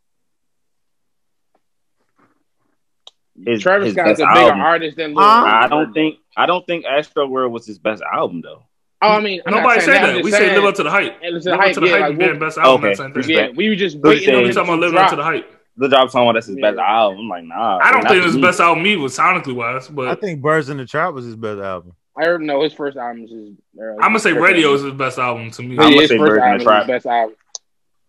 His, 3.45 3.61
Travis 3.61 3.93
Scott's 3.93 4.19
a 4.19 4.25
bigger 4.25 4.49
album. 4.49 4.59
artist 4.59 4.97
than 4.97 5.13
Lil 5.13 5.23
I 5.23 5.67
don't 5.69 5.93
think, 5.93 6.17
I 6.36 6.45
don't 6.45 6.65
think 6.67 6.86
Astro 6.86 7.25
World 7.27 7.53
was 7.53 7.65
his 7.65 7.80
best 7.80 8.03
album 8.03 8.41
though. 8.41 8.65
Oh, 9.02 9.10
I 9.14 9.22
mean, 9.22 9.41
I'm 9.45 9.54
Nobody 9.54 9.80
saying 9.80 9.93
said 9.95 10.04
I'm 10.10 10.16
that. 10.16 10.24
We 10.24 10.32
saying- 10.32 10.50
said 10.50 10.56
live 10.58 10.66
up 10.66 10.76
to 10.76 10.84
the 10.84 10.89
hype. 10.91 11.16
It 11.22 11.32
Live 11.34 11.47
up 11.47 11.60
hype, 11.62 11.74
to 11.76 11.80
the 11.80 11.86
yeah, 11.88 11.91
hype 11.93 12.02
like, 12.02 12.10
and 12.10 12.20
being 12.20 12.32
what- 12.32 12.39
best 12.39 12.58
album. 12.58 12.74
Okay. 12.74 12.88
That's 12.89 12.97
the 13.00 13.04
same 13.06 13.24
thing. 13.24 13.36
Yeah, 13.36 13.50
we 13.56 13.70
were 13.70 13.76
just 13.76 14.02
But 14.02 14.10
waiting 14.10 14.28
they- 14.30 14.36
on 14.36 14.43
We 14.43 14.50
it 14.50 14.54
talking 14.54 14.70
about 14.70 14.76
to 14.76 14.82
living 14.82 14.97
up 15.00 15.10
to 15.12 15.16
the 15.16 15.24
hype. 15.24 15.52
The 15.78 15.88
job 15.88 16.10
talking 16.10 16.22
about 16.24 16.34
that's 16.34 16.47
his 16.47 16.58
Yeah. 16.58 16.72
best 16.72 16.80
album. 16.80 17.20
I'm 17.22 17.30
like, 17.30 17.43
nah. 17.45 17.80
I 17.82 17.91
don't 17.93 18.02
think 18.02 18.16
to 18.22 18.24
it's 18.26 18.34
the 18.34 18.39
me. 18.39 18.41
best 18.47 18.60
album 18.60 18.86
either, 18.86 19.02
sonically 19.04 19.56
wise, 19.56 19.88
but 19.88 20.08
I 20.08 20.12
but 20.12 20.22
think 20.22 20.41
Birds 20.41 20.70
in 20.70 20.76
the 20.76 20.86
Trap 20.86 21.14
was 21.14 21.24
his 21.24 21.38
best 21.38 21.62
album. 21.62 21.93
I 22.18 22.26
heard 22.26 22.41
no, 22.41 22.62
his 22.64 22.74
first 22.74 22.97
album 22.97 23.24
is 23.24 23.32
his. 23.32 23.50
Uh, 23.80 23.93
I'm 24.02 24.10
gonna 24.10 24.20
say 24.20 24.34
Rodeo 24.34 24.74
is 24.74 24.82
his 24.84 24.91
best 24.93 25.18
album 25.18 25.52
to 25.52 25.62
me. 25.64 25.72
I'm 25.76 25.78
gonna 25.78 26.02
his 26.02 26.10
say 26.10 26.18
first 26.18 26.30
Birds 26.32 26.34
in 26.34 26.39
the 26.41 26.45
album 26.47 26.66
Trap. 26.66 26.88
best 26.88 27.06
album. 27.06 27.36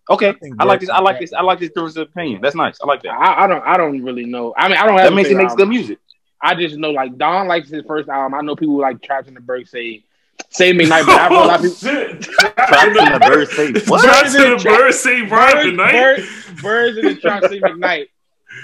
Okay, 0.08 0.32
think 0.32 0.56
I 0.58 0.64
like 0.64 0.80
this. 0.80 0.88
I 0.90 0.98
like 1.00 1.20
this. 1.20 1.32
I 1.32 1.42
like 1.42 1.60
this 1.60 1.68
difference 1.68 1.94
of 1.96 2.08
opinion. 2.08 2.40
That's 2.40 2.56
nice. 2.56 2.76
I 2.82 2.86
like 2.86 3.02
that. 3.04 3.12
I, 3.12 3.44
I 3.44 3.46
don't. 3.46 3.62
I 3.64 3.76
don't 3.76 4.02
really 4.02 4.24
know. 4.24 4.52
I 4.56 4.66
mean, 4.66 4.76
I 4.76 4.86
don't 4.86 4.96
have. 4.96 5.04
That 5.06 5.12
a 5.12 5.14
means 5.14 5.28
he 5.28 5.34
makes 5.36 5.54
good 5.54 5.68
music. 5.68 5.98
I 6.42 6.56
just 6.56 6.76
know 6.76 6.90
like 6.90 7.16
Don 7.18 7.46
likes 7.46 7.68
his 7.70 7.84
first 7.86 8.08
album. 8.08 8.34
I 8.36 8.40
know 8.42 8.56
people 8.56 8.78
like 8.78 9.00
Traps 9.02 9.28
in 9.28 9.34
the 9.34 9.40
Berg 9.40 9.68
say 9.68 10.02
Save 10.50 10.76
Me 10.76 10.86
Night, 10.86 11.04
but 11.06 11.18
I've 11.18 11.30
heard 11.30 11.42
a 11.42 11.46
lot 11.46 11.64
of 11.64 11.80
people. 11.80 12.22
Traps 12.66 12.98
in 12.98 13.12
the 13.12 13.20
Birds 13.24 13.52
say 13.52 13.72
what? 13.88 14.02
Traps 14.04 14.34
in 14.34 14.42
the 14.42 14.56
Traps- 14.58 14.64
Birds 14.64 15.00
say 15.00 15.22
Brian 15.26 15.56
Birds, 15.56 15.76
McKnight. 15.76 15.92
Birds, 15.92 16.62
Birds 16.62 16.98
in 16.98 17.04
the 17.06 17.14
Trap 17.16 17.44
say 17.44 17.60
McKnight. 17.60 18.06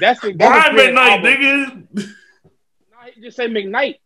That's 0.01 0.21
the 0.21 0.33
that's 0.33 0.69
Brian 0.73 0.95
McKnight, 0.95 0.97
album. 0.97 1.89
nigga. 1.95 2.09
No, 2.91 2.97
he 3.15 3.21
just 3.21 3.37
say 3.37 3.47
McKnight. 3.49 3.97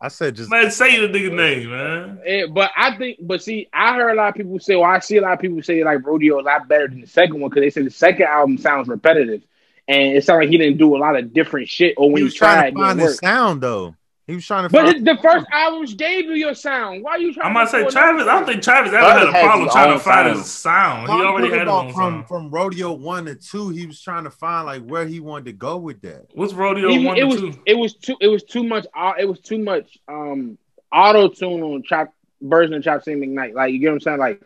I 0.00 0.08
said 0.08 0.36
just 0.36 0.50
Man, 0.50 0.70
say 0.70 1.06
the 1.06 1.08
nigga 1.08 1.34
name, 1.34 1.70
man. 1.70 2.20
Eh, 2.24 2.46
but 2.52 2.70
I 2.76 2.96
think, 2.98 3.18
but 3.20 3.42
see, 3.42 3.66
I 3.72 3.94
heard 3.94 4.10
a 4.10 4.14
lot 4.14 4.28
of 4.28 4.34
people 4.34 4.58
say, 4.58 4.76
well, 4.76 4.90
I 4.90 4.98
see 4.98 5.16
a 5.16 5.22
lot 5.22 5.32
of 5.34 5.40
people 5.40 5.62
say 5.62 5.82
like 5.84 6.06
Rodeo 6.06 6.38
a 6.38 6.42
lot 6.42 6.68
better 6.68 6.86
than 6.88 7.00
the 7.00 7.06
second 7.06 7.40
one 7.40 7.48
because 7.50 7.62
they 7.62 7.70
say 7.70 7.82
the 7.82 7.90
second 7.90 8.26
album 8.26 8.58
sounds 8.58 8.88
repetitive, 8.88 9.42
and 9.88 10.16
it 10.16 10.24
sounds 10.24 10.40
like 10.40 10.48
he 10.50 10.58
didn't 10.58 10.78
do 10.78 10.96
a 10.96 10.98
lot 10.98 11.16
of 11.16 11.32
different 11.32 11.68
shit. 11.68 11.94
Or 11.96 12.08
when 12.08 12.16
he 12.16 12.20
he, 12.20 12.24
was 12.24 12.34
trying 12.34 12.72
to 12.72 12.78
find 12.78 13.00
his 13.00 13.18
sound 13.18 13.62
though. 13.62 13.94
He 14.26 14.34
was 14.34 14.44
trying 14.44 14.64
to 14.64 14.68
But 14.70 14.86
find 14.92 15.06
the 15.06 15.16
first 15.22 15.46
albums 15.52 15.94
gave 15.94 16.24
you 16.24 16.32
your 16.32 16.52
sound. 16.54 17.04
Why 17.04 17.12
are 17.12 17.18
you 17.20 17.32
trying? 17.32 17.46
I'm 17.46 17.54
gonna 17.54 17.66
to 17.66 17.70
say 17.70 17.78
Travis. 17.88 18.22
another 18.22 18.30
I 18.30 18.34
don't 18.34 18.46
think 18.46 18.62
Travis 18.62 18.92
ever 18.92 18.98
Travis 19.02 19.32
had 19.32 19.44
a 19.44 19.46
problem 19.46 19.68
trying 19.70 19.92
to 19.92 19.98
find 20.00 20.26
sound. 20.26 20.38
his 20.38 20.50
sound. 20.50 21.06
He 21.08 21.14
I'm 21.14 21.20
already 21.26 21.48
had 21.50 21.54
his 21.58 21.62
about 21.62 21.84
from 21.92 21.94
sound. 21.94 22.28
from 22.28 22.50
rodeo 22.50 22.92
one 22.92 23.26
to 23.26 23.36
two. 23.36 23.68
He 23.68 23.86
was 23.86 24.00
trying 24.00 24.24
to 24.24 24.30
find 24.30 24.66
like 24.66 24.82
where 24.84 25.06
he 25.06 25.20
wanted 25.20 25.44
to 25.44 25.52
go 25.52 25.76
with 25.76 26.00
that. 26.02 26.26
What's 26.34 26.52
Rodeo 26.54 26.88
Even- 26.90 27.04
one 27.04 27.16
it 27.16 27.20
to 27.20 27.26
was 27.26 27.40
two? 27.40 27.52
it 27.66 27.74
was 27.78 27.94
too 27.94 28.16
it 28.20 28.26
was 28.26 28.42
too 28.42 28.64
much 28.64 28.84
au- 28.96 29.14
it 29.16 29.26
was 29.26 29.38
too 29.40 29.58
much 29.58 29.96
um 30.08 30.58
auto 30.92 31.28
tune 31.28 31.62
on 31.62 31.84
chop 31.84 32.12
version 32.42 32.74
of 32.74 32.82
Chop 32.82 33.04
Sing 33.04 33.18
McKnight. 33.20 33.54
Like 33.54 33.72
you 33.72 33.78
get 33.78 33.88
what 33.90 33.94
I'm 33.94 34.00
saying? 34.00 34.18
Like 34.18 34.42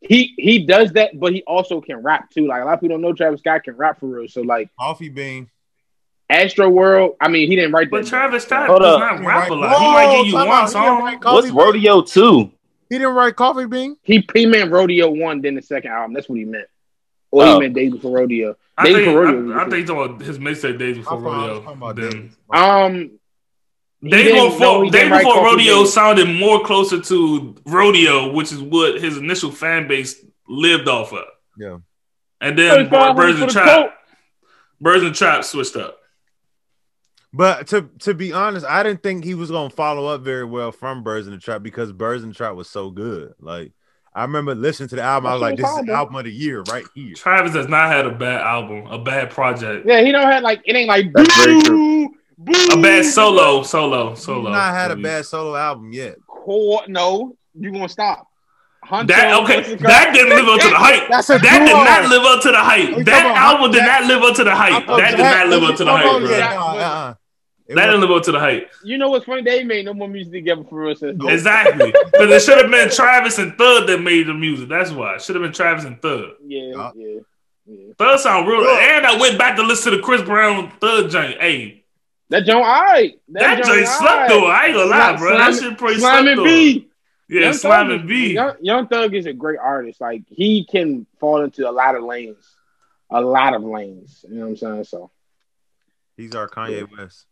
he 0.00 0.32
he 0.38 0.64
does 0.66 0.92
that, 0.92 1.20
but 1.20 1.34
he 1.34 1.42
also 1.42 1.82
can 1.82 1.96
rap 2.02 2.30
too. 2.30 2.46
Like 2.46 2.62
a 2.62 2.64
lot 2.64 2.74
of 2.74 2.80
people 2.80 2.94
don't 2.96 3.02
know 3.02 3.12
Travis 3.12 3.40
Scott 3.40 3.62
can 3.64 3.76
rap 3.76 4.00
for 4.00 4.06
real. 4.06 4.26
So 4.26 4.40
like 4.40 4.70
Coffee 4.80 5.10
Bean. 5.10 5.50
Astro 6.30 6.68
World, 6.70 7.16
I 7.20 7.28
mean 7.28 7.48
he 7.48 7.56
didn't 7.56 7.72
write 7.72 7.86
that. 7.86 7.90
But 7.90 8.02
that. 8.04 8.08
Travis 8.08 8.44
Scott 8.44 8.68
Hold 8.68 8.80
does 8.82 8.94
up. 8.94 9.00
not 9.00 9.20
He 9.20 9.26
rap 9.26 9.50
a 9.50 9.54
lot. 9.54 9.70
write- 9.70 9.78
He 9.80 9.92
might 9.92 10.16
give 10.16 10.26
you 10.26 10.34
one 10.34 10.46
time 10.46 10.52
out. 10.52 10.68
He 10.68 11.10
didn't 11.10 11.22
song. 11.22 11.34
What's 11.34 11.46
Bean? 11.48 11.56
Rodeo 11.56 12.02
Two? 12.02 12.52
He 12.88 12.98
didn't 12.98 13.14
write 13.14 13.36
Coffee 13.36 13.66
Bean. 13.66 13.96
He 14.02 14.26
he 14.34 14.46
meant 14.46 14.70
Rodeo 14.70 15.10
one, 15.10 15.40
then 15.40 15.54
the 15.54 15.62
second 15.62 15.90
album. 15.92 16.12
That's 16.14 16.28
what 16.28 16.38
he 16.38 16.44
meant. 16.44 16.66
Or 17.30 17.44
Oh. 17.44 17.54
he 17.54 17.60
meant 17.60 17.74
Days 17.74 17.92
Before 17.92 18.16
Rodeo. 18.18 18.56
I 18.76 18.84
Days 18.84 18.94
think, 18.94 19.06
Before 19.06 19.22
Rodeo. 19.24 19.52
I, 19.54 19.56
I 19.56 19.64
think 19.64 19.74
he's 19.76 19.88
talking 19.88 20.14
about 20.14 20.26
his 20.26 20.38
mixtape 20.38 20.78
days 20.78 20.96
before 20.98 21.18
I 21.18 21.22
thought 21.22 21.28
I 21.28 21.38
was 21.38 21.48
rodeo. 21.48 21.62
talking 21.62 21.76
about 21.78 21.96
Then 21.96 22.10
Davis. 22.10 22.36
um 22.50 23.10
he 24.02 24.08
Day 24.10 24.32
no, 24.34 24.50
before, 24.50 24.84
he 24.84 24.90
day 24.90 25.08
before 25.08 25.44
rodeo 25.44 25.74
Bean. 25.76 25.86
sounded 25.86 26.28
more 26.28 26.64
closer 26.64 27.00
to 27.00 27.54
rodeo, 27.66 28.32
which 28.32 28.50
is 28.52 28.60
what 28.60 29.00
his 29.00 29.16
initial 29.16 29.50
fan 29.52 29.86
base 29.86 30.22
lived 30.48 30.88
off 30.88 31.12
of. 31.12 31.24
Yeah. 31.56 31.78
And 32.40 32.58
then 32.58 32.88
Birds 32.88 33.40
and 33.40 33.48
the 33.48 33.52
Trap. 33.52 33.94
Birds 34.80 35.04
and 35.04 35.14
Trap 35.14 35.44
switched 35.44 35.76
up. 35.76 35.98
But 37.34 37.66
to 37.68 37.88
to 38.00 38.12
be 38.14 38.32
honest, 38.32 38.66
I 38.66 38.82
didn't 38.82 39.02
think 39.02 39.24
he 39.24 39.34
was 39.34 39.50
gonna 39.50 39.70
follow 39.70 40.06
up 40.06 40.20
very 40.20 40.44
well 40.44 40.70
from 40.72 41.02
Birds 41.02 41.26
in 41.26 41.32
the 41.32 41.38
Trap 41.38 41.62
because 41.62 41.90
Birds 41.92 42.22
in 42.22 42.30
the 42.30 42.34
Trap 42.34 42.54
was 42.54 42.68
so 42.68 42.90
good. 42.90 43.32
Like 43.40 43.72
I 44.14 44.22
remember 44.22 44.54
listening 44.54 44.90
to 44.90 44.96
the 44.96 45.02
album, 45.02 45.28
I 45.30 45.32
was 45.32 45.40
like, 45.40 45.56
"This 45.56 45.64
is 45.66 45.72
hard, 45.72 45.86
the 45.86 45.92
album 45.94 46.16
of 46.16 46.24
the 46.24 46.30
year 46.32 46.62
right 46.70 46.84
here." 46.94 47.14
Travis 47.14 47.54
has 47.54 47.68
not 47.68 47.90
had 47.90 48.04
a 48.06 48.10
bad 48.10 48.42
album, 48.42 48.86
a 48.88 48.98
bad 48.98 49.30
project, 49.30 49.86
Yeah, 49.86 50.02
he 50.02 50.12
don't 50.12 50.30
have 50.30 50.42
like 50.42 50.60
it 50.66 50.76
ain't 50.76 50.88
like 50.88 51.10
boo, 51.12 51.24
boo. 51.64 52.14
a 52.72 52.76
bad 52.82 53.04
solo, 53.06 53.62
solo, 53.62 53.62
solo. 53.62 54.10
He's 54.10 54.22
solo. 54.24 54.50
not 54.50 54.74
had 54.74 54.90
a 54.90 54.96
bad 54.96 55.24
solo 55.24 55.56
album 55.56 55.90
yet. 55.92 56.16
core. 56.26 56.82
No, 56.88 57.34
you 57.58 57.70
gonna 57.72 57.88
stop. 57.88 58.26
Hunter, 58.84 59.14
That 59.14 59.32
okay? 59.44 59.76
That 59.76 60.12
didn't 60.12 60.30
live 60.36 60.48
up 60.48 60.60
to 60.60 60.68
the 60.68 60.74
hype. 60.76 61.08
That's 61.08 61.30
a 61.30 61.38
that 61.38 61.58
did 61.64 61.72
not 61.72 62.10
live 62.10 62.24
up 62.24 62.42
to 62.42 62.50
the 62.50 62.58
hype. 62.58 62.88
you 62.98 63.04
That 63.04 63.22
talking 63.22 63.30
about? 63.30 63.36
album 63.54 63.70
did 63.70 63.80
That- 63.80 64.00
not 64.00 64.08
live 64.08 64.22
up 64.24 64.34
to 64.36 64.44
the 64.44 64.54
hype. 64.54 64.86
That 64.88 65.10
did 65.16 65.18
not 65.22 65.48
live 65.48 65.62
up 65.62 65.76
to 65.76 65.84
the 65.84 65.90
hype, 65.92 66.02
bro. 66.02 66.18
yeah, 66.28 66.36
That 66.38 66.54
no, 66.56 67.16
It 67.72 67.86
didn't 67.86 68.00
live 68.00 68.10
up 68.10 68.22
to 68.24 68.32
the 68.32 68.40
hype. 68.40 68.70
You 68.84 68.98
know 68.98 69.10
what's 69.10 69.24
funny? 69.26 69.42
They 69.42 69.64
made 69.64 69.84
no 69.86 69.94
more 69.94 70.08
music 70.08 70.32
together 70.32 70.64
for 70.64 70.80
real 70.80 70.94
since. 70.94 71.18
then. 71.20 71.28
Exactly. 71.30 71.92
Because 72.12 72.30
it 72.30 72.42
should 72.42 72.58
have 72.62 72.70
been 72.70 72.90
Travis 72.90 73.38
and 73.38 73.56
Thug 73.56 73.86
that 73.86 74.00
made 74.00 74.26
the 74.26 74.34
music. 74.34 74.68
That's 74.68 74.90
why. 74.90 75.14
It 75.16 75.22
should 75.22 75.34
have 75.34 75.42
been 75.42 75.52
Travis 75.52 75.84
and 75.84 76.00
Thug. 76.00 76.30
Yeah, 76.46 76.90
yeah, 76.94 77.18
yeah. 77.66 77.92
Thug 77.98 78.18
sound 78.20 78.46
real. 78.48 78.60
Look. 78.60 78.78
And 78.78 79.06
I 79.06 79.18
went 79.18 79.38
back 79.38 79.56
to 79.56 79.62
listen 79.62 79.92
to 79.92 79.96
the 79.98 80.02
Chris 80.02 80.22
Brown 80.22 80.70
Thug 80.80 81.10
joint. 81.10 81.40
Hey, 81.40 81.84
That 82.30 82.44
joint, 82.44 82.64
alright. 82.64 83.20
that, 83.30 83.56
joint 83.64 83.66
joint 83.66 83.88
slept 83.88 84.28
though. 84.28 84.46
I 84.46 84.66
ain't 84.66 84.74
gonna 84.74 84.90
lie, 84.90 85.16
Slime- 85.16 85.18
bro. 85.18 85.38
That 85.38 85.54
Slime- 85.54 85.70
shit 85.70 85.78
pretty 85.78 86.00
Slime 86.00 86.24
slept 86.24 86.28
and 86.28 86.38
though. 86.38 86.44
B. 86.44 86.88
Yeah, 87.28 87.40
Young 87.42 87.52
Slime 87.54 87.86
Thug 87.88 88.00
and 88.00 88.10
is- 88.10 88.16
B. 88.28 88.32
Young, 88.34 88.54
Young 88.60 88.86
Thug 88.88 89.14
is 89.14 89.26
a 89.26 89.32
great 89.32 89.58
artist. 89.58 90.00
Like 90.00 90.22
he 90.28 90.64
can 90.70 91.06
fall 91.18 91.42
into 91.42 91.68
a 91.68 91.72
lot 91.72 91.94
of 91.94 92.02
lanes, 92.02 92.44
a 93.10 93.20
lot 93.22 93.54
of 93.54 93.62
lanes. 93.62 94.24
You 94.28 94.34
know 94.36 94.40
what 94.42 94.48
I'm 94.50 94.56
saying? 94.56 94.84
So 94.84 95.10
He's 96.16 96.34
our 96.34 96.48
Kanye 96.48 96.86
West. 96.98 97.24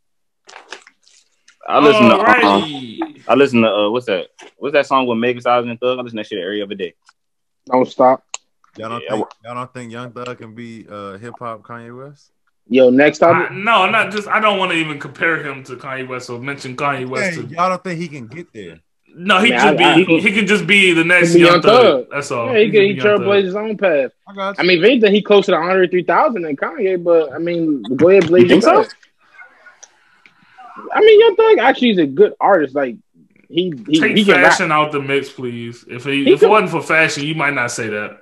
I 1.68 1.78
listen 1.78 2.09
to. 2.09 2.16
Uh, 2.16 3.22
I 3.28 3.34
listen 3.34 3.62
to. 3.62 3.68
Uh, 3.68 3.90
what's 3.90 4.07
that? 4.07 4.28
What's 4.59 4.72
that 4.72 4.86
song 4.86 5.07
with 5.07 5.18
Megan 5.18 5.40
Stallion 5.40 5.70
and 5.70 5.78
Thug? 5.80 5.98
I 5.98 6.03
listen 6.03 6.16
to 6.16 6.22
that 6.22 6.26
shit 6.28 6.42
every 6.42 6.62
other 6.62 6.74
day. 6.74 6.94
don't 7.66 7.86
stop. 7.88 8.24
Y'all 8.76 8.88
don't 8.88 9.03
Yeah, 9.03 9.11
think 9.16 9.26
y'all 9.44 9.55
don't 9.55 9.74
think 9.74 9.92
Young 9.92 10.12
Thug 10.12 10.38
can 10.38 10.55
be 10.55 10.86
uh, 10.88 11.18
hip 11.18 11.34
hop 11.38 11.62
Kanye 11.62 11.96
West? 11.96 12.30
Yo, 12.68 12.88
next 12.88 13.22
I, 13.22 13.32
topic. 13.32 13.57
no, 13.57 13.88
not 13.90 14.11
just. 14.12 14.28
I 14.28 14.40
don't 14.40 14.59
want 14.59 14.70
to 14.72 14.78
even 14.78 14.98
compare 15.01 15.42
him 15.44 15.62
to 15.64 15.76
Kanye 15.76 16.09
West 16.09 16.30
or 16.30 16.38
mention 16.38 16.76
Kanye 16.76 17.09
West. 17.09 17.36
Hey, 17.36 17.42
to, 17.42 17.48
y'all 17.48 17.68
don't 17.68 17.82
think 17.84 18.01
he 18.01 18.09
can 18.09 18.26
get 18.26 18.53
there? 18.53 18.80
no, 19.12 19.40
he 19.40 19.51
Man, 19.51 19.59
just 19.61 19.76
be. 19.78 19.84
I- 19.84 19.92
I- 19.92 19.96
he, 20.05 20.20
he 20.20 20.32
can 20.32 20.46
just 20.46 20.66
be 20.68 20.92
the 20.92 21.03
next 21.05 21.32
He 21.32 21.38
be 21.40 21.44
Young 21.44 21.55
Young 21.55 21.62
Thug. 21.62 21.82
Thug. 21.82 22.07
That's 22.12 22.30
all. 22.30 22.53
yeah, 22.53 22.59
he, 22.61 22.64
can 22.66 22.72
can 22.72 22.80
be 22.80 22.86
he 22.86 22.94
Young 22.94 23.07
Thug. 23.07 23.20
trailblaze 23.20 23.44
his 23.44 23.55
own 23.57 23.76
path. 23.76 24.12
I 24.28 24.34
got 24.34 24.61
I 24.61 24.62
mean, 24.62 24.78
if 24.78 24.84
anything, 24.84 25.12
he 25.14 25.20
closer 25.20 25.51
to 25.53 25.59
Andre 25.59 25.88
3000 25.88 26.42
than 26.42 26.57
Kanye. 26.57 27.03
But 27.03 27.32
I 27.32 27.38
mean, 27.38 27.82
go 27.96 28.09
ahead, 28.09 28.28
blaze 28.28 28.42
You 28.44 28.48
think 28.48 28.62
your 28.62 28.84
so? 28.84 28.90
Path. 30.81 30.89
I 30.95 31.01
mean, 31.01 31.20
Young 31.20 31.37
Thug 31.37 31.59
actually 31.59 31.91
is 31.91 31.99
a 31.99 32.07
good 32.07 32.35
artist. 32.41 32.74
Like 32.74 32.97
he 33.49 33.72
he, 33.89 34.01
Take 34.01 34.16
he 34.16 34.24
can 34.24 34.35
rap. 34.41 34.53
fashion 34.53 34.72
out 34.72 34.93
the 34.93 35.01
mix, 35.01 35.31
please. 35.31 35.85
If 35.89 36.05
he, 36.05 36.24
He 36.24 36.33
if 36.33 36.41
can- 36.41 36.49
it 36.49 36.51
wasn't 36.53 36.70
for 36.70 36.83
fashion, 36.83 37.24
you 37.24 37.35
might 37.35 37.55
not 37.55 37.70
say 37.70 37.89
that. 37.89 38.18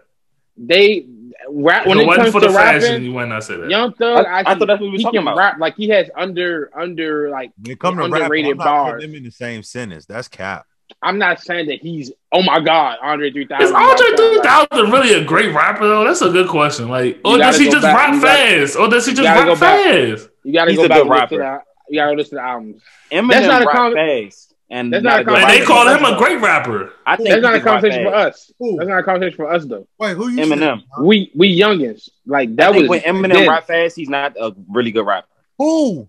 They 0.57 1.07
rap 1.51 1.83
If 1.83 1.89
when 1.89 1.99
it 1.99 2.03
it 2.03 2.07
wasn't 2.07 2.23
comes 2.25 2.33
for 2.35 2.41
to 2.41 2.47
the 2.49 2.53
fashion, 2.53 2.83
rapping. 2.91 3.05
you 3.05 3.13
might 3.13 3.29
not 3.29 3.45
say 3.45 3.57
that. 3.57 3.71
Young 3.71 3.93
Thug, 3.95 4.27
I- 4.27 4.41
I 4.41 4.43
thought 4.55 4.67
that's 4.67 4.81
what 4.81 4.87
we 4.87 4.91
was 4.91 5.01
he 5.01 5.05
talking 5.05 5.21
about. 5.21 5.37
rap 5.37 5.59
like 5.59 5.77
he 5.77 5.89
has 5.91 6.11
under 6.17 6.71
under 6.75 7.31
like. 7.31 7.53
when 7.63 7.73
it 7.73 7.79
comes 7.81 7.97
to 7.97 8.03
rap, 8.03 8.07
I'm 8.13 8.23
underrated 8.23 8.57
not 8.59 8.65
bars. 8.65 8.95
putting 8.95 9.11
them 9.11 9.17
in 9.19 9.25
the 9.25 9.31
same 9.31 9.63
sentence. 9.63 10.07
That's 10.07 10.29
cap. 10.29 10.67
I'm 11.03 11.19
not 11.19 11.39
saying 11.41 11.69
that 11.69 11.81
he's 11.83 12.11
oh 12.33 12.43
my 12.43 12.61
god 12.61 12.97
Andre 13.03 13.31
3000. 13.31 13.63
Is 13.63 13.73
Andre 13.73 14.07
Like, 14.09 14.69
3000 14.71 14.91
really 14.91 15.13
a 15.13 15.23
great 15.25 15.55
rapper 15.55 15.87
though? 15.87 16.03
That's 16.05 16.23
a 16.23 16.31
good 16.31 16.49
question. 16.49 16.89
Like, 16.89 17.21
or 17.27 17.37
does 17.37 17.59
he 17.59 17.67
just 17.67 17.83
back- 17.83 17.95
rap 17.95 18.15
you 18.15 18.23
gotta- 18.23 18.61
fast? 18.61 18.77
Or 18.77 18.89
does 18.89 19.05
he 19.07 19.13
just 19.13 19.23
rap 19.27 19.45
go 19.45 19.55
back. 19.55 19.85
fast? 19.85 20.29
You 20.45 20.53
gotta 20.55 20.71
He's 20.71 20.79
go 20.79 20.87
a 20.87 20.89
back 20.89 20.97
good 20.99 21.03
and 21.03 21.11
listen 21.11 21.29
to 21.29 21.39
rapper. 21.39 21.65
The, 21.89 21.95
you 21.95 22.01
gotta 22.01 22.16
listen 22.16 22.30
to 22.30 22.34
the 22.36 22.43
albums. 22.43 22.82
Eminem 23.11 23.30
That's 23.30 23.47
not 23.47 23.62
a 23.62 23.66
rap 23.66 23.76
con- 23.76 23.95
fast, 23.95 24.55
and 24.70 24.93
That's 24.93 25.05
not 25.05 25.20
a 25.20 25.24
good 25.24 25.49
they 25.49 25.64
call 25.64 25.89
him 25.89 26.05
a 26.05 26.16
great 26.18 26.41
rapper. 26.41 26.93
I 27.07 27.16
think 27.16 27.28
That's 27.30 27.43
not 27.43 27.55
a 27.55 27.61
conversation 27.61 28.05
for 28.05 28.14
us. 28.14 28.53
Who? 28.59 28.76
That's 28.76 28.89
not 28.89 28.99
a 28.99 29.03
conversation 29.03 29.36
for 29.36 29.51
us 29.53 29.64
though. 29.64 29.86
Wait, 29.99 30.16
who 30.16 30.28
you 30.28 30.39
Eminem. 30.45 30.80
said? 30.80 31.05
We 31.05 31.30
we 31.34 31.59
youngins 31.59 32.09
like 32.26 32.51
I 32.51 32.53
that 32.57 32.72
think 32.72 32.89
was 32.89 32.91
when 32.91 33.01
Eminem 33.01 33.32
then. 33.32 33.49
rap 33.49 33.66
fast, 33.66 33.97
he's 33.97 34.09
not 34.09 34.36
a 34.41 34.55
really 34.68 34.91
good 34.93 35.07
rapper. 35.07 35.26
Who? 35.59 36.09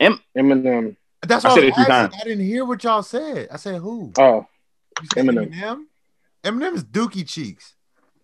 Eminem. 0.00 0.96
That's 1.26 1.44
I 1.44 1.48
what 1.48 1.58
I, 1.58 1.60
said 1.62 1.64
was 1.64 1.72
it 1.72 1.74
two 1.74 1.80
asking. 1.80 1.86
times. 1.86 2.14
I 2.20 2.24
didn't 2.24 2.44
hear 2.44 2.64
what 2.64 2.84
y'all 2.84 3.02
said. 3.02 3.48
I 3.50 3.56
said 3.56 3.80
who? 3.80 4.12
Oh, 4.18 4.46
You 5.00 5.08
said 5.14 5.24
Eminem. 5.24 5.54
Eminem. 5.54 5.84
Eminem 6.44 6.74
is 6.74 6.84
Dookie 6.84 7.26
Cheeks. 7.26 7.73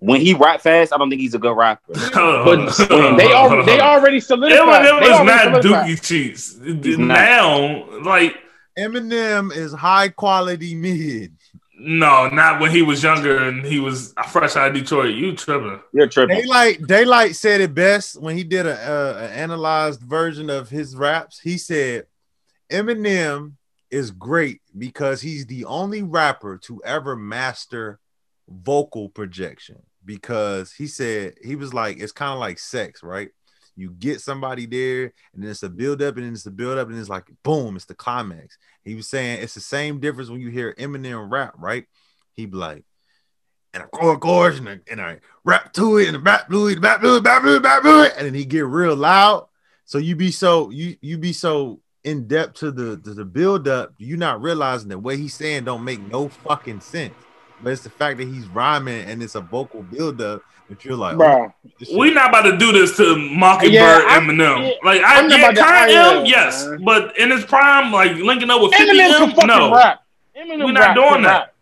When 0.00 0.22
he 0.22 0.32
rap 0.32 0.62
fast, 0.62 0.94
I 0.94 0.96
don't 0.98 1.10
think 1.10 1.20
he's 1.20 1.34
a 1.34 1.38
good 1.38 1.54
rapper. 1.54 1.92
but 1.92 2.74
they 3.16 3.32
already 3.32 3.66
they 3.66 3.80
already 3.80 4.18
solidified. 4.18 4.86
Eminem 4.86 5.00
They 5.00 5.06
is 5.06 5.24
not 5.24 5.42
solidified. 5.42 5.86
Dookie 5.88 6.02
Cheeks. 6.02 6.58
He's 6.64 6.98
not. 6.98 7.14
Now, 7.14 8.00
like, 8.00 8.34
Eminem 8.78 9.54
is 9.54 9.74
high 9.74 10.08
quality 10.08 10.74
mid. 10.74 11.36
no, 11.78 12.28
not 12.28 12.60
when 12.60 12.70
he 12.70 12.80
was 12.80 13.02
younger 13.02 13.44
and 13.44 13.64
he 13.64 13.78
was 13.78 14.14
fresh 14.28 14.56
out 14.56 14.68
of 14.68 14.74
Detroit. 14.74 15.14
You 15.14 15.36
tripping. 15.36 15.80
You're 15.92 16.08
tripping. 16.08 16.44
Daylyt 16.44 16.78
Daylyt 16.86 17.34
said 17.34 17.60
it 17.60 17.74
best 17.74 18.18
when 18.18 18.38
he 18.38 18.44
did 18.44 18.64
a, 18.64 18.72
uh, 18.72 19.18
an 19.24 19.32
analyzed 19.32 20.00
version 20.00 20.48
of 20.48 20.70
his 20.70 20.96
raps. 20.96 21.38
He 21.38 21.58
said 21.58 22.06
Eminem 22.72 23.52
is 23.90 24.10
great 24.12 24.62
because 24.78 25.20
he's 25.20 25.44
the 25.44 25.66
only 25.66 26.02
rapper 26.02 26.56
to 26.56 26.80
ever 26.84 27.16
master 27.16 27.98
vocal 28.48 29.10
projection. 29.10 29.82
Because 30.04 30.72
he 30.72 30.86
said 30.86 31.34
he 31.42 31.56
was 31.56 31.74
like 31.74 31.98
it's 31.98 32.12
kind 32.12 32.32
of 32.32 32.38
like 32.38 32.58
sex, 32.58 33.02
right? 33.02 33.30
You 33.76 33.90
get 33.90 34.20
somebody 34.20 34.66
there, 34.66 35.12
and 35.32 35.42
then 35.42 35.50
it's 35.50 35.62
a 35.62 35.68
build 35.68 36.02
up, 36.02 36.16
and 36.16 36.26
then 36.26 36.32
it's 36.32 36.46
a 36.46 36.50
build 36.50 36.78
up, 36.78 36.88
and 36.88 36.98
it's 36.98 37.08
like 37.08 37.30
boom, 37.42 37.76
it's 37.76 37.84
the 37.84 37.94
climax. 37.94 38.58
He 38.84 38.94
was 38.94 39.08
saying 39.08 39.42
it's 39.42 39.54
the 39.54 39.60
same 39.60 40.00
difference 40.00 40.30
when 40.30 40.40
you 40.40 40.50
hear 40.50 40.74
Eminem 40.74 41.30
rap, 41.30 41.54
right? 41.56 41.86
He 42.34 42.46
be 42.46 42.56
like, 42.56 42.84
and 43.72 43.84
chord 43.92 44.20
chorus, 44.20 44.58
and, 44.58 44.68
a, 44.68 44.80
and 44.90 45.00
I 45.00 45.18
rap 45.44 45.72
to 45.74 45.98
it, 45.98 46.08
and 46.08 46.16
a 46.16 46.20
back 46.20 46.48
blue, 46.48 46.74
the 46.74 46.80
back 46.80 47.00
blue, 47.00 47.20
back 47.20 47.42
blue, 47.42 47.60
back 47.60 47.82
blue, 47.82 48.04
and 48.04 48.26
then 48.26 48.34
he 48.34 48.44
get 48.44 48.66
real 48.66 48.96
loud. 48.96 49.46
So 49.84 49.98
you 49.98 50.16
be 50.16 50.30
so 50.30 50.70
you 50.70 50.96
you 51.00 51.18
be 51.18 51.32
so 51.32 51.80
in 52.04 52.26
depth 52.26 52.54
to 52.60 52.70
the 52.70 52.96
to 52.98 53.14
the 53.14 53.24
build 53.24 53.68
up, 53.68 53.94
you 53.98 54.16
not 54.16 54.42
realizing 54.42 54.88
that 54.88 54.98
what 54.98 55.16
he's 55.16 55.34
saying 55.34 55.64
don't 55.64 55.84
make 55.84 56.00
no 56.00 56.28
fucking 56.28 56.80
sense. 56.80 57.14
But 57.62 57.72
it's 57.72 57.82
the 57.82 57.90
fact 57.90 58.18
that 58.18 58.26
he's 58.28 58.46
rhyming 58.48 59.04
and 59.04 59.22
it's 59.22 59.34
a 59.34 59.40
vocal 59.40 59.82
build 59.82 60.20
up 60.20 60.42
that 60.68 60.84
you're 60.84 60.96
like, 60.96 61.16
Bro, 61.16 61.52
oh, 61.62 61.96
We 61.98 62.12
not 62.12 62.28
about 62.30 62.42
to 62.42 62.56
do 62.56 62.72
this 62.72 62.96
to 62.96 63.16
Mockingbird 63.16 63.72
Yeah, 63.72 64.20
Eminem. 64.20 64.68
yeah, 64.68 64.72
like 64.84 65.02
I 65.02 65.18
I'm 65.18 65.28
not 65.28 65.38
yeah, 65.38 65.48
about 65.50 65.56
to- 65.56 65.62
current 65.62 65.92
I, 65.92 66.18
M, 66.20 66.26
yes, 66.26 66.66
man. 66.66 66.84
but 66.84 67.18
in 67.18 67.30
his 67.30 67.44
prime, 67.44 67.92
like 67.92 68.12
linking 68.16 68.50
up 68.50 68.62
with 68.62 68.72
50 68.74 68.96
Eminem 68.96 69.08
can 69.18 69.22
M, 69.22 69.30
fucking 69.34 69.46
no. 69.48 69.74
rap. 69.74 70.00
Eminem 70.36 70.64
We're 70.64 70.72
not 70.72 70.94
doing 70.94 71.22
that. 71.24 71.52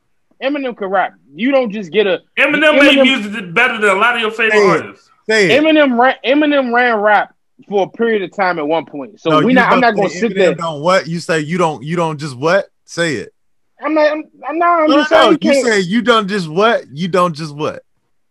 rap. 0.40 0.52
Eminem 0.52 0.76
can 0.76 0.88
rap. 0.88 1.14
You 1.34 1.50
don't 1.50 1.70
just 1.72 1.90
get 1.90 2.06
a 2.06 2.20
Eminem, 2.38 2.78
made 2.78 2.98
Eminem- 2.98 3.02
music 3.02 3.32
that 3.32 3.54
better 3.54 3.78
than 3.80 3.90
a 3.90 3.94
lot 3.98 4.14
of 4.14 4.20
your 4.20 4.30
favorite 4.30 4.52
Say 4.52 4.58
it. 4.78 4.82
artists. 4.84 5.10
say 5.28 5.50
it. 5.50 5.62
Eminem 5.64 5.98
ran 5.98 6.14
Eminem 6.24 6.72
ran 6.72 6.96
rap 7.00 7.34
for 7.68 7.84
a 7.86 7.90
period 7.90 8.22
of 8.22 8.32
time 8.36 8.58
at 8.60 8.66
one 8.68 8.84
point. 8.86 9.20
So 9.20 9.30
No, 9.30 9.38
we 9.40 9.46
you 9.48 9.54
not 9.54 9.72
I'm 9.72 9.80
not 9.80 9.96
gonna 9.96 10.08
sit 10.10 10.34
there. 10.36 10.54
Don't 10.54 10.80
what 10.80 11.08
you 11.08 11.18
say? 11.18 11.40
You 11.40 11.58
don't. 11.58 11.82
You 11.82 11.96
don't 11.96 12.18
just 12.18 12.36
what? 12.36 12.66
Say 12.84 13.14
it. 13.16 13.34
I'm 13.80 13.94
not 13.94 14.12
I'm, 14.12 14.24
I'm 14.48 14.58
not 14.58 14.82
I'm 14.82 14.90
No, 14.90 14.96
just 14.96 15.10
no, 15.10 15.16
saying 15.16 15.30
no. 15.30 15.30
you, 15.30 15.38
You 15.40 15.62
can't, 15.62 15.66
say 15.66 15.80
you 15.80 16.02
don't 16.02 16.28
just 16.28 16.48
what? 16.48 16.84
You 16.92 17.08
don't 17.08 17.34
just 17.34 17.54
what? 17.54 17.82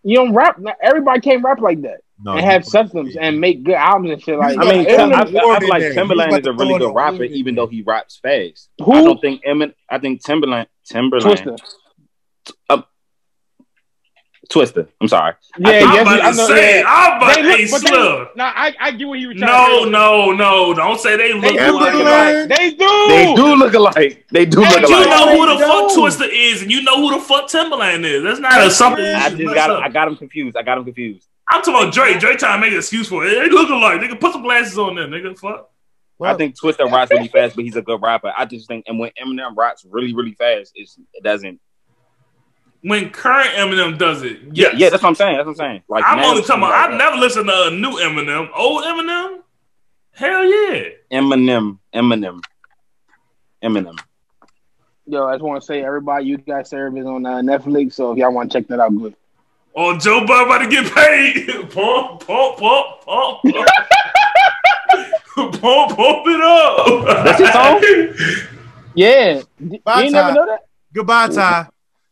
you 0.03 0.15
don't 0.15 0.33
rap. 0.33 0.59
Everybody 0.81 1.19
can't 1.19 1.43
rap 1.43 1.59
like 1.59 1.81
that 1.81 1.99
No, 2.23 2.33
and 2.33 2.45
have 2.45 2.63
substance 2.65 3.15
and 3.19 3.41
make 3.41 3.63
good 3.63 3.75
albums 3.75 4.11
and 4.11 4.21
shit 4.23 4.37
like 4.37 4.57
I 4.57 4.63
mean, 4.69 4.83
Yeah, 4.83 4.97
Tim, 4.97 5.13
I, 5.13 5.21
I 5.21 5.25
feel 5.25 5.69
like. 5.69 5.83
Timbaland 5.83 6.39
is 6.39 6.45
a 6.47 6.53
really 6.53 6.77
good 6.79 6.93
rapper, 6.93 7.17
word 7.17 7.31
even 7.31 7.55
though 7.55 7.67
he 7.67 7.81
raps 7.81 8.17
fast. 8.21 8.69
Who? 8.83 8.93
I 8.93 9.01
don't 9.03 9.19
think 9.19 9.41
Emin. 9.45 9.73
I 9.89 9.99
think 9.99 10.23
Timbaland. 10.23 10.67
Timbaland. 10.91 11.21
Twista. 11.21 11.57
Um, 12.69 12.85
Twista. 14.47 14.87
I'm 15.01 15.07
sorry. 15.07 15.33
Yeah, 15.59 15.67
I'm 15.69 15.73
yes, 15.73 16.01
about 16.01 16.21
I 16.21 16.31
to 16.31 16.37
know. 16.37 16.47
say, 16.47 16.79
yeah. 16.79 16.83
I'm 16.87 17.17
about 17.17 17.35
They 17.35 17.41
to 17.41 17.47
look- 17.47 17.57
hey, 17.59 17.67
but 17.71 17.81
they- 17.81 17.87
Slug. 17.87 18.27
Nah, 18.35 18.51
I, 18.55 18.75
I 18.79 18.91
get 18.91 19.07
what 19.07 19.19
he 19.19 19.27
was 19.27 19.37
trying 19.37 19.51
No, 19.51 19.79
to 19.79 19.83
say. 19.85 19.89
no, 19.91 20.31
no. 20.31 20.73
Don't 20.73 20.99
say 20.99 21.17
they 21.17 21.33
look 21.33 21.43
They 21.43 21.49
do 21.57 21.71
look 21.71 21.93
alike. 21.93 22.35
alike. 22.45 22.49
They 22.57 22.71
do. 22.71 23.05
They 23.09 23.33
do 23.35 23.55
look 23.55 23.73
alike. 23.73 24.25
They 24.31 24.45
do 24.45 24.61
Hey, 24.61 24.69
look 24.81 24.89
You 24.89 24.95
Like, 24.97 25.05
alike. 25.07 25.19
know 25.19 25.45
who 25.47 25.57
the 25.57 25.65
fuck. 25.65 25.91
Twista 25.91 26.29
is, 26.31 26.61
and 26.61 26.71
you 26.71 26.81
know 26.83 26.97
who 26.97 27.13
the 27.17 27.21
fuck 27.23 27.45
Timbaland 27.47 28.05
is. 28.05 28.23
That's 28.23 28.39
not 28.39 28.59
a 28.65 28.71
something. 28.71 29.03
I 29.05 29.29
just 29.29 29.53
got. 29.55 29.69
up. 29.69 29.83
I 29.83 29.89
got 29.89 30.07
him 30.07 30.15
confused. 30.15 30.55
I 30.57 30.61
got 30.63 30.75
them 30.75 30.85
confused. 30.85 31.27
I'm 31.49 31.61
talking 31.61 31.81
about 31.81 31.93
Drake. 31.93 32.19
Drake 32.19 32.39
trying 32.39 32.57
to 32.59 32.61
make 32.61 32.71
an 32.73 32.77
excuse 32.79 33.07
for 33.07 33.25
it. 33.25 33.29
They 33.29 33.49
look 33.49 33.69
alike. 33.69 34.01
Nigga, 34.01 34.19
put 34.19 34.33
some 34.33 34.43
glasses 34.43 34.77
on 34.77 34.95
there, 34.95 35.07
nigga. 35.07 35.37
Fuck. 35.39 35.69
I 36.19 36.33
think 36.33 36.59
Twista 36.59 36.91
raps 36.91 37.11
really 37.11 37.27
fast, 37.27 37.55
but 37.55 37.63
he's 37.63 37.75
a 37.75 37.81
good 37.81 38.01
rapper. 38.01 38.33
I 38.35 38.45
just 38.45 38.67
think, 38.67 38.85
and 38.87 38.97
when 38.97 39.11
Eminem 39.21 39.55
raps 39.55 39.85
really, 39.87 40.15
really 40.15 40.33
fast, 40.33 40.71
it's, 40.73 40.97
it 41.13 41.23
doesn't. 41.23 41.59
When 42.87 43.09
current 43.09 43.49
Eminem 43.49 43.97
does 43.97 44.23
it, 44.23 44.39
Yeah, 44.53 44.69
yes. 44.69 44.73
yeah, 44.77 44.89
that's 44.89 45.03
what 45.03 45.09
I'm 45.09 45.15
saying. 45.15 45.35
That's 45.35 45.45
what 45.45 45.51
I'm 45.59 45.71
saying. 45.71 45.81
Like 45.89 46.05
I'm 46.07 46.19
now 46.19 46.29
only 46.29 46.39
it's 46.39 46.47
talking 46.47 46.63
about. 46.63 46.89
I've 46.89 46.97
never 46.97 47.17
listened 47.17 47.47
to 47.49 47.63
a 47.63 47.69
new 47.69 47.91
Eminem. 47.97 48.49
Old 48.55 48.85
Eminem. 48.85 49.41
Hell 50.13 50.45
yeah. 50.45 50.83
Eminem, 51.11 51.79
Eminem, 51.93 52.41
Eminem. 53.61 53.99
Yo, 55.05 55.27
I 55.27 55.33
just 55.33 55.43
want 55.43 55.61
to 55.61 55.65
say, 55.65 55.83
everybody, 55.83 56.27
you 56.27 56.37
guys 56.37 56.69
service 56.69 57.05
on 57.05 57.25
uh, 57.25 57.39
Netflix. 57.39 57.91
So 57.93 58.13
if 58.13 58.19
y'all 58.19 58.31
want 58.33 58.49
to 58.53 58.57
check 58.57 58.69
that 58.69 58.79
out, 58.79 58.97
good. 58.97 59.15
Oh, 59.75 59.97
Joe 59.97 60.25
Bud 60.25 60.45
about 60.45 60.59
to 60.59 60.69
get 60.69 60.89
paid. 60.93 61.45
pump, 61.73 62.25
pump, 62.25 62.57
pump, 62.57 63.01
pump. 63.01 63.41
pump, 65.35 65.61
pump 65.61 66.23
it 66.25 66.41
up. 66.41 67.25
That's 67.25 67.39
his 67.39 67.51
song? 67.51 67.83
Yeah, 68.95 69.41
Bye, 69.59 69.99
you 69.99 70.03
ain't 70.05 70.13
never 70.13 70.33
know 70.33 70.45
that. 70.47 70.61
Goodbye, 70.91 71.27
Ty. 71.27 71.67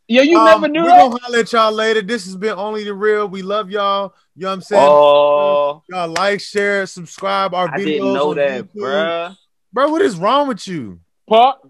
Yo, 0.08 0.22
you 0.22 0.38
Um, 0.38 0.44
never 0.44 0.68
knew 0.68 0.82
We're 0.84 0.90
that. 0.90 0.98
gonna 1.10 1.18
holler 1.20 1.38
at 1.40 1.52
y'all 1.52 1.72
later. 1.72 2.00
This 2.00 2.24
has 2.26 2.36
been 2.36 2.56
only 2.56 2.84
the 2.84 2.94
real. 2.94 3.26
We 3.26 3.42
love 3.42 3.70
y'all. 3.70 4.14
You 4.36 4.42
know 4.42 4.48
what 4.48 4.54
I'm 4.54 4.60
saying? 4.60 4.88
Oh, 4.92 5.82
Y'all 5.90 6.08
like, 6.08 6.40
share, 6.40 6.86
subscribe 6.86 7.54
our 7.54 7.68
I 7.68 7.78
videos. 7.78 7.84
didn't 7.84 8.12
know 8.12 8.34
that, 8.34 8.64
YouTube. 8.64 8.80
bruh. 8.80 9.36
Bro, 9.72 9.90
what 9.90 10.02
is 10.02 10.16
wrong 10.16 10.46
with 10.46 10.68
you? 10.68 11.00
Pop. 11.28 11.60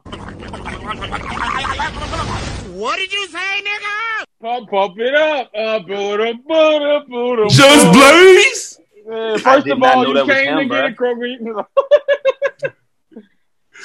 What 2.74 2.96
did 2.98 3.10
you 3.10 3.26
say, 3.28 3.38
nigga? 3.38 4.24
Pump, 4.42 4.68
pump 4.68 4.98
it 4.98 5.14
up. 5.14 5.50
Uh, 5.56 5.78
boom, 5.78 6.18
boom, 6.18 6.42
boom, 6.46 7.04
boom, 7.08 7.48
Just 7.48 7.86
boom. 7.86 7.92
Blaze. 7.94 8.80
Yeah, 9.08 9.36
first 9.38 9.66
of 9.66 9.82
all, 9.82 10.06
you 10.06 10.26
came 10.26 10.58
him, 10.58 10.58
to 10.58 10.74
get 10.74 10.84
a 10.84 10.90
Kroger. 10.90 11.64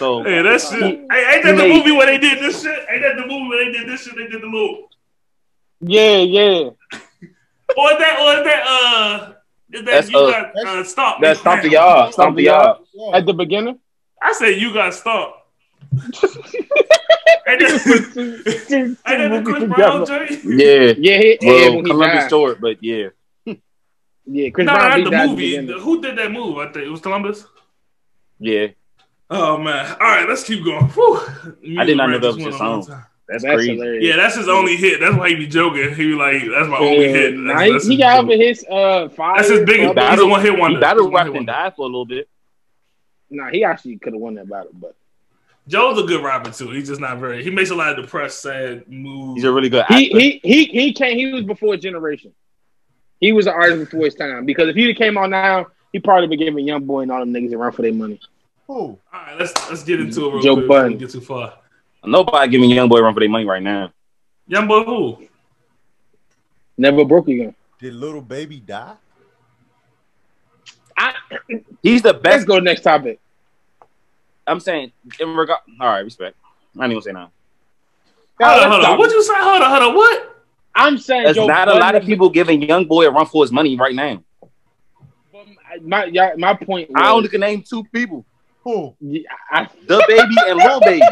So 0.01 0.23
Hey, 0.23 0.41
that 0.41 0.59
shit. 0.61 0.81
Hey, 0.81 1.35
ain't 1.35 1.43
that 1.43 1.51
the 1.51 1.53
made- 1.53 1.75
movie 1.77 1.91
where 1.91 2.07
they 2.07 2.17
did 2.17 2.39
this 2.39 2.63
shit? 2.63 2.79
Ain't 2.91 3.03
that 3.03 3.17
the 3.17 3.27
movie 3.27 3.47
where 3.49 3.63
they 3.65 3.71
did 3.71 3.87
this 3.87 4.03
shit? 4.03 4.15
They 4.15 4.25
did 4.25 4.41
the 4.41 4.47
little. 4.47 4.89
yeah, 5.79 6.17
yeah. 6.17 6.69
Or 7.77 7.91
is 7.91 7.97
that? 7.99 8.19
Or 8.19 8.39
is 8.39 8.43
that? 8.45 8.63
Uh, 8.67 9.33
is 9.71 9.81
that 9.81 9.85
That's, 9.85 10.09
you 10.09 10.17
uh, 10.17 10.31
got 10.31 10.55
uh, 10.67 10.83
stomp? 10.83 11.21
that's 11.21 11.39
stomp 11.39 11.61
the 11.61 11.69
Damn. 11.69 11.73
yard. 11.73 12.13
Stomp 12.13 12.35
the 12.35 12.43
yard. 12.43 12.77
At 13.13 13.25
the 13.27 13.33
beginning. 13.33 13.77
I 14.21 14.33
said 14.33 14.59
you 14.59 14.73
got 14.73 14.93
stomp. 14.95 15.35
ain't 15.93 17.59
that, 17.59 18.17
ain't 18.71 18.97
that 19.05 19.29
the 19.31 19.41
Chris 19.45 19.63
Brown 19.65 20.05
joint? 20.05 20.31
Yeah. 20.43 20.93
Yeah, 20.97 21.17
he, 21.19 21.37
yeah, 21.41 21.47
Well, 21.47 21.75
when 21.75 21.85
Columbus 21.85 22.21
died. 22.23 22.29
short, 22.31 22.59
but 22.59 22.83
yeah. 22.83 23.07
Yeah, 24.25 24.49
Chris 24.49 24.65
No, 24.65 24.73
Brown 24.73 25.03
not 25.03 25.11
the 25.11 25.27
movie. 25.27 25.57
beginning. 25.57 25.79
Who 25.79 26.01
did 26.01 26.17
that 26.17 26.31
move? 26.31 26.57
I 26.57 26.71
think 26.71 26.85
it 26.87 26.89
was 26.89 27.01
Columbus. 27.01 27.45
Yeah. 28.39 28.67
Oh 29.33 29.57
man! 29.57 29.85
All 29.93 29.97
right, 30.07 30.27
let's 30.27 30.43
keep 30.43 30.63
going. 30.63 30.87
Whew. 30.89 31.19
I 31.79 31.85
did 31.85 31.95
not 31.95 32.09
know 32.09 32.19
that 32.19 32.27
was 32.27 32.35
his 32.35 32.45
went 32.45 32.55
a 32.59 32.63
long 32.63 32.83
song. 32.83 33.03
That's, 33.29 33.43
That's 33.43 33.55
crazy. 33.55 33.75
hilarious. 33.75 34.03
Yeah, 34.05 34.17
that's 34.17 34.35
his 34.35 34.49
only 34.49 34.75
hit. 34.75 34.99
That's 34.99 35.15
why 35.15 35.29
he 35.29 35.35
be 35.35 35.47
joking. 35.47 35.95
He 35.95 36.07
be 36.07 36.13
like, 36.15 36.41
"That's 36.51 36.67
my 36.67 36.77
only 36.77 37.07
hit." 37.07 37.35
That's, 37.47 37.61
he, 37.61 37.71
that's 37.71 37.87
he 37.87 37.93
his 37.95 37.99
got 38.01 38.15
joke. 38.17 38.23
over 38.25 38.33
his 38.33 38.65
uh 38.69 39.09
fire. 39.09 39.37
That's 39.37 39.49
his 39.49 39.59
biggest. 39.65 39.93
trouble. 39.93 40.11
He's 40.11 40.19
a 40.19 40.27
one 40.27 40.41
hit 40.41 40.53
He 40.53 40.59
wonder. 40.59 40.79
battled 40.81 41.07
He's 41.11 41.15
rap 41.15 41.25
and 41.27 41.35
wonder. 41.35 41.51
died 41.53 41.75
for 41.77 41.83
a 41.83 41.85
little 41.85 42.05
bit. 42.05 42.27
Nah, 43.29 43.49
he 43.49 43.63
actually 43.63 43.97
could 43.99 44.11
have 44.11 44.21
won 44.21 44.35
that 44.35 44.49
battle, 44.49 44.71
but 44.73 44.95
Joe's 45.69 45.97
a 45.97 46.03
good 46.03 46.21
rapper 46.21 46.51
too. 46.51 46.69
He's 46.71 46.89
just 46.89 46.99
not 46.99 47.19
very. 47.19 47.41
He 47.41 47.49
makes 47.51 47.69
a 47.69 47.75
lot 47.75 47.97
of 47.97 48.03
depressed, 48.03 48.41
sad 48.41 48.89
moves. 48.91 49.35
He's 49.37 49.45
a 49.45 49.53
really 49.53 49.69
good 49.69 49.83
actor. 49.83 49.93
he 49.95 50.09
he 50.09 50.41
he 50.43 50.65
he 50.65 50.93
came. 50.93 51.17
He 51.17 51.31
was 51.31 51.43
before 51.45 51.77
generation. 51.77 52.33
He 53.21 53.31
was 53.31 53.47
an 53.47 53.53
artist 53.53 53.91
before 53.91 54.03
his 54.03 54.15
time 54.15 54.45
because 54.45 54.67
if 54.67 54.75
he 54.75 54.93
came 54.93 55.17
out 55.17 55.29
now, 55.29 55.67
he 55.93 55.99
probably 55.99 56.27
been 56.27 56.39
giving 56.39 56.67
young 56.67 56.83
boy 56.83 57.01
and 57.03 57.11
all 57.13 57.19
them 57.21 57.31
niggas 57.31 57.53
a 57.53 57.57
run 57.57 57.71
for 57.71 57.83
their 57.83 57.93
money. 57.93 58.19
Who? 58.71 58.77
All 58.79 58.99
right, 59.13 59.37
let's 59.37 59.53
let's 59.69 59.83
get 59.83 59.99
into 59.99 60.27
it 60.27 60.33
real 60.33 60.41
Joe 60.41 60.55
quick 60.55 60.67
Budden. 60.69 60.97
get 60.97 61.09
too 61.09 61.19
far. 61.19 61.55
Nobody 62.05 62.49
giving 62.49 62.69
young 62.69 62.87
boy 62.87 63.01
run 63.01 63.13
for 63.13 63.19
their 63.19 63.27
money 63.27 63.43
right 63.43 63.61
now. 63.61 63.91
Young 64.47 64.65
boy, 64.65 64.83
who? 64.83 65.27
Never 66.77 67.03
broke 67.03 67.27
again. 67.27 67.53
Did 67.79 67.95
little 67.95 68.21
baby 68.21 68.61
die? 68.61 68.93
I, 70.97 71.13
He's 71.83 72.01
the 72.01 72.13
let's 72.13 72.21
best. 72.23 72.47
go 72.47 72.59
next 72.59 72.81
topic. 72.81 73.19
I'm 74.47 74.61
saying 74.61 74.93
in 75.19 75.35
regard. 75.35 75.59
All 75.79 75.87
right, 75.87 75.99
respect. 75.99 76.37
I 76.79 76.83
ain't 76.85 76.91
even 76.91 77.03
say 77.03 77.11
nothing. 77.11 77.31
Now, 78.39 78.51
Hold 78.51 78.63
on, 78.63 78.71
hold 78.71 78.85
on. 78.85 78.97
What 78.99 79.11
you 79.11 79.21
say? 79.21 79.33
Hold 79.35 79.61
on, 79.61 79.69
hold 79.69 79.83
on. 79.83 79.95
What? 79.95 80.43
I'm 80.73 80.97
saying 80.97 81.23
There's 81.25 81.35
Joe 81.35 81.45
not 81.47 81.67
a 81.67 81.73
lot 81.73 81.95
of 81.95 82.03
people 82.05 82.29
giving 82.29 82.61
young 82.61 82.85
boy 82.85 83.05
a 83.05 83.11
run 83.11 83.25
for 83.25 83.43
his 83.43 83.51
money 83.51 83.75
right 83.75 83.93
now. 83.93 84.23
My 85.81 86.05
yeah, 86.05 86.33
my 86.37 86.53
point. 86.53 86.89
Was, 86.89 87.01
I 87.03 87.11
only 87.11 87.27
can 87.27 87.41
name 87.41 87.63
two 87.67 87.83
people: 87.93 88.25
Who? 88.63 88.95
Yeah, 88.99 89.21
I, 89.51 89.65
DaBaby 89.85 90.49
and 90.49 90.57
Lil 90.57 90.79
Baby. 90.81 91.05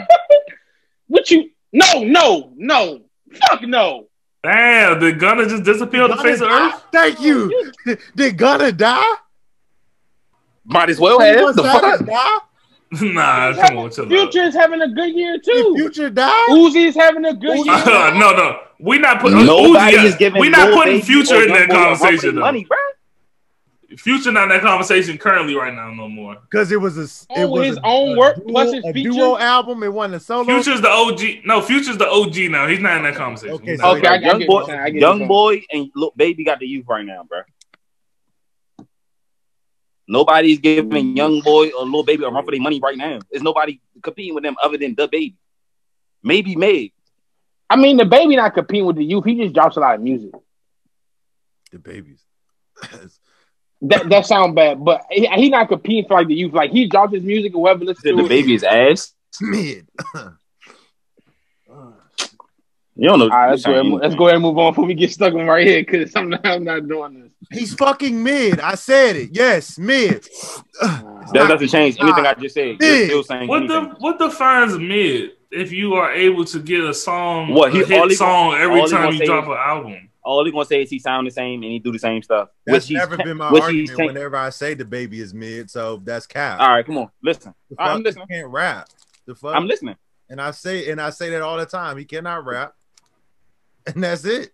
what 1.08 1.30
you? 1.32 1.50
No, 1.74 2.04
no, 2.04 2.52
no. 2.56 3.02
Fuck 3.34 3.62
no. 3.64 4.08
Damn, 4.44 5.00
did 5.00 5.20
Gunna 5.20 5.48
just 5.48 5.64
disappear 5.64 6.04
on 6.04 6.12
the 6.12 6.18
face 6.18 6.42
of 6.42 6.50
Earth? 6.50 6.84
Thank 6.92 7.20
you. 7.20 7.72
Did 8.16 8.38
Gunna 8.38 8.72
die? 8.72 9.16
Might 10.66 10.90
as 10.90 11.00
well 11.00 11.20
Did 11.20 11.38
have. 11.40 11.56
The 11.56 11.64
fuck? 11.64 12.06
die? 12.06 12.40
nah, 13.02 13.54
come 13.54 13.78
on, 13.78 13.92
chill 13.92 14.06
out. 14.06 14.10
Future 14.10 14.44
is 14.44 14.56
having 14.56 14.82
a 14.82 14.88
good 14.88 15.14
year 15.14 15.38
Did 15.38 15.46
too. 15.46 15.76
Future 15.76 16.10
die? 16.10 16.46
Uzi 16.50 16.88
is 16.88 16.96
having 16.96 17.26
a 17.26 17.34
good 17.34 17.66
year. 17.66 17.76
Uh, 17.76 18.12
no, 18.18 18.32
no, 18.36 18.60
we 18.80 18.98
not 18.98 19.20
putting 19.20 19.46
Nobody 19.46 19.98
Uzi- 19.98 20.04
is 20.06 20.16
giving. 20.16 20.40
We 20.40 20.50
not 20.50 20.74
putting 20.74 21.02
Future 21.02 21.44
in 21.44 21.50
that 21.50 21.68
Young 21.68 21.68
Boy 21.70 21.74
a 21.76 21.78
run 21.78 21.98
for 21.98 22.04
their 22.04 22.08
conversation. 22.08 22.36
Though. 22.36 22.42
Money, 22.42 22.66
bro. 22.66 22.78
Future 23.98 24.32
not 24.32 24.44
in 24.44 24.50
that 24.50 24.62
conversation 24.62 25.18
currently 25.18 25.56
right 25.56 25.74
now 25.74 25.90
no 25.92 26.08
more. 26.08 26.38
Because 26.50 26.72
it 26.72 26.80
was 26.80 26.98
a. 26.98 27.02
Oh, 27.32 27.42
it 27.42 27.46
Oh, 27.46 27.50
was 27.50 27.68
his 27.68 27.78
a, 27.78 27.82
own 27.86 28.16
a 28.16 28.20
work 28.20 28.36
duo, 28.36 28.48
plus 28.48 28.74
his 28.74 28.86
a 28.86 28.94
features? 28.94 29.16
duo 29.16 29.38
album. 29.38 29.82
It 29.84 29.92
wasn't 29.92 30.16
a 30.16 30.20
solo. 30.20 30.44
Future's 30.46 30.82
the 30.82 30.90
OG. 30.90 31.46
No, 31.46 31.62
Future's 31.62 31.98
the 31.98 32.08
OG 32.08 32.52
now. 32.52 32.68
He's 32.68 32.80
not 32.80 32.98
in 32.98 33.04
that 33.04 33.16
conversation. 33.16 33.56
Okay, 33.56 33.78
so. 33.78 33.98
Okay, 33.98 34.08
I- 34.08 34.14
I 34.14 34.18
young 34.20 34.40
get 34.40 34.48
boy, 34.48 34.54
what 34.54 34.68
you're 34.68 34.78
saying. 34.86 34.96
I 34.96 35.00
young 35.00 35.28
boy, 35.28 35.64
and 35.72 35.90
Lil 35.96 36.14
Baby 36.16 36.44
got 36.44 36.60
the 36.60 36.68
youth 36.68 36.86
right 36.88 37.06
now, 37.06 37.24
bro. 37.24 37.42
Nobody's 40.08 40.60
giving 40.60 41.16
young 41.16 41.42
boy 41.42 41.70
or 41.70 41.86
Lil 41.86 42.04
Baby 42.04 42.24
a 42.24 42.30
run 42.30 42.44
for 42.44 42.52
their 42.52 42.62
money 42.62 42.80
right 42.82 42.98
now. 42.98 43.20
There's 43.32 43.44
nobody 43.44 43.80
competing 44.02 44.34
with 44.34 44.44
them 44.44 44.56
other 44.64 44.78
than 44.78 44.96
DaBaby. 44.96 45.36
Maybe 46.24 46.56
Meg. 46.56 46.94
I 47.70 47.76
mean, 47.76 48.00
DaBaby 48.00 48.36
not 48.36 48.54
competing 48.56 48.86
with 48.88 48.96
the 48.96 49.06
youth. 49.06 49.26
He 49.26 49.36
just 49.36 49.54
drops 49.54 49.78
a 49.78 49.80
lot 49.80 49.96
of 49.96 50.02
music. 50.02 50.32
The 51.72 51.78
babies. 51.80 52.24
That 53.84 54.10
that 54.10 54.26
sound 54.26 54.56
bad, 54.56 54.84
but 54.84 55.04
he, 55.10 55.26
he 55.28 55.50
not 55.50 55.70
competing 55.70 56.06
for 56.06 56.16
like 56.16 56.28
the 56.28 56.36
youth. 56.36 56.54
Like 56.54 56.72
he 56.72 56.86
dropped 56.88 57.14
his 57.14 57.24
music 57.24 57.56
or 57.56 57.62
whoever 57.62 57.86
listens 57.86 58.04
Said 58.04 58.18
the 58.18 58.26
it. 58.26 58.30
baby 58.30 58.54
is 58.54 58.64
ass. 58.64 59.14
Mid. 59.42 59.88
You 62.96 63.08
don't 63.08 63.20
know. 63.20 63.26
All 63.26 63.30
right, 63.30 63.52
let's 63.52 63.64
go, 63.64 63.72
ahead, 63.72 63.86
and- 63.86 63.94
let's 64.02 64.16
go 64.16 64.26
ahead 64.26 64.36
and 64.36 64.44
move 64.44 64.58
on 64.58 64.74
before 64.74 64.84
we 64.86 64.94
get 64.94 65.10
stuck 65.12 65.34
on 65.34 65.46
right 65.46 65.66
here 65.66 65.80
because 65.82 66.14
I'm 66.18 66.30
not, 66.30 66.46
I'm 66.46 66.66
not 66.66 66.86
doing 66.88 67.22
this. 67.22 67.32
He's 67.58 67.74
fucking 67.74 68.22
mid. 68.22 68.60
I 68.60 68.76
said 68.76 69.16
it. 69.16 69.30
Yes, 69.32 69.78
mid. 69.80 70.28
That 70.82 71.32
doesn't 71.48 71.70
change 71.70 71.98
anything 72.02 72.26
I 72.26 72.34
just 72.34 72.56
said. 72.56 72.76
You're 72.82 73.06
still 73.06 73.24
saying 73.24 73.48
What 73.48 73.68
the 73.68 73.96
what 74.00 74.20
defines 74.20 74.78
mid? 74.78 75.32
If 75.52 75.72
you 75.72 75.94
are 75.94 76.12
able 76.12 76.44
to 76.46 76.60
get 76.60 76.82
a 76.82 76.94
song, 76.94 77.54
What, 77.54 77.72
he- 77.74 77.82
a 77.82 77.86
hit 77.86 78.00
all 78.00 78.10
he 78.10 78.16
song 78.16 78.54
every 78.56 78.86
time 78.90 79.14
you 79.14 79.26
drop 79.26 79.46
is- 79.46 79.50
an 79.52 79.56
album. 79.58 80.09
All 80.30 80.46
he 80.46 80.52
gonna 80.52 80.64
say 80.64 80.84
is 80.84 80.92
he 80.92 81.00
sound 81.00 81.26
the 81.26 81.32
same 81.32 81.64
and 81.64 81.72
he 81.72 81.80
do 81.80 81.92
the 81.92 81.98
same 81.98 82.22
stuff. 82.22 82.50
That's 82.64 82.86
he's 82.86 83.00
never 83.00 83.18
been 83.18 83.38
my 83.38 83.52
which 83.52 83.64
argument 83.64 83.90
he's 83.90 83.98
whenever 83.98 84.36
I 84.36 84.52
say 84.52 84.76
DaBaby 84.76 85.14
is 85.14 85.34
mid. 85.34 85.72
So 85.72 85.98
that's 86.04 86.28
cap. 86.28 86.60
All 86.60 86.70
right, 86.70 86.86
come 86.86 87.00
on, 87.00 87.10
listen. 87.24 87.56
The 87.72 87.76
fuck, 87.76 87.88
I'm 87.88 88.04
listening. 88.04 88.28
He 88.30 88.36
can't 88.36 88.50
rap. 88.50 88.90
The 89.26 89.34
fuck. 89.34 89.56
I'm 89.56 89.66
listening. 89.66 89.96
and 90.30 90.40
I 90.40 90.52
say 90.52 90.92
and 90.92 91.02
I 91.02 91.10
say 91.10 91.32
that 91.32 91.42
all 91.42 91.58
the 91.58 91.66
time. 91.66 91.98
He 91.98 92.06
cannot 92.06 92.46
rap. 92.46 92.76
And 93.88 94.04
that's 94.04 94.24
it. 94.24 94.52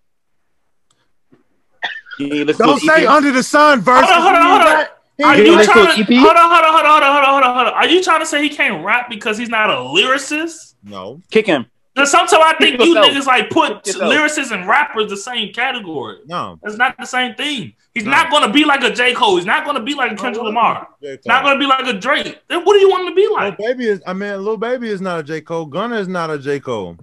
You 2.20 2.28
ain't 2.28 2.58
Don't 2.58 2.80
say 2.80 3.04
EP? 3.04 3.10
under 3.10 3.34
the 3.34 3.44
sun 3.44 3.82
verse. 3.82 4.06
Hold 4.10 4.16
on, 4.18 4.22
hold 4.22 4.36
on, 4.36 4.62
hold 4.62 4.62
on. 4.62 4.86
Are 5.26 5.38
You 5.38 5.44
you 5.44 5.66
trying 5.66 5.88
to 5.98 6.06
to 6.06 6.16
hold 6.16 6.38
on, 6.38 6.50
hold 6.52 6.64
on, 6.64 6.74
hold 6.74 6.86
on, 6.86 6.86
hold 6.86 7.04
on, 7.04 7.12
hold 7.12 7.24
on, 7.26 7.32
hold 7.32 7.44
on, 7.44 7.56
hold 7.56 7.68
on? 7.68 7.74
Are 7.74 7.88
you 7.88 8.02
trying 8.02 8.22
to 8.22 8.26
say 8.26 8.42
he 8.42 8.50
can't 8.50 8.86
rap 8.86 9.10
because 9.10 9.38
he's 9.38 9.50
not 9.50 9.70
a 9.70 9.74
lyricist? 9.74 10.76
No. 10.84 11.22
Kick 11.32 11.48
him. 11.48 11.66
Because 11.96 12.12
sometimes 12.12 12.44
I 12.46 12.54
think 12.60 12.80
you 12.84 12.94
niggas 12.94 13.26
like 13.26 13.50
put 13.50 13.84
lyricists 13.86 14.52
and 14.52 14.68
rappers 14.68 15.10
the 15.10 15.16
same 15.16 15.54
category. 15.54 16.18
No. 16.26 16.60
That's 16.62 16.76
not 16.76 16.98
the 17.00 17.06
same 17.06 17.36
thing. 17.36 17.74
He's 17.94 18.04
No. 18.04 18.12
not 18.12 18.30
going 18.30 18.44
to 18.46 18.52
be 18.52 18.66
like 18.66 18.84
a 18.84 18.92
J. 18.92 19.14
Cole. 19.14 19.38
He's 19.38 19.46
not 19.46 19.64
going 19.64 19.78
to 19.78 19.82
be 19.84 19.96
like 19.96 20.12
a 20.12 20.16
Kendrick 20.16 20.42
oh, 20.44 20.48
Lamar. 20.48 20.90
J. 21.02 21.18
Not 21.26 21.44
going 21.46 21.56
to 21.56 21.60
be 21.60 21.66
like 21.66 21.88
a 21.88 21.94
Drake. 21.98 22.42
Then 22.50 22.66
what 22.66 22.74
do 22.74 22.80
you 22.80 22.90
want 22.90 23.04
him 23.04 23.10
to 23.12 23.16
be 23.16 23.22
Lil 23.28 23.34
like? 23.36 23.58
baby 23.58 23.86
is 23.88 24.02
I 24.06 24.12
mean 24.12 24.44
Lil 24.44 24.58
Baby 24.58 24.90
is 24.90 25.00
not 25.00 25.22
a 25.22 25.24
J. 25.24 25.40
Cole. 25.40 25.66
Gunna 25.68 25.96
is 25.98 26.10
not 26.10 26.30
a 26.30 26.38
J. 26.38 26.60
Cole. 26.60 26.98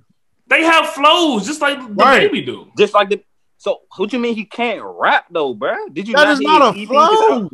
They 0.48 0.62
have 0.62 0.86
flows 0.90 1.46
just 1.46 1.62
like 1.62 1.78
the 1.78 1.86
Right. 1.94 2.18
baby 2.30 2.42
do. 2.42 2.70
Just 2.76 2.92
like 2.92 3.08
the. 3.08 3.22
So 3.56 3.80
what 3.96 4.12
you 4.12 4.18
mean 4.18 4.34
he 4.34 4.44
can't 4.44 4.82
rap 4.84 5.24
though, 5.30 5.54
bro? 5.54 5.74
Did 5.90 6.06
you 6.06 6.14
That 6.14 6.24
not 6.24 6.32
is 6.34 6.40
not 6.40 6.62
a 6.62 6.72
his 6.78 6.82
EP? 6.82 6.88
flow. 6.88 7.48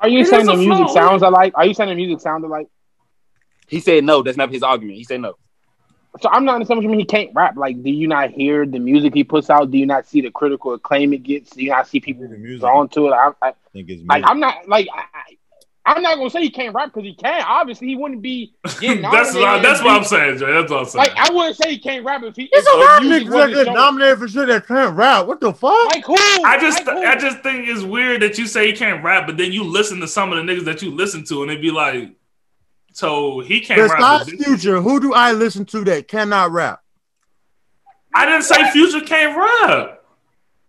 Are 0.00 0.08
you 0.10 0.20
It 0.20 0.26
saying 0.26 0.44
the 0.44 0.56
music 0.56 0.84
flow. 0.88 0.94
sounds 0.94 1.22
alike? 1.22 1.52
Are 1.56 1.64
you 1.64 1.72
saying 1.72 1.88
the 1.88 1.94
music 1.94 2.20
sounds 2.20 2.44
alike? 2.44 2.66
He 3.66 3.80
said 3.80 4.04
no. 4.04 4.22
That's 4.22 4.36
not 4.36 4.52
his 4.52 4.62
argument. 4.62 4.98
He 4.98 5.04
said 5.04 5.22
no. 5.22 5.36
So 6.20 6.28
I'm 6.30 6.44
not 6.44 6.54
understanding 6.54 6.78
what 6.78 6.82
you 6.84 6.90
mean 6.90 7.00
he 7.00 7.06
can't 7.06 7.30
rap. 7.34 7.56
Like, 7.56 7.82
do 7.82 7.90
you 7.90 8.08
not 8.08 8.30
hear 8.30 8.66
the 8.66 8.78
music 8.78 9.14
he 9.14 9.24
puts 9.24 9.50
out? 9.50 9.70
Do 9.70 9.78
you 9.78 9.86
not 9.86 10.06
see 10.06 10.20
the 10.20 10.30
critical 10.30 10.74
acclaim 10.74 11.12
it 11.12 11.22
gets? 11.22 11.50
Do 11.50 11.62
you 11.62 11.70
not 11.70 11.86
see 11.86 12.00
people 12.00 12.28
The 12.28 12.36
music. 12.36 12.60
drawn 12.60 12.88
to 12.90 13.08
it? 13.08 13.12
I, 13.12 13.28
I, 13.42 13.48
I 13.48 13.52
think 13.72 13.88
it's 13.88 14.02
like, 14.06 14.24
I'm 14.26 14.40
not 14.40 14.68
like 14.68 14.88
I, 14.92 15.00
I, 15.14 15.36
I'm 15.86 16.02
not 16.02 16.16
gonna 16.16 16.30
say 16.30 16.40
he 16.40 16.50
can't 16.50 16.74
rap 16.74 16.92
because 16.92 17.04
he 17.04 17.14
can. 17.14 17.44
Obviously, 17.46 17.86
he 17.86 17.94
wouldn't 17.94 18.20
be. 18.20 18.52
That's 18.64 18.80
what, 18.82 18.90
I, 18.90 19.00
nominated 19.02 19.64
that's 19.64 19.78
and 19.78 19.86
what 19.86 19.96
I'm 19.96 20.04
saying, 20.04 20.38
Jay. 20.38 20.52
That's 20.52 20.70
what 20.70 20.80
I'm 20.80 20.86
saying. 20.86 21.06
Like, 21.06 21.16
I 21.16 21.32
wouldn't 21.32 21.56
say 21.56 21.70
he 21.70 21.78
can't 21.78 22.04
rap 22.04 22.24
if 22.24 22.34
he. 22.34 22.48
It's 22.50 22.66
if 22.66 22.74
a 22.74 22.76
lot 22.76 23.02
of 23.02 23.08
the 23.08 23.14
niggas 23.14 23.54
that 23.54 23.64
get 23.64 23.72
nominated 23.72 24.18
for 24.18 24.28
shit 24.28 24.48
that 24.48 24.66
can't 24.66 24.96
rap. 24.96 25.26
What 25.26 25.40
the 25.40 25.52
fuck? 25.52 25.94
Like 25.94 26.04
who? 26.04 26.16
I 26.16 26.58
just 26.60 26.84
Like 26.84 26.96
who? 26.96 27.04
I 27.04 27.16
just 27.16 27.38
think 27.44 27.68
it's 27.68 27.82
weird 27.82 28.22
that 28.22 28.36
you 28.36 28.48
say 28.48 28.66
he 28.66 28.72
can't 28.72 29.04
rap, 29.04 29.26
but 29.26 29.36
then 29.36 29.52
you 29.52 29.62
listen 29.62 30.00
to 30.00 30.08
some 30.08 30.32
of 30.32 30.44
the 30.44 30.52
niggas 30.52 30.64
that 30.64 30.82
you 30.82 30.90
listen 30.90 31.24
to, 31.26 31.42
and 31.42 31.50
they 31.50 31.56
be 31.56 31.70
like, 31.70 32.10
"So 32.96 33.40
he 33.40 33.60
can't 33.60 33.80
rap." 33.90 34.24
Besides 34.26 34.44
Future, 34.44 34.80
who 34.80 35.00
do 35.00 35.12
I 35.12 35.32
listen 35.32 35.64
to 35.66 35.84
that 35.84 36.08
cannot 36.08 36.50
rap? 36.50 36.80
I 38.14 38.24
didn't 38.26 38.42
say 38.44 38.70
Future 38.70 39.00
can't 39.04 39.36
rap. 39.36 40.02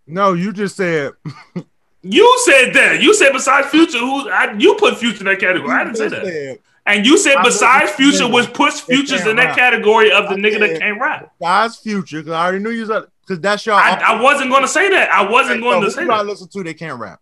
No, 0.06 0.34
you 0.34 0.52
just 0.54 0.76
said. 0.76 1.14
You 2.04 2.40
said 2.46 2.74
that. 2.74 3.02
You 3.02 3.14
said 3.14 3.34
besides 3.34 3.68
Future, 3.68 3.98
who 3.98 4.30
I, 4.30 4.54
you 4.58 4.76
put 4.76 4.98
Future 4.98 5.20
in 5.22 5.26
that 5.26 5.40
category. 5.42 5.72
I 5.74 5.84
didn't 5.84 5.98
say 5.98 6.08
that. 6.08 6.26
said, 6.26 6.60
And 6.86 7.06
you 7.06 7.18
said 7.18 7.36
besides 7.44 7.92
Future, 7.92 8.32
which 8.32 8.54
puts 8.54 8.80
Futures 8.80 9.26
in 9.26 9.36
that 9.36 9.48
rap. 9.48 9.58
category 9.58 10.10
of 10.12 10.26
the 10.30 10.36
I 10.36 10.38
nigga 10.38 10.60
that 10.60 10.80
can't 10.80 11.02
rap. 11.02 11.34
Besides 11.40 11.78
Future, 11.80 12.20
because 12.20 12.32
I 12.32 12.44
already 12.44 12.64
knew 12.64 12.70
you 12.70 12.86
was 12.86 13.06
because 13.22 13.42
that's 13.42 13.66
your. 13.66 13.76
I, 13.76 13.96
I 13.96 14.22
wasn't 14.22 14.52
going 14.52 14.62
to 14.62 14.70
say 14.70 14.90
that. 14.90 15.10
I 15.12 15.30
wasn't 15.30 15.58
Okay, 15.58 15.62
going 15.64 15.74
so 15.74 15.80
to 15.82 15.86
who 15.88 15.92
say 15.92 16.06
do 16.06 16.12
I 16.12 16.22
listen 16.22 16.48
to 16.48 16.64
they 16.64 16.74
can't 16.76 16.98
rap? 16.98 17.20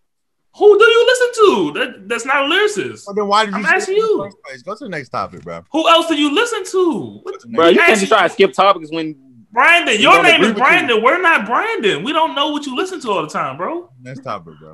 Who 0.58 0.78
do 0.78 0.84
you 0.84 1.06
listen 1.06 1.44
to? 1.44 1.72
That 1.78 2.08
that's 2.08 2.24
not 2.24 2.36
a 2.36 2.48
lyricist. 2.48 3.06
Well, 3.06 3.14
then 3.14 3.26
why 3.28 3.44
did 3.44 3.52
you 3.52 3.58
I'm 3.58 3.64
say 3.64 3.74
asking 3.74 3.96
it 3.96 4.00
in 4.00 4.06
the 4.06 4.32
you. 4.54 4.62
Go 4.64 4.74
to 4.74 4.84
the 4.84 4.88
next 4.88 5.10
topic, 5.10 5.42
bro. 5.42 5.62
Who 5.72 5.88
else 5.88 6.06
do 6.08 6.14
you 6.16 6.34
listen 6.34 6.64
to? 6.64 7.20
What- 7.22 7.44
Bro, 7.52 7.68
you 7.68 7.78
can't 7.78 7.98
just 7.98 8.10
try 8.10 8.22
to 8.26 8.32
skip 8.32 8.52
topics 8.52 8.90
when 8.90 9.14
Brandon, 9.52 10.00
your 10.00 10.22
name 10.22 10.40
is 10.42 10.48
with 10.48 10.56
you. 10.56 10.62
Brandon. 10.62 11.02
We're 11.02 11.20
not 11.20 11.46
Brandon. 11.46 12.02
We 12.02 12.12
don't 12.12 12.34
know 12.34 12.50
what 12.50 12.64
you 12.66 12.74
listen 12.76 13.00
to 13.00 13.10
all 13.10 13.22
the 13.22 13.28
time, 13.28 13.56
bro. 13.56 13.90
Next 14.02 14.20
topic, 14.22 14.54
bro. 14.60 14.72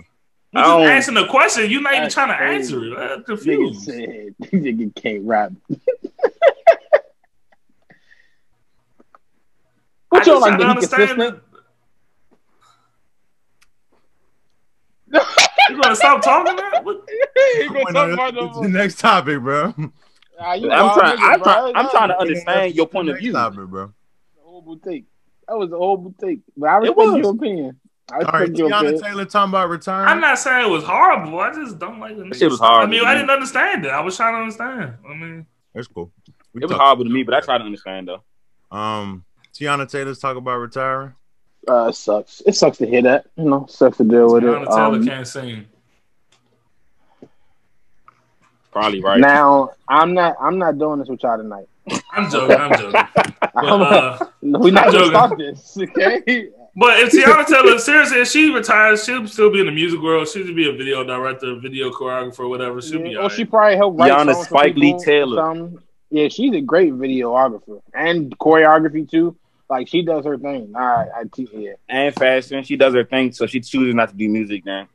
You 0.54 0.60
I 0.60 0.64
just 0.96 1.08
asking 1.10 1.16
a 1.24 1.28
question. 1.28 1.70
You're 1.70 1.80
not 1.82 1.94
even 1.94 2.10
trying 2.10 2.28
to 2.28 2.36
crazy. 2.36 2.74
answer 2.74 2.84
it. 2.84 2.92
I'm 2.98 3.20
Nigga 3.22 3.24
confused. 3.26 3.82
said 3.82 4.34
nigga 4.52 4.94
can't 4.94 5.24
rap. 5.24 5.52
I 10.14 10.18
What 10.18 10.26
you 10.26 10.32
just 10.32 10.42
like 10.42 10.58
trying 10.58 10.58
to 10.58 10.64
to 10.64 10.70
understand. 10.70 11.08
consistent? 11.08 11.42
You 15.68 15.80
gonna 15.80 15.96
stop 15.96 16.22
talking 16.22 16.56
now? 16.56 16.82
What- 16.82 17.08
You 17.58 17.68
gonna 17.72 17.92
talk 17.92 18.10
about 18.12 18.34
no 18.34 18.62
the 18.62 18.68
next 18.68 18.98
topic, 18.98 19.40
bro. 19.40 19.74
Ah, 20.40 20.54
you 20.54 20.70
I'm 20.70 20.98
trying, 20.98 21.18
I'm 21.20 21.40
bro. 21.40 21.52
trying, 21.52 21.76
I'm 21.76 21.88
trying 21.90 22.08
to 22.08 22.18
understand 22.18 22.74
your 22.74 22.86
point 22.86 23.08
of 23.10 23.18
view. 23.18 23.32
topic, 23.32 23.66
bro. 23.68 23.84
was 23.86 23.92
a 24.38 24.42
horrible 24.44 24.78
take. 24.78 25.04
That 25.48 25.56
was 25.58 25.70
a 25.72 25.76
horrible 25.76 26.14
take. 26.20 26.40
But 26.56 26.68
I 26.68 26.76
respect 26.78 26.96
was. 26.98 27.16
your 27.18 27.30
opinion. 27.34 27.80
I 28.10 28.14
All 28.14 28.18
respect 28.20 28.38
right, 28.40 28.56
your 28.58 28.68
Teyana 28.70 28.80
opinion. 28.80 29.02
Taylor 29.02 29.24
talking 29.26 29.50
about 29.50 29.68
retiring. 29.68 30.08
I'm 30.08 30.20
not 30.20 30.38
saying 30.38 30.66
it 30.66 30.70
was 30.70 30.84
horrible. 30.84 31.38
I 31.40 31.52
just 31.52 31.78
don't 31.78 32.00
like 32.00 32.16
the 32.16 32.24
That 32.24 32.36
shit 32.36 32.50
was 32.50 32.58
horrible, 32.58 32.82
I 32.82 32.86
mean, 32.90 33.04
I 33.04 33.14
didn't 33.14 33.30
understand 33.30 33.84
it. 33.86 33.90
I 33.90 34.00
was 34.00 34.16
trying 34.16 34.34
to 34.34 34.38
understand. 34.40 34.94
I 35.08 35.14
mean, 35.14 35.46
That's 35.74 35.86
cool. 35.86 36.10
We 36.54 36.62
It 36.62 36.64
was 36.66 36.72
talk- 36.72 36.80
horrible 36.80 37.04
to 37.04 37.10
me, 37.10 37.22
but 37.22 37.34
I 37.34 37.40
try 37.40 37.58
to 37.58 37.64
understand 37.64 38.08
though. 38.08 38.76
Um, 38.76 39.24
Teyana 39.54 39.88
Taylor's 39.88 40.18
talking 40.18 40.38
about 40.38 40.56
retiring. 40.58 41.14
Uh, 41.68 41.88
it 41.88 41.94
sucks. 41.94 42.42
It 42.46 42.54
sucks 42.56 42.78
to 42.78 42.86
hear 42.86 43.02
that. 43.02 43.26
You 43.36 43.44
know, 43.44 43.66
sucks 43.68 43.96
to 43.98 44.04
deal 44.04 44.32
with 44.32 44.42
Teyana 44.42 44.62
it. 44.62 44.66
Taylor 44.66 44.96
Um, 44.96 45.06
can't 45.06 45.26
sing. 45.26 45.66
Probably 48.72 49.02
right. 49.02 49.20
Now, 49.20 49.70
I'm 49.88 50.14
not. 50.14 50.36
I'm 50.40 50.58
not 50.58 50.78
doing 50.78 50.98
this 50.98 51.08
with 51.08 51.22
y'all 51.22 51.36
tonight. 51.36 51.68
I'm 52.12 52.30
joking. 52.30 52.56
I'm 52.56 52.78
joking. 52.78 53.00
But, 53.54 53.64
uh, 53.66 54.18
We're 54.40 54.72
not 54.72 54.86
I'm 54.86 54.92
gonna 54.92 54.92
joking. 54.92 55.10
start 55.10 55.38
this, 55.38 55.76
okay? 55.78 56.48
but 56.74 56.98
if 57.00 57.12
Teyana 57.12 57.44
Taylor, 57.46 57.78
seriously, 57.78 58.20
if 58.20 58.28
she 58.28 58.50
retires, 58.50 59.04
she'll 59.04 59.26
still 59.26 59.50
be 59.50 59.60
in 59.60 59.66
the 59.66 59.72
music 59.72 60.00
world. 60.00 60.26
She'll 60.26 60.46
be 60.54 60.70
a 60.70 60.72
video 60.72 61.04
director, 61.04 61.56
video 61.56 61.90
choreographer, 61.90 62.48
whatever. 62.48 62.80
She'll 62.80 63.02
be 63.02 63.10
Yeah, 63.10 63.16
all 63.18 63.24
or 63.24 63.28
right. 63.28 63.36
she 63.36 63.44
probably 63.44 63.76
helped 63.76 64.00
write 64.00 64.10
Yana 64.10 64.32
songs 64.32 64.46
for 64.48 64.54
Spike 64.58 64.76
Lee 64.76 64.96
Taylor. 65.04 65.36
something. 65.42 65.78
Yeah, 66.10 66.28
she's 66.28 66.54
a 66.54 66.62
great 66.62 66.94
videographer 66.94 67.82
and 67.92 68.36
choreography 68.38 69.10
too. 69.10 69.36
Like 69.72 69.88
she 69.88 70.02
does 70.02 70.24
her 70.26 70.36
thing. 70.36 70.72
I, 70.76 71.06
I 71.16 71.24
te- 71.34 71.48
yeah. 71.52 71.72
and 71.88 72.14
fashion. 72.14 72.62
She 72.62 72.76
does 72.76 72.92
her 72.94 73.04
thing, 73.04 73.32
so 73.32 73.46
she 73.46 73.60
chooses 73.60 73.94
not 73.94 74.10
to 74.10 74.14
do 74.14 74.28
music. 74.28 74.64
Then 74.64 74.86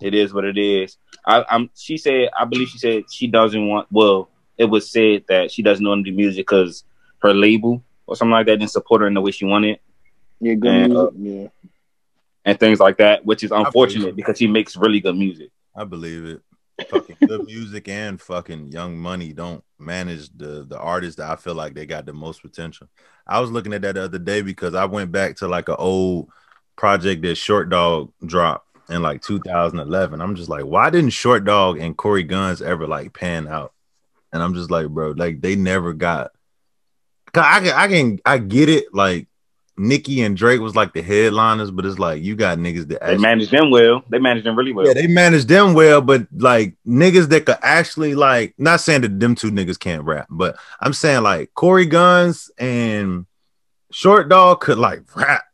it 0.00 0.14
is 0.14 0.32
what 0.32 0.44
it 0.44 0.56
is. 0.56 0.96
I, 1.26 1.44
I'm. 1.50 1.68
She 1.74 1.96
said, 1.98 2.28
I 2.38 2.44
believe 2.44 2.68
she 2.68 2.78
said 2.78 3.04
she 3.10 3.26
doesn't 3.26 3.66
want. 3.68 3.88
Well, 3.90 4.30
it 4.56 4.66
was 4.66 4.88
said 4.90 5.24
that 5.28 5.50
she 5.50 5.62
doesn't 5.62 5.84
want 5.86 6.04
to 6.04 6.10
do 6.12 6.16
music 6.16 6.46
because 6.46 6.84
her 7.22 7.34
label 7.34 7.82
or 8.06 8.14
something 8.14 8.30
like 8.32 8.46
that 8.46 8.58
didn't 8.60 8.70
support 8.70 9.00
her 9.00 9.08
in 9.08 9.14
the 9.14 9.20
way 9.20 9.30
she 9.32 9.44
wanted, 9.46 9.80
Yeah, 10.40 10.54
good 10.54 10.70
And, 10.74 10.92
music. 10.92 11.08
Uh, 11.08 11.10
yeah. 11.18 11.48
and 12.44 12.60
things 12.60 12.78
like 12.80 12.98
that, 12.98 13.24
which 13.24 13.42
is 13.42 13.50
unfortunate 13.50 14.14
because 14.16 14.38
she 14.38 14.46
makes 14.46 14.76
really 14.76 15.00
good 15.00 15.16
music. 15.16 15.50
I 15.74 15.84
believe 15.84 16.24
it. 16.24 16.40
Fucking 16.88 17.16
good 17.26 17.44
music 17.44 17.88
and 17.88 18.18
fucking 18.20 18.72
Young 18.72 18.96
Money 18.96 19.32
don't 19.34 19.62
manage 19.78 20.30
the 20.36 20.64
the 20.66 20.78
artists 20.78 21.16
that 21.16 21.30
I 21.30 21.36
feel 21.36 21.54
like 21.54 21.74
they 21.74 21.84
got 21.86 22.06
the 22.06 22.12
most 22.14 22.40
potential. 22.42 22.88
I 23.30 23.40
was 23.40 23.50
looking 23.50 23.72
at 23.72 23.82
that 23.82 23.94
the 23.94 24.02
other 24.04 24.18
day 24.18 24.42
because 24.42 24.74
I 24.74 24.84
went 24.84 25.12
back 25.12 25.36
to 25.36 25.48
like 25.48 25.68
an 25.68 25.76
old 25.78 26.28
project 26.76 27.22
that 27.22 27.36
Short 27.36 27.70
Dawg 27.70 28.12
dropped 28.26 28.66
in 28.88 29.02
like 29.02 29.22
2011. 29.22 30.20
I'm 30.20 30.34
just 30.34 30.48
like, 30.48 30.64
why 30.64 30.90
didn't 30.90 31.10
Short 31.10 31.44
Dawg 31.44 31.78
and 31.78 31.96
Corey 31.96 32.24
Gunz 32.24 32.60
ever 32.60 32.86
like 32.86 33.14
pan 33.14 33.46
out? 33.46 33.72
And 34.32 34.42
I'm 34.42 34.54
just 34.54 34.70
like, 34.70 34.88
bro, 34.88 35.12
like 35.12 35.40
they 35.40 35.56
never 35.56 35.92
got. 35.92 36.32
I 37.32 37.60
can, 37.60 37.72
I 37.72 37.88
can, 37.88 38.18
I 38.26 38.38
get 38.38 38.68
it. 38.68 38.92
Like 38.92 39.28
Nicki 39.80 40.20
and 40.22 40.36
Drake 40.36 40.60
was 40.60 40.76
like 40.76 40.92
the 40.92 41.02
headliners, 41.02 41.70
but 41.70 41.86
it's 41.86 41.98
like 41.98 42.22
you 42.22 42.36
got 42.36 42.58
niggas 42.58 42.88
that 42.88 43.00
They 43.00 43.06
actually 43.06 43.18
manage 43.18 43.50
them 43.50 43.70
well. 43.70 44.04
They 44.08 44.18
manage 44.18 44.44
them 44.44 44.56
really 44.56 44.72
well. 44.72 44.86
yeah, 44.86 44.92
they 44.92 45.06
manage 45.06 45.46
them 45.46 45.74
well, 45.74 46.00
but 46.02 46.26
like 46.36 46.74
niggas 46.86 47.28
that 47.30 47.46
could 47.46 47.56
actually 47.62 48.14
like 48.14 48.54
not 48.58 48.80
saying 48.80 49.00
that 49.00 49.18
them 49.18 49.34
two 49.34 49.50
niggas 49.50 49.78
can't 49.78 50.04
rap, 50.04 50.26
but 50.28 50.56
I'm 50.80 50.92
saying 50.92 51.22
like 51.22 51.54
Corey 51.54 51.86
Gunz 51.86 52.50
and 52.58 53.26
Short 53.90 54.28
Dawg 54.28 54.60
could 54.60 54.78
like 54.78 55.00
rap. 55.16 55.44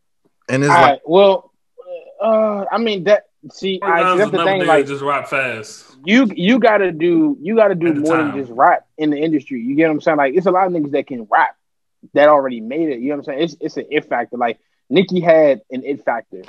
And 0.48 0.62
it's 0.62 0.72
All 0.72 0.80
like 0.80 0.90
right. 0.90 1.00
Well, 1.04 1.52
uh, 2.20 2.64
I 2.70 2.78
mean 2.78 3.04
that. 3.04 3.24
See, 3.52 3.78
all 3.80 3.88
right, 3.88 4.02
Guns 4.02 4.18
that's 4.18 4.30
the 4.32 4.44
thing. 4.44 4.66
Like 4.66 4.86
just 4.86 5.02
rap 5.02 5.28
fast. 5.28 5.96
you, 6.04 6.28
you 6.34 6.58
gotta 6.58 6.90
do, 6.90 7.36
you 7.40 7.54
gotta 7.54 7.76
do 7.76 7.94
more 7.94 8.16
time. 8.16 8.32
than 8.32 8.40
just 8.40 8.50
rap 8.52 8.88
in 8.98 9.10
the 9.10 9.18
industry. 9.18 9.60
You 9.60 9.76
get 9.76 9.86
what 9.86 9.94
I'm 9.94 10.00
saying? 10.00 10.16
Like 10.16 10.34
it's 10.34 10.46
a 10.46 10.50
lot 10.50 10.66
of 10.66 10.72
niggas 10.72 10.90
that 10.90 11.06
can 11.06 11.28
rap 11.30 11.56
that 12.14 12.28
already 12.28 12.60
made 12.60 12.88
it. 12.88 13.00
You 13.00 13.10
know 13.10 13.16
what 13.16 13.18
I'm 13.20 13.24
saying? 13.24 13.42
It's 13.42 13.56
it's 13.60 13.76
an 13.76 13.86
it 13.90 14.04
factor. 14.08 14.36
Like 14.36 14.58
Nicki 14.90 15.20
had 15.20 15.62
an 15.70 15.84
it 15.84 16.04
factor. 16.04 16.36
You 16.38 16.42
know 16.42 16.48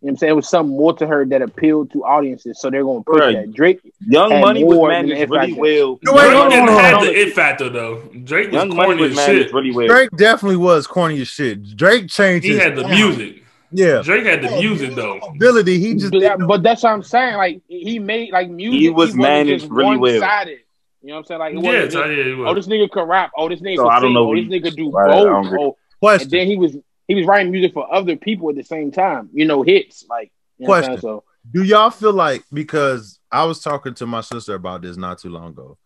what 0.00 0.10
I'm 0.10 0.16
saying? 0.18 0.30
It 0.32 0.36
was 0.36 0.48
something 0.50 0.76
more 0.76 0.92
to 0.98 1.06
her 1.06 1.24
that 1.26 1.40
appealed 1.40 1.90
to 1.92 2.04
audiences, 2.04 2.60
so 2.60 2.68
they're 2.70 2.84
gonna 2.84 3.02
push 3.04 3.20
Right. 3.20 3.36
that. 3.36 3.52
Drake, 3.54 3.80
Young 4.06 4.38
Money 4.40 4.62
was 4.62 4.76
more 4.76 4.90
than 4.92 5.06
managed 5.08 5.22
F 5.22 5.30
really 5.30 5.46
Factor. 5.52 5.60
well. 5.60 5.98
No, 6.02 6.12
wait, 6.12 6.20
Drake 6.20 6.32
hold 6.32 6.44
on, 6.44 6.50
didn't 6.50 6.68
hold 6.68 6.80
have 6.80 7.00
the 7.02 7.20
it 7.20 7.32
factor 7.32 7.68
though. 7.70 8.02
Drake 8.24 8.46
was 8.48 8.54
Young 8.54 8.68
Money 8.68 8.84
corny 8.84 9.00
was 9.02 9.18
as 9.18 9.24
shit. 9.24 9.52
really 9.54 9.70
well. 9.72 9.86
Drake 9.86 10.10
definitely 10.16 10.56
was 10.58 10.86
corny 10.86 11.20
as 11.22 11.28
shit. 11.28 11.62
Drake 11.76 12.08
changed 12.08 12.44
He 12.44 12.52
his 12.52 12.62
had 12.62 12.76
the 12.76 12.82
sound. 12.82 12.92
music. 12.94 13.42
Yeah. 13.72 14.02
Drake 14.04 14.24
had 14.26 14.42
the 14.42 14.50
music 14.50 14.94
though. 14.94 15.18
Ability. 15.18 15.80
He 15.80 15.94
just 15.94 16.12
but, 16.12 16.38
but 16.46 16.62
that's 16.62 16.82
what 16.82 16.92
I'm 16.92 17.02
saying. 17.02 17.36
Like 17.36 17.62
he 17.66 17.98
made 17.98 18.30
like 18.30 18.50
music. 18.50 18.80
He 18.80 18.90
was 18.90 19.06
wasn't 19.08 19.22
managed 19.22 19.70
really 19.70 19.96
well. 19.96 20.20
one-sided. 20.20 20.58
You 21.04 21.10
know 21.10 21.16
what 21.16 21.18
I'm 21.20 21.24
saying? 21.26 21.38
Like 21.40 21.52
it 21.52 21.56
wasn't 21.58 21.92
so, 21.92 21.98
just, 22.00 22.16
yeah, 22.16 22.24
he 22.24 22.32
oh, 22.32 22.54
this 22.54 22.66
nigga 22.66 22.90
could 22.90 23.06
rap. 23.06 23.30
Oh, 23.36 23.46
this 23.50 23.60
nigga 23.60 23.76
So 23.76 23.82
could 23.82 23.90
I 23.92 24.00
don't 24.00 24.08
sing. 24.08 24.14
know 24.14 24.30
Oh, 24.30 24.34
this 24.34 24.46
he- 24.46 24.60
nigga 24.60 24.74
do 24.74 24.90
Right, 24.90 25.10
both. 25.10 25.46
agree. 25.46 25.58
Oh, 25.60 26.08
and 26.08 26.30
then 26.30 26.46
he 26.46 26.56
was 26.56 26.76
he 27.06 27.14
was 27.14 27.26
writing 27.26 27.52
music 27.52 27.74
for 27.74 27.92
other 27.92 28.16
people 28.16 28.48
at 28.48 28.56
the 28.56 28.64
same 28.64 28.90
time. 28.90 29.28
You 29.34 29.44
know, 29.44 29.62
hits 29.62 30.06
like. 30.08 30.32
You 30.58 30.66
know 30.66 30.70
what 30.70 30.84
I'm? 30.84 30.90
Question. 30.92 31.00
So 31.02 31.24
Do 31.52 31.62
y'all 31.62 31.90
feel 31.90 32.12
like 32.14 32.42
because 32.52 33.18
I 33.30 33.44
was 33.44 33.60
talking 33.60 33.92
to 33.94 34.06
my 34.06 34.22
sister 34.22 34.54
about 34.54 34.80
this 34.80 34.96
not 34.96 35.18
too 35.18 35.28
long 35.28 35.48
ago. 35.50 35.76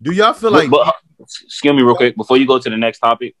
Do 0.00 0.10
y'all 0.12 0.32
feel 0.32 0.50
like 0.52 0.70
But, 0.70 0.94
but, 1.18 1.28
excuse 1.44 1.74
me 1.74 1.82
real 1.82 1.94
quick 1.94 2.16
before 2.16 2.38
you 2.38 2.46
go 2.46 2.58
to 2.58 2.70
the 2.70 2.76
next 2.78 3.00
topic. 3.00 3.34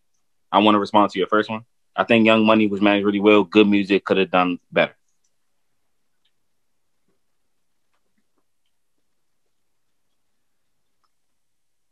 I 0.50 0.58
want 0.58 0.74
to 0.74 0.80
respond 0.80 1.10
to 1.12 1.18
your 1.18 1.28
first 1.28 1.48
one. 1.48 1.62
I 1.96 2.04
think 2.04 2.26
Young 2.26 2.44
Money 2.44 2.66
was 2.66 2.80
managed 2.82 3.06
really 3.06 3.20
well. 3.20 3.42
Good 3.42 3.66
music 3.68 4.04
could 4.04 4.18
have 4.18 4.30
done 4.30 4.58
better. 4.70 4.94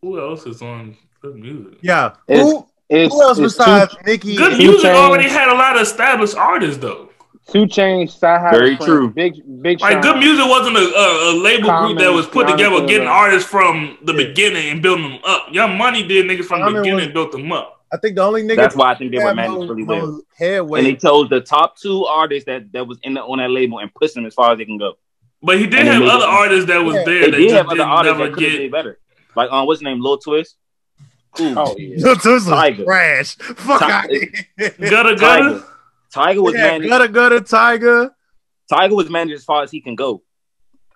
Who 0.03 0.19
else 0.19 0.47
is 0.47 0.63
on 0.63 0.97
good 1.21 1.37
music? 1.37 1.79
yeah? 1.83 2.15
It's- 2.29 2.47
Who, 2.51 2.67
it's, 2.89 3.15
who 3.15 3.23
else 3.23 3.39
it's 3.39 3.55
besides 3.57 3.95
Nicki? 4.05 4.35
Good 4.37 4.59
music 4.59 4.91
Chainz. 4.91 4.95
already 4.97 5.29
had 5.29 5.49
a 5.49 5.55
lot 5.55 5.77
of 5.77 5.83
established 5.83 6.37
artists 6.37 6.79
though. 6.79 7.11
Two 7.49 7.67
Chainz, 7.67 8.09
Sci 8.09 8.51
Very 8.51 8.77
true. 8.79 9.11
Big 9.11 9.35
Big 9.63 9.81
Like 9.81 9.93
Sean. 9.95 10.03
good 10.03 10.17
music 10.19 10.45
wasn't 10.47 10.77
a, 10.77 10.81
a, 10.81 11.33
a 11.33 11.43
label 11.43 11.69
group 11.87 11.99
that 11.99 12.09
was 12.13 12.27
put 12.27 12.47
Teyana 12.47 12.53
together 12.53 12.77
Taylor. 12.77 12.87
getting 12.89 13.09
artists 13.09 13.49
from 13.49 13.99
the 14.05 14.13
Yeah. 14.15 14.27
beginning 14.27 14.71
and 14.71 14.83
building 14.83 15.11
them 15.11 15.19
up. 15.25 15.47
Young 15.53 15.77
Money 15.79 16.03
did 16.07 16.27
niggas 16.27 16.47
from 16.47 16.61
the 16.61 16.67
beginning 16.81 16.95
was- 16.97 17.05
and 17.05 17.15
built 17.15 17.33
them 17.33 17.53
up. 17.53 17.77
I 17.93 17.97
think 17.99 18.15
the 18.17 18.23
only 18.23 18.43
nigga 18.45 18.57
That's 18.57 18.77
why 18.77 18.93
I 18.93 18.95
think 18.97 19.11
they 19.13 19.19
were 19.23 19.35
managed 19.35 19.53
no- 19.61 19.67
really 19.67 19.83
no 19.83 19.95
well. 19.95 20.23
Headway. 20.37 20.79
And 20.81 20.87
they 20.89 20.95
chose 20.95 21.29
the 21.29 21.41
top 21.41 21.77
two 21.77 22.05
artists 22.07 22.47
that, 22.47 22.71
that 22.73 22.87
was 22.87 22.99
in 23.03 23.15
the, 23.15 23.21
on 23.21 23.39
that 23.39 23.51
label 23.51 23.81
and 23.81 23.93
pushed 23.95 24.15
them 24.15 24.27
as 24.27 24.35
far 24.35 24.53
as 24.53 24.59
they 24.59 24.65
can 24.65 24.79
go. 24.79 24.95
But 25.43 25.59
he 25.59 25.67
did 25.67 25.81
And 25.81 25.89
have 25.89 26.03
other 26.05 26.25
artists 26.27 26.67
that 26.67 26.79
was 26.85 26.95
Yeah. 26.97 27.05
there 27.05 27.21
They 27.23 27.31
that 27.33 27.37
did 27.37 27.43
just 27.49 27.55
have 27.57 27.67
other 27.67 27.77
didn't 27.77 27.89
artists 27.91 28.19
never 28.19 28.31
that 28.31 28.35
could 28.37 28.43
have 28.53 28.61
get. 28.61 28.73
better. 28.73 28.99
Like 29.37 29.51
um, 29.51 29.67
what's 29.67 29.81
his 29.81 29.85
name? 29.85 30.01
Lil 30.01 30.19
Twist. 30.19 30.57
Cool. 31.33 31.55
Oh 31.59 31.75
yeah. 31.79 31.97
This 31.97 32.25
was 32.25 32.47
Tyga. 32.47 32.85
trash. 32.85 33.37
Fuck 33.37 33.81
Ti- 33.81 33.85
out 33.93 34.05
of 34.07 34.11
here. 34.11 34.71
Gutter 34.91 35.15
Tyga. 35.15 35.19
Gutter. 35.19 35.65
Tyga 36.13 36.43
was 36.43 36.55
Yeah, 36.55 36.61
managed. 36.63 36.89
gutter 36.89 37.09
gutter 37.09 37.41
Tyga. 37.41 38.11
Tyga 38.71 38.97
was 38.97 39.09
managed 39.11 39.37
as 39.37 39.45
far 39.45 39.63
as 39.63 39.71
he 39.71 39.81
can 39.81 39.95
go, 39.95 40.23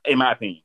in 0.04 0.18
my 0.18 0.32
opinion. 0.32 0.62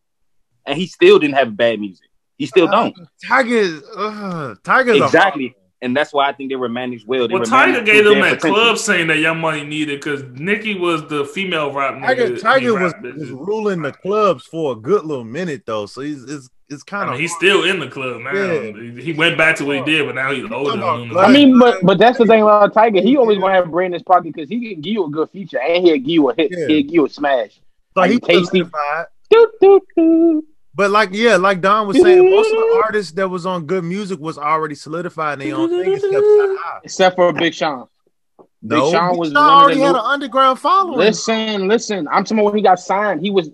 And 0.66 0.78
he 0.78 0.88
still 0.88 1.20
didn't 1.20 1.36
have 1.36 1.56
bad 1.56 1.80
music. 1.80 2.08
He 2.38 2.46
still 2.46 2.68
don't. 2.68 2.96
Tyga. 3.28 3.82
Uh, 3.96 4.56
Tyga's 4.64 5.02
a- 5.02 5.06
Exactly. 5.06 5.56
And 5.82 5.96
that's 5.96 6.12
why 6.12 6.28
I 6.28 6.34
think 6.34 6.50
they 6.50 6.58
were 6.58 6.68
managed 6.68 7.08
well. 7.08 7.28
They 7.28 7.34
Well, 7.36 7.40
were 7.42 7.46
Tyga 7.46 7.86
gave 7.86 8.04
them 8.04 8.16
their 8.16 8.24
that 8.32 8.36
potential. 8.42 8.56
club 8.64 8.78
scene 8.78 9.08
that 9.08 9.20
Young 9.20 9.40
Money 9.40 9.64
needed 9.64 10.02
because 10.02 10.24
Nicki 10.34 10.78
was 10.78 11.08
the 11.08 11.24
female 11.26 11.72
rap. 11.72 11.94
Tyga, 11.96 12.44
I 12.44 12.60
Tyga 12.60 12.82
was, 12.82 12.94
was 13.16 13.30
ruling 13.32 13.82
the 13.84 13.94
clubs 13.94 14.44
for 14.46 14.74
a 14.74 14.76
good 14.76 15.06
little 15.06 15.24
minute 15.24 15.64
though, 15.66 15.86
so 15.86 16.02
he's 16.02 16.24
it's 16.26 16.50
it's 16.70 16.84
I 16.92 17.10
mean, 17.10 17.20
he's 17.20 17.34
still 17.36 17.64
in 17.64 17.80
the 17.80 17.88
club 17.88 18.22
now. 18.22 18.32
Yeah. 18.34 19.02
He 19.02 19.14
went 19.14 19.38
back 19.38 19.56
to 19.58 19.66
what 19.66 19.78
he 19.78 19.84
did, 19.84 20.06
but 20.06 20.16
now 20.16 20.32
he's 20.32 20.50
older. 20.52 20.78
about 20.78 21.02
and- 21.02 21.18
I 21.18 21.32
mean, 21.32 21.58
but 21.58 21.82
but 21.84 21.98
that's 21.98 22.18
the 22.18 22.26
thing 22.26 22.44
about 22.44 22.74
Tyga. 22.74 23.02
He 23.02 23.18
always 23.18 23.40
gonna 23.40 23.54
have 23.56 23.72
Brand 23.72 23.88
in 23.88 23.94
his 23.94 24.04
pocket 24.04 24.34
because 24.34 24.50
he 24.50 24.60
can 24.74 24.82
give 24.82 24.94
you 24.94 25.06
a 25.06 25.10
good 25.10 25.30
feature 25.32 25.60
and 25.60 25.84
he'll 25.84 25.98
give 25.98 26.08
you 26.08 26.30
a 26.30 26.36
hit. 26.36 26.52
Yeah. 26.52 26.68
He'll 26.68 26.84
give 26.84 26.94
you 26.94 27.06
a 27.06 27.10
smash. 27.10 27.60
so 27.96 28.04
he 28.04 28.14
like 28.14 28.24
tasty. 28.24 28.60
solidified. 28.60 29.06
Doo, 29.32 29.52
doo, 29.62 29.82
doo. 29.96 30.46
But 30.76 30.92
like 30.92 31.10
yeah, 31.12 31.38
like 31.38 31.60
Don 31.62 31.88
was 31.88 32.00
saying, 32.02 32.30
most 32.30 32.52
of 32.52 32.58
the 32.58 32.82
artists 32.86 33.12
that 33.14 33.28
was 33.28 33.46
on 33.46 33.66
good 33.66 33.84
music 33.84 34.20
was 34.20 34.38
already 34.38 34.76
solidified 34.76 35.42
in 35.42 35.50
their 35.50 35.58
own 35.58 35.70
thing 35.70 35.94
except 35.94 36.14
Sahai. 36.14 36.80
Except 36.84 37.16
for 37.16 37.34
Big 37.34 37.54
Sean. 37.54 37.88
No, 38.62 38.86
Big 38.86 38.94
Sean 38.94 39.10
Big 39.12 39.20
was 39.20 39.32
Sean 39.32 39.38
already 39.38 39.80
had 39.80 39.92
new- 39.92 39.98
an 39.98 40.06
underground 40.06 40.60
following. 40.60 41.00
Listen, 41.00 41.68
listen. 41.68 42.08
I'm 42.08 42.24
talking 42.24 42.38
about 42.40 42.46
when 42.54 42.56
he 42.58 42.62
got 42.62 42.80
signed. 42.80 43.22
He 43.22 43.32
was 43.32 43.50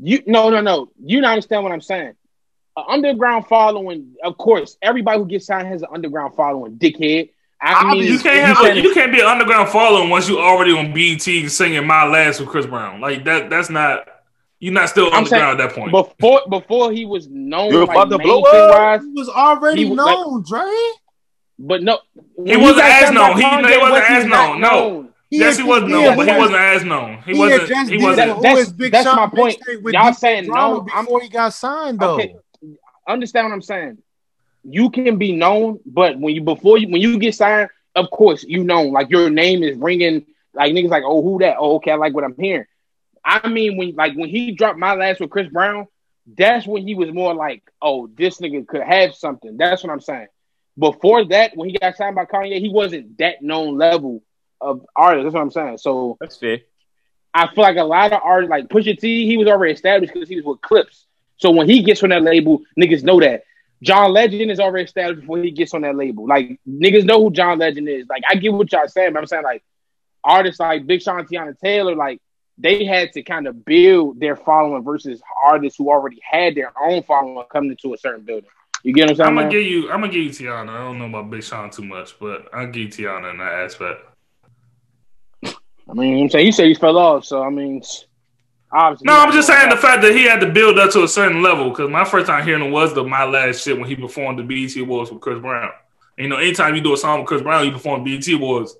You 0.00 0.22
no 0.26 0.50
no 0.50 0.60
no. 0.60 0.90
You 1.02 1.20
don't 1.20 1.30
understand 1.30 1.62
what 1.64 1.72
I'm 1.72 1.80
saying. 1.80 2.12
An 2.76 2.84
underground 2.88 3.46
following, 3.48 4.14
of 4.24 4.38
course, 4.38 4.78
everybody 4.80 5.18
who 5.18 5.26
gets 5.26 5.46
signed 5.46 5.68
has 5.68 5.82
an 5.82 5.88
underground 5.92 6.34
following. 6.34 6.76
Dickhead. 6.76 7.30
I 7.60 7.92
mean, 7.94 8.04
You 8.04 8.18
can't 8.18 8.56
have 8.56 8.64
a, 8.64 8.80
you 8.80 8.92
can't 8.94 9.12
be 9.12 9.20
an 9.20 9.26
underground 9.26 9.68
following 9.68 10.08
once 10.10 10.28
you 10.28 10.40
already 10.40 10.72
on 10.72 10.92
BET 10.92 11.20
singing 11.50 11.86
"My 11.86 12.04
Last" 12.04 12.40
with 12.40 12.48
Chris 12.48 12.66
Brown. 12.66 13.00
Like 13.00 13.24
that. 13.26 13.50
That's 13.50 13.68
not. 13.70 14.08
You're 14.58 14.72
not 14.72 14.88
still 14.88 15.06
I'm 15.12 15.26
saying 15.26 15.42
underground 15.42 15.60
at 15.60 15.68
that 15.68 15.76
point. 15.78 15.90
before 15.92 16.40
before 16.48 16.92
he 16.92 17.04
was 17.04 17.28
known 17.28 17.72
You're 17.72 17.84
like 17.84 17.90
about 17.96 18.10
to 18.10 18.18
blow 18.18 18.42
up. 18.42 18.70
wise, 18.70 19.02
He 19.02 19.08
was 19.12 19.28
already 19.28 19.84
He 19.84 19.90
was 19.90 19.98
like- 19.98 20.14
known, 20.18 20.42
Dre. 20.48 20.70
but 21.58 21.82
no, 21.82 21.98
He 22.44 22.56
wasn't 22.56 22.80
as 22.86 23.10
known. 23.12 23.36
He- 23.36 23.42
he 23.42 23.78
wasn't 23.78 24.10
as 24.10 24.24
known. 24.26 24.60
No. 24.60 25.08
He 25.30 25.38
yes, 25.38 25.56
he 25.56 25.62
was 25.64 25.82
known, 25.82 26.16
but 26.16 26.28
he 26.28 26.36
wasn't 26.38 26.58
as 26.58 26.84
known. 26.84 27.18
He, 27.26 27.32
He 27.32 27.38
wasn't. 27.38 27.90
He 27.90 27.96
wasn't. 27.98 28.16
that 28.16 28.42
That's- 28.42 28.54
Who 28.54 28.58
is 28.60 28.72
Big 28.72 28.92
that's 28.92 29.06
my 29.06 29.26
point. 29.28 29.58
with 29.82 29.94
Y'all 29.94 30.12
saying 30.14 30.46
no, 30.46 30.86
I'm- 30.94 31.04
before 31.06 31.20
he 31.22 31.28
got 31.28 31.52
signed 31.54 31.98
though. 32.00 32.14
Okay. 32.14 32.34
Understand 33.06 33.48
what 33.48 33.54
I'm 33.54 33.62
saying. 33.62 33.98
You 34.64 34.90
can 34.90 35.18
be 35.18 35.32
known, 35.32 35.80
but 35.84 36.18
when 36.18 36.34
you 36.34 36.42
before 36.42 36.78
you 36.78 36.88
when 36.88 37.00
you 37.00 37.18
get 37.18 37.34
signed, 37.34 37.70
of 37.94 38.10
course 38.10 38.44
you 38.44 38.64
know 38.64 38.82
like 38.82 39.10
your 39.10 39.30
name 39.30 39.62
is 39.62 39.76
ringing. 39.76 40.26
Like 40.54 40.72
niggas 40.72 40.90
like, 40.90 41.04
oh, 41.06 41.22
who 41.22 41.38
that? 41.40 41.56
Oh, 41.58 41.76
okay, 41.76 41.90
I 41.90 41.94
like 41.96 42.14
what 42.14 42.24
I'm 42.24 42.36
hearing. 42.38 42.66
I 43.24 43.48
mean, 43.48 43.76
when 43.76 43.94
like 43.94 44.14
when 44.14 44.28
he 44.28 44.52
dropped 44.52 44.78
my 44.78 44.94
last 44.94 45.20
with 45.20 45.30
Chris 45.30 45.48
Brown, 45.48 45.86
that's 46.26 46.66
when 46.66 46.86
he 46.86 46.94
was 46.94 47.12
more 47.12 47.34
like, 47.34 47.62
oh, 47.80 48.08
this 48.16 48.38
nigga 48.38 48.66
could 48.66 48.82
have 48.82 49.14
something. 49.14 49.56
That's 49.56 49.82
what 49.82 49.92
I'm 49.92 50.00
saying. 50.00 50.28
Before 50.78 51.24
that, 51.26 51.56
when 51.56 51.68
he 51.68 51.78
got 51.78 51.96
signed 51.96 52.16
by 52.16 52.24
Kanye, 52.24 52.60
he 52.60 52.68
wasn't 52.68 53.18
that 53.18 53.42
known 53.42 53.76
level 53.76 54.22
of 54.60 54.84
artist. 54.96 55.24
That's 55.24 55.34
what 55.34 55.42
I'm 55.42 55.50
saying. 55.50 55.78
So 55.78 56.16
That's 56.20 56.36
fair. 56.36 56.60
I 57.34 57.52
feel 57.54 57.64
like 57.64 57.76
a 57.76 57.84
lot 57.84 58.12
of 58.12 58.20
artists, 58.22 58.50
like 58.50 58.68
Pusha 58.68 58.98
T, 58.98 59.26
he 59.26 59.36
was 59.36 59.48
already 59.48 59.72
established 59.72 60.12
because 60.12 60.28
he 60.28 60.36
was 60.36 60.44
with 60.44 60.60
Clipse. 60.60 61.06
So 61.42 61.50
when 61.50 61.68
he 61.68 61.82
gets 61.82 62.04
on 62.04 62.10
that 62.10 62.22
label, 62.22 62.62
niggas 62.78 63.02
know 63.02 63.18
that. 63.18 63.42
John 63.82 64.12
Legend 64.12 64.48
is 64.48 64.60
already 64.60 64.84
established 64.84 65.22
before 65.22 65.38
he 65.38 65.50
gets 65.50 65.74
on 65.74 65.80
that 65.80 65.96
label. 65.96 66.24
Like 66.24 66.60
niggas 66.68 67.04
know 67.04 67.20
who 67.20 67.32
John 67.32 67.58
Legend 67.58 67.88
is. 67.88 68.06
Like 68.08 68.22
I 68.30 68.36
get 68.36 68.52
what 68.52 68.70
y'all 68.70 68.86
saying, 68.86 69.12
but 69.12 69.18
I'm 69.18 69.26
saying 69.26 69.42
like 69.42 69.64
artists 70.22 70.60
like 70.60 70.86
Big 70.86 71.02
Sean, 71.02 71.26
Teyana 71.26 71.58
Taylor, 71.58 71.96
like 71.96 72.20
they 72.58 72.84
had 72.84 73.12
to 73.14 73.24
kind 73.24 73.48
of 73.48 73.64
build 73.64 74.20
their 74.20 74.36
following 74.36 74.84
versus 74.84 75.20
artists 75.44 75.76
who 75.76 75.90
already 75.90 76.20
had 76.22 76.54
their 76.54 76.72
own 76.80 77.02
following 77.02 77.44
coming 77.50 77.72
into 77.72 77.92
a 77.92 77.98
certain 77.98 78.24
building. 78.24 78.48
You 78.84 78.94
get 78.94 79.02
what 79.02 79.10
I'm 79.10 79.16
saying? 79.16 79.28
I'm 79.28 79.34
gonna 79.34 79.46
man? 79.46 79.50
give 79.50 79.66
you. 79.66 79.90
I'm 79.90 80.00
gonna 80.00 80.12
give 80.12 80.22
you 80.22 80.30
Teyana. 80.30 80.68
I 80.68 80.78
don't 80.78 81.00
know 81.00 81.06
about 81.06 81.28
Big 81.28 81.42
Sean 81.42 81.70
too 81.70 81.84
much, 81.84 82.20
but 82.20 82.48
I'll 82.54 82.68
give 82.68 82.82
you 82.82 82.88
Teyana 83.08 83.32
in 83.32 83.38
that 83.38 83.52
aspect. 83.52 84.00
I 85.44 85.94
mean, 85.94 86.22
I'm 86.22 86.30
saying 86.30 86.46
you 86.46 86.52
say 86.52 86.68
he 86.68 86.74
fell 86.74 86.96
off, 86.98 87.24
so 87.24 87.42
I 87.42 87.50
mean, 87.50 87.82
obviously. 88.72 89.06
No, 89.06 89.18
I'm 89.18 89.32
just 89.32 89.46
saying 89.48 89.68
the 89.70 89.76
fact 89.76 90.02
that 90.02 90.12
he 90.14 90.24
had 90.24 90.40
to 90.40 90.50
build 90.50 90.78
up 90.78 90.90
to 90.92 91.02
a 91.04 91.08
certain 91.08 91.42
level. 91.42 91.70
Because 91.70 91.90
my 91.90 92.04
first 92.04 92.26
time 92.26 92.44
hearing 92.44 92.62
him 92.64 92.70
was 92.72 92.94
the 92.94 93.04
my 93.04 93.24
last 93.24 93.62
shit 93.62 93.78
when 93.78 93.88
he 93.88 93.96
performed 93.96 94.38
the 94.38 94.42
BET 94.42 94.76
Awards 94.82 95.10
with 95.10 95.20
Chris 95.20 95.38
Brown. 95.40 95.70
And, 96.18 96.24
you 96.24 96.28
know, 96.28 96.36
anytime 96.36 96.74
you 96.74 96.80
do 96.80 96.92
a 96.92 96.96
song 96.96 97.20
with 97.20 97.28
Chris 97.28 97.42
Brown, 97.42 97.64
you 97.66 97.72
perform 97.72 98.04
BET 98.04 98.26
Awards, 98.28 98.76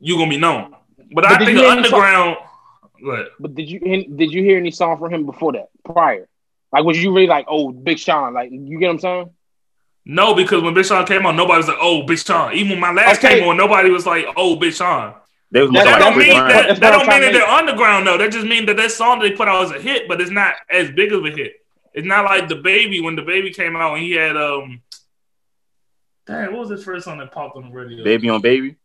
you're 0.00 0.18
gonna 0.18 0.30
be 0.30 0.38
known. 0.38 0.70
But, 1.12 1.22
But 1.22 1.26
I 1.26 1.38
did 1.38 1.46
think 1.46 1.58
you 1.58 1.64
hear 1.64 1.72
any 1.72 1.88
song- 1.88 2.00
underground. 2.00 2.36
What? 3.00 3.28
But 3.38 3.54
did 3.54 3.70
you 3.70 3.78
did 3.80 4.32
you 4.32 4.42
hear 4.42 4.56
any 4.58 4.70
song 4.70 4.98
from 4.98 5.12
him 5.12 5.26
before 5.26 5.52
that? 5.52 5.68
Prior, 5.84 6.26
like 6.72 6.84
was 6.84 7.02
you 7.02 7.12
really 7.14 7.26
like, 7.26 7.46
oh, 7.48 7.70
Big 7.70 7.98
Sean? 7.98 8.32
Like 8.34 8.50
you 8.50 8.78
get 8.78 8.86
what 8.86 8.92
I'm 8.92 8.98
saying? 9.00 9.30
No, 10.08 10.34
because 10.34 10.62
when 10.62 10.72
Big 10.72 10.86
Sean 10.86 11.04
came 11.04 11.26
on, 11.26 11.34
nobody 11.36 11.58
was 11.58 11.66
like, 11.68 11.78
"Oh, 11.80 12.04
Big 12.04 12.18
Sean." 12.18 12.52
Even 12.54 12.70
when 12.70 12.80
my 12.80 12.92
last 12.92 13.18
Okay. 13.18 13.40
came 13.40 13.48
on, 13.48 13.56
nobody 13.56 13.90
was 13.90 14.06
like, 14.06 14.24
"Oh, 14.36 14.54
Big 14.56 14.72
Sean." 14.72 15.14
They 15.56 15.62
was 15.62 15.70
That 15.72 15.98
don't 15.98 16.18
mean 16.18 16.28
Brown. 16.34 16.48
that. 16.48 16.66
That's 16.68 16.80
That 16.80 16.90
don't 16.90 17.08
mean 17.08 17.20
that 17.22 17.32
they're 17.32 17.48
underground 17.48 18.06
though. 18.06 18.18
That 18.18 18.30
just 18.30 18.46
means 18.46 18.66
that 18.66 18.76
that 18.76 18.90
song 18.90 19.20
they 19.20 19.30
put 19.30 19.48
out 19.48 19.62
was 19.62 19.70
a 19.70 19.80
hit, 19.80 20.06
but 20.06 20.20
it's 20.20 20.30
not 20.30 20.54
as 20.68 20.90
big 20.90 21.14
of 21.14 21.24
a 21.24 21.30
hit. 21.30 21.54
It's 21.94 22.06
not 22.06 22.26
like 22.26 22.46
DaBaby 22.46 23.02
when 23.02 23.16
DaBaby 23.16 23.54
came 23.54 23.74
out 23.74 23.94
and 23.94 24.02
he 24.02 24.12
had 24.12 24.36
um. 24.36 24.82
Dang, 26.26 26.52
what 26.52 26.60
was 26.60 26.70
his 26.70 26.84
first 26.84 27.06
song 27.06 27.16
that 27.18 27.32
popped 27.32 27.56
on 27.56 27.70
the 27.70 27.74
radio? 27.74 28.04
Baby 28.04 28.28
on 28.28 28.42
baby. 28.42 28.76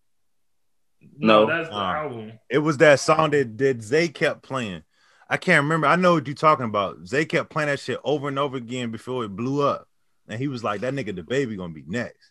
No, 1.18 1.46
No. 1.46 1.48
that's 1.48 1.68
the 1.68 1.76
Uh. 1.76 1.94
album. 1.94 2.32
It 2.50 2.60
was 2.60 2.78
that 2.78 3.02
song 3.02 3.32
that, 3.32 3.58
that 3.58 3.82
Zay 3.82 4.08
kept 4.08 4.42
playing. 4.42 4.84
I 5.30 5.36
can't 5.36 5.64
remember. 5.64 5.88
I 5.88 5.98
know 5.98 6.14
what 6.14 6.26
you're 6.28 6.36
talking 6.36 6.66
about. 6.68 7.06
Zay 7.06 7.26
kept 7.26 7.50
playing 7.50 7.68
that 7.68 7.82
shit 7.82 8.00
over 8.06 8.30
and 8.30 8.40
over 8.40 8.56
again 8.56 8.92
before 8.92 9.26
it 9.26 9.36
blew 9.36 9.62
up. 9.68 9.90
And 10.30 10.40
he 10.40 10.48
was 10.48 10.64
like, 10.64 10.80
that 10.82 10.94
nigga, 10.94 11.18
DaBaby, 11.20 11.58
gonna 11.58 11.74
be 11.74 11.84
next. 11.86 12.31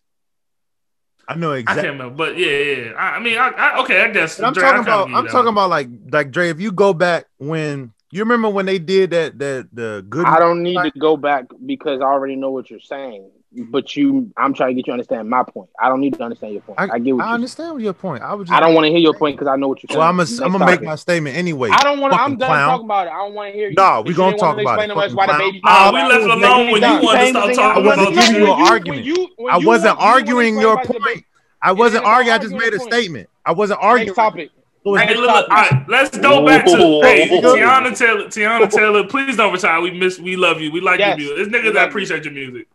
I 1.30 1.36
know 1.36 1.52
I 1.52 1.58
exactly. 1.58 1.82
can't 1.84 1.92
remember, 1.92 2.16
but 2.16 2.36
yeah, 2.36 2.48
yeah. 2.48 2.76
yeah. 2.86 2.92
I, 2.94 3.16
I 3.16 3.20
mean, 3.20 3.38
I, 3.38 3.48
I, 3.50 3.80
okay, 3.82 4.02
I 4.02 4.10
guess. 4.10 4.38
But 4.38 4.46
I'm 4.46 4.52
Dre, 4.52 4.64
talking 4.64 4.82
about 4.82 5.10
I'm 5.14 5.26
talking 5.26 5.36
one. 5.36 5.48
about 5.54 5.70
like 5.70 5.88
like 6.10 6.32
Dre, 6.32 6.50
if 6.50 6.60
you 6.60 6.72
go 6.72 6.92
back 6.92 7.26
when 7.38 7.92
you 8.10 8.20
remember 8.20 8.48
when 8.48 8.66
they 8.66 8.80
did 8.80 9.12
that 9.12 9.38
that 9.38 9.68
the 9.72 10.04
good 10.08 10.26
I 10.26 10.40
don't 10.40 10.60
need 10.64 10.82
to 10.82 10.90
go 10.98 11.16
back 11.16 11.44
because 11.64 12.00
I 12.00 12.04
already 12.06 12.34
know 12.34 12.50
what 12.50 12.68
you're 12.68 12.80
saying. 12.80 13.30
But 13.52 13.96
you, 13.96 14.30
I'm 14.36 14.54
trying 14.54 14.70
to 14.70 14.74
get 14.74 14.86
you 14.86 14.92
to 14.92 14.92
understand 14.92 15.28
my 15.28 15.42
point. 15.42 15.70
I 15.80 15.88
don't 15.88 16.00
need 16.00 16.14
to 16.14 16.22
understand 16.22 16.52
your 16.52 16.62
point. 16.62 16.78
I, 16.78 16.84
I, 16.94 16.98
get 17.00 17.16
what 17.16 17.24
I 17.24 17.30
you. 17.30 17.34
understand 17.34 17.80
your 17.82 17.92
point. 17.92 18.22
I 18.22 18.32
was 18.34 18.46
just 18.48 18.56
I 18.56 18.60
don't 18.60 18.74
want 18.74 18.84
to 18.84 18.90
hear 18.90 19.00
your 19.00 19.12
point 19.12 19.36
because 19.36 19.48
I 19.50 19.56
know 19.56 19.66
what 19.66 19.82
you're 19.82 19.88
saying. 19.88 19.98
well, 19.98 20.08
I'm 20.08 20.16
gonna 20.18 20.28
I'm 20.44 20.52
gonna 20.52 20.66
make 20.66 20.82
my 20.82 20.94
statement 20.94 21.36
anyway. 21.36 21.70
I 21.72 21.82
don't 21.82 21.98
want 21.98 22.14
to. 22.14 22.20
I'm 22.20 22.36
done 22.36 22.48
clown. 22.48 22.68
talking 22.70 22.84
about 22.84 23.06
it. 23.08 23.10
I 23.10 23.16
don't 23.16 23.34
want 23.34 23.52
to 23.52 23.58
hear 23.58 23.68
you. 23.70 23.74
Nah, 23.74 24.02
we 24.02 24.10
If 24.12 24.16
you 24.16 24.22
gonna 24.22 24.36
talk 24.36 24.56
about 24.56 24.78
it, 24.78 24.82
explain 24.84 24.88
to 24.90 24.94
us 24.94 25.02
fucking 25.12 25.16
why 25.16 25.26
DaBaby- 25.26 25.60
Nah, 25.64 25.92
we 25.92 25.98
left 26.08 26.22
it 26.24 26.30
alone 26.30 26.70
when 26.70 26.82
you 26.82 26.88
wanted 26.88 27.02
to 27.02 27.24
same 27.24 27.32
start 27.34 27.46
thing. 27.48 27.56
talking 27.56 27.82
I 27.82 27.86
wasn't 27.86 28.08
about 28.08 28.14
giving 28.24 28.40
you 28.40 28.44
an 28.46 28.60
argument. 28.60 28.86
when 28.86 29.04
you- 29.04 29.28
when 29.36 29.52
I 29.52 29.56
wasn't 29.58 29.66
want- 29.66 29.74
you 29.74 29.76
wanna 29.82 29.98
arguing 30.14 30.58
your 30.60 30.76
point. 30.84 31.24
I 31.60 31.72
wasn't 31.72 32.04
arguing. 32.04 32.34
I 32.34 32.38
just 32.38 32.54
made 32.54 32.72
a 32.72 32.78
statement. 32.78 33.28
I 33.44 33.52
wasn't 33.52 33.80
arguing. 33.82 34.14
topic. 34.14 34.50
So 34.84 34.94
Hey, 34.94 35.08
look, 35.14 35.26
look, 35.26 35.30
all 35.30 35.42
topic. 35.56 35.72
right, 35.72 35.88
let's 35.90 36.16
go 36.16 36.46
back 36.46 36.64
to 36.66 36.76
hey, 37.02 37.28
Teyana 37.42 37.98
Taylor. 37.98 38.24
Teyana 38.28 38.70
Taylor, 38.70 39.04
please 39.08 39.36
don't 39.36 39.52
retire. 39.52 39.80
We 39.82 39.90
miss, 39.90 40.18
we 40.20 40.36
love 40.36 40.60
you. 40.62 40.70
We 40.72 40.80
like 40.80 41.00
Yes, 41.00 41.08
your 41.08 41.16
music. 41.18 41.36
There's 41.36 41.48
we 41.48 41.52
niggas 41.52 41.64
love 41.64 41.74
that 41.74 41.82
you. 41.82 41.88
appreciate 41.88 42.24
your 42.24 42.32
music. 42.32 42.66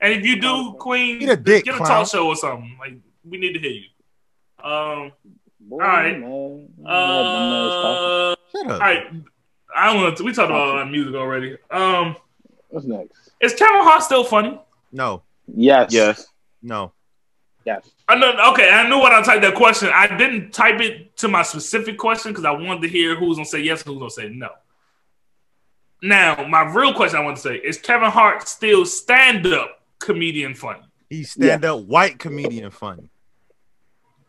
And 0.00 0.12
if 0.14 0.24
you 0.24 0.40
do, 0.40 0.72
Queen, 0.78 1.20
Eat 1.22 1.28
a 1.28 1.36
dick, 1.36 1.64
get 1.64 1.74
a 1.74 1.76
clown. 1.78 1.88
talk 1.88 2.08
show 2.08 2.26
or 2.26 2.36
something. 2.36 2.76
Like 2.80 2.94
we 3.28 3.38
need 3.38 3.52
to 3.52 3.58
hear 3.58 3.70
you. 3.70 4.64
Um, 4.64 5.12
Boy, 5.60 5.76
right. 5.78 6.18
man. 6.18 6.68
uh, 6.86 8.34
Shut 8.52 8.66
up. 8.70 8.80
right. 8.80 9.06
I 9.76 9.94
want 9.94 10.16
to. 10.16 10.24
We 10.24 10.32
talked 10.32 10.50
about 10.50 10.78
uh, 10.80 10.84
music 10.86 11.14
already. 11.14 11.56
Um, 11.70 12.16
What's 12.68 12.86
next? 12.86 13.30
is 13.40 13.54
Kevin 13.54 13.82
Hart 13.82 14.02
still 14.02 14.24
funny? 14.24 14.58
No, 14.92 15.22
Yes. 15.54 15.92
Yes. 15.92 16.26
no. 16.62 16.92
Yes. 17.66 17.88
I 18.08 18.14
know. 18.16 18.32
Okay, 18.52 18.70
I 18.70 18.88
knew 18.88 18.98
when 19.00 19.12
I 19.12 19.20
typed 19.22 19.42
that 19.42 19.54
question. 19.54 19.90
I 19.92 20.16
didn't 20.16 20.52
type 20.52 20.80
it 20.80 21.14
to 21.18 21.28
my 21.28 21.42
specific 21.42 21.98
question 21.98 22.32
because 22.32 22.44
I 22.46 22.50
wanted 22.52 22.80
to 22.82 22.88
hear 22.88 23.14
who's 23.14 23.36
gonna 23.36 23.44
say 23.46 23.60
yes 23.60 23.82
and 23.82 23.92
who's 23.92 23.98
gonna 24.00 24.10
say 24.10 24.28
no. 24.34 24.48
Now, 26.02 26.46
my 26.48 26.62
real 26.62 26.94
question 26.94 27.18
I 27.20 27.22
want 27.24 27.36
to 27.36 27.42
say 27.42 27.56
is 27.56 27.76
Kevin 27.78 28.10
Hart 28.10 28.48
still 28.48 28.86
stand 28.86 29.46
up 29.46 29.79
comedian 30.00 30.54
funny? 30.54 30.80
He's 31.08 31.30
stand 31.32 31.64
up 31.64 31.84
white 31.84 32.18
comedian 32.18 32.70
funny. 32.70 33.08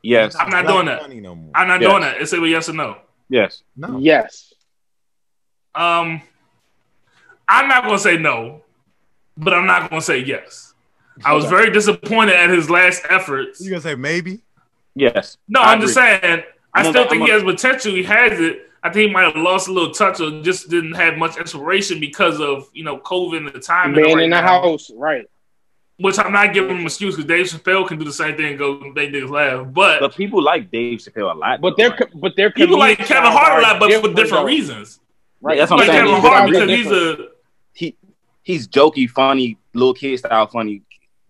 Yes. 0.04 0.36
I'm 0.36 0.50
not 0.50 0.64
Black 0.66 0.76
doing 0.76 0.86
that. 0.88 1.10
no 1.22 1.36
more. 1.36 1.52
I'm 1.56 1.68
not 1.68 1.82
Yes. 1.82 1.90
doing 1.90 2.02
that. 2.02 2.22
It's 2.22 2.34
either 2.34 2.46
yes 2.48 2.70
or 2.70 2.74
no. 2.74 2.98
Yes. 3.30 3.64
no. 3.76 3.98
Yes. 4.00 4.54
Um, 5.74 6.22
I'm 7.48 7.68
not 7.68 7.84
gonna 7.84 8.00
say 8.00 8.18
no, 8.18 8.64
but 9.38 9.54
I'm 9.54 9.66
not 9.66 9.90
gonna 9.90 10.02
say 10.02 10.20
yes. 10.20 10.74
I 11.24 11.34
was 11.34 11.46
very 11.46 11.72
disappointed 11.72 12.36
at 12.36 12.50
his 12.50 12.70
last 12.70 13.04
efforts. 13.10 13.62
You 13.62 13.70
gonna 13.70 13.82
say 13.82 13.96
maybe? 13.96 14.42
Yes. 14.96 15.38
No, 15.48 15.62
I 15.62 15.74
I'm 15.74 15.82
just 15.82 15.94
saying. 15.94 16.20
I 16.24 16.80
I'm 16.80 16.86
still 16.92 17.04
a- 17.06 17.10
think 17.10 17.22
I'm 17.22 17.28
he 17.28 17.32
has 17.34 17.44
potential. 17.44 17.94
He 17.94 18.04
has 18.04 18.40
it. 18.40 18.70
I 18.84 18.90
think 18.90 19.10
he 19.10 19.14
might 19.14 19.24
have 19.24 19.36
lost 19.36 19.68
a 19.68 19.72
little 19.72 19.94
touch 19.94 20.20
or 20.20 20.42
just 20.42 20.70
didn't 20.70 20.94
have 20.94 21.18
much 21.18 21.38
inspiration 21.38 22.00
because 22.00 22.40
of 22.42 22.68
you 22.74 22.84
know 22.84 22.98
COVID 23.00 23.38
and 23.38 23.48
the 23.50 23.60
time. 23.60 23.94
Being 23.94 24.16
right 24.16 24.24
in 24.24 24.30
the 24.32 24.42
now. 24.42 24.62
house, 24.62 24.90
right? 24.96 25.26
Which 26.02 26.18
I'm 26.20 26.32
not 26.32 26.54
giving 26.54 26.72
him 26.72 26.78
an 26.80 26.86
excuse 26.86 27.16
because 27.16 27.28
Dave 27.28 27.46
Chappelle 27.48 27.88
can 27.88 27.98
do 28.00 28.06
the 28.06 28.14
same 28.14 28.36
thing 28.36 28.48
and 28.48 28.58
go 28.58 28.80
make 28.80 29.12
niggas 29.12 29.30
laugh. 29.30 29.68
But, 29.74 30.00
But 30.00 30.16
people 30.16 30.42
like 30.42 30.72
Dave 30.72 31.00
Chappelle 31.00 31.32
a 31.34 31.38
lot. 31.38 31.62
But 31.62 31.78
they're 31.78 31.90
like- 31.90 32.10
but 32.16 32.34
they're 32.36 32.52
people 32.52 32.80
like 32.80 32.98
Kevin 33.00 33.32
Hart 33.32 33.60
a 33.60 33.62
lot, 33.62 33.76
are 33.76 33.80
but 33.80 33.92
for 34.02 34.08
different 34.08 34.30
though. 34.30 34.44
reasons. 34.46 35.00
Right. 35.42 35.58
That's 35.58 35.72
I 35.72 35.76
what 35.76 35.82
I'm 35.84 35.88
like 35.88 35.96
saying. 35.98 36.08
Kevin 36.16 36.32
Hart 36.32 36.50
because 36.50 36.70
he's 36.70 36.92
a 36.92 37.28
he 37.74 37.96
he's 38.44 38.68
jokey, 38.68 39.10
funny, 39.10 39.58
little 39.74 39.94
kid 39.94 40.18
style 40.20 40.48
funny. 40.48 40.82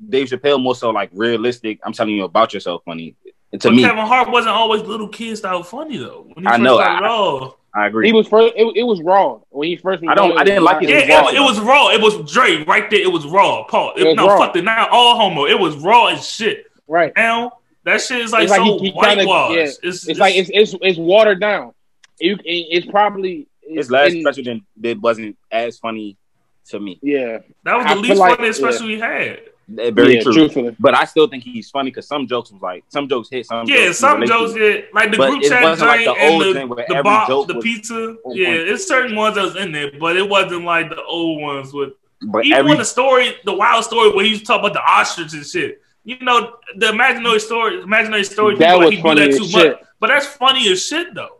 Dave 0.10 0.28
Chappelle 0.28 0.62
more 0.62 0.76
so 0.76 0.90
like 0.90 1.10
realistic. 1.14 1.80
I'm 1.84 1.94
telling 1.94 2.16
you 2.16 2.24
about 2.24 2.54
yourself 2.54 2.84
funny. 2.86 3.16
And 3.52 3.62
to 3.62 3.68
but 3.70 3.76
me, 3.76 3.84
Kevin 3.84 4.06
Hart 4.06 4.30
wasn't 4.32 4.56
always 4.56 4.82
little 4.84 5.08
kid 5.10 5.38
style 5.38 5.64
funny 5.64 5.98
though. 5.98 6.28
When 6.34 6.44
he 6.46 6.48
I 6.48 6.52
first 6.52 6.62
know, 6.62 6.76
started 6.78 7.06
I- 7.06 7.10
off. 7.10 7.56
I 7.74 7.88
agree. 7.88 8.08
He 8.08 8.14
was 8.14 8.28
first. 8.28 8.54
It, 8.58 8.76
it 8.78 8.84
was 8.84 9.02
raw 9.02 9.40
when 9.50 9.68
he 9.70 9.78
first. 9.78 10.04
I 10.08 10.14
don't- 10.14 10.38
I 10.38 10.44
didn't 10.44 10.64
like 10.64 10.84
it. 10.84 10.90
Yeah, 10.90 11.22
was 11.24 11.34
it, 11.34 11.38
it 11.38 11.40
was 11.42 11.60
raw. 11.62 11.90
It 11.90 12.02
was 12.02 12.32
Dre 12.32 12.64
right 12.66 12.90
there. 12.90 13.00
It 13.02 13.12
was 13.12 13.26
raw. 13.26 13.64
Paul. 13.64 13.94
It 13.96 14.04
was 14.06 14.16
no, 14.16 14.28
raw. 14.28 14.38
fuck 14.48 14.56
it. 14.58 14.64
Not 14.64 14.90
all 14.90 15.16
homo. 15.18 15.46
It 15.46 15.58
was 15.60 15.76
raw 15.78 16.08
as 16.08 16.28
shit. 16.28 16.66
right. 16.88 17.14
Now 17.16 17.54
that 17.86 18.02
shit 18.02 18.20
is 18.22 18.32
like 18.34 18.44
It's 18.44 18.52
like 18.52 18.60
so 18.60 18.78
he- 18.80 18.92
he 18.92 18.92
kinda- 18.92 19.24
yeah, 19.24 19.72
it's, 19.84 20.08
It's 20.08 20.20
like 20.20 20.36
it's 20.36 20.50
it's, 20.54 20.76
it's 20.82 20.98
watered 21.00 21.40
down. 21.40 21.74
You, 22.20 22.36
it, 22.36 22.44
it's 22.46 22.86
probably 22.88 23.48
His 23.64 23.90
last 23.90 24.14
in- 24.14 24.22
special 24.22 24.44
did, 24.44 24.62
did 24.80 25.02
wasn't 25.02 25.38
as 25.52 25.80
funny 25.80 26.18
to 26.68 26.80
me. 26.80 27.00
Yeah, 27.02 27.40
that 27.64 27.76
was 27.78 27.86
I 27.86 27.96
the 27.96 28.02
feel 28.02 28.10
least 28.10 28.20
like- 28.20 28.38
funny 28.38 28.54
special 28.54 28.88
he 28.88 29.00
had. 29.00 29.40
Very 29.76 30.16
yeah, 30.16 30.22
true. 30.24 30.34
truthfully. 30.34 30.76
But 30.80 30.96
I 30.96 31.06
still 31.06 31.28
think 31.28 31.44
he's 31.44 31.70
funny 31.70 31.92
because 31.92 32.08
some 32.08 32.28
jokes 32.28 32.52
was 32.52 32.62
like 32.62 32.84
some 32.90 33.08
jokes 33.08 33.30
hit, 33.30 33.46
some 33.46 33.68
Yeah, 33.68 33.86
jokes 33.86 33.98
some 34.00 34.22
relate 34.22 34.28
to 34.28 34.34
jokes, 34.34 34.54
it. 34.56 34.86
yeah, 34.86 34.86
like 34.94 35.12
the 35.12 35.18
But 35.18 35.30
group 35.32 35.44
chat 35.44 35.64
wasn't 35.64 35.90
like 35.90 36.06
the 36.06 36.10
old 36.12 36.44
and 36.44 36.54
thing 36.56 36.68
the, 36.70 36.76
where 36.76 36.86
the, 36.88 36.96
every 36.96 37.04
box, 37.04 37.48
the 37.48 37.60
pizza. 37.62 38.16
Yeah, 38.28 38.46
point. 38.48 38.60
it's 38.70 38.88
certain 38.88 39.16
ones 39.16 39.36
that 39.36 39.44
was 39.44 39.56
in 39.56 39.72
there, 39.72 39.92
but 40.00 40.18
it 40.18 40.28
wasn't 40.28 40.66
like 40.66 40.90
the 40.90 41.02
old 41.04 41.42
ones 41.42 41.74
with 41.74 41.94
But 42.22 42.46
even 42.46 42.58
every 42.58 42.70
when 42.70 42.78
the 42.80 42.86
story, 42.86 43.36
the 43.46 43.54
wild 43.54 43.84
story 43.86 44.12
where 44.12 44.26
he 44.26 44.32
was 44.32 44.44
talking 44.44 44.66
about 44.66 44.74
the 44.74 44.84
ostrich 44.84 45.34
and 45.34 45.46
shit. 45.46 45.82
You 46.04 46.18
know, 46.22 46.56
the 46.76 46.90
imaginary 46.90 47.40
story, 47.40 47.82
imaginary 47.82 48.24
story. 48.24 48.58
That 48.58 48.78
was 48.78 48.90
like, 48.90 49.02
funny 49.04 49.28
that 49.30 49.38
too 49.38 49.46
shit. 49.48 49.72
much, 49.74 49.88
but 50.00 50.08
that's 50.08 50.26
funny 50.26 50.72
as 50.72 50.84
shit 50.86 51.14
though. 51.14 51.38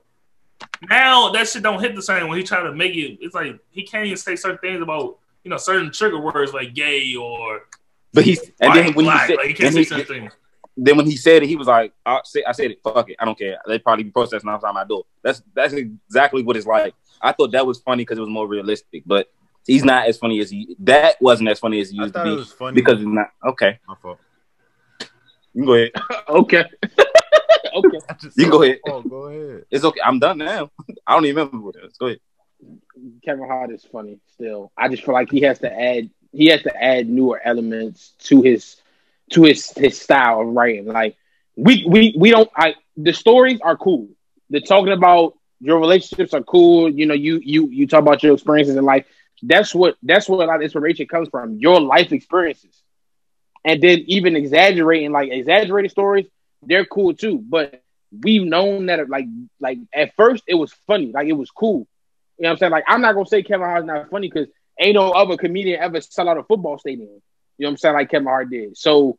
Now 0.90 1.30
that 1.32 1.48
shit 1.48 1.64
don't 1.64 1.82
hit 1.82 1.96
the 1.96 2.02
same 2.02 2.28
when 2.28 2.38
he 2.38 2.44
try 2.44 2.62
to 2.62 2.72
make 2.74 2.96
it. 2.96 3.18
It's 3.22 3.34
like 3.36 3.60
he 3.72 3.84
can't 3.84 4.06
even 4.06 4.18
say 4.18 4.36
certain 4.36 4.60
things 4.60 4.82
about 4.82 5.18
you 5.44 5.50
know 5.50 5.58
certain 5.58 5.92
trigger 5.92 6.20
words 6.20 6.54
like 6.54 6.74
gay 6.76 7.16
or 7.16 7.62
but 8.14 8.24
he's 8.24 8.40
and 8.60 8.76
then 8.76 8.94
when 8.94 9.06
he 9.06 9.18
said 9.28 9.36
like, 9.38 9.58
then 9.58 9.74
he, 9.76 9.84
certain 9.84 10.30
then 10.78 10.98
when 10.98 11.06
he 11.06 11.16
said 11.18 11.44
it, 11.44 11.48
he 11.50 11.56
was 11.56 11.68
like, 11.68 11.94
I 12.06 12.22
said, 12.24 12.44
I 12.48 12.52
said 12.54 12.72
it, 12.72 12.80
fuck 12.84 13.10
it, 13.10 13.18
I 13.20 13.26
don't 13.26 13.38
care. 13.38 13.58
They 13.68 13.78
probably 13.80 14.06
be 14.06 14.12
processing 14.12 14.50
outside 14.50 14.74
my 14.74 14.84
door. 14.86 15.04
That's 15.22 15.42
that's 15.54 15.74
exactly 15.74 16.44
what 16.44 16.56
it's 16.58 16.66
like. 16.66 16.94
I 17.22 17.34
thought 17.34 17.52
that 17.52 17.66
was 17.68 17.80
funny 17.80 18.04
because 18.04 18.18
it 18.18 18.22
was 18.22 18.30
more 18.30 18.48
realistic, 18.48 19.04
but 19.06 19.28
he's 19.66 19.84
not 19.84 20.08
as 20.08 20.18
funny 20.18 20.40
as 20.40 20.50
he. 20.50 20.76
That 20.80 21.18
wasn't 21.22 21.50
as 21.50 21.60
funny 21.60 21.82
as 21.82 21.90
he 21.92 22.00
I 22.00 22.04
used 22.04 22.14
to 22.14 22.20
thought 22.20 22.28
it 22.28 22.32
be 22.32 22.36
was 22.38 22.52
funny 22.52 22.76
because 22.76 23.00
he's 23.00 23.08
not. 23.08 23.28
Okay, 23.46 23.80
My 23.88 23.96
fault. 24.02 24.20
you 25.54 25.64
can 25.64 25.66
go 25.66 25.74
ahead. 25.74 25.92
Okay. 26.30 26.64
okay. 27.76 27.98
Just 28.22 28.38
You 28.38 28.46
can 28.46 28.52
go 28.52 28.64
ahead. 28.64 28.80
my 28.86 28.92
fault. 28.92 29.10
Go 29.10 29.24
ahead. 29.28 29.66
It's 29.70 29.84
okay. 29.84 30.00
I'm 30.04 30.20
done 30.20 30.38
now. 30.40 30.72
I 31.08 31.14
don't 31.14 31.26
even 31.26 31.46
remember 31.46 31.66
what 31.66 31.76
it 31.76 31.84
was. 31.84 31.98
Go 31.98 32.08
ahead. 32.08 32.20
Kevin 33.26 33.46
Hart 33.48 33.72
is 33.72 33.86
funny 33.92 34.20
still. 34.34 34.72
I 34.78 34.88
just 34.88 35.04
feel 35.04 35.14
like 35.14 35.32
he 35.32 35.42
has 35.42 35.60
to 35.60 35.72
add 35.72 36.10
he 36.32 36.48
has 36.48 36.62
to 36.64 36.84
add 36.84 37.10
newer 37.10 37.42
elements 37.44 38.12
to 38.26 38.42
his 38.42 38.78
to 39.32 39.44
his 39.44 39.72
his 39.76 40.00
style 40.00 40.42
of 40.42 40.48
writing. 40.48 40.86
Like 40.86 41.16
we 41.56 41.86
we 41.88 42.16
we 42.18 42.32
don't 42.32 42.50
I 42.56 42.76
the 42.98 43.14
stories 43.14 43.60
are 43.62 43.78
cool. 43.78 44.10
The 44.50 44.62
talking 44.62 44.94
about 44.94 45.34
your 45.60 45.80
relationships 45.80 46.34
are 46.34 46.42
cool. 46.44 46.90
You 46.90 47.06
know, 47.06 47.14
you 47.14 47.40
you 47.44 47.68
you 47.70 47.88
talk 47.88 48.02
about 48.02 48.24
your 48.24 48.34
experiences 48.34 48.76
in 48.76 48.84
life. 48.84 49.06
That's 49.44 49.74
what 49.74 49.96
that's 50.04 50.30
where 50.30 50.42
a 50.42 50.48
lot 50.48 50.58
of 50.58 50.62
inspiration 50.62 51.08
comes 51.08 51.30
from. 51.30 51.58
Your 51.58 51.80
life 51.82 52.12
experiences. 52.12 52.82
And 53.64 53.82
then 53.82 54.00
even 54.08 54.36
exaggerating 54.36 55.12
like 55.12 55.30
exaggerated 55.32 55.92
stories, 55.92 56.28
they're 56.64 56.86
cool 56.86 57.14
too. 57.14 57.44
But 57.48 57.82
we've 58.22 58.44
known 58.44 58.88
that 58.88 59.10
like 59.10 59.26
like 59.60 59.78
at 59.94 60.16
first 60.16 60.44
it 60.48 60.56
was 60.56 60.72
funny, 60.88 61.12
like 61.12 61.28
it 61.28 61.34
was 61.34 61.52
cool. 61.52 61.88
You 62.38 62.44
know 62.44 62.50
what 62.50 62.52
I'm 62.54 62.58
saying? 62.58 62.72
Like, 62.72 62.84
I'm 62.88 63.02
not 63.02 63.14
gonna 63.14 63.26
say 63.26 63.44
Kevin 63.44 63.68
Hart's 63.68 63.86
not 63.86 64.10
funny 64.10 64.30
because 64.30 64.48
ain't 64.82 64.96
no 64.96 65.12
other 65.12 65.38
comedian 65.38 65.80
ever 65.82 66.02
sell 66.02 66.28
out 66.30 66.38
a 66.38 66.44
football 66.44 66.78
stadium. 66.78 67.10
You 67.58 67.66
know 67.66 67.68
what 67.68 67.72
I'm 67.72 67.78
saying? 67.78 67.96
Like 67.96 68.10
Kevin 68.12 68.28
Hart 68.28 68.50
did. 68.50 68.78
So 68.78 69.18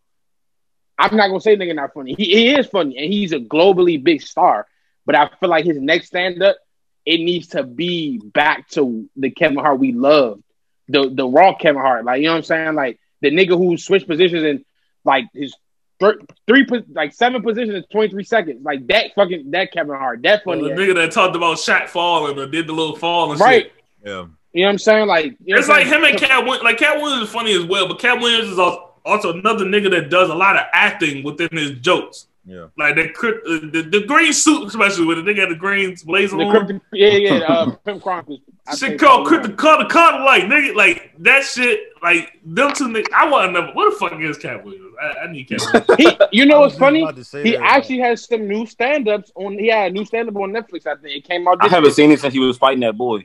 I'm 0.99 1.17
not 1.17 1.29
gonna 1.29 1.41
say 1.41 1.57
nigga 1.57 1.75
not 1.75 1.95
funny. 1.95 2.15
He, 2.15 2.25
he 2.25 2.55
is 2.55 2.67
funny 2.67 2.99
and 2.99 3.13
he's 3.13 3.33
a 3.33 3.39
globally 3.39 4.03
big 4.03 4.23
star. 4.23 4.67
But 5.07 5.17
I 5.17 5.31
feel 5.41 5.49
like 5.49 5.65
his 5.65 5.79
next 5.81 6.09
stand 6.09 6.43
up, 6.43 6.57
it 7.05 7.19
needs 7.19 7.49
to 7.49 7.63
be 7.65 8.19
back 8.19 8.69
to 8.71 9.09
the 9.17 9.31
Kevin 9.31 9.59
Hart 9.59 9.79
we 9.79 9.93
loved. 9.93 10.43
The 10.89 11.09
the 11.09 11.27
raw 11.27 11.55
Kevin 11.55 11.81
Hart. 11.81 12.05
Like, 12.05 12.19
you 12.21 12.27
know 12.27 12.33
what 12.33 12.39
I'm 12.39 12.43
saying? 12.45 12.75
Like 12.75 13.01
the 13.21 13.31
nigga 13.31 13.57
who 13.57 13.77
switched 13.77 14.07
positions 14.07 14.43
and 14.45 14.65
like 15.05 15.25
his 15.33 15.55
thir- 16.01 16.21
three 16.47 16.67
like 16.91 17.13
seven 17.15 17.43
positions 17.43 17.77
in 17.77 17.85
23 17.91 18.25
seconds. 18.25 18.63
Like 18.65 18.87
that 18.89 19.15
fucking 19.15 19.51
that 19.53 19.73
Kevin 19.73 19.97
Hart. 19.97 20.23
That 20.23 20.43
Well, 20.45 20.59
funny. 20.59 20.69
the 20.69 20.75
ass. 20.75 20.79
nigga 20.79 20.95
that 20.97 21.13
talked 21.13 21.37
about 21.37 21.57
Shaq 21.57 21.89
falling 21.89 22.39
or 22.39 22.47
did 22.47 22.67
the 22.67 22.73
little 22.73 22.97
fall 22.97 23.33
and 23.33 23.41
right. 23.41 23.65
shit. 23.65 23.73
Yeah. 24.05 24.27
You 24.53 24.63
know 24.63 24.69
what 24.69 24.73
I'm 24.73 24.79
saying? 24.79 25.07
Like 25.09 25.25
you 25.45 25.55
know 25.55 25.59
It's 25.59 25.69
what 25.69 25.81
I'm 25.81 25.89
like 25.89 25.97
him 25.97 26.05
and 26.05 26.19
Katt 26.19 26.45
Williams. 26.45 26.63
Like 26.65 26.79
Katt 26.79 27.01
Williams 27.01 27.29
is 27.29 27.33
funny 27.35 27.53
as 27.55 27.65
well, 27.65 27.89
but 27.89 27.99
Katt 27.99 28.21
Williams 28.21 28.49
is 28.51 28.59
al- 28.59 28.99
also 29.05 29.33
another 29.33 29.65
nigga 29.65 29.91
that 29.91 30.11
does 30.11 30.29
a 30.31 30.35
lot 30.35 30.57
of 30.57 30.63
acting 30.73 31.23
within 31.25 31.49
his 31.53 31.73
jokes. 31.79 32.27
Yeah. 32.45 32.67
Like 32.77 32.97
the 32.97 33.05
uh, 33.05 33.71
the, 33.71 33.83
the 33.89 34.05
green 34.05 34.33
suit, 34.33 34.67
especially 34.67 35.07
with 35.07 35.25
the 35.25 35.31
nigga 35.33 35.39
had 35.43 35.51
the 35.51 35.55
green 35.55 35.97
blazer 36.05 36.37
The 36.37 36.43
on. 36.43 36.51
crypto, 36.67 36.81
yeah, 36.93 37.09
yeah, 37.11 37.39
uh, 37.45 37.71
Pimp 37.85 38.03
Chronicles. 38.03 38.41
I 38.67 38.75
Shit 38.75 38.99
called 38.99 39.27
so, 39.27 39.29
crypto, 39.29 39.53
called 39.55 39.81
the 39.85 39.89
color 39.89 40.25
like 40.25 40.43
nigga, 40.45 40.75
like 40.75 41.13
that 41.21 41.45
shit. 41.45 41.81
Like 42.03 42.41
them 42.45 42.73
two 42.75 42.89
niggas. 42.89 43.13
I 43.15 43.31
want 43.31 43.47
to 43.47 43.53
know 43.53 43.71
what 43.75 43.93
the 43.93 43.97
fuck 43.97 44.21
is 44.21 44.39
Katt 44.39 44.65
Williams. 44.65 44.93
I, 45.01 45.21
I 45.21 45.33
need 45.33 45.45
Katt 45.49 45.61
Williams. 45.73 46.19
He, 46.33 46.39
you 46.41 46.47
know 46.47 46.61
what's 46.61 46.77
funny? 46.77 47.03
about 47.03 47.15
to 47.15 47.23
say 47.25 47.45
He 47.45 47.53
that. 47.53 47.63
actually 47.63 47.99
has 48.01 48.25
some 48.25 48.49
new 48.49 48.67
stand-ups 48.67 49.31
on. 49.37 49.57
He 49.57 49.69
had 49.69 49.93
a 49.93 49.95
new 49.95 50.05
stand-up 50.05 50.35
on 50.35 50.51
Netflix. 50.51 50.85
I 50.87 50.97
think 50.97 51.17
it 51.17 51.25
came 51.25 51.47
out. 51.47 51.59
I 51.61 51.69
haven't 51.69 51.85
year. 51.85 51.93
seen 51.95 52.11
it 52.11 52.19
since 52.19 52.35
he 52.35 52.41
was 52.41 52.59
fighting 52.59 52.81
that 52.81 52.97
boy. 52.99 53.25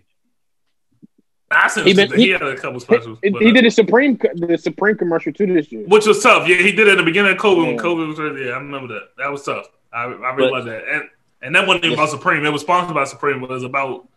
I 1.49 1.67
seen 1.69 1.85
He 1.85 1.91
he, 1.91 1.95
been- 1.95 2.11
he, 2.11 2.23
he- 2.25 2.29
had 2.31 2.41
a 2.43 2.55
couple 2.57 2.79
specials, 2.79 3.19
He, 3.23 3.29
but, 3.29 3.41
he 3.41 3.49
uh, 3.49 3.53
did 3.53 3.65
a 3.65 3.71
Supreme 3.71 4.17
the 4.35 4.57
Supreme 4.57 4.97
commercial 4.97 5.31
too 5.31 5.45
this 5.53 5.71
year. 5.71 5.85
which 5.87 6.05
was 6.05 6.21
tough. 6.21 6.47
Yeah, 6.47 6.57
he 6.57 6.71
did 6.73 6.87
it 6.87 6.91
at 6.91 6.97
the 6.97 7.03
beginning 7.03 7.31
of 7.31 7.37
COVID 7.37 7.65
when 7.67 7.77
COVID 7.77 8.07
was. 8.09 8.17
Yeah, 8.39 8.51
I 8.53 8.57
remember 8.57 8.93
that. 8.95 9.09
That 9.17 9.31
was 9.31 9.43
tough. 9.43 9.67
I, 9.93 10.03
I 10.03 10.05
really 10.33 10.49
But- 10.49 10.51
love 10.51 10.65
that. 10.65 10.83
And 10.91 11.03
and 11.41 11.55
that 11.55 11.67
wasn't 11.67 11.85
even 11.85 11.97
about 11.99 12.09
Supreme. 12.09 12.43
It 12.45 12.49
was 12.51 12.61
sponsored 12.61 12.95
by 12.95 13.03
Supreme. 13.05 13.39
But 13.39 13.51
it 13.51 13.53
was 13.53 13.63
about 13.63 14.07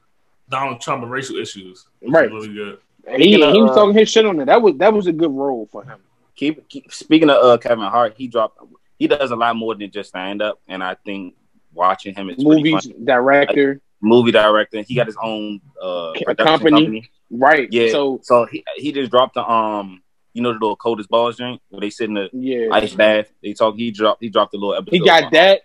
Donald 0.49 0.81
Trump 0.81 1.03
and 1.03 1.13
racial 1.13 1.37
issues. 1.37 1.87
It 2.01 2.07
was 2.07 2.13
Right. 2.15 2.31
really 2.31 2.53
good. 2.53 2.79
And 3.07 3.23
he, 3.23 3.41
of, 3.43 3.53
he 3.53 3.61
was 3.63 3.71
uh, 3.73 3.75
talking 3.75 3.95
his 3.95 4.09
shit 4.11 4.25
on 4.27 4.41
it. 4.41 4.47
That 4.47 4.61
was 4.63 4.77
that 4.79 4.93
was 4.93 5.07
a 5.07 5.13
good 5.13 5.31
role 5.31 5.69
for 5.71 5.85
him. 5.85 5.99
Keep, 6.37 6.69
keep 6.69 6.93
speaking 6.93 7.29
of 7.31 7.37
uh, 7.45 7.59
Kevin 7.59 7.85
Hart, 7.85 8.15
he 8.17 8.27
dropped. 8.27 8.59
He 8.99 9.07
does 9.07 9.31
a 9.31 9.37
lot 9.37 9.55
more 9.57 9.75
than 9.75 9.91
just 9.91 10.09
stand 10.11 10.41
up, 10.43 10.59
and 10.69 10.83
I 10.83 10.95
think 10.95 11.35
watching 11.75 12.15
him 12.15 12.29
is 12.31 12.37
pretty 12.43 12.49
Movies, 12.73 12.87
fun. 12.87 13.05
director, 13.05 13.81
Movie 14.01 14.33
director. 14.33 14.83
He 14.83 14.95
got 14.95 15.07
his 15.07 15.17
own 15.23 15.61
uh, 15.81 16.13
production 16.13 16.47
company. 16.47 16.71
company. 16.71 17.11
right? 17.31 17.69
Yeah. 17.71 17.91
So 17.91 18.21
So 18.23 18.47
he 18.47 18.65
he 18.77 18.93
just 18.93 19.11
dropped 19.11 19.35
the 19.35 19.49
um, 19.49 20.03
you 20.33 20.43
know 20.43 20.51
the 20.53 20.59
little 20.59 20.77
Cold 20.77 21.01
as 21.01 21.07
Balls 21.07 21.37
drink 21.37 21.61
where 21.69 21.81
they 21.81 21.91
sit 21.91 22.09
in 22.09 22.15
the 22.15 22.31
yeah, 22.33 22.69
ice 22.73 22.95
bath. 22.95 23.27
They 23.43 23.53
talk. 23.53 23.77
He 23.77 23.91
dropped. 23.91 24.23
He 24.23 24.29
dropped 24.29 24.55
a 24.55 24.57
little 24.57 24.75
episode. 24.75 24.93
he 24.93 25.01
got 25.05 25.33
that. 25.33 25.63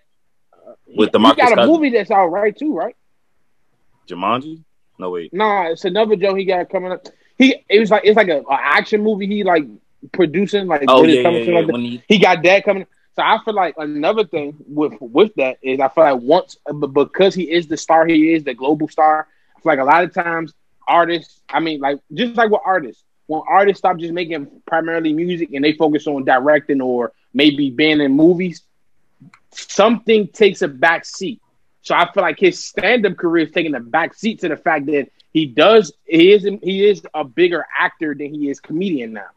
With 0.88 1.12
the 1.12 1.20
he 1.20 1.26
got 1.36 1.52
a 1.52 1.56
Cousins. 1.56 1.68
movie 1.68 1.90
that's 1.90 2.12
out 2.12 2.28
right 2.28 2.56
too, 2.56 2.74
right? 2.74 2.96
Jumanji. 4.08 4.64
No 5.00 5.10
wait. 5.10 5.34
Nah, 5.34 5.70
it's 5.70 5.86
another 5.86 6.16
Joe 6.16 6.36
he 6.36 6.46
got 6.46 6.70
coming 6.70 6.92
up. 6.92 7.08
He 7.38 7.56
it 7.70 7.80
was 7.80 7.92
like 7.92 8.04
it's 8.06 8.16
like 8.16 8.30
a, 8.30 8.42
a 8.42 8.54
action 8.54 9.02
movie 9.02 9.28
he 9.28 9.44
like 9.44 9.66
producing 10.14 10.68
like 10.68 10.84
Oh 10.88 11.04
yeah, 11.04 11.22
yeah, 11.22 11.30
yeah. 11.30 11.60
like. 11.60 11.68
When 11.68 11.82
he 11.82 12.04
he 12.08 12.20
got 12.20 12.44
that 12.44 12.64
coming. 12.64 12.86
So 13.16 13.24
I 13.24 13.40
feel 13.44 13.54
like 13.56 13.76
another 13.78 14.26
thing 14.26 14.56
with 14.68 14.94
with 15.00 15.34
that 15.36 15.58
is 15.62 15.80
I 15.80 15.88
feel 15.90 16.04
like 16.04 16.22
once 16.22 16.58
because 17.04 17.34
he 17.34 17.52
is 17.52 17.68
the 17.68 17.78
star 17.78 18.06
he 18.06 18.34
is 18.34 18.44
the 18.44 18.54
global 18.54 18.88
star. 18.90 19.28
I 19.56 19.62
feel 19.62 19.72
like 19.72 19.80
a 19.80 19.86
lot 19.86 20.04
of 20.04 20.14
times 20.14 20.54
artists, 20.88 21.42
I 21.50 21.60
mean, 21.60 21.80
like 21.80 22.00
just 22.14 22.36
like 22.36 22.50
with 22.52 22.62
artists, 22.66 23.04
when 23.28 23.42
artists 23.48 23.80
stop 23.80 23.98
just 23.98 24.14
making 24.14 24.48
primarily 24.66 25.14
music 25.14 25.50
and 25.54 25.64
they 25.64 25.74
focus 25.74 26.08
on 26.08 26.26
directing 26.26 26.82
or 26.82 27.14
maybe 27.34 27.70
being 27.70 28.02
in 28.02 28.12
movies, 28.12 28.62
something 29.52 30.28
takes 30.28 30.62
a 30.62 30.68
back 30.68 31.06
seat. 31.06 31.42
So 31.82 31.96
I 31.96 32.12
feel 32.12 32.24
like 32.24 32.40
his 32.40 32.64
stand-up 32.64 33.18
career 33.18 33.46
is 33.46 33.52
taking 33.52 33.76
a 33.76 33.80
back 33.80 34.14
seat 34.14 34.40
to 34.42 34.50
the 34.50 34.58
fact 34.58 34.88
that 34.88 35.10
he 35.32 35.46
does 35.46 35.94
he 36.06 36.34
is 36.34 36.48
he 36.62 36.86
is 36.88 37.04
a 37.14 37.24
bigger 37.24 37.66
actor 37.78 38.16
than 38.18 38.34
he 38.34 38.50
is 38.50 38.60
comedian 38.60 39.14
now. 39.14 39.30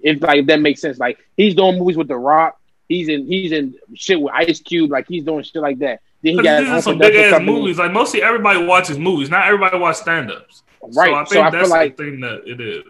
If 0.00 0.22
like 0.22 0.46
that 0.46 0.60
makes 0.60 0.80
sense. 0.80 0.98
Like 0.98 1.18
he's 1.36 1.54
doing 1.54 1.78
movies 1.78 1.96
with 1.96 2.08
The 2.08 2.16
Rock, 2.16 2.58
he's 2.88 3.08
in 3.08 3.26
he's 3.26 3.52
in 3.52 3.74
shit 3.94 4.20
with 4.20 4.32
Ice 4.34 4.60
Cube, 4.60 4.90
like 4.90 5.06
he's 5.08 5.24
doing 5.24 5.42
shit 5.42 5.62
like 5.62 5.78
that. 5.80 6.00
Then 6.22 6.36
he 6.38 6.42
got 6.42 6.60
These 6.60 6.68
his 6.68 6.70
are 6.70 6.76
own 6.76 6.82
some 6.82 6.98
big 6.98 7.14
ass 7.16 7.30
company. 7.32 7.52
movies. 7.60 7.78
Like 7.78 7.92
mostly 7.92 8.22
everybody 8.22 8.64
watches 8.64 8.98
movies. 8.98 9.30
Not 9.30 9.46
everybody 9.46 9.78
watches 9.78 10.00
stand 10.02 10.30
ups. 10.30 10.62
Right. 10.82 11.08
So 11.08 11.14
I 11.14 11.24
think 11.24 11.28
So 11.28 11.42
I 11.42 11.50
that's 11.50 11.62
feel 11.68 11.70
like 11.70 11.96
the 11.96 12.04
thing 12.04 12.20
that 12.20 12.42
it 12.46 12.60
is. 12.60 12.84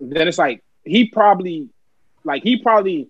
then 0.00 0.28
it's 0.28 0.38
like 0.38 0.62
he 0.84 1.06
probably 1.06 1.68
like 2.24 2.42
he 2.42 2.56
probably 2.58 3.08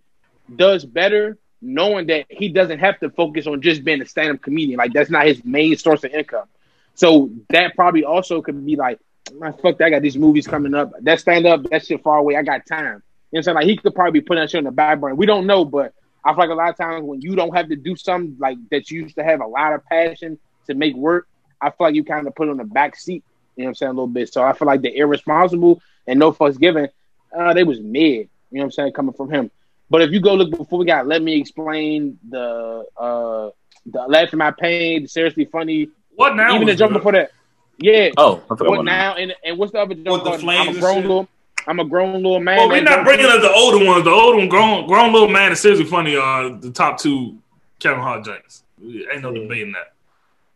does 0.54 0.84
better 0.84 1.38
knowing 1.62 2.06
that 2.06 2.24
he 2.30 2.48
doesn't 2.48 2.78
have 2.78 2.98
to 3.00 3.10
focus 3.10 3.46
on 3.46 3.60
just 3.60 3.84
being 3.84 4.00
a 4.00 4.06
stand-up 4.06 4.40
comedian. 4.40 4.78
Like 4.78 4.92
that's 4.92 5.10
not 5.10 5.26
his 5.26 5.44
main 5.44 5.76
source 5.76 6.02
of 6.04 6.10
income. 6.12 6.46
So 6.94 7.30
that 7.50 7.74
probably 7.74 8.04
also 8.04 8.40
could 8.42 8.64
be 8.64 8.76
like, 8.76 8.98
man, 9.34 9.52
fuck 9.62 9.76
that, 9.78 9.84
I 9.86 9.90
got 9.90 10.02
these 10.02 10.16
movies 10.16 10.46
coming 10.46 10.74
up. 10.74 10.92
That 11.02 11.20
stand 11.20 11.46
up, 11.46 11.62
that 11.70 11.84
shit 11.86 12.02
far 12.02 12.18
away. 12.18 12.36
I 12.36 12.42
got 12.42 12.66
time. 12.66 13.02
You 13.32 13.36
know 13.36 13.38
what 13.38 13.38
I'm 13.38 13.42
saying? 13.44 13.54
Like 13.56 13.66
he 13.66 13.76
could 13.76 13.94
probably 13.94 14.20
be 14.20 14.24
putting 14.26 14.42
that 14.42 14.50
shit 14.50 14.58
on 14.58 14.64
the 14.64 14.70
back 14.72 15.00
burner. 15.00 15.14
We 15.14 15.26
don't 15.26 15.46
know, 15.46 15.64
but 15.64 15.92
I 16.24 16.32
feel 16.32 16.38
like 16.38 16.50
a 16.50 16.54
lot 16.54 16.70
of 16.70 16.76
times 16.76 17.04
when 17.04 17.20
you 17.22 17.34
don't 17.36 17.54
have 17.54 17.68
to 17.68 17.76
do 17.76 17.96
something 17.96 18.36
like 18.38 18.58
that 18.70 18.90
you 18.90 19.02
used 19.02 19.14
to 19.16 19.24
have 19.24 19.40
a 19.40 19.46
lot 19.46 19.72
of 19.72 19.84
passion 19.86 20.38
to 20.66 20.74
make 20.74 20.94
work, 20.96 21.26
I 21.60 21.70
feel 21.70 21.86
like 21.86 21.94
you 21.94 22.04
kind 22.04 22.26
of 22.26 22.34
put 22.34 22.48
it 22.48 22.50
on 22.50 22.56
the 22.58 22.64
back 22.64 22.96
seat. 22.96 23.22
You 23.56 23.62
know 23.62 23.66
what 23.66 23.68
I'm 23.70 23.74
saying? 23.76 23.90
A 23.90 23.92
little 23.92 24.06
bit. 24.08 24.32
So 24.32 24.42
I 24.42 24.52
feel 24.52 24.66
like 24.66 24.82
the 24.82 24.94
irresponsible 24.96 25.80
and 26.06 26.18
no 26.18 26.32
fucks 26.32 26.58
given, 26.58 26.88
uh, 27.36 27.52
they 27.54 27.62
was 27.64 27.80
mid. 27.80 28.28
You 28.50 28.58
know 28.58 28.60
what 28.60 28.64
I'm 28.64 28.70
saying? 28.72 28.92
Coming 28.92 29.14
from 29.14 29.30
him. 29.30 29.50
But 29.88 30.02
if 30.02 30.10
you 30.12 30.20
go 30.20 30.34
look 30.34 30.50
before 30.50 30.78
we 30.78 30.84
got, 30.86 31.06
let 31.06 31.22
me 31.22 31.38
explain 31.40 32.18
the 32.28 32.84
uh 32.96 33.50
the 33.86 34.02
laughing 34.08 34.38
my 34.38 34.50
pain, 34.50 35.02
the 35.02 35.08
seriously 35.08 35.46
funny, 35.46 35.88
What 36.14 36.36
now? 36.36 36.54
even 36.54 36.66
the 36.66 36.74
jump 36.74 36.92
good. 36.92 36.98
before 36.98 37.12
that. 37.12 37.30
Yeah. 37.78 38.10
Oh, 38.16 38.42
I 38.50 38.56
forgot 38.56 38.68
What 38.70 38.84
now? 38.84 39.14
And 39.14 39.34
and 39.44 39.56
what's 39.58 39.72
the 39.72 39.78
other 39.80 39.94
jump? 39.94 40.24
With 40.24 40.32
the 40.32 40.38
flames 40.38 40.60
I'm 40.60 40.68
a 40.68 40.70
and 40.72 40.80
grown 40.80 40.94
shit? 40.96 41.02
little. 41.06 41.28
I'm 41.66 41.78
a 41.80 41.84
grown 41.84 42.14
little 42.14 42.40
man. 42.40 42.58
Well, 42.58 42.68
we're 42.68 42.82
not 42.82 43.04
bringing 43.04 43.26
up 43.26 43.40
the 43.40 43.50
older 43.50 43.84
ones. 43.84 44.04
The 44.04 44.10
older 44.10 44.38
one, 44.38 44.48
grown, 44.48 44.86
grown 44.86 45.12
little 45.12 45.28
man, 45.28 45.48
and 45.48 45.58
seriously 45.58 45.84
funny 45.86 46.16
are 46.16 46.50
the 46.50 46.70
top 46.70 46.98
two 46.98 47.38
Kevin 47.78 48.00
Hart 48.00 48.24
joints. 48.24 48.64
Ain't 48.82 49.22
no 49.22 49.32
Yeah. 49.32 49.42
debating 49.42 49.72
that. 49.72 49.92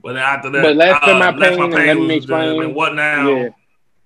But 0.02 0.14
then 0.14 0.22
after 0.22 0.51
that, 0.51 0.62
But 0.62 0.76
Laughing 0.76 1.14
uh, 1.14 1.18
My 1.18 1.31
Laughing 1.31 1.70
Pain 1.72 1.89
and 1.90 2.01
Let 2.01 2.09
Me 2.09 2.14
Explain. 2.16 2.56
good. 2.56 2.64
And 2.66 2.74
what 2.74 2.94
now? 2.94 3.28
Yeah. 3.28 3.48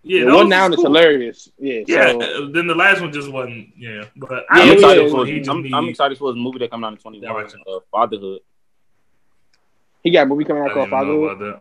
Yeah, 0.04 0.20
the 0.20 0.26
those 0.30 0.36
one 0.36 0.48
now 0.48 0.66
is 0.66 0.70
is 0.70 0.76
cool. 0.76 0.84
hilarious. 0.86 1.48
Yeah, 1.58 1.82
Yeah, 1.86 2.12
so, 2.12 2.20
uh, 2.22 2.48
then 2.52 2.66
the 2.68 2.74
last 2.74 3.00
one 3.00 3.12
just 3.12 3.30
wasn't. 3.30 3.68
Yeah, 3.76 4.04
but 4.16 4.30
Yeah, 4.30 4.38
I'm 4.50 4.66
yeah, 4.68 4.72
excited 4.74 5.04
yeah. 5.04 5.10
for. 5.10 5.26
He 5.26 5.42
I'm, 5.48 5.62
need- 5.62 5.74
I'm 5.74 5.88
excited 5.88 6.16
for 6.18 6.32
his 6.32 6.36
movie 6.42 6.58
that 6.60 6.70
coming 6.70 6.84
out 6.86 6.92
in 6.92 6.98
21. 6.98 7.32
Direction. 7.34 7.60
Uh, 7.66 7.80
Fatherhood. 7.90 8.40
he 10.04 10.10
got 10.10 10.22
a 10.22 10.26
movie 10.26 10.44
coming 10.44 10.62
out 10.62 10.68
didn't 10.74 10.88
called 10.90 11.02
even 11.04 11.18
know 11.18 11.28
Fatherhood. 11.28 11.60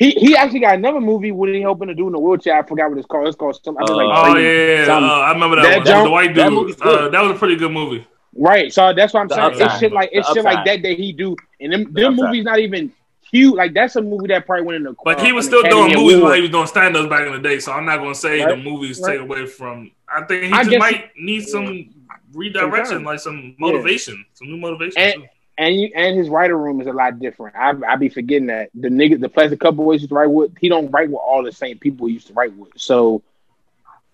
About 0.00 0.14
that. 0.14 0.20
He 0.20 0.26
he 0.28 0.36
actually 0.36 0.60
got 0.60 0.74
another 0.74 1.00
movie 1.00 1.32
what 1.32 1.48
he 1.48 1.62
hoping 1.62 1.88
to 1.88 1.94
do 1.94 2.08
in 2.08 2.14
a 2.14 2.18
wheelchair. 2.18 2.58
I 2.58 2.66
forgot 2.66 2.88
what 2.90 2.98
it's 2.98 3.06
called. 3.06 3.26
It's 3.28 3.36
called 3.36 3.58
some. 3.64 3.76
I 3.78 3.82
Uh, 3.82 3.96
like 3.96 4.06
Oh 4.28 4.32
Crazy 4.32 4.46
yeah, 4.80 4.86
something. 4.86 5.08
uh, 5.10 5.12
I 5.12 5.32
remember 5.32 5.56
that, 5.56 5.62
That 5.62 5.70
one. 5.70 5.80
Was 5.80 5.88
jump- 5.88 6.04
the 6.06 6.10
white 6.10 6.34
dude. 6.34 6.52
movie's 6.52 6.76
good. 6.76 6.98
Uh, 7.00 7.08
that 7.08 7.22
was 7.22 7.32
a 7.32 7.38
pretty 7.38 7.56
good 7.56 7.72
movie. 7.72 8.06
Right. 8.36 8.72
So 8.72 8.92
that's 8.94 9.12
what 9.14 9.20
I'm 9.20 9.28
The 9.28 9.34
saying. 9.56 9.68
It's 9.70 9.78
shit 9.80 9.92
like 9.92 10.10
it's 10.12 10.28
The 10.28 10.34
shit 10.34 10.44
like 10.44 10.64
that 10.66 10.82
that 10.82 10.92
he 10.96 11.12
do, 11.12 11.34
and 11.60 11.72
them, 11.72 11.84
The 11.92 12.02
them 12.02 12.12
Upside. 12.14 12.26
movies 12.26 12.44
not 12.44 12.58
even 12.60 12.92
huge. 13.32 13.54
Like 13.54 13.74
that's 13.74 13.96
a 13.96 14.02
movie 14.02 14.28
that 14.28 14.46
probably 14.46 14.64
went 14.66 14.76
in 14.76 14.82
the. 14.84 14.94
But 15.04 15.18
uh, 15.20 15.24
he 15.24 15.32
was 15.32 15.46
still 15.46 15.62
doing 15.62 15.94
movies 15.94 16.14
Award. 16.14 16.22
while 16.22 16.34
he 16.34 16.40
was 16.42 16.50
doing 16.50 16.66
stand 16.66 16.96
ups 16.96 17.08
back 17.08 17.26
in 17.26 17.32
the 17.32 17.40
day. 17.40 17.58
So 17.58 17.72
I'm 17.72 17.84
not 17.84 17.98
gonna 17.98 18.14
say 18.14 18.40
Right. 18.44 18.50
the 18.50 18.56
movies 18.62 19.00
Right. 19.02 19.12
take 19.14 19.20
away 19.22 19.46
from. 19.46 19.90
I 20.08 20.22
think 20.22 20.44
he 20.44 20.52
I 20.52 20.58
just 20.58 20.70
guess 20.70 20.78
might 20.80 21.10
need 21.18 21.40
some 21.48 21.88
redirection, 22.34 22.98
time. 22.98 23.04
like 23.04 23.18
some 23.20 23.56
motivation, 23.58 24.24
some 24.34 24.48
new 24.48 24.56
motivation. 24.58 25.00
And- 25.02 25.14
too. 25.22 25.28
And 25.58 25.74
you, 25.74 25.90
and 25.94 26.16
his 26.16 26.28
writer 26.28 26.56
room 26.56 26.80
is 26.80 26.86
a 26.86 26.92
lot 26.92 27.18
different. 27.18 27.56
I 27.56 27.74
I 27.86 27.96
be 27.96 28.08
forgetting 28.08 28.46
that 28.46 28.70
the 28.74 28.88
nigga, 28.88 29.20
the 29.20 29.28
Plastic 29.28 29.60
Cup 29.60 29.74
Boyz 29.74 29.94
used 29.94 30.08
to 30.10 30.14
write 30.14 30.30
with, 30.30 30.56
he 30.58 30.68
don't 30.68 30.90
write 30.92 31.10
with 31.10 31.20
all 31.20 31.42
the 31.42 31.52
same 31.52 31.78
people 31.78 32.06
he 32.06 32.14
used 32.14 32.28
to 32.28 32.32
write 32.34 32.54
with. 32.54 32.70
So 32.76 33.22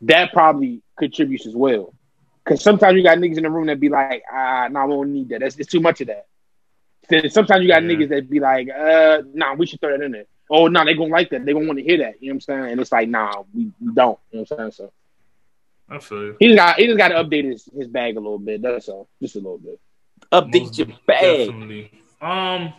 that 0.03 0.33
probably 0.33 0.83
contributes 0.99 1.47
as 1.47 1.55
well. 1.55 1.93
Because 2.45 2.62
sometimes 2.62 2.97
you 2.97 3.03
got 3.03 3.19
niggas 3.19 3.37
in 3.37 3.43
the 3.45 3.51
room 3.51 3.66
that 3.66 3.81
be 3.81 3.91
like, 3.91 4.23
ah, 4.33 4.69
no, 4.71 4.81
nah, 4.81 4.87
we 4.87 4.95
don't 4.95 5.12
need 5.12 5.29
that. 5.31 5.41
That's 5.41 5.57
it's 5.57 5.71
too 5.71 5.81
much 5.81 6.01
of 6.01 6.09
that. 6.09 6.27
Sometimes 7.33 7.62
you 7.62 7.69
got 7.69 7.83
Yeah. 7.83 7.91
niggas 7.91 8.09
that 8.09 8.29
be 8.29 8.41
like, 8.41 8.69
uh, 8.71 9.23
nah, 9.35 9.55
we 9.55 9.66
should 9.66 9.81
throw 9.81 9.91
that 9.97 10.03
in 10.03 10.12
there. 10.12 10.25
Oh, 10.51 10.66
no, 10.69 10.81
nah, 10.81 10.85
they 10.85 10.95
gonna 10.95 11.11
like 11.12 11.31
that. 11.31 11.45
They 11.45 11.53
gonna 11.53 11.66
want 11.66 11.79
to 11.79 11.85
hear 11.85 11.99
that. 11.99 12.21
You 12.21 12.29
know 12.29 12.35
what 12.35 12.37
I'm 12.37 12.41
saying? 12.41 12.73
And 12.73 12.81
it's 12.81 12.93
like, 12.93 13.09
nah, 13.09 13.43
we, 13.55 13.71
we 13.81 13.93
don't. 13.93 14.19
You 14.31 14.41
know 14.41 14.47
what 14.49 14.61
I'm 14.61 14.73
saying? 14.73 14.73
So 14.73 14.93
I 15.89 15.99
feel 15.99 16.25
you. 16.25 16.37
he 16.39 16.47
just 16.49 16.57
got 16.57 16.77
he 16.79 16.87
just 16.87 16.99
got 16.99 17.09
to 17.09 17.23
update 17.23 17.45
his, 17.45 17.69
his 17.77 17.89
bag 17.89 18.16
a 18.16 18.21
little 18.21 18.39
bit. 18.39 18.62
That's 18.62 18.89
all, 18.89 19.09
just 19.21 19.37
a 19.37 19.39
little 19.39 19.59
bit. 19.59 19.81
Update 20.32 20.62
Most 20.62 20.78
your 20.78 20.86
bag. 21.06 21.46
Definitely. 21.48 21.90
Um, 22.20 22.72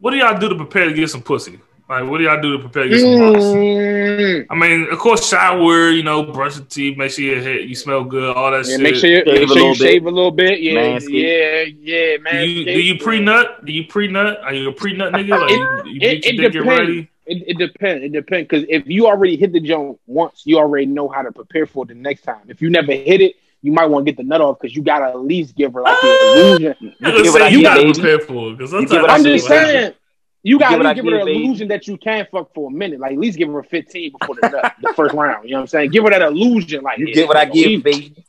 what 0.00 0.12
do 0.12 0.16
y'all 0.16 0.38
do 0.38 0.48
to 0.48 0.54
prepare 0.56 0.86
to 0.88 0.94
get 0.94 1.10
some 1.10 1.22
pussy? 1.22 1.58
Like, 1.88 2.08
what 2.08 2.18
do 2.18 2.24
y'all 2.24 2.40
do 2.40 2.52
to 2.56 2.58
prepare 2.60 2.84
to 2.84 2.88
get 2.88 3.00
some 3.00 3.34
pussy? 3.34 3.54
Mm. 3.56 4.46
I 4.48 4.54
mean, 4.54 4.88
of 4.92 4.98
course, 4.98 5.28
shower. 5.28 5.90
You 5.90 6.02
know, 6.04 6.22
brush 6.22 6.56
your 6.56 6.64
teeth, 6.66 6.96
make 6.96 7.10
sure 7.10 7.24
your 7.24 7.42
head, 7.42 7.68
you 7.68 7.74
smell 7.74 8.04
good, 8.04 8.34
all 8.36 8.50
that 8.52 8.64
Yeah, 8.66 8.76
shit. 8.76 8.80
make 8.80 8.94
sure, 8.94 9.10
you, 9.10 9.16
Shave 9.24 9.26
a 9.26 9.32
make 9.32 9.48
sure 9.48 9.56
little 9.56 9.68
you 9.68 9.72
bit. 9.72 9.76
shave 9.78 10.06
a 10.06 10.10
little 10.10 10.30
bit. 10.30 10.60
Yeah, 10.60 10.72
Manscaped. 10.74 11.08
yeah, 11.10 11.62
yeah, 11.80 12.16
do 12.16 12.22
man. 12.22 12.48
you, 12.48 12.64
do 12.64 12.80
you 12.80 12.98
pre 12.98 13.20
nut? 13.20 13.64
Do 13.64 13.72
you 13.72 13.84
pre 13.86 14.06
nut? 14.08 14.38
Are 14.42 14.54
you 14.54 14.68
a 14.68 14.72
pre 14.72 14.96
nut 14.96 15.12
nigga? 15.12 15.30
Like, 15.40 15.50
you, 15.50 15.92
you 15.92 16.00
It, 16.00 16.00
beat 16.00 16.24
it 16.26 16.34
your 16.34 16.42
dick, 16.44 16.52
get 16.52 16.52
depends. 16.52 16.80
ready. 16.80 17.10
It, 17.26 17.44
it 17.48 17.58
depends. 17.58 18.04
It 18.04 18.12
depends 18.12 18.48
because 18.48 18.66
if 18.68 18.86
you 18.86 19.06
already 19.06 19.36
hit 19.36 19.52
the 19.52 19.60
joint 19.60 19.98
once, 20.06 20.42
you 20.44 20.58
already 20.58 20.86
know 20.86 21.08
how 21.08 21.22
to 21.22 21.32
prepare 21.32 21.66
for 21.66 21.84
it 21.84 21.88
the 21.88 21.94
next 21.94 22.22
time. 22.22 22.42
If 22.48 22.62
you 22.62 22.70
never 22.70 22.92
hit 22.92 23.20
it, 23.20 23.34
you 23.62 23.72
might 23.72 23.86
want 23.86 24.06
to 24.06 24.12
get 24.12 24.16
the 24.16 24.22
nut 24.24 24.40
off 24.40 24.58
because 24.60 24.74
you 24.74 24.82
gotta 24.82 25.06
at 25.06 25.20
least 25.20 25.54
give 25.54 25.74
her 25.74 25.82
like 25.82 26.00
the 26.00 26.18
illusion. 26.22 26.74
You 26.80 26.92
get 27.00 27.26
say 27.26 27.30
what 27.30 27.42
I 27.42 27.48
you 27.48 27.62
gotta 27.62 27.80
baby. 27.82 27.92
prepare 27.92 28.18
for 28.20 28.50
it 28.50 28.58
because 28.58 28.70
sometimes 28.70 29.02
what 29.02 29.10
I 29.10 29.14
I'm 29.14 29.24
just 29.24 29.48
baby. 29.48 29.64
saying. 29.64 29.94
You 30.42 30.58
gotta 30.58 30.78
get 30.78 30.86
at 30.86 30.96
least 30.96 30.96
give 30.96 31.04
her 31.04 31.18
get, 31.18 31.24
the 31.26 31.30
illusion 31.32 31.68
that 31.68 31.86
you 31.86 31.96
can 31.98 32.26
fuck 32.32 32.54
for 32.54 32.70
a 32.70 32.72
minute. 32.72 33.00
Like 33.00 33.12
at 33.12 33.18
least 33.18 33.36
give 33.36 33.50
her 33.52 33.62
15 33.62 34.12
before 34.18 34.36
the 34.36 34.48
nut, 34.48 34.72
the 34.80 34.92
first 34.94 35.14
round. 35.14 35.44
You 35.44 35.52
know 35.52 35.58
what 35.58 35.62
I'm 35.62 35.66
saying? 35.68 35.90
Give 35.90 36.04
her 36.04 36.10
that 36.10 36.22
illusion. 36.22 36.82
Like 36.82 36.98
You 36.98 37.08
yeah, 37.08 37.14
get 37.14 37.28
what 37.28 37.36
I 37.36 37.42
you 37.52 37.52
give, 37.52 37.82
baby. 37.84 38.24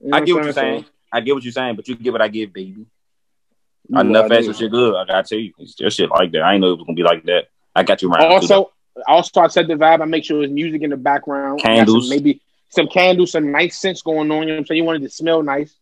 know 0.00 0.16
I 0.16 0.20
get 0.20 0.32
what 0.34 0.40
I'm 0.40 0.44
you're 0.46 0.52
saying. 0.54 0.84
I 1.12 1.20
get 1.20 1.34
what 1.34 1.44
you're 1.44 1.52
saying, 1.52 1.76
but 1.76 1.88
you 1.88 1.94
get 1.96 2.12
what 2.12 2.22
I 2.22 2.28
give, 2.28 2.52
baby. 2.52 2.86
You 3.88 3.98
I 3.98 4.02
know 4.02 4.22
are, 4.24 4.28
fashion 4.28 4.52
nigga. 4.52 4.58
shit 4.58 4.70
good. 4.70 4.94
I 4.96 5.04
gotta 5.04 5.28
tell 5.28 5.38
you, 5.38 5.52
it's 5.58 5.78
your 5.78 5.90
shit 5.90 6.10
like 6.10 6.32
that. 6.32 6.42
I 6.42 6.52
ain't 6.54 6.62
know 6.62 6.68
it 6.72 6.76
was 6.78 6.86
gonna 6.86 6.96
be 6.96 7.02
like 7.02 7.24
that. 7.24 7.48
I 7.74 7.82
got 7.82 8.00
you 8.02 8.08
right. 8.10 8.26
Also, 8.28 8.70
also 9.06 9.40
I 9.40 9.48
set 9.48 9.66
the 9.68 9.74
vibe. 9.74 10.00
I 10.02 10.04
make 10.06 10.24
sure 10.24 10.38
there's 10.40 10.50
music 10.50 10.82
in 10.82 10.90
the 10.90 10.96
background. 10.96 11.60
Got 11.62 11.66
Candles. 11.68 12.08
maybe 12.10 12.40
some 12.72 12.88
candles, 12.88 13.32
some 13.32 13.52
nice 13.52 13.78
scents 13.78 14.02
going 14.02 14.30
on. 14.30 14.42
You 14.42 14.46
know 14.46 14.54
what 14.54 14.58
I'm 14.60 14.66
saying? 14.66 14.78
You 14.78 14.84
wanted 14.84 15.02
to 15.02 15.10
smell 15.10 15.42
nice. 15.42 15.74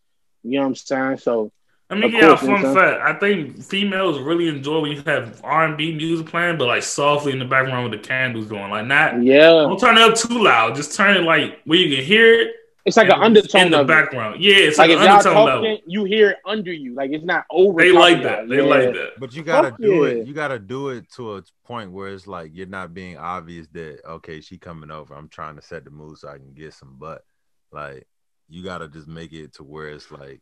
You 0.42 0.58
know 0.58 0.62
what 0.62 0.68
I'm 0.68 0.74
saying? 0.74 1.18
So 1.18 1.52
Let 1.88 2.00
me 2.00 2.08
you 2.08 2.32
a 2.32 2.36
fun 2.36 2.74
fact. 2.74 3.00
I 3.00 3.18
think 3.18 3.62
females 3.62 4.18
really 4.18 4.48
enjoy 4.48 4.80
when 4.80 4.92
you 4.92 5.02
have 5.06 5.40
R 5.44 5.66
and 5.66 5.76
B 5.76 5.94
music 5.94 6.26
playing, 6.26 6.58
but 6.58 6.66
like 6.66 6.82
softly 6.82 7.32
in 7.32 7.38
the 7.38 7.44
background 7.44 7.90
with 7.90 8.00
the 8.00 8.06
candles 8.06 8.46
going. 8.46 8.70
Like 8.70 8.86
not 8.86 9.22
yeah, 9.22 9.50
don't 9.50 9.78
turn 9.78 9.96
it 9.96 10.02
up 10.02 10.16
too 10.16 10.42
loud. 10.42 10.74
Just 10.74 10.96
turn 10.96 11.16
it 11.16 11.22
like 11.22 11.60
where 11.64 11.78
you 11.78 11.96
can 11.96 12.04
hear 12.04 12.34
it. 12.34 12.54
It's 12.86 12.96
like 12.96 13.08
an 13.08 13.22
and 13.22 13.36
it's 13.36 13.54
undertone 13.54 13.66
in 13.66 13.72
the 13.72 13.80
of 13.80 13.84
it. 13.84 13.88
background. 13.88 14.40
Yeah, 14.42 14.54
it's 14.56 14.78
Like 14.78 14.88
like, 14.90 14.96
if 14.96 15.02
an 15.02 15.10
y'all 15.12 15.22
talking, 15.22 15.62
level. 15.62 15.78
you 15.86 16.04
hear 16.04 16.30
it 16.30 16.36
under 16.46 16.72
you. 16.72 16.94
Like 16.94 17.10
it's 17.12 17.24
not 17.24 17.44
over. 17.50 17.80
They 17.80 17.92
like 17.92 18.22
that. 18.22 18.48
They 18.48 18.56
Yeah. 18.56 18.62
like 18.62 18.92
that. 18.94 19.10
But 19.18 19.34
you 19.34 19.42
gotta 19.42 19.70
Fuck 19.70 19.80
do 19.80 19.94
yeah. 20.04 20.10
it. 20.12 20.26
You 20.26 20.32
gotta 20.34 20.58
do 20.58 20.88
it 20.90 21.10
to 21.16 21.36
a 21.36 21.42
point 21.66 21.92
where 21.92 22.08
it's 22.08 22.26
like 22.26 22.52
you're 22.54 22.66
not 22.66 22.94
being 22.94 23.18
obvious 23.18 23.66
that 23.72 24.00
okay, 24.06 24.40
she 24.40 24.58
coming 24.58 24.90
over. 24.90 25.14
I'm 25.14 25.28
trying 25.28 25.56
to 25.56 25.62
set 25.62 25.84
the 25.84 25.90
mood 25.90 26.18
so 26.18 26.28
I 26.28 26.38
can 26.38 26.52
get 26.54 26.72
some 26.74 26.96
butt. 26.98 27.22
Like 27.72 28.06
you 28.48 28.64
gotta 28.64 28.88
just 28.88 29.06
make 29.08 29.32
it 29.32 29.54
to 29.54 29.62
where 29.62 29.88
it's 29.88 30.10
like, 30.10 30.40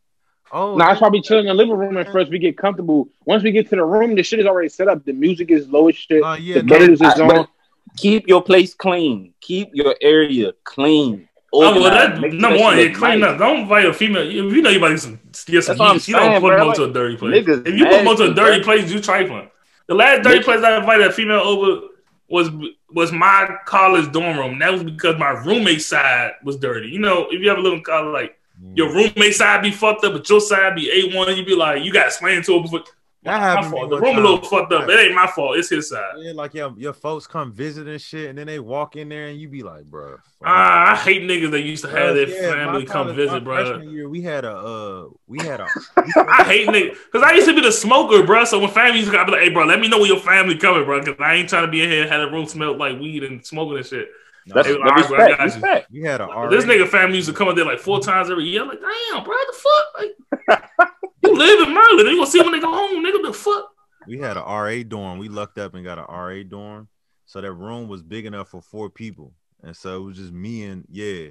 oh, 0.51 0.75
Nah, 0.77 0.89
it's 0.91 0.99
probably 0.99 1.21
chilling 1.21 1.45
in 1.45 1.49
the 1.49 1.53
living 1.53 1.75
room 1.77 1.95
at 1.97 2.11
first. 2.11 2.31
We 2.31 2.39
get 2.39 2.57
comfortable. 2.57 3.07
Once 3.25 3.43
we 3.43 3.51
get 3.51 3.69
to 3.69 3.75
the 3.75 3.85
room, 3.85 4.15
the 4.15 4.23
shit 4.23 4.39
is 4.39 4.47
already 4.47 4.69
set 4.69 4.87
up. 4.87 5.05
The 5.05 5.13
music 5.13 5.51
is 5.51 5.67
low 5.69 5.87
as 5.89 5.95
shit. 5.95 6.23
Oh, 6.25 6.33
yeah, 6.33 6.55
the 6.55 6.63
no, 6.63 6.75
is 6.77 7.01
I- 7.01 7.11
on. 7.21 7.27
but- 7.27 7.49
Keep 7.97 8.27
your 8.27 8.43
place 8.43 8.73
clean. 8.75 9.33
Keep 9.41 9.69
your 9.73 9.95
area 10.01 10.53
clean. 10.63 11.27
Oh 11.51 11.59
well, 11.59 11.83
Organized. 11.83 12.13
that 12.13 12.21
Make 12.21 12.33
number 12.33 12.59
one, 12.59 12.75
shit 12.77 12.91
yeah, 12.91 12.97
clean 12.97 13.19
nice. 13.21 13.29
up. 13.31 13.39
Don't 13.39 13.59
invite 13.61 13.85
a 13.85 13.93
female. 13.93 14.21
If 14.27 14.33
you 14.53 14.61
know 14.61 14.69
you 14.69 14.77
about 14.77 14.87
to 14.89 14.93
get 14.93 15.01
some, 15.01 15.19
get 15.47 15.63
some 15.63 15.77
That's 15.77 16.05
heat, 16.05 16.11
you 16.11 16.17
don't 16.17 16.29
saying, 16.29 16.41
put 16.41 16.49
them 16.49 16.59
bro. 16.59 16.69
onto 16.69 16.83
a 16.83 16.93
dirty 16.93 17.17
place. 17.17 17.43
Niggas 17.45 17.67
if 17.67 17.75
you 17.75 17.85
put 17.85 17.91
them 17.91 18.07
onto 18.07 18.23
a 18.23 18.33
dirty 18.33 18.63
bro. 18.63 18.65
place, 18.65 18.91
you 18.91 18.99
trifling. 19.01 19.49
The 19.87 19.95
last 19.95 20.23
dirty 20.23 20.39
Niggas- 20.39 20.43
place 20.43 20.63
I 20.63 20.77
invited 20.77 21.07
a 21.07 21.11
female 21.11 21.39
over 21.39 21.87
was 22.29 22.49
was 22.91 23.11
my 23.11 23.55
college 23.65 24.11
dorm 24.11 24.37
room. 24.37 24.59
That 24.59 24.71
was 24.73 24.83
because 24.83 25.17
my 25.17 25.29
roommate 25.29 25.81
side 25.81 26.33
was 26.43 26.57
dirty. 26.57 26.89
You 26.89 26.99
know, 26.99 27.27
if 27.31 27.41
you 27.41 27.49
ever 27.51 27.61
live 27.61 27.73
in 27.73 27.83
college, 27.83 28.13
like 28.13 28.35
Mm. 28.61 28.75
your 28.77 28.93
roommate 28.93 29.33
side 29.35 29.61
be 29.61 29.71
fucked 29.71 30.03
up, 30.03 30.11
but 30.11 30.29
your 30.29 30.41
side 30.41 30.75
be 30.75 30.91
a 30.91 31.15
one. 31.15 31.33
You 31.37 31.45
be 31.45 31.55
like, 31.55 31.81
you 31.83 31.93
got 31.93 32.01
to 32.01 32.07
explain 32.07 32.41
to 32.43 32.57
her 32.57 32.61
before. 32.61 32.83
That 33.23 33.37
My 33.37 33.39
happened 33.39 33.65
to 33.65 33.69
fault. 33.71 33.89
The 33.89 33.95
one 33.97 34.03
room 34.03 34.11
a 34.11 34.15
time. 34.15 34.23
little 34.23 34.41
fucked 34.49 34.71
up. 34.73 34.87
It 34.89 34.97
ain't 34.97 35.13
my 35.13 35.27
fault. 35.27 35.57
It's 35.57 35.69
his 35.69 35.89
side. 35.89 36.13
Yeah, 36.19 36.31
like 36.33 36.53
your 36.53 36.73
your 36.77 36.93
folks 36.93 37.27
come 37.27 37.51
visit 37.51 37.85
and 37.87 38.01
shit, 38.01 38.29
and 38.29 38.37
then 38.37 38.47
they 38.47 38.59
walk 38.59 38.95
in 38.95 39.09
there 39.09 39.27
and 39.27 39.37
you 39.39 39.49
be 39.49 39.61
like, 39.61 39.83
bro. 39.83 40.17
Ah, 40.45 40.93
I 40.93 40.95
hate 40.95 41.23
niggas 41.23 41.51
that 41.51 41.61
used 41.61 41.83
to 41.83 41.89
have 41.89 42.15
their 42.15 42.29
Yeah, 42.29 42.51
family 42.51 42.85
come 42.85 43.03
college- 43.07 43.17
visit, 43.17 43.33
my 43.33 43.39
bro. 43.39 43.79
Year, 43.79 44.07
we 44.07 44.21
had 44.21 44.45
a 44.45 44.55
uh, 44.55 45.05
we 45.27 45.37
had 45.39 45.59
a. 45.59 45.67
I 46.29 46.43
hate 46.45 46.69
niggas 46.69 46.95
because 47.11 47.23
I 47.29 47.33
used 47.33 47.47
to 47.49 47.53
be 47.53 47.59
the 47.61 47.73
smoker, 47.73 48.25
bro. 48.25 48.45
So 48.45 48.57
when 48.59 48.69
family 48.69 48.99
used 48.99 49.11
to 49.11 49.19
I'd 49.19 49.25
be 49.25 49.33
like, 49.33 49.41
"Hey, 49.41 49.49
bro, 49.49 49.65
let 49.65 49.81
me 49.81 49.89
know 49.89 49.99
when 49.99 50.07
your 50.07 50.19
family 50.21 50.57
coming, 50.57 50.85
bro, 50.85 51.01
because 51.03 51.15
I 51.19 51.33
ain't 51.35 51.49
trying 51.49 51.65
to 51.65 51.71
be 51.71 51.81
in 51.83 51.89
here 51.89 52.03
and 52.03 52.09
have 52.11 52.21
the 52.21 52.31
room 52.33 52.45
smell 52.45 52.77
like 52.77 52.97
weed 52.99 53.25
and 53.25 53.45
smoking 53.45 53.75
and 53.77 53.85
shit." 53.85 54.07
That's 54.47 54.65
Hey, 54.65 54.73
the 54.75 54.79
all 54.79 54.85
right, 54.85 55.07
bro, 55.09 55.17
respect. 55.43 55.61
got 55.61 55.91
you. 55.91 56.05
had 56.05 56.21
a. 56.21 56.47
This 56.49 56.63
nigga 56.63 56.87
family 56.87 57.17
used 57.17 57.27
to 57.27 57.35
come 57.35 57.49
up 57.49 57.57
there 57.57 57.65
like 57.65 57.79
four 57.79 57.99
times 57.99 58.29
every 58.31 58.45
year. 58.45 58.61
I'm 58.61 58.69
like, 58.69 58.79
damn, 58.79 59.23
bro, 59.25 59.33
the 59.47 59.53
fuck? 59.53 60.57
Like, 60.79 60.89
you 61.23 61.35
live 61.35 61.67
in 61.67 61.73
Maryland. 61.73 62.09
You 62.09 62.17
gonna 62.17 62.27
see 62.27 62.41
when 62.41 62.51
they 62.51 62.59
go 62.59 62.71
home, 62.71 63.03
nigga? 63.03 63.23
The 63.23 63.33
fuck? 63.33 63.69
we 64.09 64.17
had 64.17 64.37
a 64.37 64.41
RA 64.41 64.81
dorm. 64.87 65.19
We 65.19 65.29
lucked 65.29 65.59
up 65.59 65.75
and 65.75 65.85
got 65.85 65.99
a 65.99 66.11
RA 66.11 66.41
dorm. 66.47 66.87
So 67.25 67.41
that 67.41 67.53
room 67.53 67.87
was 67.87 68.01
big 68.01 68.25
enough 68.25 68.49
for 68.49 68.61
four 68.61 68.89
people. 68.89 69.33
And 69.61 69.75
so 69.75 69.97
it 69.97 70.03
was 70.03 70.17
just 70.17 70.31
me 70.31 70.65
and 70.65 70.83
yeah, 70.89 71.27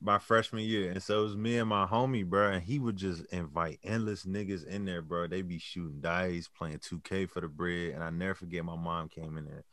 my 0.00 0.18
freshman 0.18 0.62
year. 0.62 0.92
And 0.92 1.02
so 1.02 1.20
it 1.20 1.24
was 1.24 1.36
me 1.36 1.58
and 1.58 1.68
my 1.68 1.84
homie, 1.84 2.24
bro. 2.24 2.52
And 2.52 2.62
he 2.62 2.78
would 2.78 2.96
just 2.96 3.24
invite 3.32 3.80
endless 3.82 4.24
niggas 4.24 4.64
in 4.64 4.84
there, 4.84 5.02
bro. 5.02 5.26
They 5.26 5.42
be 5.42 5.58
shooting 5.58 6.00
dice, 6.00 6.48
playing 6.48 6.78
2K 6.78 7.28
for 7.28 7.40
the 7.40 7.48
bread. 7.48 7.94
And 7.94 8.04
I 8.04 8.10
never 8.10 8.34
forget 8.34 8.64
my 8.64 8.76
mom 8.76 9.08
came 9.08 9.36
in 9.36 9.46
there 9.46 9.64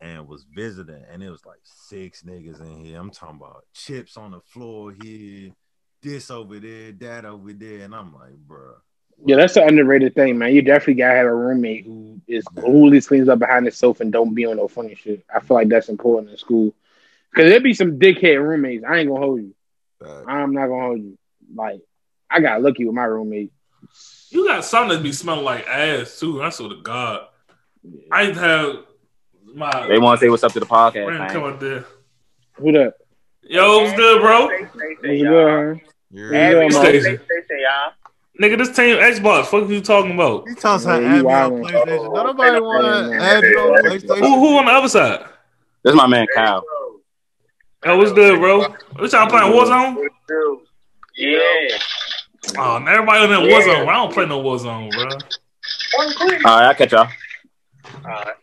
and 0.00 0.26
was 0.26 0.46
visiting. 0.52 1.04
And 1.08 1.22
it 1.22 1.30
was 1.30 1.46
like 1.46 1.60
six 1.62 2.22
niggas 2.22 2.60
in 2.60 2.84
here. 2.84 2.98
I'm 2.98 3.10
talking 3.10 3.36
about 3.36 3.66
chips 3.72 4.16
on 4.16 4.32
the 4.32 4.40
floor 4.40 4.92
here, 5.00 5.52
this 6.02 6.30
over 6.30 6.58
there, 6.58 6.92
that 6.92 7.24
over 7.24 7.52
there. 7.52 7.80
And 7.80 7.94
I'm 7.94 8.14
like, 8.14 8.36
bro. 8.36 8.74
Yeah, 9.26 9.36
that's 9.36 9.56
an 9.56 9.68
underrated 9.68 10.14
thing, 10.14 10.38
man. 10.38 10.54
You 10.54 10.62
definitely 10.62 10.94
gotta 10.94 11.16
have 11.16 11.26
a 11.26 11.34
roommate 11.34 11.84
who 11.84 12.20
is 12.28 12.44
who 12.54 12.62
always 12.62 13.08
cleans 13.08 13.28
up 13.28 13.40
behind 13.40 13.66
the 13.66 13.70
sofa 13.70 14.04
and 14.04 14.12
don't 14.12 14.34
be 14.34 14.46
on 14.46 14.56
no 14.58 14.68
funny 14.68 14.94
shit. 14.94 15.24
I 15.34 15.40
feel 15.40 15.56
like 15.56 15.68
that's 15.68 15.88
important 15.88 16.30
in 16.30 16.36
school. 16.36 16.72
Cause 17.34 17.44
there'd 17.44 17.62
be 17.62 17.74
some 17.74 17.98
dickhead 17.98 18.40
roommates. 18.40 18.84
I 18.88 18.98
ain't 18.98 19.08
gonna 19.08 19.20
hold 19.20 19.40
you. 19.40 19.54
Uh, 20.04 20.24
I'm 20.24 20.52
not 20.52 20.68
gonna 20.68 20.82
hold 20.82 21.00
you. 21.00 21.18
Like 21.54 21.80
I 22.30 22.40
got 22.40 22.62
lucky 22.62 22.84
with 22.84 22.94
my 22.94 23.04
roommate. 23.04 23.52
You 24.30 24.46
got 24.46 24.64
something 24.64 24.96
that 24.96 25.02
be 25.02 25.12
smelling 25.12 25.44
like 25.44 25.66
ass 25.66 26.20
too. 26.20 26.42
I 26.42 26.50
swear 26.50 26.68
to 26.68 26.76
God. 26.76 27.26
I 28.12 28.24
have 28.24 28.76
my 29.54 29.88
They 29.88 29.98
want 29.98 30.20
to 30.20 30.24
say 30.26 30.30
what's 30.30 30.44
up 30.44 30.52
to 30.52 30.60
the 30.60 30.66
podcast, 30.66 31.04
friend 31.04 31.30
come 31.32 31.42
man. 31.42 31.52
up 31.54 31.60
there. 31.60 31.84
Who 32.54 32.72
that? 32.72 32.94
Yo, 33.48 33.78
what's 33.78 33.96
good, 33.96 34.20
bro? 34.20 34.46
What's 34.46 34.74
good, 34.74 34.96
huh? 35.02 35.08
you're- 35.12 35.80
Yeah, 36.10 36.54
What 36.64 36.72
man. 36.72 37.20
Nigga, 38.40 38.56
this 38.58 38.76
team 38.76 38.96
Xbox. 38.98 39.46
Fuck 39.46 39.68
you 39.68 39.80
talking 39.80 40.12
about? 40.14 40.48
He 40.48 40.54
talks 40.54 40.84
about 40.84 41.02
Yeah, 41.02 41.16
you 41.16 41.28
add 41.28 41.44
on. 41.52 41.62
PlayStation. 41.62 42.14
Don't 42.14 42.26
nobody 42.26 42.60
want 42.60 42.82
man. 42.84 43.10
to 43.10 43.24
add 43.24 43.42
you 43.42 43.58
on 43.58 43.84
Who, 43.84 43.90
PlayStation. 43.90 44.18
who 44.20 44.58
on 44.58 44.64
the 44.66 44.70
other 44.72 44.88
side? 44.88 45.24
That's 45.82 45.96
my 45.96 46.06
man 46.06 46.26
Kyle. 46.34 46.62
Oh, 47.84 47.96
what's 47.96 48.12
good, 48.12 48.38
bro? 48.38 48.60
What 48.96 49.12
y'all 49.12 49.28
playing 49.28 49.52
Warzone? 49.52 50.06
Yeah. 51.16 51.38
Oh, 52.58 52.76
everybody 52.76 53.24
on 53.24 53.30
that 53.30 53.40
Warzone. 53.40 53.88
I 53.88 53.94
don't 53.94 54.12
play 54.12 54.26
no 54.26 54.40
Warzone, 54.42 54.90
bro. 54.92 55.02
All 55.04 56.60
right, 56.60 56.66
I'll 56.68 56.74
catch 56.74 56.92
y'all. 56.92 57.08
Alright. 58.04 58.34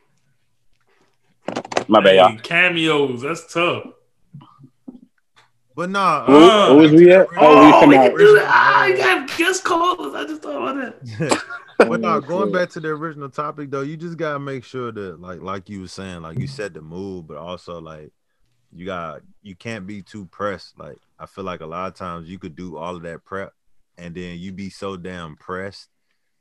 My 1.88 2.02
bad, 2.02 2.16
y'all. 2.16 2.38
cameos. 2.40 3.22
That's 3.22 3.52
tough. 3.54 3.86
But 5.76 5.90
nah, 5.90 6.26
Where, 6.28 6.38
Uh, 6.38 6.74
where 6.74 6.82
was 6.84 6.92
we 6.94 7.12
at? 7.12 7.28
Oh, 7.38 7.60
we 7.62 7.74
Oh, 7.74 7.80
come 7.82 7.90
we 7.90 7.98
out. 7.98 8.08
can 8.10 8.18
do 8.18 8.36
that. 8.36 8.50
I 8.50 8.96
got 8.98 9.38
guest 9.38 9.64
callers. 9.64 10.14
I 10.16 10.26
just 10.26 10.42
thought 10.42 10.78
about 10.78 11.06
that. 11.06 11.44
but 11.78 12.00
nah, 12.00 12.20
going 12.20 12.52
back 12.52 12.70
to 12.72 12.80
the 12.80 12.90
original 12.90 13.30
topic 13.30 13.70
though, 13.72 13.82
you 13.82 13.98
just 13.98 14.18
gotta 14.18 14.40
make 14.40 14.64
sure 14.64 14.92
that 14.92 15.20
like 15.20 15.42
like 15.42 15.70
you 15.70 15.82
were 15.82 15.88
saying, 15.88 16.22
like 16.22 16.40
you 16.40 16.48
set 16.48 16.74
the 16.74 16.82
mood, 16.82 17.28
but 17.28 17.38
also 17.38 17.82
like 17.82 18.12
you 18.72 18.86
got 18.86 19.22
you 19.42 19.56
can't 19.56 19.86
be 19.86 20.02
too 20.02 20.26
pressed. 20.28 20.80
Like 20.80 20.98
I 21.20 21.26
feel 21.26 21.44
like 21.44 21.60
a 21.62 21.66
lot 21.66 21.88
of 21.88 21.96
times 21.96 22.30
you 22.30 22.40
could 22.40 22.56
do 22.56 22.78
all 22.78 22.96
of 22.96 23.04
that 23.04 23.26
prep 23.26 23.52
and 23.98 24.16
then 24.16 24.40
you 24.40 24.52
be 24.54 24.70
so 24.70 24.96
damn 24.98 25.36
pressed 25.36 25.90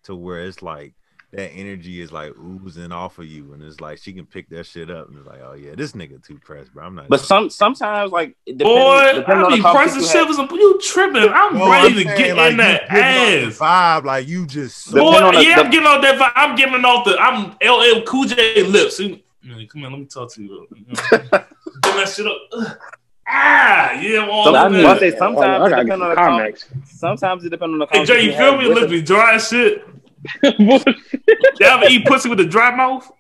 to 0.05 0.15
where 0.15 0.44
it's 0.44 0.62
like 0.62 0.94
that 1.36 1.51
energy 1.52 2.01
is 2.01 2.12
like 2.12 2.32
oozing 2.39 2.93
off 2.93 3.19
of 3.19 3.27
you, 3.27 3.52
and 3.55 3.62
it's 3.62 3.81
like 3.81 3.98
she 3.98 4.12
can 4.12 4.24
pick 4.27 4.48
that 4.51 4.66
shit 4.66 4.90
up 4.90 5.09
and 5.09 5.19
it's 5.19 5.27
like, 5.27 5.40
oh 5.44 5.55
yeah, 5.55 5.74
this 5.74 5.93
nigga 5.93 6.24
too 6.24 6.39
pressed, 6.39 6.73
bro. 6.73 6.85
I'm 6.85 6.94
not. 6.94 7.09
But 7.09 7.20
some 7.20 7.51
sometimes 7.51 8.12
like 8.12 8.36
it 8.47 8.59
Boy, 8.59 9.11
depending 9.15 9.43
I 9.43 9.43
on 9.47 9.51
the 9.51 9.56
be 9.56 9.62
conversation 9.62 9.74
pressing 9.74 10.01
you 10.01 10.06
shit 10.06 10.39
have- 10.39 10.51
You 10.52 10.81
tripping? 10.81 11.32
I'm 11.32 11.52
Bro, 11.56 11.70
ready 11.70 11.86
I'm 11.86 11.93
to 11.94 12.02
saying, 12.05 12.19
get 12.19 12.36
like, 12.36 12.51
in 12.52 12.56
that 12.59 12.82
ass. 12.90 13.59
the 13.59 13.65
vibe, 13.65 14.05
like 14.05 14.28
you 14.28 14.47
just. 14.47 14.93
Boy, 14.93 15.01
on 15.01 15.35
the- 15.35 15.44
yeah, 15.44 15.56
the- 15.56 15.65
I'm 15.65 15.70
getting 15.70 15.86
off 15.86 16.02
that. 16.02 16.19
vibe. 16.19 16.32
I'm 16.36 16.56
giving 16.56 16.85
off 16.85 17.05
the. 17.05 17.19
I'm 17.19 17.56
LL 17.62 18.02
Cool 18.05 18.24
J 18.24 18.62
lips. 18.62 18.98
Come 18.98 19.85
on, 19.85 19.93
let 19.93 19.98
me 20.01 20.06
talk 20.06 20.32
to 20.35 20.43
you. 20.43 20.48
Bro. 20.48 20.66
You 20.78 20.85
that 21.82 22.09
shit 22.15 22.27
up. 22.27 22.78
Ah, 23.27 23.93
yeah, 24.01 24.28
all 24.28 24.44
So 24.44 24.52
that. 24.52 24.70
I, 24.73 24.93
I 24.94 24.98
say 24.98 25.11
sometimes 25.16 25.39
Oh, 25.39 25.65
I 25.65 25.66
it 25.66 25.70
depends 25.85 25.90
on 25.93 25.98
the 26.11 26.15
con- 26.15 26.39
comics. 26.39 26.69
sometimes 26.85 27.44
it 27.44 27.48
depends 27.51 27.73
on 27.73 27.78
the 27.78 27.86
Hey 27.90 28.05
Jay, 28.05 28.23
you 28.27 28.32
feel 28.32 28.56
me? 28.59 28.69
with 28.69 28.77
Lips 28.78 28.90
the- 28.90 29.02
dry 29.02 29.35
as 29.36 29.48
shit. 29.48 29.82
Bullshit. 30.59 30.96
You 31.60 31.66
ever 31.66 31.84
eat 31.88 32.05
pussy 32.06 32.28
with 32.28 32.40
a 32.40 32.44
dry 32.46 32.74
mouth? 32.74 33.10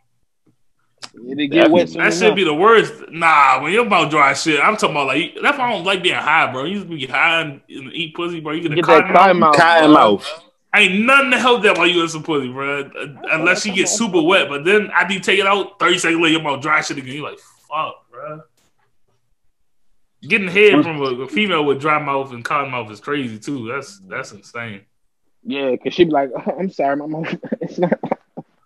It 1.16 1.48
get 1.50 1.70
wet 1.70 1.88
That 1.92 2.12
should 2.12 2.22
enough. 2.24 2.36
be 2.36 2.44
the 2.44 2.54
worst. 2.54 2.94
Nah, 3.10 3.62
when 3.62 3.72
your 3.72 3.84
mouth 3.84 4.10
dry 4.10 4.32
shit, 4.34 4.58
I'm 4.60 4.76
talking 4.76 4.96
about 4.96 5.06
like 5.08 5.36
that's 5.40 5.56
why 5.58 5.68
I 5.68 5.72
don't 5.72 5.84
like 5.84 6.02
being 6.02 6.14
high, 6.16 6.50
bro. 6.50 6.64
You 6.64 6.74
used 6.76 6.88
to 6.88 6.96
be 6.96 7.06
high 7.06 7.42
and, 7.42 7.60
and 7.68 7.92
eat 7.92 8.14
pussy, 8.14 8.40
bro. 8.40 8.52
You 8.52 8.62
get 8.62 8.72
a 8.72 8.74
Get 8.76 8.86
that 8.86 9.02
cotton 9.02 9.14
cotton 9.14 9.38
mouth. 9.38 9.52
mouth. 9.54 9.60
Cotton 9.60 9.90
mouth. 9.92 10.44
Ain't 10.74 11.04
nothing 11.04 11.30
to 11.30 11.38
help 11.38 11.62
that 11.62 11.78
while 11.78 11.86
you 11.86 12.02
in 12.02 12.08
some 12.08 12.24
pussy, 12.24 12.50
bro. 12.50 12.80
Uh, 12.82 13.06
unless 13.30 13.64
you 13.64 13.72
get 13.72 13.88
super 13.88 14.20
wet, 14.22 14.48
but 14.48 14.64
then 14.64 14.90
I 14.92 15.08
you 15.08 15.20
take 15.20 15.38
it 15.38 15.46
out, 15.46 15.78
30 15.78 15.98
seconds 15.98 16.20
later, 16.20 16.32
your 16.32 16.42
mouth 16.42 16.60
dry 16.60 16.80
shit 16.80 16.98
again. 16.98 17.14
You're 17.14 17.30
like, 17.30 17.38
fuck, 17.38 18.10
bro. 18.10 18.42
Getting 20.22 20.48
head 20.48 20.82
from 20.82 21.00
a, 21.00 21.04
a 21.22 21.28
female 21.28 21.64
with 21.64 21.80
dry 21.80 22.02
mouth 22.02 22.32
and 22.32 22.44
cotton 22.44 22.70
mouth 22.72 22.90
is 22.90 22.98
crazy 22.98 23.38
too. 23.38 23.68
That's 23.68 24.00
that's 24.08 24.32
insane. 24.32 24.80
Yeah, 25.44 25.76
cause 25.76 25.92
she'd 25.94 26.04
be 26.06 26.10
like, 26.10 26.30
I'm 26.58 26.70
sorry, 26.70 26.96
my 26.96 27.06
mouth, 27.06 27.36
it's 27.60 27.78
not, 27.78 27.98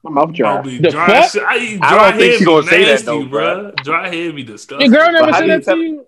my 0.03 0.11
mouth 0.11 0.33
dry. 0.33 0.57
Mouth 0.57 0.65
The 0.65 0.91
dry 0.91 1.07
fuck? 1.07 1.31
shit. 1.33 1.43
I 1.43 1.59
eat 1.59 1.81
I 1.83 1.97
don't 1.97 2.19
think 2.19 2.23
head 2.33 2.33
she 2.35 2.39
be 2.41 2.45
gonna 2.45 2.67
say 2.67 2.85
that, 2.85 3.05
though, 3.05 3.25
bro. 3.27 3.73
Dry 3.83 4.09
head 4.15 4.37
be 4.37 4.43
disgusting. 4.45 4.93
Your 4.93 5.01
girl 5.03 5.13
never 5.13 5.33
said 5.33 5.49
that 5.51 5.65
to 5.65 5.77
you? 5.77 6.07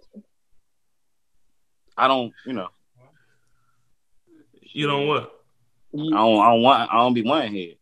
I 1.97 2.09
don't, 2.09 2.33
you 2.47 2.53
know, 2.55 2.69
You 4.63 4.87
know 4.89 5.03
what? 5.07 5.35
I 5.95 5.99
don't, 5.99 6.15
I 6.41 6.51
don't 6.51 6.63
want, 6.63 6.91
I 6.93 6.97
don't 6.99 7.15
be 7.15 7.23
wanting 7.23 7.53
head. 7.55 7.77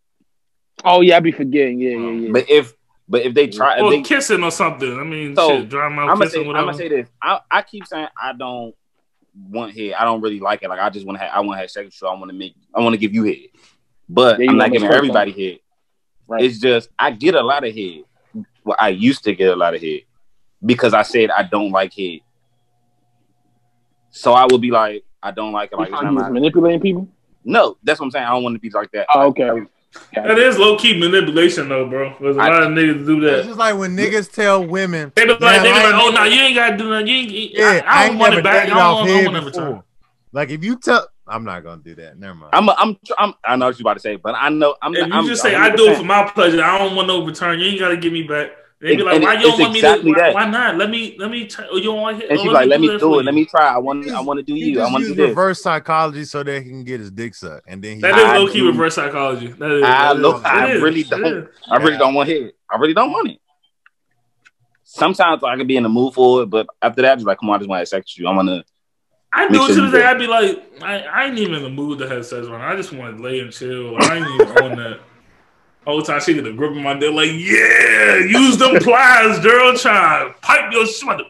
Oh 0.84 1.00
yeah, 1.02 1.16
I 1.18 1.20
be 1.20 1.32
forgetting. 1.32 1.78
Yeah, 1.80 1.90
yeah, 1.96 2.10
yeah. 2.10 2.32
But 2.32 2.48
if, 2.50 2.74
but 3.08 3.22
if 3.22 3.34
they 3.34 3.48
try, 3.48 3.76
if 3.78 3.82
Or 3.82 3.90
they, 3.90 4.00
kissing 4.02 4.42
or 4.42 4.50
something. 4.50 4.98
I 4.98 5.02
mean, 5.04 5.34
So, 5.36 5.60
shit, 5.60 5.68
dry 5.68 5.88
mouth 5.88 6.10
I'm 6.10 6.18
gonna 6.18 6.24
kissing, 6.24 6.40
say, 6.40 6.40
I'm 6.42 6.46
whatever. 6.46 6.66
gonna 6.66 6.78
say 6.78 6.88
this. 6.88 7.08
I, 7.22 7.40
I 7.50 7.62
keep 7.62 7.86
saying 7.86 8.08
I 8.20 8.32
don't 8.32 8.74
want 9.50 9.76
head. 9.76 9.94
I 9.94 10.04
don't 10.04 10.20
really 10.20 10.40
like 10.40 10.62
it. 10.62 10.68
Like 10.68 10.80
I 10.80 10.90
just 10.90 11.06
want 11.06 11.18
to 11.18 11.24
have, 11.24 11.32
I 11.34 11.40
want 11.40 11.56
to 11.56 11.60
have 11.60 11.70
sex 11.70 11.86
with 11.86 12.02
you. 12.02 12.08
I 12.08 12.14
want 12.14 12.30
to 12.30 12.36
make, 12.36 12.54
I 12.74 12.80
want 12.80 12.94
to 12.94 12.98
give 12.98 13.14
you 13.14 13.24
head. 13.24 13.48
But 14.08 14.40
Yeah, 14.40 14.50
I'm 14.50 14.58
not 14.58 14.72
giving 14.72 14.90
everybody 14.90 15.32
head. 15.32 15.58
Right. 16.26 16.44
It's 16.44 16.58
just 16.58 16.90
I 16.98 17.10
get 17.10 17.34
a 17.34 17.42
lot 17.42 17.64
of 17.64 17.74
head. 17.74 18.02
Well, 18.64 18.76
I 18.78 18.90
used 18.90 19.24
to 19.24 19.34
get 19.34 19.48
a 19.50 19.56
lot 19.56 19.74
of 19.74 19.80
head 19.80 20.02
because 20.64 20.94
I 20.94 21.02
said 21.02 21.30
I 21.30 21.42
don't 21.42 21.70
like 21.70 21.94
head. 21.94 22.20
So 24.10 24.32
I 24.32 24.46
would 24.50 24.60
be 24.60 24.70
like, 24.70 25.04
I 25.22 25.30
don't 25.30 25.52
like 25.52 25.72
it. 25.72 25.76
Like, 25.76 25.88
feel 25.88 25.96
it's 25.96 26.02
not 26.02 26.12
you 26.12 26.18
was 26.18 26.30
manipulating 26.30 26.80
people. 26.80 27.08
no, 27.44 27.76
that's 27.82 28.00
what 28.00 28.06
I'm 28.06 28.10
saying. 28.10 28.26
I 28.26 28.30
don't 28.30 28.42
want 28.42 28.54
to 28.56 28.60
be 28.60 28.70
like 28.70 28.90
that. 28.92 29.06
Oh, 29.14 29.28
okay. 29.28 29.62
That 30.14 30.38
is 30.38 30.58
low 30.58 30.76
key 30.76 30.98
manipulation, 30.98 31.68
though, 31.68 31.88
bro. 31.88 32.14
There's 32.20 32.36
a 32.36 32.40
I- 32.40 32.48
lot 32.48 32.62
of 32.64 32.68
niggas 32.70 33.06
do 33.06 33.20
that. 33.20 33.38
It's 33.38 33.46
just 33.48 33.58
like 33.58 33.76
when 33.76 33.96
niggas 33.96 34.30
tell 34.32 34.64
women, 34.64 35.12
They 35.14 35.24
be 35.24 35.30
like, 35.32 35.40
"Man, 35.40 35.62
they 35.62 35.72
be 35.72 35.74
like, 35.74 35.94
oh, 35.94 36.10
never- 36.10 36.12
no, 36.12 36.24
you 36.24 36.40
ain't 36.40 36.54
got 36.54 36.70
to 36.70 36.76
do 36.76 36.90
nothing. 36.90 37.06
You 37.06 37.14
ain't, 37.14 37.30
yeah, 37.54 37.64
I, 37.64 37.68
I 37.68 38.04
ain't 38.04 38.12
don't 38.12 38.18
want 38.18 38.30
never 38.32 38.40
it 38.40 38.44
back. 38.44 38.64
I 38.64 38.68
don't, 38.68 38.78
off 38.78 38.98
want- 38.98 39.10
I 39.10 39.22
don't 39.24 39.32
want 39.32 39.54
to 39.54 39.60
return. 39.60 39.82
Like 40.32 40.50
if 40.50 40.62
you 40.62 40.76
tell, 40.78 41.08
I'm 41.26 41.44
not 41.44 41.64
gonna 41.64 41.82
do 41.82 41.94
that. 41.96 42.18
Never 42.18 42.34
mind. 42.34 42.50
I'm, 42.52 42.68
a, 42.68 42.74
I'm, 42.78 42.96
I'm, 43.18 43.34
I 43.44 43.56
know 43.56 43.66
what 43.66 43.78
you're 43.78 43.84
about 43.84 43.94
to 43.94 44.00
say, 44.00 44.16
but 44.16 44.34
I 44.34 44.50
know 44.50 44.76
I'm. 44.82 44.94
If 44.94 45.06
you 45.06 45.12
I'm, 45.12 45.26
just 45.26 45.40
say, 45.42 45.54
I 45.54 45.74
do 45.74 45.90
it 45.90 45.96
for 45.96 46.04
my 46.04 46.28
pleasure, 46.30 46.62
I 46.62 46.78
don't 46.78 46.94
want 46.94 47.08
no 47.08 47.24
return. 47.24 47.58
You 47.58 47.66
ain't 47.66 47.80
got 47.80 47.88
to 47.88 47.96
give 47.96 48.12
me 48.12 48.24
back. 48.24 48.50
They 48.80 48.94
be 48.94 49.02
And- 49.02 49.04
like, 49.06 49.14
and 49.16 49.24
why 49.24 49.32
you 49.34 49.40
don't 49.42 49.50
it's 49.50 49.60
want 49.60 49.72
me 49.72 49.78
exactly 49.80 50.12
to? 50.12 50.18
Why, 50.20 50.26
that. 50.26 50.34
why 50.34 50.46
not? 50.48 50.76
Let 50.76 50.88
me, 50.90 51.16
let 51.18 51.30
me. 51.32 51.46
Try, 51.46 51.66
oh, 51.68 51.76
you 51.78 51.82
don't 51.84 52.00
want 52.00 52.20
to 52.20 52.28
And 52.30 52.38
oh, 52.38 52.42
she's 52.44 52.52
like, 52.52 52.68
"Let 52.68 52.80
me 52.80 52.96
do 52.96 53.18
it. 53.18 53.24
Let 53.24 53.34
me 53.34 53.44
try. 53.44 53.74
I 53.74 53.78
want, 53.78 54.08
I 54.08 54.20
want 54.20 54.38
to 54.38 54.42
do 54.44 54.54
He 54.54 54.70
you. 54.70 54.80
I 54.80 54.84
want 54.84 54.98
to 54.98 55.00
use 55.00 55.08
do 55.08 55.14
this." 55.16 55.28
reverse 55.30 55.60
psychology 55.62 56.24
so 56.24 56.44
that 56.44 56.62
he 56.62 56.68
can 56.68 56.84
get 56.84 57.00
his 57.00 57.10
dick 57.10 57.34
sucked, 57.34 57.64
and 57.66 57.82
then 57.82 57.96
he. 57.96 58.02
That 58.02 58.16
is 58.16 58.24
I 58.24 58.36
low 58.38 58.46
key 58.46 58.60
do. 58.60 58.68
reverse 58.68 58.94
psychology. 58.94 59.48
That 59.48 59.70
is. 59.72 59.82
I 59.82 59.86
that 59.88 60.16
is- 60.16 60.22
look- 60.22 60.40
it 60.42 60.46
I 60.46 60.72
is, 60.74 60.82
really 60.82 61.02
don't. 61.02 61.24
is. 61.26 61.48
I 61.68 61.76
really 61.78 61.98
don't 61.98 62.14
want 62.14 62.28
to 62.28 62.34
it. 62.36 62.56
I 62.70 62.76
really 62.76 62.94
don't 62.94 63.10
want 63.10 63.30
it. 63.30 63.38
Sometimes 64.84 65.42
I 65.44 65.56
can 65.56 65.66
be 65.66 65.76
in 65.76 65.82
the 65.82 65.88
mood 65.88 66.14
for 66.14 66.42
it, 66.44 66.46
but 66.46 66.66
after 66.80 67.02
that, 67.02 67.12
I'm 67.12 67.18
just 67.18 67.26
like, 67.26 67.38
come 67.38 67.50
on, 67.50 67.56
I 67.56 67.58
just 67.58 67.68
want 67.68 67.82
to 67.82 67.86
sex 67.86 68.16
you. 68.16 68.26
I 68.28 68.34
want 68.34 68.48
to. 68.48 68.64
I 69.32 69.44
Make 69.48 69.52
do 69.52 69.64
it 69.64 69.66
sure 69.74 69.76
to 69.84 69.90
the 69.90 69.98
day. 69.98 70.04
I'd 70.04 70.18
be 70.18 70.26
like, 70.26 70.82
I, 70.82 71.00
I 71.02 71.24
ain't 71.26 71.38
even 71.38 71.56
in 71.56 71.62
the 71.62 71.68
mood 71.68 71.98
to 71.98 72.08
have 72.08 72.24
sex 72.24 72.42
with 72.42 72.50
her. 72.50 72.56
I 72.66 72.74
just 72.76 72.92
want 72.92 73.16
to 73.16 73.22
lay 73.22 73.40
and 73.40 73.52
chill. 73.52 73.94
I 73.98 74.16
ain't 74.16 74.40
even 74.40 74.48
on 74.62 74.78
that. 74.78 75.00
Whole 75.88 76.02
time 76.02 76.20
she 76.20 76.34
get 76.34 76.46
a 76.46 76.52
grip 76.52 76.72
on 76.72 76.82
my 76.82 76.92
dick, 76.98 77.14
like, 77.14 77.30
yeah, 77.32 78.16
use 78.18 78.58
them 78.58 78.76
pliers, 78.82 79.38
girl. 79.38 79.74
Try 79.74 80.24
to 80.24 80.34
pipe 80.42 80.70
your 80.70 80.86
shit. 80.86 81.20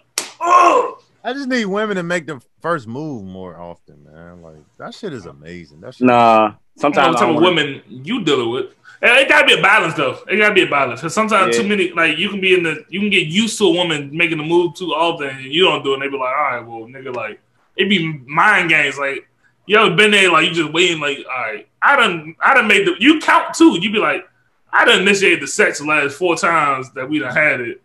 Oh, 0.41 0.99
I 1.23 1.33
just 1.33 1.49
need 1.49 1.67
women 1.67 1.97
to 1.97 2.03
make 2.03 2.27
the 2.27 2.41
first 2.61 2.89
move 2.89 3.23
more 3.23 3.57
often, 3.57 4.03
man. 4.03 4.43
Like 4.43 4.57
that 4.79 4.95
shit 4.95 5.13
is 5.13 5.27
amazing. 5.27 5.81
That 5.81 5.95
shit. 5.95 6.09
Nah. 6.09 6.47
I 6.49 6.55
Sometimes 6.81 7.07
what 7.07 7.17
I 7.17 7.19
type 7.21 7.29
don't 7.29 7.37
of 7.37 7.43
women 7.43 7.83
you 7.89 8.25
dealing 8.25 8.51
with. 8.51 8.67
And 9.01 9.13
it 9.21 9.29
gotta 9.29 9.47
be 9.47 9.53
a 9.57 9.63
balance 9.63 9.95
though. 9.95 10.19
It 10.29 10.39
gotta 10.39 10.55
be 10.55 10.63
a 10.63 10.69
balance. 10.69 11.03
Cause 11.03 11.15
sometimes 11.15 11.55
Yeah. 11.57 11.63
too 11.63 11.69
many, 11.69 11.93
like 11.93 12.19
you 12.19 12.29
can 12.29 12.41
be 12.41 12.55
in 12.55 12.65
the, 12.65 12.85
you 12.89 12.99
can 12.99 13.11
get 13.11 13.29
used 13.29 13.59
to 13.59 13.65
a 13.67 13.71
woman 13.73 14.11
making 14.13 14.39
the 14.39 14.45
move 14.45 14.75
too 14.75 14.93
often, 14.93 15.29
and 15.29 15.45
you 15.45 15.67
don't 15.67 15.85
do 15.85 15.93
it. 15.93 15.95
And 15.95 16.03
they 16.03 16.09
be 16.09 16.17
like, 16.19 16.35
all 16.35 16.43
right, 16.43 16.67
well, 16.67 16.81
nigga, 16.81 17.15
like 17.15 17.39
it 17.77 17.89
be 17.89 18.13
mind 18.27 18.71
games. 18.71 18.99
Like 18.99 19.29
you 19.67 19.77
ever 19.77 19.95
been 19.95 20.11
there, 20.11 20.33
like 20.33 20.49
you 20.49 20.53
just 20.53 20.73
waiting, 20.73 20.99
like, 21.01 21.19
all 21.31 21.43
right, 21.43 21.69
I 21.81 21.95
done, 21.95 22.35
I 22.41 22.55
done 22.55 22.67
made 22.67 22.89
the, 22.89 22.95
you 22.99 23.21
count 23.21 23.55
too. 23.55 23.79
You 23.81 23.93
be 23.93 23.99
like, 24.01 24.25
I 24.73 24.85
done 24.85 25.03
initiated 25.03 25.40
the 25.43 25.47
sex 25.47 25.78
the 25.78 25.86
last 25.86 26.16
four 26.16 26.36
times 26.36 26.90
that 26.93 27.09
we 27.09 27.19
done 27.19 27.35
had 27.35 27.61
it. 27.61 27.81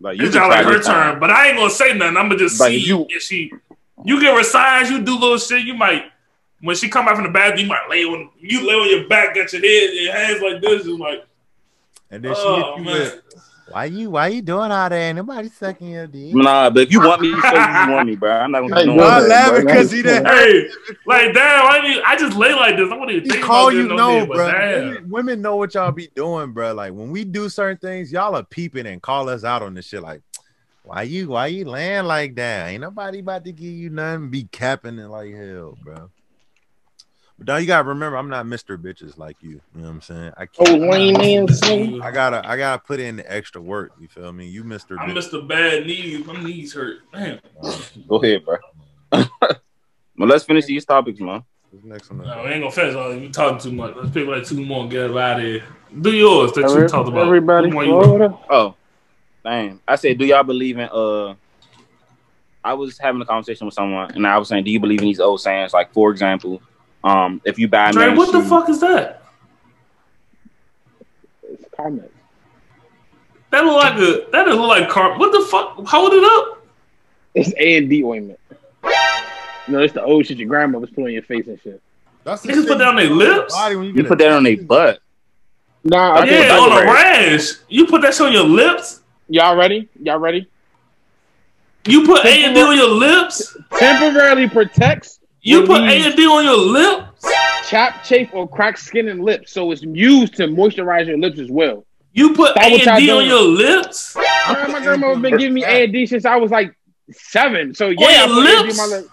Like 0.00 0.18
It's 0.20 0.32
can 0.32 0.40
not 0.42 0.50
like 0.50 0.64
her 0.64 0.78
this 0.78 0.86
time. 0.86 1.12
turn, 1.12 1.20
but 1.20 1.30
I 1.30 1.48
ain't 1.48 1.56
gonna 1.58 1.70
say 1.70 1.92
nothing. 1.92 2.16
I'm 2.16 2.28
gonna 2.28 2.38
just 2.38 2.58
Like, 2.60 2.70
see 2.70 2.76
if 2.80 2.86
you- 2.88 3.06
if 3.10 3.22
she. 3.22 3.52
You 4.04 4.18
give 4.20 4.34
her 4.34 4.42
signs. 4.42 4.90
You 4.90 5.00
do 5.02 5.18
little 5.18 5.36
shit. 5.38 5.62
You 5.66 5.74
might 5.74 6.04
when 6.62 6.74
she 6.76 6.88
come 6.88 7.06
out 7.08 7.14
from 7.16 7.24
the 7.24 7.30
bathroom, 7.30 7.60
you 7.60 7.66
might 7.66 7.86
lay 7.90 8.04
on 8.04 8.30
you 8.38 8.66
lay 8.66 8.74
on 8.74 8.88
your 8.90 9.08
back, 9.08 9.34
got 9.34 9.52
your 9.52 9.60
head, 9.62 9.90
your 9.94 10.12
hands 10.14 10.40
like 10.42 10.60
this, 10.62 10.86
and 10.86 10.98
like, 10.98 11.26
And 12.10 12.22
then 12.24 12.34
she 12.34 12.40
oh 12.42 12.56
hit 12.56 12.78
you 12.78 12.84
man. 12.84 13.00
with, 13.00 13.22
"Why 13.70 13.84
you? 13.86 14.10
Why 14.10 14.28
you 14.28 14.42
doing 14.42 14.70
all 14.72 14.88
that? 14.88 14.92
Ain't 14.92 15.16
nobody 15.16 15.48
sucking 15.48 15.88
your 15.90 16.06
dick." 16.06 16.34
Nah, 16.34 16.70
but 16.70 16.84
if 16.84 16.92
you 16.92 17.00
want 17.00 17.22
me, 17.22 17.28
you 17.28 17.40
say 17.42 17.52
you 17.52 17.92
want 17.92 18.06
me, 18.08 18.16
bro. 18.16 18.30
I'm 18.30 18.50
not 18.50 18.60
gonna 18.60 18.74
Hey, 18.74 18.84
do 18.84 18.90
go 18.90 18.96
no 18.96 19.08
I'm 19.08 19.28
laughing 19.28 19.66
because 19.66 19.90
he 19.90 20.02
didn't. 20.02 20.26
Hey, 20.30 20.68
like 21.06 21.34
damn, 21.34 21.66
I 21.66 21.80
mean, 21.82 22.02
I 22.06 22.16
just 22.16 22.36
lay 22.36 22.54
like 22.54 22.76
this. 22.76 22.90
I 22.90 22.96
wouldn't 22.96 23.10
even 23.16 23.28
think 23.28 23.44
call 23.44 23.68
about 23.68 23.76
you 23.76 23.82
this 23.82 23.88
no 23.88 23.96
know, 23.96 24.18
more, 24.18 24.26
but 24.26 24.34
bro. 24.36 24.72
Women, 24.72 25.10
women 25.10 25.42
know 25.42 25.56
what 25.56 25.74
y'all 25.74 25.92
be 25.92 26.08
doing, 26.14 26.52
bro. 26.52 26.74
Like 26.74 26.92
when 26.92 27.10
we 27.10 27.24
do 27.24 27.48
certain 27.48 27.78
things, 27.78 28.12
y'all 28.12 28.36
are 28.36 28.44
peeping 28.44 28.86
and 28.86 29.00
call 29.00 29.28
us 29.28 29.44
out 29.44 29.62
on 29.62 29.74
this 29.74 29.86
shit. 29.86 30.02
Like, 30.02 30.22
why 30.82 31.02
you, 31.02 31.28
why 31.28 31.46
you 31.48 31.64
laying 31.64 32.04
like 32.04 32.34
that? 32.36 32.68
Ain't 32.68 32.80
nobody 32.80 33.20
about 33.20 33.44
to 33.44 33.52
give 33.52 33.72
you 33.72 33.90
nothing. 33.90 34.30
Be 34.30 34.44
capping 34.44 34.98
it 34.98 35.08
like 35.08 35.34
hell, 35.34 35.78
bro. 35.82 36.10
But 37.40 37.46
now 37.46 37.56
you 37.56 37.66
gotta 37.66 37.88
remember, 37.88 38.18
I'm 38.18 38.28
not 38.28 38.44
Mr. 38.44 38.76
Bitches 38.76 39.16
like 39.16 39.38
you. 39.40 39.50
You 39.52 39.60
know 39.76 39.84
what 39.84 39.88
I'm 39.94 40.00
saying? 40.02 40.32
I 40.36 40.42
Oh, 40.58 40.64
can't. 40.66 40.80
lame 40.82 41.16
ass 41.16 41.60
nigga. 41.62 42.02
I 42.02 42.10
gotta, 42.10 42.46
I 42.46 42.58
gotta 42.58 42.82
put 42.82 43.00
in 43.00 43.16
the 43.16 43.32
extra 43.32 43.62
work. 43.62 43.92
You 43.98 44.08
feel 44.08 44.30
me? 44.30 44.46
You 44.46 44.62
Mr. 44.62 44.98
I 44.98 45.06
Bitch. 45.08 45.14
missed 45.14 45.30
the 45.30 45.40
bad 45.40 45.86
knees. 45.86 46.26
My 46.26 46.34
knees 46.42 46.74
hurt. 46.74 46.98
Damn. 47.14 47.40
Go 48.08 48.16
ahead, 48.16 48.44
bro. 48.44 48.56
well, 49.12 49.24
let's 50.28 50.44
finish 50.44 50.66
these 50.66 50.84
topics, 50.84 51.18
man. 51.18 51.42
What's 51.70 51.84
next 51.86 52.10
on 52.10 52.18
the- 52.18 52.24
No, 52.24 52.42
we 52.44 52.50
ain't 52.50 52.60
gonna 52.60 52.70
finish 52.72 52.94
all. 52.94 53.14
You 53.14 53.30
talking 53.30 53.58
too 53.58 53.72
much. 53.72 53.96
Let's 53.96 54.10
pick 54.10 54.26
like 54.28 54.44
two 54.44 54.62
more 54.62 54.82
and 54.82 54.90
get 54.90 55.10
out 55.16 55.38
of 55.38 55.42
here. 55.46 55.64
Do 55.98 56.10
yours 56.12 56.52
that 56.52 56.60
you 56.68 56.76
Every- 56.76 56.88
talked 56.90 57.08
about. 57.08 57.24
Everybody, 57.26 57.68
you- 57.68 57.72
Florida. 57.72 58.38
Oh, 58.50 58.74
dang. 59.42 59.80
I 59.88 59.96
said, 59.96 60.18
do 60.18 60.26
y'all 60.26 60.42
believe 60.42 60.78
in 60.78 60.90
uh? 60.92 61.34
I 62.62 62.74
was 62.74 62.98
having 62.98 63.22
a 63.22 63.24
conversation 63.24 63.64
with 63.66 63.72
someone, 63.72 64.10
and 64.14 64.26
I 64.26 64.36
was 64.36 64.48
saying, 64.48 64.64
do 64.64 64.70
you 64.70 64.78
believe 64.78 64.98
in 65.00 65.06
these 65.06 65.20
old 65.20 65.40
sayings? 65.40 65.72
Like, 65.72 65.94
for 65.94 66.10
example, 66.10 66.60
um, 67.04 67.40
if 67.44 67.58
you 67.58 67.68
buy 67.68 67.90
Dre, 67.92 68.06
man's 68.06 68.18
what 68.18 68.32
the 68.32 68.42
fuck 68.42 68.68
is 68.68 68.80
that? 68.80 69.22
It's 71.42 71.64
comments. 71.76 72.14
That 73.50 73.64
look 73.64 73.82
like 73.82 73.94
a 73.94 74.30
that 74.30 74.46
look 74.46 74.68
like 74.68 74.88
car. 74.88 75.18
What 75.18 75.32
the 75.32 75.44
fuck? 75.46 75.74
Hold 75.86 76.12
it 76.12 76.24
up. 76.24 76.64
It's 77.34 77.52
A 77.58 77.76
and 77.78 77.88
D 77.88 78.04
ointment. 78.04 78.38
You 78.84 79.76
know, 79.76 79.82
it's 79.82 79.94
the 79.94 80.02
old 80.02 80.26
shit 80.26 80.38
your 80.38 80.48
grandma 80.48 80.78
was 80.78 80.90
putting 80.90 81.06
on 81.06 81.12
your 81.12 81.22
face 81.22 81.46
and 81.46 81.60
shit. 81.62 81.80
That's 82.24 82.42
the 82.42 82.52
Niggas 82.52 82.66
put 82.66 82.78
that 82.78 82.88
on 82.88 82.96
their 82.96 83.08
lips? 83.10 83.54
you, 83.70 83.82
You 83.82 84.04
put 84.04 84.18
that 84.18 84.32
on 84.32 84.42
their 84.42 84.62
butt. 84.62 85.00
Nah, 85.84 85.96
I 85.96 86.16
I 86.16 86.20
think 86.20 86.30
think 86.30 86.42
Yeah, 86.42 86.48
that's 86.48 86.62
on 86.62 86.72
a 86.72 86.90
a 86.90 86.92
rash. 86.92 87.52
You 87.68 87.86
put 87.86 88.02
that 88.02 88.14
shit 88.14 88.26
on 88.26 88.32
your 88.32 88.44
lips. 88.44 89.00
Y'all 89.28 89.56
ready? 89.56 89.88
Y'all 90.02 90.18
ready? 90.18 90.48
You 91.86 92.04
put 92.04 92.24
A 92.24 92.44
and 92.44 92.54
D 92.54 92.60
on 92.62 92.76
your 92.76 92.88
lips. 92.90 93.56
Temporarily 93.78 94.48
protects. 94.48 95.19
You 95.42 95.66
put 95.66 95.80
A 95.82 95.84
and 96.06 96.16
D 96.16 96.26
on 96.26 96.44
your 96.44 96.56
lips. 96.56 97.26
chap, 97.68 98.02
chafe, 98.04 98.28
or 98.32 98.48
cracked 98.48 98.78
skin 98.80 99.08
and 99.08 99.22
lips. 99.22 99.52
So 99.52 99.70
it's 99.70 99.82
used 99.82 100.34
to 100.36 100.44
moisturize 100.48 101.06
your 101.06 101.18
lips 101.18 101.38
as 101.38 101.50
well. 101.50 101.84
You 102.12 102.34
put 102.34 102.54
That 102.56 102.64
A 102.72 102.88
and 102.88 102.98
D 103.00 103.10
on 103.10 103.24
your 103.26 103.42
lips. 103.42 104.16
Man, 104.16 104.72
my 104.72 104.82
grandma's 104.82 105.18
been 105.20 105.36
giving 105.36 105.54
me 105.54 105.64
A 105.64 105.84
and 105.84 105.92
D 105.92 106.06
since 106.06 106.24
I 106.24 106.36
was 106.36 106.50
like 106.50 106.74
seven. 107.12 107.74
So 107.74 107.88
yeah, 107.88 108.06
I 108.06 108.26
your 108.26 108.34
put 108.34 108.46
A&D 108.46 108.56
on 108.56 108.66
lips? 108.66 108.78
my 108.78 108.84
lips. 108.86 109.08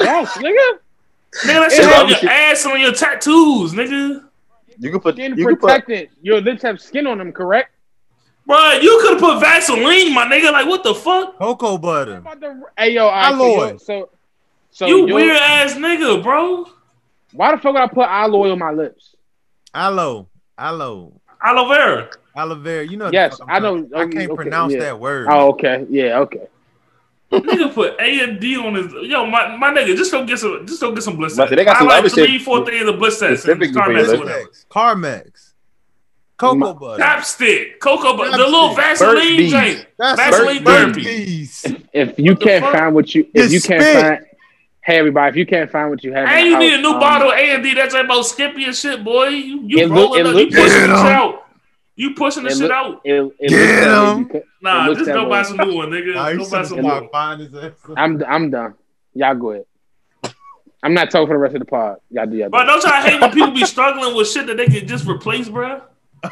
Yes, 0.00 0.32
nigga. 0.38 0.78
Nigga, 1.44 1.60
that 1.60 1.72
shit 1.72 1.84
Yeah. 1.84 2.00
on 2.00 2.08
your 2.08 2.30
ass 2.30 2.64
and 2.64 2.74
on 2.74 2.80
your 2.80 2.92
tattoos, 2.92 3.72
nigga. 3.72 4.24
You 4.78 4.90
can 4.90 5.00
put 5.00 5.14
Skin 5.14 5.36
you 5.36 5.46
can 5.46 5.56
put 5.56 5.60
protected. 5.68 6.10
Your 6.22 6.40
lips 6.40 6.62
have 6.62 6.80
skin 6.80 7.06
on 7.06 7.18
them, 7.18 7.32
correct? 7.32 7.70
Bro, 8.46 8.72
you 8.82 8.98
could 9.02 9.12
have 9.12 9.20
put 9.20 9.40
Vaseline, 9.40 10.12
my 10.12 10.26
nigga. 10.26 10.52
Like, 10.52 10.66
what 10.66 10.82
the 10.82 10.94
fuck? 10.94 11.38
Cocoa 11.38 11.78
butter. 11.78 12.16
About 12.16 12.40
the- 12.40 12.62
Hey 12.76 12.90
yo, 12.92 13.06
all 13.06 13.38
right, 13.38 13.80
so, 13.80 13.84
so 13.84 14.08
so 14.74 14.86
you 14.86 15.04
weird 15.14 15.36
ass 15.36 15.74
nigga, 15.74 16.22
bro. 16.22 16.66
Why 17.32 17.52
the 17.52 17.58
fuck 17.62 17.72
would 17.74 17.82
I 17.82 17.86
put 17.86 18.08
aloe 18.08 18.50
on 18.52 18.58
my 18.58 18.70
lips? 18.72 19.14
Aloe. 19.72 20.28
Aloe. 20.58 21.20
Aloe 21.42 21.68
vera. 21.68 22.10
Aloe 22.36 22.54
vera. 22.56 22.84
You 22.86 22.96
know. 22.96 23.10
Yes, 23.12 23.40
I 23.48 23.58
know. 23.60 23.88
I 23.94 24.06
can't 24.06 24.16
Okay, 24.16 24.34
pronounce 24.34 24.72
yeah. 24.72 24.80
that 24.80 25.00
word. 25.00 25.28
Oh, 25.30 25.50
okay. 25.50 25.86
Yeah, 25.88 26.18
okay. 26.20 26.46
nigga 27.32 27.72
put 27.74 27.94
A 28.00 28.20
and 28.24 28.38
D 28.40 28.56
on 28.56 28.74
his. 28.74 28.92
Yo, 29.08 29.26
my, 29.26 29.56
my 29.56 29.70
nigga, 29.70 29.96
just 29.96 30.12
go 30.12 30.24
get 30.24 30.38
some. 30.38 30.66
Just 30.66 30.80
go 30.80 30.92
get 30.92 31.02
some 31.02 31.16
bliss 31.16 31.34
they 31.36 31.64
got 31.64 31.76
I 31.76 31.78
some 31.80 31.88
like 31.88 31.98
other 32.00 32.08
three, 32.08 32.38
shit 32.38 32.42
four 32.42 32.64
things 32.64 32.88
of 32.88 32.96
Blistex. 32.96 33.28
and 33.28 33.38
specifically 33.38 33.72
for 33.72 33.90
your 33.92 34.02
Carmex, 34.02 34.06
lips. 34.08 34.18
whatever. 34.20 34.48
Carmex. 34.70 35.24
Carmex. 35.30 35.50
Cocoa 36.36 36.54
My- 36.56 36.72
butter. 36.72 37.02
Chapstick, 37.02 37.78
cocoa, 37.80 38.16
butter, 38.16 38.30
the 38.32 38.38
little 38.38 38.74
Burt's 38.74 39.00
Vaseline 39.00 39.48
drink. 39.50 39.86
Vaseline 39.98 40.64
Burt's 40.64 41.62
therapy. 41.62 41.88
If 41.92 42.18
you 42.18 42.34
can't 42.36 42.64
find 42.64 42.94
what 42.94 43.14
you, 43.14 43.22
You 43.34 43.42
if 43.42 43.52
you 43.52 43.60
can't 43.60 44.00
find, 44.00 44.26
hey 44.84 44.96
everybody, 44.98 45.30
if 45.30 45.36
you 45.36 45.46
can't 45.46 45.70
find 45.70 45.90
what 45.90 46.02
you 46.04 46.12
have, 46.12 46.24
in 46.24 46.30
And 46.34 46.46
the 46.46 46.50
you 46.50 46.58
need 46.58 46.74
a 46.74 46.80
new 46.82 46.92
um, 46.92 47.00
bottle 47.00 47.30
of 47.30 47.34
A 47.38 47.54
and 47.54 47.62
D 47.62 47.74
that's 47.74 47.94
about 47.94 48.22
Skippy 48.26 48.64
and 48.64 48.74
shit, 48.74 49.02
boy. 49.04 49.28
You 49.28 49.62
you 49.66 49.78
It 49.78 49.88
look- 49.88 50.16
rolling 50.16 50.20
it 50.20 50.26
up, 50.26 50.34
you 50.36 50.46
pushing 50.46 50.50
Get 50.50 50.68
the 50.68 50.68
shit 50.80 50.90
'em. 50.90 51.06
out. 51.06 51.40
You 51.96 52.14
pushing 52.14 52.42
the 52.42 52.50
It 52.50 52.56
shit 52.58 52.70
out. 52.70 53.00
It, 53.04 53.32
it 53.38 53.48
Get 53.50 53.60
looks 53.60 53.80
that 53.80 54.02
way 54.02 54.10
'em. 54.10 54.24
because- 54.24 54.42
Nah, 54.62 54.86
just 54.94 55.04
that 55.06 55.14
go 55.14 55.28
buy 55.28 55.42
some 55.42 55.56
new 55.58 55.74
one, 55.76 55.90
nigga. 55.90 56.16
I 56.16 56.32
Go 56.32 56.38
used 56.40 56.50
buy 56.50 56.62
some 56.64 56.80
new. 56.80 57.08
fine 57.12 57.40
as 57.40 57.50
that. 57.52 57.74
I'm 57.96 58.22
I'm 58.26 58.50
done. 58.50 58.74
Y'all 59.14 59.34
go 59.34 59.50
ahead. 59.52 59.64
I'm 60.82 60.92
not 60.92 61.10
talking 61.10 61.26
for 61.28 61.32
the 61.34 61.38
rest 61.38 61.54
of 61.54 61.60
the 61.60 61.64
pod. 61.66 61.96
Y'all 62.10 62.26
do 62.26 62.36
y'all. 62.36 62.50
But 62.50 62.62
do. 62.64 62.66
don't 62.66 62.82
y'all 62.84 63.00
hate 63.02 63.20
when 63.20 63.30
people 63.30 63.52
be 63.52 63.64
struggling 63.64 64.14
with 64.14 64.28
shit 64.28 64.46
that 64.48 64.56
they 64.58 64.66
can 64.66 64.86
just 64.86 65.06
replace, 65.06 65.48
bro? 65.48 65.80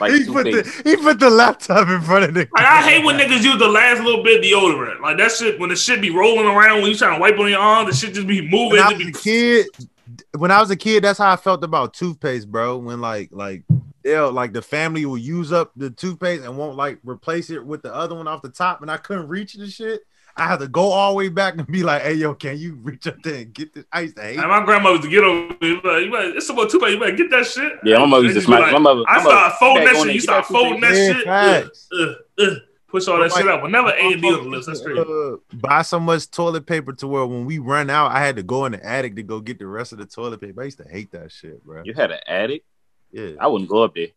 Like 0.00 0.12
he 0.12 0.24
put 0.24 0.44
toothpaste. 0.44 0.84
the 0.84 0.90
he 0.90 0.96
put 0.96 1.18
the 1.18 1.30
laptop 1.30 1.88
in 1.88 2.00
front 2.02 2.24
of 2.24 2.34
the. 2.34 2.48
Like 2.52 2.64
I 2.64 2.82
hate 2.82 3.04
when 3.04 3.18
niggas 3.18 3.42
use 3.42 3.58
the 3.58 3.68
last 3.68 4.02
little 4.02 4.22
bit 4.22 4.38
of 4.38 4.44
deodorant. 4.44 5.00
Like 5.00 5.18
that 5.18 5.32
shit 5.32 5.58
when 5.58 5.70
the 5.70 5.76
shit 5.76 6.00
be 6.00 6.10
rolling 6.10 6.46
around 6.46 6.82
when 6.82 6.90
you 6.90 6.96
trying 6.96 7.16
to 7.16 7.20
wipe 7.20 7.38
on 7.38 7.50
your 7.50 7.60
arm, 7.60 7.86
the 7.86 7.94
shit 7.94 8.14
just 8.14 8.26
be 8.26 8.40
moving. 8.40 8.78
When 8.78 8.80
I 8.80 8.90
It 8.92 8.98
was 8.98 9.08
a 9.08 9.12
kid, 9.12 9.66
when 10.36 10.50
I 10.50 10.60
was 10.60 10.70
a 10.70 10.76
kid, 10.76 11.04
that's 11.04 11.18
how 11.18 11.30
I 11.30 11.36
felt 11.36 11.62
about 11.64 11.94
toothpaste, 11.94 12.50
bro. 12.50 12.78
When 12.78 13.00
like 13.00 13.30
like 13.32 13.64
they'll 14.02 14.32
like 14.32 14.52
the 14.52 14.62
family 14.62 15.06
will 15.06 15.18
use 15.18 15.52
up 15.52 15.72
the 15.76 15.90
toothpaste 15.90 16.44
and 16.44 16.56
won't 16.56 16.76
like 16.76 16.98
replace 17.04 17.50
it 17.50 17.64
with 17.64 17.82
the 17.82 17.94
other 17.94 18.14
one 18.14 18.28
off 18.28 18.42
the 18.42 18.48
top, 18.48 18.82
and 18.82 18.90
I 18.90 18.96
couldn't 18.96 19.28
reach 19.28 19.54
the 19.54 19.68
shit. 19.68 20.02
I 20.36 20.46
had 20.46 20.60
to 20.60 20.68
go 20.68 20.90
all 20.92 21.12
the 21.12 21.16
way 21.18 21.28
back 21.28 21.56
and 21.58 21.66
be 21.66 21.82
like, 21.82 22.02
"Hey, 22.02 22.14
yo, 22.14 22.34
can 22.34 22.58
you 22.58 22.74
reach 22.82 23.06
up 23.06 23.16
there 23.22 23.36
and 23.42 23.52
get 23.52 23.74
this?" 23.74 23.84
I 23.92 24.00
used 24.02 24.16
to 24.16 24.22
hate. 24.22 24.38
and 24.38 24.48
my 24.48 24.64
grandma 24.64 24.90
used 24.90 25.02
to 25.02 25.08
get 25.10 25.22
over 25.24 25.54
me. 25.60 25.74
Like, 25.84 26.04
you 26.04 26.10
better, 26.10 26.36
it's 26.36 26.48
about 26.48 26.70
two 26.70 26.78
You 26.88 26.98
better 26.98 27.16
get 27.16 27.30
that 27.30 27.46
shit. 27.46 27.72
Yeah, 27.84 27.98
my 27.98 28.06
mother 28.06 28.24
used 28.24 28.34
to 28.34 28.38
And 28.40 28.44
she 28.46 28.50
be 28.52 28.56
smack. 28.56 28.72
My 28.72 28.78
mother. 28.78 29.02
I 29.08 29.18
my 29.18 29.24
mother- 29.24 29.36
start 29.36 29.52
folding 29.58 29.84
that 29.84 29.96
shit. 29.96 30.06
You 30.06 30.12
get 30.14 30.22
start 30.22 30.46
folding 30.46 30.80
that 30.80 30.94
shit. 30.94 31.24
facts. 31.24 31.88
Uh, 31.92 32.14
uh, 32.42 32.54
push 32.88 33.08
all 33.08 33.18
that 33.18 33.30
Like, 33.30 33.42
shit 33.42 33.48
out. 33.50 33.60
But 33.62 33.70
never 33.70 33.88
A 33.88 34.12
and 34.12 34.22
D 34.22 34.28
on 34.28 34.44
the 34.44 34.48
list. 34.50 34.66
That's 34.68 34.80
crazy. 34.80 35.00
Uh, 35.00 35.36
buy 35.54 35.82
so 35.82 36.00
much 36.00 36.30
toilet 36.30 36.66
paper 36.66 36.92
to 36.94 37.06
where 37.06 37.26
when 37.26 37.44
we 37.44 37.58
run 37.58 37.90
out, 37.90 38.10
I 38.12 38.20
had 38.24 38.36
to 38.36 38.42
go 38.42 38.64
in 38.66 38.72
the 38.72 38.84
attic 38.84 39.16
to 39.16 39.22
go 39.22 39.40
get 39.40 39.58
the 39.58 39.66
rest 39.66 39.92
of 39.92 39.98
the 39.98 40.06
toilet 40.06 40.40
paper. 40.40 40.62
I 40.62 40.64
used 40.64 40.78
to 40.78 40.88
hate 40.88 41.12
that 41.12 41.30
shit, 41.32 41.62
bro. 41.64 41.82
You 41.84 41.92
had 41.94 42.10
an 42.10 42.20
attic. 42.26 42.64
Yeah, 43.10 43.32
I 43.38 43.46
wouldn't 43.48 43.68
go 43.70 43.82
up 43.82 43.94
there. 43.94 44.08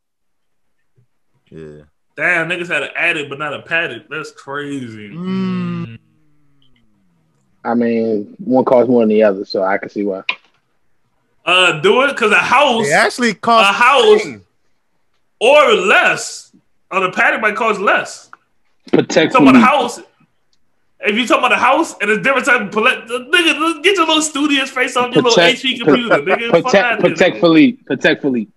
yeah. 1.49 1.83
Damn, 2.17 2.47
niggas 2.47 2.69
had 2.69 2.83
an 2.83 2.91
attic 2.95 3.27
but 3.27 3.39
not 3.39 3.53
a 3.53 3.61
paddock. 3.61 4.03
That's 4.09 4.31
crazy. 4.31 5.09
Mm. 5.09 5.99
I 7.65 7.73
mean, 7.73 8.35
one 8.37 8.63
costs 8.63 8.89
more 8.89 9.01
than 9.01 9.09
the 9.09 9.23
other, 9.23 9.43
so 9.45 9.63
I 9.63 9.77
can 9.77 9.89
see 9.89 10.03
why. 10.03 10.23
Uh, 11.45 11.79
do 11.81 12.01
it 12.03 12.07
because 12.09 12.31
a 12.31 12.37
house 12.37 12.87
It 12.87 12.93
actually 12.93 13.33
costs 13.33 13.69
a 13.69 13.73
cost 13.73 14.23
house 14.23 14.41
or 15.39 15.73
less. 15.73 16.51
Or 16.91 17.01
the 17.01 17.11
paddock 17.11 17.41
might 17.41 17.55
cost 17.55 17.79
less. 17.79 18.29
Protect 18.91 19.33
talking 19.33 19.47
about 19.47 19.55
me. 19.55 19.61
the 19.61 19.65
house. 19.65 19.99
If 21.01 21.15
you 21.15 21.27
talk 21.27 21.39
about 21.39 21.49
the 21.49 21.57
house 21.57 21.95
and 21.99 22.09
it's 22.09 22.23
different 22.23 22.45
type 22.47 22.61
of 22.61 22.71
palette, 22.71 23.05
nigga, 23.07 23.83
get 23.83 23.95
your 23.95 24.07
little 24.07 24.21
studious 24.21 24.71
face 24.71 24.95
off 24.95 25.13
your 25.13 25.23
little 25.23 25.43
HP 25.43 25.83
computer, 25.83 26.15
nigga. 26.17 26.49
Protect, 26.49 26.75
outta 26.75 27.01
protect 27.01 27.37
nigga. 27.37 27.39
Philippe. 27.41 27.83
Protect 27.83 28.21
Philippe. 28.21 28.51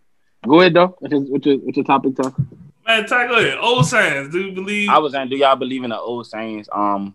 Go 0.47 0.61
ahead, 0.61 0.75
though. 0.75 0.97
What's 0.99 1.13
your, 1.13 1.21
what's 1.23 1.47
your, 1.47 1.57
what's 1.59 1.77
your 1.77 1.85
topic, 1.85 2.17
talk? 2.17 2.39
Man, 2.87 3.05
Ty, 3.07 3.27
go 3.27 3.39
ahead. 3.39 3.59
Old 3.59 3.85
sayings. 3.85 4.33
Do 4.33 4.41
you 4.41 4.53
believe 4.53 4.89
I 4.89 4.99
was 4.99 5.13
saying, 5.13 5.29
do 5.29 5.37
y'all 5.37 5.57
believe 5.57 5.85
in 5.85 5.91
the 5.91 5.99
old 5.99 6.27
sayings? 6.27 6.69
Um, 6.73 7.15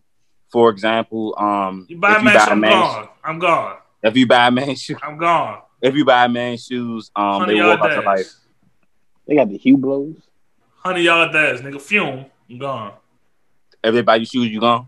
for 0.53 0.69
example, 0.69 1.33
um, 1.37 1.85
you 1.89 1.97
buy 1.97 2.13
a 2.13 2.17
if 2.19 2.23
man, 2.23 2.33
you 2.33 2.39
buy 2.39 2.45
a 2.45 2.51
I'm 2.51 2.59
man, 2.61 2.71
gone. 2.71 3.07
I'm 3.25 3.39
gone. 3.39 3.75
if 4.03 4.15
you 4.15 4.27
buy 4.27 4.47
a 4.47 4.51
man 4.51 4.75
shoes, 4.75 4.97
I'm 5.03 5.17
gone. 5.17 5.61
if 5.81 5.95
you 5.95 6.05
buy 6.05 6.23
a 6.25 6.29
man 6.29 6.57
shoes, 6.57 7.11
um, 7.15 7.45
they 7.47 7.55
walk 7.61 7.79
out 7.81 7.87
to 7.89 8.01
life. 8.01 8.31
They 9.27 9.35
got 9.35 9.49
the 9.49 9.57
Hugh 9.57 9.77
blows. 9.77 10.15
Hundred 10.77 10.99
yard 11.01 11.31
dash, 11.33 11.59
nigga. 11.59 11.81
Fume. 11.81 12.25
I'm 12.49 12.59
gone. 12.59 12.93
If 13.83 13.93
they 13.93 14.01
buy 14.01 14.17
you 14.17 14.25
shoes, 14.25 14.47
you 14.49 14.59
gone. 14.59 14.87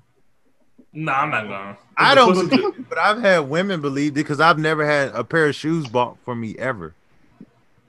Nah, 0.93 1.13
I'm 1.23 1.31
not 1.31 1.47
gone. 1.47 1.77
I 1.97 2.13
don't 2.15 2.33
believe 2.33 2.63
it, 2.77 2.89
but 2.89 2.97
I've 2.97 3.19
had 3.21 3.39
women 3.49 3.81
believe 3.81 4.11
it 4.11 4.15
because 4.15 4.39
I've 4.39 4.59
never 4.59 4.85
had 4.85 5.09
a 5.15 5.23
pair 5.23 5.47
of 5.47 5.55
shoes 5.55 5.87
bought 5.87 6.17
for 6.23 6.35
me 6.35 6.55
ever. 6.59 6.93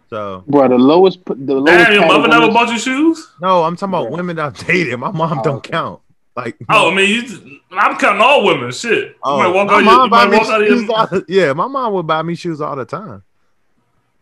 So 0.08 0.44
Bro, 0.46 0.68
the 0.68 0.78
lowest, 0.78 1.18
the 1.26 1.34
lowest. 1.34 1.66
Damn, 1.66 1.92
your 1.92 2.06
mother 2.06 2.28
category- 2.28 2.40
never 2.40 2.52
bought 2.52 2.68
you 2.72 2.78
shoes? 2.78 3.28
no, 3.40 3.64
I'm 3.64 3.76
talking 3.76 3.92
about 3.94 4.04
Yeah. 4.10 4.16
women 4.16 4.38
I've 4.38 4.56
dated. 4.66 4.98
My 5.00 5.10
mom 5.10 5.40
Oh, 5.40 5.42
don't 5.42 5.56
okay. 5.56 5.70
count. 5.72 6.00
Like 6.36 6.56
Oh, 6.68 6.90
I 6.90 6.94
mean, 6.94 7.08
you, 7.08 7.60
I'm 7.72 7.96
counting 7.96 8.20
all 8.20 8.44
women. 8.44 8.70
Shit. 8.70 9.08
You 9.08 9.14
Oh, 9.22 9.38
might 9.38 9.48
walk 9.48 9.68
my 9.68 9.74
out. 9.74 9.78
Your, 9.78 9.84
mom 9.84 10.04
you 10.04 10.10
buy 10.10 10.24
might 10.26 10.30
me 10.30 10.38
walk 10.38 10.48
out 10.48 10.62
of 10.62 10.68
shoes 10.68 10.88
your. 10.88 11.46
yeah, 11.46 11.52
my 11.54 11.66
mom 11.66 11.92
would 11.94 12.06
buy 12.06 12.22
me 12.22 12.34
shoes 12.34 12.60
all 12.60 12.76
the 12.76 12.84
time. 12.84 13.22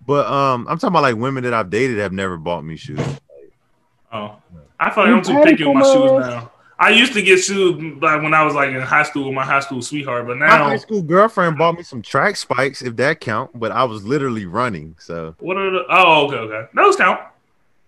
But 0.07 0.27
um, 0.27 0.67
I'm 0.69 0.79
talking 0.79 0.93
about 0.93 1.03
like 1.03 1.17
women 1.17 1.43
that 1.45 1.55
I've 1.55 1.71
dated 1.71 1.99
have 1.99 2.13
never 2.13 2.37
bought 2.37 2.65
me 2.65 2.77
shoes. 2.77 3.01
Oh, 4.13 4.37
I 4.79 4.91
feel 4.91 5.05
like 5.05 5.13
I'm 5.13 5.23
too 5.23 5.43
picky 5.43 5.65
with 5.65 5.75
my 5.75 5.83
shoes 5.83 6.11
now. 6.13 6.51
I 6.79 6.91
used 6.91 7.13
to 7.15 7.23
get 7.23 7.39
shoes 7.39 7.81
like 8.03 8.21
when 8.23 8.35
I 8.35 8.43
was 8.45 8.55
like 8.55 8.69
in 8.71 8.81
high 8.81 9.05
school 9.05 9.25
with 9.27 9.35
my 9.35 9.45
high 9.45 9.61
school 9.61 9.81
sweetheart, 9.81 10.27
but 10.27 10.37
now 10.37 10.47
My 10.47 10.57
high 10.71 10.77
school 10.77 11.03
girlfriend 11.03 11.57
bought 11.57 11.77
me 11.77 11.83
some 11.83 12.03
track 12.03 12.37
spikes, 12.37 12.83
if 12.83 12.97
that 12.97 13.21
count. 13.21 13.59
But 13.59 13.73
I 13.73 13.85
was 13.85 14.05
literally 14.05 14.45
running, 14.47 14.95
so 14.99 15.35
what 15.39 15.57
are 15.57 15.71
the? 15.71 15.85
Oh, 15.89 16.27
okay, 16.27 16.37
okay. 16.37 16.69
Those 16.75 16.97
count. 16.97 17.21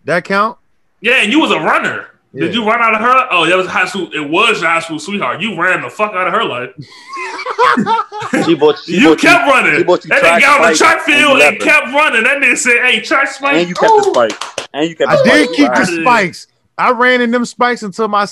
that 0.05 0.25
count. 0.25 0.59
Yeah, 1.01 1.23
and 1.23 1.31
you 1.31 1.41
was 1.41 1.51
a 1.51 1.59
runner. 1.61 2.11
Did 2.37 2.55
Yeah. 2.55 2.61
you 2.61 2.67
run 2.69 2.81
out 2.83 2.95
of 2.95 3.01
her? 3.01 3.29
Oh, 3.31 3.47
that 3.47 3.57
was 3.57 3.67
high 3.67 3.87
school. 3.87 4.11
It 4.13 4.29
was 4.29 4.61
your 4.61 4.69
high 4.71 4.81
school 4.81 4.99
sweetheart. 4.99 5.41
You 5.41 5.59
ran 5.61 5.81
the 5.83 5.89
fuck 5.91 6.13
out 6.13 6.27
of 6.27 6.33
her 6.35 6.45
life. 6.45 6.71
She 8.45 8.55
bought. 8.55 8.79
She 8.85 9.01
you 9.01 9.17
kept 9.17 9.47
you, 9.47 9.53
running. 9.53 9.77
she 9.79 9.83
bought 9.85 10.05
you 10.05 10.09
That 10.11 10.23
nigga 10.23 10.41
got 10.41 10.61
on 10.65 10.71
the 10.73 10.77
track 10.77 11.01
field 11.03 11.31
and 11.33 11.39
leather. 11.39 11.57
kept 11.57 11.87
running. 11.87 12.23
That 12.25 12.39
nigga 12.43 12.57
said, 12.57 12.79
"Hey, 12.85 13.01
track 13.01 13.29
spike." 13.29 13.57
and 13.57 13.69
you 13.69 13.75
kept 13.75 13.91
Ooh. 13.93 13.97
the 13.97 14.03
spike. 14.13 14.69
And 14.75 14.89
you 14.91 14.97
kept. 14.97 15.11
I 15.11 15.17
the 15.17 15.23
did 15.25 15.51
keep 15.57 15.69
the 15.73 15.85
spikes. 16.03 16.47
I 16.79 16.91
ran 16.93 17.21
in 17.21 17.31
them 17.31 17.45
spikes 17.45 17.83
until 17.83 18.09
my 18.09 18.27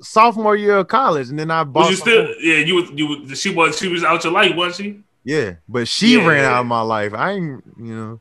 sophomore 0.00 0.54
year 0.56 0.76
of 0.78 0.88
college, 0.88 1.28
and 1.30 1.38
then 1.38 1.50
I 1.50 1.64
bought. 1.64 1.88
Was 1.88 1.90
you 1.90 1.96
still? 1.96 2.24
more. 2.24 2.34
Yeah, 2.40 2.56
you 2.58 2.74
was. 2.76 2.90
You 2.90 3.06
was. 3.06 3.40
She 3.40 3.50
was. 3.54 3.78
She 3.78 3.88
was 3.88 4.04
out 4.04 4.22
your 4.24 4.32
life, 4.32 4.54
wasn't 4.54 4.76
she? 4.86 5.00
Yeah, 5.24 5.54
but 5.68 5.88
she 5.88 6.16
Yeah. 6.18 6.26
ran 6.26 6.44
out 6.44 6.60
of 6.60 6.66
my 6.66 6.80
life. 6.82 7.12
I 7.14 7.32
ain't, 7.32 7.62
you 7.78 7.94
know, 7.94 8.20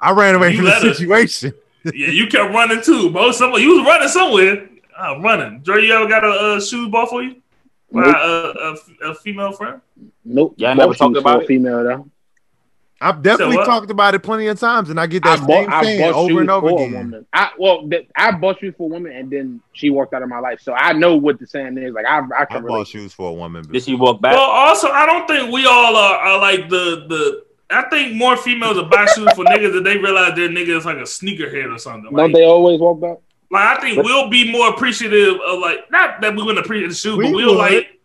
I 0.00 0.12
ran 0.12 0.34
away 0.34 0.50
You 0.50 0.56
from 0.56 0.64
the 0.66 0.70
let 0.72 0.82
her. 0.82 0.94
situation. 0.94 1.52
yeah, 1.84 2.08
you 2.08 2.26
kept 2.26 2.52
running 2.52 2.82
too, 2.82 3.10
bro. 3.10 3.30
Somewhere 3.32 3.60
you 3.60 3.76
was 3.78 3.86
running 3.86 4.08
somewhere. 4.08 4.68
Uh, 4.98 5.18
running. 5.20 5.60
Dre, 5.60 5.82
you 5.84 5.92
ever 5.92 6.06
got 6.08 6.24
a 6.24 6.28
uh, 6.28 6.60
shoes 6.60 6.88
ball 6.88 7.06
for 7.06 7.22
you? 7.22 7.36
By 7.92 8.02
Nope. 8.02 8.16
a, 8.16 8.74
a, 9.06 9.10
a 9.10 9.14
female 9.14 9.52
friend? 9.52 9.80
Nope. 10.24 10.54
Y'all 10.56 10.70
Bought 10.74 10.82
never 10.82 10.94
talked 10.94 11.16
about 11.16 11.40
a 11.40 11.44
it? 11.44 11.46
Female 11.48 11.84
though. 11.84 12.10
I've 13.00 13.22
definitely 13.22 13.56
So 13.56 13.64
talked 13.64 13.90
about 13.90 14.14
it 14.14 14.20
plenty 14.20 14.46
of 14.46 14.58
times, 14.58 14.88
and 14.88 14.98
I 14.98 15.06
get 15.06 15.26
I 15.26 15.36
that 15.36 15.46
bought, 15.46 15.64
same 15.64 15.70
I 15.70 15.82
thing 15.82 16.12
over 16.14 16.40
and 16.40 16.50
over 16.50 16.68
again. 16.70 16.92
woman. 16.92 17.26
I 17.32 17.50
well, 17.58 17.86
th- 17.88 18.08
I 18.16 18.30
bought 18.32 18.60
shoes 18.60 18.74
for 18.78 18.84
a 18.84 18.86
woman, 18.86 19.12
and 19.12 19.30
then 19.30 19.60
she 19.74 19.90
walked 19.90 20.14
out 20.14 20.22
of 20.22 20.28
my 20.28 20.38
life. 20.38 20.60
So 20.60 20.72
I 20.72 20.92
know 20.92 21.16
what 21.16 21.38
the 21.38 21.46
saying 21.46 21.76
is. 21.76 21.92
Like 21.92 22.06
I, 22.06 22.18
I 22.20 22.42
I 22.42 22.44
bought 22.46 22.62
relate. 22.64 22.86
shoes 22.86 23.12
for 23.12 23.28
a 23.30 23.32
woman. 23.32 23.64
Did 23.70 23.82
she 23.82 23.94
walk 23.94 24.20
back? 24.22 24.32
Well, 24.32 24.48
also, 24.48 24.88
I 24.90 25.04
don't 25.06 25.26
think 25.26 25.52
we 25.52 25.66
all 25.66 25.96
are, 25.96 26.14
are 26.18 26.40
like 26.40 26.68
the 26.70 27.04
the. 27.08 27.44
I 27.70 27.82
think 27.90 28.14
more 28.14 28.36
females 28.36 28.76
will 28.76 28.88
buy 28.88 29.06
shoes 29.06 29.30
for 29.34 29.44
niggas 29.44 29.72
that 29.74 29.82
they 29.84 29.98
realize 29.98 30.34
their 30.36 30.48
nigga 30.48 30.76
is 30.78 30.84
like 30.86 30.98
a 30.98 31.00
sneakerhead 31.02 31.74
or 31.74 31.78
something. 31.78 32.04
Don't 32.04 32.14
Like, 32.14 32.32
they 32.32 32.44
always 32.44 32.78
walk 32.80 33.00
back? 33.00 33.18
Like 33.54 33.78
I 33.78 33.80
think 33.80 34.02
we'll 34.02 34.28
be 34.28 34.50
more 34.52 34.68
appreciative 34.70 35.36
of 35.46 35.58
like 35.60 35.90
not 35.90 36.20
that 36.20 36.34
we 36.36 36.42
wouldn't 36.42 36.64
appreciate 36.64 36.88
the 36.88 36.94
shoes, 36.94 37.16
We 37.16 37.24
but 37.26 37.34
we'll 37.34 37.50
would. 37.50 37.58
like 37.58 38.00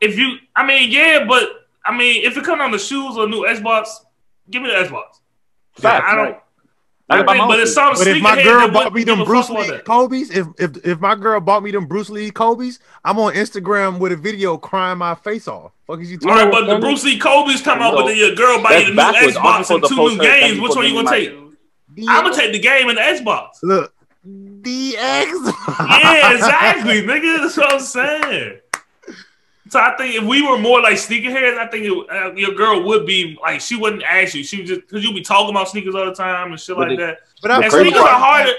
if 0.00 0.16
you. 0.18 0.36
I 0.56 0.66
mean, 0.66 0.90
yeah, 0.90 1.24
but 1.28 1.48
I 1.84 1.96
mean, 1.96 2.24
if 2.24 2.36
it 2.36 2.44
comes 2.44 2.60
on 2.62 2.70
the 2.70 2.78
shoes 2.78 3.16
or 3.16 3.28
new 3.28 3.42
Xbox, 3.42 3.88
give 4.50 4.62
me 4.62 4.68
the 4.68 4.74
Xbox. 4.76 5.20
Facts, 5.74 6.06
I 6.08 6.14
don't. 6.14 6.24
right. 6.24 6.40
I 7.10 7.16
I 7.16 7.18
think, 7.18 7.26
but 7.26 7.56
own 7.58 7.60
it's 7.60 7.74
some 7.74 7.92
But 7.92 8.06
if 8.06 8.22
my 8.22 8.42
girl 8.42 8.70
bought 8.70 8.94
me 8.94 9.04
them 9.04 9.24
Bruce 9.24 9.50
Lee. 9.50 9.78
Kobe's, 9.84 10.30
if, 10.30 10.46
if 10.58 10.86
if 10.86 11.00
my 11.00 11.14
girl 11.14 11.38
bought 11.38 11.62
me 11.62 11.70
them 11.70 11.86
Bruce 11.86 12.08
Lee 12.08 12.30
Kobe's, 12.30 12.78
I'm 13.04 13.18
on 13.18 13.34
Instagram 13.34 13.98
with 13.98 14.12
a 14.12 14.16
video 14.16 14.56
crying 14.56 14.96
my 14.98 15.14
face 15.14 15.46
off. 15.46 15.72
Fuck 15.86 16.00
is 16.00 16.10
you 16.10 16.16
talking 16.18 16.34
right, 16.34 16.48
about? 16.48 16.66
but 16.66 16.74
the 16.74 16.80
Bruce 16.80 17.04
Lee 17.04 17.18
Kobe's 17.18 17.60
come 17.60 17.80
out, 17.82 17.94
but 17.94 18.02
No. 18.02 18.06
then 18.08 18.16
your 18.16 18.34
girl 18.34 18.62
buy 18.62 18.78
you 18.78 18.86
the 18.86 18.92
new 18.94 19.18
Xbox 19.32 19.70
and 19.74 19.84
two 19.86 19.96
new 19.96 20.18
games. 20.18 20.60
Which 20.60 20.72
for 20.72 20.78
one 20.78 20.86
you 20.88 20.94
gonna 20.94 21.10
take? 21.10 21.28
I'm 22.08 22.24
gonna 22.24 22.34
take 22.34 22.52
the 22.52 22.58
game 22.58 22.88
and 22.88 22.96
the 22.96 23.02
Xbox. 23.02 23.48
Look, 23.62 23.93
DX. 24.26 25.52
Yeah, 25.90 26.32
exactly, 26.34 27.02
nigga. 27.02 27.38
That's 27.42 27.56
what 27.56 27.72
I'm 27.74 27.80
saying. 27.80 28.58
So 29.70 29.80
I 29.80 29.96
think 29.96 30.14
if 30.14 30.24
we 30.24 30.42
were 30.46 30.58
more 30.58 30.80
like 30.80 30.94
sneakerheads, 30.94 31.58
I 31.58 31.66
think 31.68 31.84
it, 31.86 32.10
uh, 32.10 32.32
your 32.34 32.54
girl 32.54 32.84
would 32.84 33.06
be 33.06 33.36
like 33.42 33.60
she 33.60 33.76
wouldn't 33.76 34.02
ask 34.02 34.34
you. 34.34 34.44
She 34.44 34.58
would 34.58 34.66
just 34.66 34.80
because 34.82 35.02
you 35.04 35.12
be 35.12 35.22
talking 35.22 35.50
about 35.50 35.68
sneakers 35.68 35.94
all 35.94 36.04
the 36.04 36.14
time 36.14 36.52
and 36.52 36.60
shit 36.60 36.76
But 36.76 36.88
like 36.88 36.98
the- 36.98 37.04
that. 37.06 37.18
But 37.42 37.48
The 37.48 37.54
I 37.54 37.60
And 37.62 37.72
sneakers 37.72 37.92
part- 38.00 38.12
are 38.12 38.18
harder, 38.20 38.52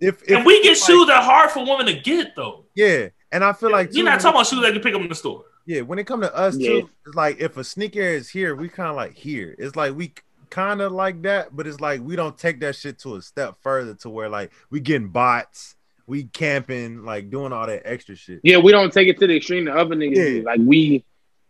if, 0.00 0.22
if 0.24 0.36
and 0.38 0.46
we 0.46 0.62
get 0.62 0.70
like- 0.70 0.76
shoes 0.78 1.06
that 1.06 1.18
are 1.18 1.22
hard 1.22 1.50
for 1.50 1.60
women 1.64 1.86
to 1.86 1.94
get 1.94 2.34
though. 2.34 2.64
Yeah, 2.74 3.08
and 3.32 3.44
I 3.44 3.52
feel 3.52 3.70
like 3.70 3.88
You're 3.92 4.04
too, 4.04 4.10
not 4.10 4.20
talking 4.20 4.36
about 4.36 4.46
shoes 4.46 4.60
that 4.62 4.74
you 4.74 4.80
pick 4.80 4.94
up 4.94 5.00
in 5.02 5.08
the 5.08 5.14
store. 5.14 5.44
Yeah, 5.66 5.82
when 5.82 5.98
it 5.98 6.06
come 6.06 6.20
to 6.22 6.34
us 6.34 6.56
Yeah. 6.56 6.68
too, 6.80 6.90
it's 7.06 7.14
like 7.14 7.38
if 7.40 7.56
a 7.56 7.64
sneaker 7.64 8.00
is 8.00 8.28
here, 8.28 8.54
we 8.56 8.68
kind 8.68 8.88
of 8.90 8.96
like 8.96 9.14
here. 9.14 9.54
It's 9.58 9.76
like 9.76 9.94
we 9.94 10.14
kind 10.50 10.80
of 10.80 10.92
like 10.92 11.22
that, 11.22 11.54
but 11.54 11.66
it's 11.66 11.80
like 11.80 12.00
we 12.02 12.16
don't 12.16 12.36
take 12.36 12.60
that 12.60 12.76
shit 12.76 12.98
to 13.00 13.16
a 13.16 13.22
step 13.22 13.56
further 13.62 13.94
to 13.96 14.10
where 14.10 14.28
like 14.28 14.52
we 14.70 14.80
getting 14.80 15.08
bots, 15.08 15.74
we 16.06 16.24
camping, 16.24 17.04
like 17.04 17.30
doing 17.30 17.52
all 17.52 17.66
that 17.66 17.82
extra 17.84 18.14
shit. 18.16 18.40
Yeah, 18.42 18.58
we 18.58 18.72
don't 18.72 18.92
take 18.92 19.08
it 19.08 19.18
to 19.18 19.26
the 19.26 19.36
extreme. 19.36 19.64
The 19.66 19.74
other 19.74 19.94
niggas, 19.96 20.16
Yeah. 20.16 20.24
do. 20.24 20.42
like 20.42 20.60
we, 20.62 21.04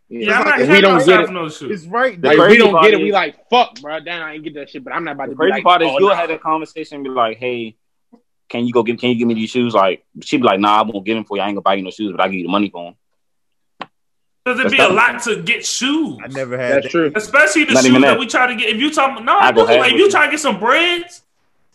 Yeah, 0.08 0.28
yeah, 0.30 0.40
like- 0.40 0.60
if 0.60 0.68
we 0.70 0.80
don't 0.80 1.04
get 1.04 1.20
it, 1.20 1.32
those 1.32 1.56
shoes. 1.58 1.70
It's 1.82 1.86
right. 1.90 2.20
Like 2.20 2.36
there. 2.38 2.48
we 2.48 2.56
don't 2.58 2.80
get 2.82 2.92
it. 2.94 3.00
is- 3.00 3.02
We 3.04 3.12
like 3.12 3.48
fuck, 3.50 3.80
bro. 3.80 4.00
Damn, 4.00 4.22
I 4.22 4.34
ain't 4.34 4.44
get 4.44 4.54
that 4.54 4.70
shit, 4.70 4.84
but 4.84 4.92
I'm 4.94 5.04
not 5.04 5.12
about 5.16 5.28
The 5.28 5.34
to 5.34 5.36
be 5.36 5.38
crazy 5.38 5.52
like, 5.52 5.64
part 5.64 5.82
is 5.82 5.88
oh, 5.90 5.98
you'll 5.98 6.08
nah. 6.10 6.14
have 6.14 6.28
that 6.28 6.40
conversation 6.42 6.96
and 6.96 7.04
be 7.04 7.10
like, 7.10 7.38
hey, 7.38 7.76
can 8.48 8.64
you 8.66 8.72
go 8.72 8.82
get 8.84 9.00
can 9.00 9.10
you 9.10 9.16
give 9.16 9.26
me 9.26 9.34
these 9.34 9.50
shoes? 9.50 9.74
Like 9.74 10.04
she'd 10.22 10.36
be 10.38 10.44
like, 10.44 10.60
nah, 10.60 10.78
I 10.78 10.82
won't 10.82 11.04
give 11.04 11.16
them 11.16 11.24
for 11.24 11.36
you. 11.36 11.42
I 11.42 11.46
ain't 11.48 11.56
gonna 11.56 11.62
buy 11.62 11.74
you 11.74 11.82
no 11.82 11.90
shoes, 11.90 12.12
but 12.12 12.20
I 12.20 12.26
will 12.26 12.30
give 12.32 12.38
you 12.40 12.46
the 12.46 12.52
money 12.52 12.70
for 12.70 12.84
them. 12.84 12.94
Because 14.46 14.60
it'd 14.60 14.72
be 14.72 14.78
a 14.78 14.88
lot 14.88 15.20
to 15.24 15.42
get 15.42 15.66
shoes. 15.66 16.18
I 16.22 16.28
never 16.28 16.56
had 16.56 16.74
That's 16.74 16.84
that. 16.86 16.90
true. 16.90 17.12
Especially 17.16 17.64
the 17.64 17.74
Not 17.74 17.82
shoes 17.84 17.92
that 17.94 18.00
that. 18.00 18.18
we 18.18 18.26
try 18.28 18.46
to 18.46 18.54
get. 18.54 18.68
If 18.70 18.80
you 18.80 18.92
talk, 18.92 19.20
no, 19.24 19.36
I 19.36 19.50
go 19.50 19.66
dude, 19.66 19.80
like 19.80 19.92
if 19.92 19.98
you 19.98 20.04
with 20.04 20.12
try 20.12 20.26
to 20.26 20.30
get 20.30 20.38
some 20.38 20.60
Breds, 20.60 21.22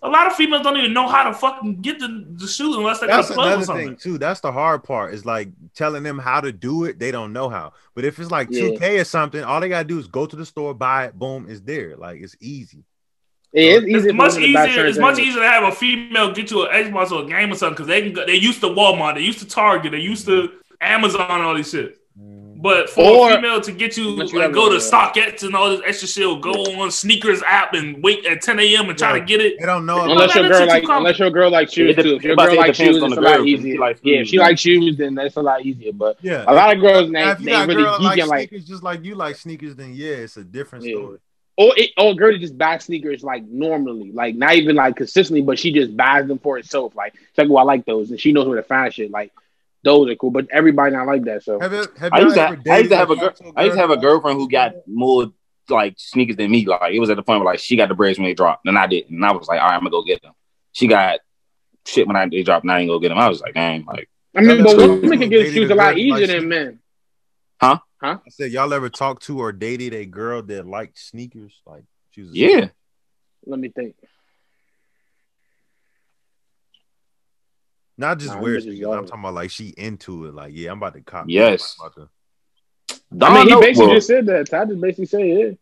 a 0.01 0.07
lot 0.09 0.25
of 0.27 0.33
females 0.37 0.63
don't 0.63 0.77
even 0.77 0.93
know 0.93 1.07
how 1.07 1.23
to 1.29 1.33
fucking 1.33 1.81
get 1.81 1.99
the, 1.99 2.25
the 2.37 2.47
shoes 2.47 2.75
unless 2.77 2.99
they 3.01 3.07
got 3.07 3.17
That's 3.17 3.29
a 3.31 3.33
plug 3.33 3.59
or 3.59 3.65
something. 3.65 3.87
thing 3.89 3.95
too. 3.97 4.17
That's 4.17 4.39
the 4.39 4.53
hard 4.53 4.83
part. 4.85 5.13
Is 5.13 5.25
like 5.25 5.49
telling 5.75 6.01
them 6.03 6.17
how 6.17 6.39
to 6.39 6.53
do 6.53 6.85
it. 6.85 6.97
They 6.97 7.11
don't 7.11 7.33
know 7.33 7.49
how. 7.49 7.73
But 7.93 8.05
if 8.05 8.17
it's 8.19 8.31
like 8.31 8.47
Yeah. 8.49 8.69
2K 8.69 9.01
or 9.01 9.03
something, 9.03 9.43
all 9.43 9.59
they 9.59 9.67
gotta 9.69 9.83
do 9.87 9.99
is 9.99 10.07
go 10.07 10.25
to 10.25 10.35
the 10.37 10.45
store, 10.45 10.73
buy 10.73 11.05
it, 11.07 11.19
boom, 11.19 11.47
it's 11.49 11.59
there. 11.59 11.97
Like 11.97 12.21
it's 12.21 12.37
easy. 12.39 12.85
Yeah, 13.51 13.63
it's 13.63 13.83
It's 13.85 13.95
easy. 13.95 14.07
for 14.11 14.13
much 14.15 14.33
women 14.35 14.47
to 14.47 14.53
buy 14.53 14.67
easier. 14.69 14.85
It's 14.85 14.97
much 14.97 15.19
easier 15.19 15.41
to 15.41 15.47
have 15.49 15.63
a 15.65 15.71
female 15.73 16.31
get 16.31 16.49
you 16.51 16.65
an 16.67 16.85
Xbox 16.85 17.11
or 17.11 17.23
a 17.23 17.27
game 17.27 17.51
or 17.51 17.55
something 17.55 17.73
because 17.75 17.87
they 17.87 18.01
can. 18.01 18.13
Go, 18.13 18.25
they 18.25 18.35
used 18.35 18.61
to 18.61 18.67
Walmart. 18.67 19.15
They 19.15 19.21
used 19.21 19.39
to 19.39 19.45
Target. 19.45 19.91
They 19.91 19.99
used 19.99 20.25
to 20.27 20.51
Amazon. 20.79 21.41
All 21.41 21.53
these 21.53 21.69
shit. 21.69 21.97
But 22.61 22.91
for 22.91 23.03
Or- 23.03 23.31
a 23.31 23.35
female 23.37 23.59
to 23.61 23.71
get 23.71 23.97
you 23.97 24.09
Unless 24.09 24.33
you 24.33 24.39
like 24.39 24.51
go 24.53 24.67
a- 24.67 24.69
to 24.71 24.75
StockX 24.77 25.41
and 25.43 25.55
all 25.55 25.71
this 25.71 25.81
extra 25.83 26.07
shit, 26.07 26.25
or 26.27 26.39
go 26.39 26.51
on 26.51 26.91
sneakers 26.91 27.41
app 27.43 27.73
and 27.73 28.03
wait 28.03 28.23
at 28.25 28.41
10 28.43 28.59
a.m. 28.59 28.87
and 28.87 28.95
try 28.97 29.13
Yeah. 29.15 29.19
to 29.19 29.25
get 29.25 29.41
it. 29.41 29.55
They 29.59 29.65
don't 29.65 29.85
know. 29.87 30.03
Unless 30.03 30.11
about- 30.11 30.21
Unless 30.21 30.35
your 30.35 30.49
girl 30.59 30.67
like, 30.67 30.83
common. 30.83 30.97
unless 30.97 31.19
your 31.19 31.29
girl 31.31 31.49
like 31.51 31.71
shoes 31.71 31.97
It 31.97 32.03
too. 32.03 32.15
If 32.17 32.23
your 32.23 32.35
girl 32.35 32.45
say 32.45 32.53
it 32.53 32.59
likes 32.59 32.77
shoes, 32.77 32.97
it's 32.97 33.17
a 33.17 33.21
lot 33.21 33.43
she 33.43 33.49
easier. 33.49 33.79
likes 33.79 33.99
Yeah, 34.03 34.13
if 34.13 34.19
shoes, 34.19 34.29
she 34.29 34.37
then- 34.37 34.45
likes 34.45 34.61
shoes, 34.61 34.97
then 34.97 35.15
that's 35.15 35.35
a 35.37 35.41
lot 35.41 35.65
easier. 35.65 35.91
But 35.91 36.17
yeah. 36.21 36.45
a 36.47 36.53
lot 36.53 36.75
of 36.75 36.81
girls, 36.81 37.07
they, 37.07 37.13
Now, 37.13 37.31
if 37.31 37.39
you 37.39 37.45
they 37.45 37.51
got 37.51 37.67
really 37.67 37.83
girl 37.83 37.97
geeking 37.97 38.03
like 38.03 38.27
like, 38.27 38.49
sneakers 38.49 38.67
just 38.67 38.83
like 38.83 39.03
you 39.03 39.15
like 39.15 39.35
sneakers, 39.37 39.75
then 39.75 39.93
yeah, 39.95 40.07
it's 40.13 40.37
a 40.37 40.43
different 40.43 40.85
Yeah. 40.85 40.95
story. 40.97 41.17
or 41.57 41.73
it, 41.77 41.91
or 41.97 42.11
a 42.11 42.15
girl 42.15 42.31
that 42.31 42.39
just 42.39 42.57
buys 42.57 42.85
sneakers 42.85 43.23
like 43.23 43.43
normally, 43.45 44.11
like 44.13 44.35
not 44.35 44.55
even 44.55 44.75
like 44.75 44.95
consistently, 44.95 45.41
but 45.41 45.59
she 45.59 45.71
just 45.71 45.95
buys 45.97 46.27
them 46.27 46.39
for 46.39 46.55
herself. 46.57 46.95
Like, 46.95 47.13
she's 47.13 47.37
like, 47.37 47.49
"Oh, 47.49 47.57
I 47.57 47.63
like 47.63 47.85
those," 47.85 48.09
and 48.09 48.19
she 48.19 48.31
knows 48.31 48.47
where 48.47 48.55
to 48.57 48.63
find 48.63 48.91
shit. 48.93 49.11
Like, 49.11 49.31
those 49.83 50.09
are 50.09 50.15
cool, 50.15 50.31
but 50.31 50.47
everybody 50.51 50.93
not 50.95 51.07
like 51.07 51.23
that. 51.25 51.43
So 51.43 51.59
Have 51.59 51.73
you, 51.73 51.85
have 51.97 52.13
I 52.13 52.19
used 52.19 52.35
to 52.35 52.59
I 52.69 52.77
used 52.77 52.91
to 52.91 52.97
have 52.97 53.09
a 53.09 53.13
or 53.13 53.17
girl 53.17 53.53
I 53.55 53.63
used 53.63 53.75
to 53.75 53.81
have 53.81 53.89
a 53.89 53.97
girlfriend 53.97 54.37
who 54.37 54.49
got 54.49 54.73
more 54.87 55.31
like 55.69 55.95
sneakers 55.97 56.35
than 56.35 56.51
me. 56.51 56.65
Like 56.65 56.93
it 56.93 56.99
was 56.99 57.09
at 57.09 57.15
the 57.17 57.23
point 57.23 57.39
where 57.39 57.51
like 57.51 57.59
she 57.59 57.75
got 57.75 57.89
the 57.89 57.95
braids 57.95 58.19
when 58.19 58.25
they 58.25 58.33
dropped, 58.33 58.65
and 58.67 58.77
I 58.77 58.87
didn't. 58.87 59.15
And 59.15 59.25
I 59.25 59.31
was 59.31 59.47
like, 59.47 59.59
all 59.59 59.67
right, 59.67 59.75
I'm 59.75 59.81
gonna 59.81 59.91
go 59.91 60.03
get 60.03 60.21
them. 60.21 60.33
She 60.73 60.87
got 60.87 61.19
shit 61.85 62.07
when 62.07 62.15
I 62.15 62.27
they 62.27 62.43
dropped, 62.43 62.63
and 62.63 62.71
I 62.71 62.79
ain't 62.79 62.89
go 62.89 62.99
get 62.99 63.09
them. 63.09 63.17
I 63.17 63.29
was 63.29 63.41
like, 63.41 63.53
dang, 63.53 63.85
like 63.85 64.09
I 64.35 64.41
mean, 64.41 64.63
but 64.63 64.75
true. 64.75 65.01
women 65.01 65.19
can 65.19 65.29
get 65.29 65.51
shoes 65.51 65.69
a 65.69 65.73
a 65.73 65.75
lot 65.75 65.97
easier 65.97 66.27
like 66.27 66.27
than 66.27 66.71
she- 66.71 66.77
Huh? 67.59 67.77
I 68.03 68.17
said, 68.29 68.51
y'all 68.51 68.73
ever 68.73 68.89
talked 68.89 69.23
to 69.23 69.39
or 69.39 69.51
dated 69.51 69.93
a 69.93 70.05
girl 70.05 70.41
that 70.43 70.65
liked 70.65 70.97
sneakers? 70.97 71.61
Like 71.67 71.83
she 72.09 72.21
was 72.21 72.31
a 72.31 72.35
yeah. 72.35 72.67
Let 73.45 73.59
me 73.59 73.69
think. 73.69 73.95
Not 78.01 78.17
just 78.17 78.33
Nah, 78.35 78.41
wear 78.41 78.59
them 78.59 78.69
bitches. 78.71 78.97
I'm 78.97 79.05
talking 79.05 79.19
about 79.21 79.35
like 79.35 79.51
she 79.51 79.69
into 79.77 80.25
it. 80.25 80.33
Like, 80.33 80.51
yeah, 80.53 80.71
I'm 80.71 80.77
about 80.77 80.93
to 80.95 81.01
cop. 81.01 81.25
Yes. 81.29 81.77
I'm 81.79 81.85
about 81.87 81.95
to- 81.95 82.09
I 83.25 83.33
mean, 83.33 83.43
he 83.43 83.49
Don 83.51 83.61
basically 83.61 83.85
Notebook. 83.85 83.95
just 83.97 84.07
said 84.07 84.25
that. 84.25 84.49
Ty 84.49 84.65
just 84.65 84.81
basically 84.81 85.05
said 85.05 85.21
it. 85.21 85.59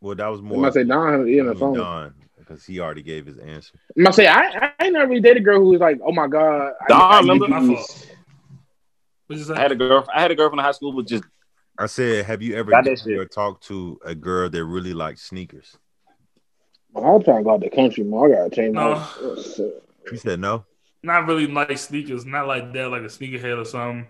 well, 0.00 0.14
that 0.16 0.26
was 0.28 0.40
I'm 0.40 0.46
more 0.46 0.58
gonna 0.62 0.72
say 0.72 0.84
Don. 0.84 1.26
He 1.26 1.40
on 1.40 1.46
the 1.46 1.54
phone. 1.54 1.76
Don 1.76 2.14
because 2.38 2.64
he 2.64 2.80
already 2.80 3.02
gave 3.02 3.26
his 3.26 3.36
answer. 3.38 3.74
I'm 3.96 4.04
gonna 4.04 4.14
say 4.14 4.26
I, 4.26 4.72
I 4.78 4.84
ain't 4.84 4.94
never 4.94 5.08
really 5.08 5.20
dated 5.20 5.38
a 5.38 5.44
girl 5.44 5.60
who 5.60 5.68
was 5.68 5.80
like, 5.80 6.00
oh 6.02 6.12
my 6.12 6.26
god. 6.28 6.72
I, 6.80 6.88
Don, 6.88 7.00
I, 7.12 7.18
remember? 7.20 7.48
My 7.48 7.74
fault. 7.74 8.06
I 9.30 9.60
had 9.60 9.72
a 9.72 9.76
girl. 9.76 10.06
I 10.14 10.22
had 10.22 10.30
a 10.30 10.34
girl 10.34 10.48
from 10.48 10.56
the 10.56 10.62
high 10.62 10.72
school 10.72 10.92
but 10.92 11.06
just 11.06 11.24
I 11.78 11.86
said, 11.86 12.24
have 12.24 12.40
you 12.42 12.56
ever 12.56 12.70
Got 12.70 12.84
that 12.84 12.90
dated 12.90 13.04
shit. 13.04 13.18
or 13.18 13.26
talked 13.26 13.64
to 13.68 14.00
a 14.04 14.14
girl 14.14 14.48
that 14.48 14.64
really 14.64 14.94
liked 14.94 15.18
sneakers? 15.20 15.76
I'm 16.96 17.22
trying 17.22 17.38
to 17.38 17.44
go 17.44 17.50
out 17.50 17.60
the 17.60 17.68
country 17.70 18.02
more. 18.02 18.32
I 18.32 18.36
gotta 18.48 18.50
change 18.56 18.74
my. 18.74 18.94
No. 18.94 19.72
You 20.12 20.18
said 20.18 20.40
no. 20.40 20.64
Not 21.02 21.26
really 21.26 21.46
like 21.46 21.78
sneakers. 21.78 22.24
Not 22.26 22.46
like 22.46 22.72
that, 22.72 22.88
like 22.90 23.02
a 23.02 23.06
sneakerhead 23.06 23.60
or 23.60 23.64
something. 23.64 24.08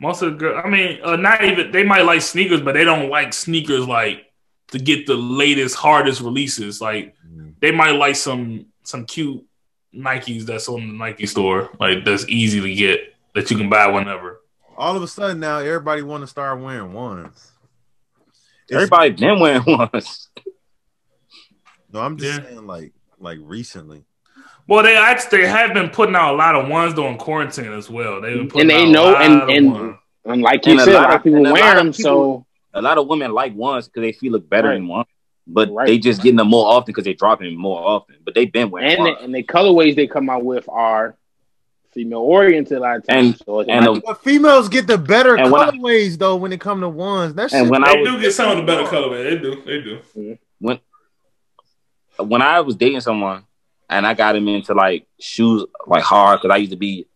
Most 0.00 0.22
of 0.22 0.32
the 0.32 0.38
girls, 0.38 0.62
I 0.64 0.68
mean, 0.68 1.00
uh, 1.02 1.16
not 1.16 1.42
even 1.42 1.70
they 1.72 1.82
might 1.82 2.02
like 2.02 2.22
sneakers, 2.22 2.60
but 2.60 2.74
they 2.74 2.84
don't 2.84 3.08
like 3.10 3.32
sneakers 3.32 3.86
like 3.88 4.26
to 4.68 4.78
get 4.78 5.06
the 5.06 5.14
latest, 5.16 5.74
hardest 5.76 6.20
releases. 6.20 6.80
Like 6.80 7.14
Mm. 7.26 7.54
they 7.60 7.70
might 7.72 7.92
like 7.92 8.16
some 8.16 8.66
some 8.82 9.04
cute 9.06 9.44
Nikes 9.94 10.44
that's 10.44 10.68
on 10.68 10.86
the 10.86 10.92
Nike 10.94 11.26
store, 11.26 11.70
like 11.80 12.04
that's 12.04 12.28
easy 12.28 12.60
to 12.60 12.74
get 12.74 13.00
that 13.34 13.50
you 13.50 13.56
can 13.56 13.68
buy 13.70 13.86
whenever. 13.88 14.40
All 14.76 14.94
of 14.96 15.02
a 15.02 15.08
sudden 15.08 15.40
now, 15.40 15.58
everybody 15.58 16.02
want 16.02 16.22
to 16.22 16.26
start 16.26 16.60
wearing 16.60 16.92
ones. 16.92 17.50
It's- 18.68 18.76
everybody 18.82 19.10
been 19.10 19.40
wearing 19.40 19.62
ones. 19.66 20.28
No, 21.92 22.00
I'm 22.00 22.16
just 22.18 22.38
Yeah. 22.40 22.44
saying, 22.46 22.66
like, 22.66 22.92
like 23.18 23.38
recently. 23.40 24.04
Well, 24.68 24.82
they 24.84 24.96
actually 24.96 25.38
they 25.42 25.46
have 25.48 25.72
been 25.74 25.88
putting 25.88 26.14
out 26.14 26.34
a 26.34 26.36
lot 26.36 26.54
of 26.54 26.68
ones 26.68 26.94
during 26.94 27.16
quarantine 27.16 27.72
as 27.72 27.88
well. 27.90 28.20
They've 28.20 28.36
been 28.36 28.48
putting 28.48 28.70
And 28.70 28.70
they 28.70 28.82
out 28.82 28.88
a 28.88 28.92
know, 28.92 29.04
lot 29.12 29.22
and 29.22 29.42
of 29.42 29.48
and, 29.48 29.72
ones. 29.72 29.96
and 30.26 30.42
like 30.42 30.66
you 30.66 30.72
And 30.72 30.80
a 30.80 30.84
said, 30.84 30.92
a 30.94 30.96
lot 30.96 31.02
lot 31.04 31.10
of- 31.10 31.16
of 31.16 31.24
people 31.24 31.38
and 31.38 31.46
a 31.46 31.50
lot 31.50 31.60
wear 31.60 31.74
them. 31.76 31.92
people- 31.92 32.02
So 32.04 32.46
A 32.74 32.82
lot 32.82 32.98
of 32.98 33.08
women 33.08 33.32
like 33.32 33.54
ones 33.56 33.88
because 33.88 34.02
they 34.02 34.12
feel 34.12 34.32
look 34.32 34.48
better 34.48 34.68
Right. 34.68 34.76
in 34.76 34.86
one, 34.86 35.06
but 35.46 35.70
Right. 35.72 35.86
they 35.88 35.98
just 35.98 36.22
getting 36.22 36.36
them 36.36 36.48
more 36.48 36.66
often 36.66 36.92
because 36.92 37.04
they 37.04 37.14
dropping 37.14 37.56
more 37.56 37.80
often. 37.82 38.16
But 38.22 38.34
they've 38.34 38.52
been 38.52 38.70
wearing 38.70 38.92
and 38.98 39.06
the, 39.06 39.18
and 39.24 39.34
the 39.34 39.42
colorways 39.42 39.96
they 39.96 40.06
come 40.06 40.28
out 40.28 40.44
with 40.44 40.68
are 40.68 41.16
female 41.94 42.18
oriented 42.20 42.76
a 42.76 42.80
lot 42.80 42.96
of 42.98 43.06
times. 43.06 43.26
And- 43.26 43.38
so 43.46 43.60
and 43.62 43.86
like, 43.86 43.94
the- 43.94 44.02
But 44.06 44.22
females 44.22 44.68
get 44.68 44.86
the 44.86 44.98
better 44.98 45.34
And 45.36 45.50
when 45.50 45.62
I- 45.62 45.70
colorways 45.70 46.18
though 46.18 46.36
when 46.36 46.52
it 46.52 46.60
come 46.60 46.82
to 46.82 46.88
ones. 46.90 47.32
That 47.34 47.50
And 47.54 47.64
shit. 47.64 47.70
when 47.70 47.82
I 47.84 47.94
was- 47.96 48.06
do 48.06 48.20
get 48.20 48.34
some 48.34 48.50
of 48.50 48.58
the 48.58 48.62
better 48.64 48.84
colorways. 48.84 49.24
They 49.30 49.38
do. 49.38 49.62
They 49.64 49.80
do. 49.80 49.98
Mm-hmm. 50.16 50.32
When 50.60 50.78
when 52.18 52.42
I 52.42 52.60
was 52.60 52.76
dating 52.76 53.00
someone 53.00 53.44
and 53.88 54.06
I 54.06 54.14
got 54.14 54.36
him 54.36 54.48
into 54.48 54.74
like 54.74 55.06
shoes 55.18 55.64
like 55.86 56.02
hard 56.02 56.40
because 56.40 56.54
I 56.54 56.58
used 56.58 56.72
to 56.72 56.76
be 56.76 57.06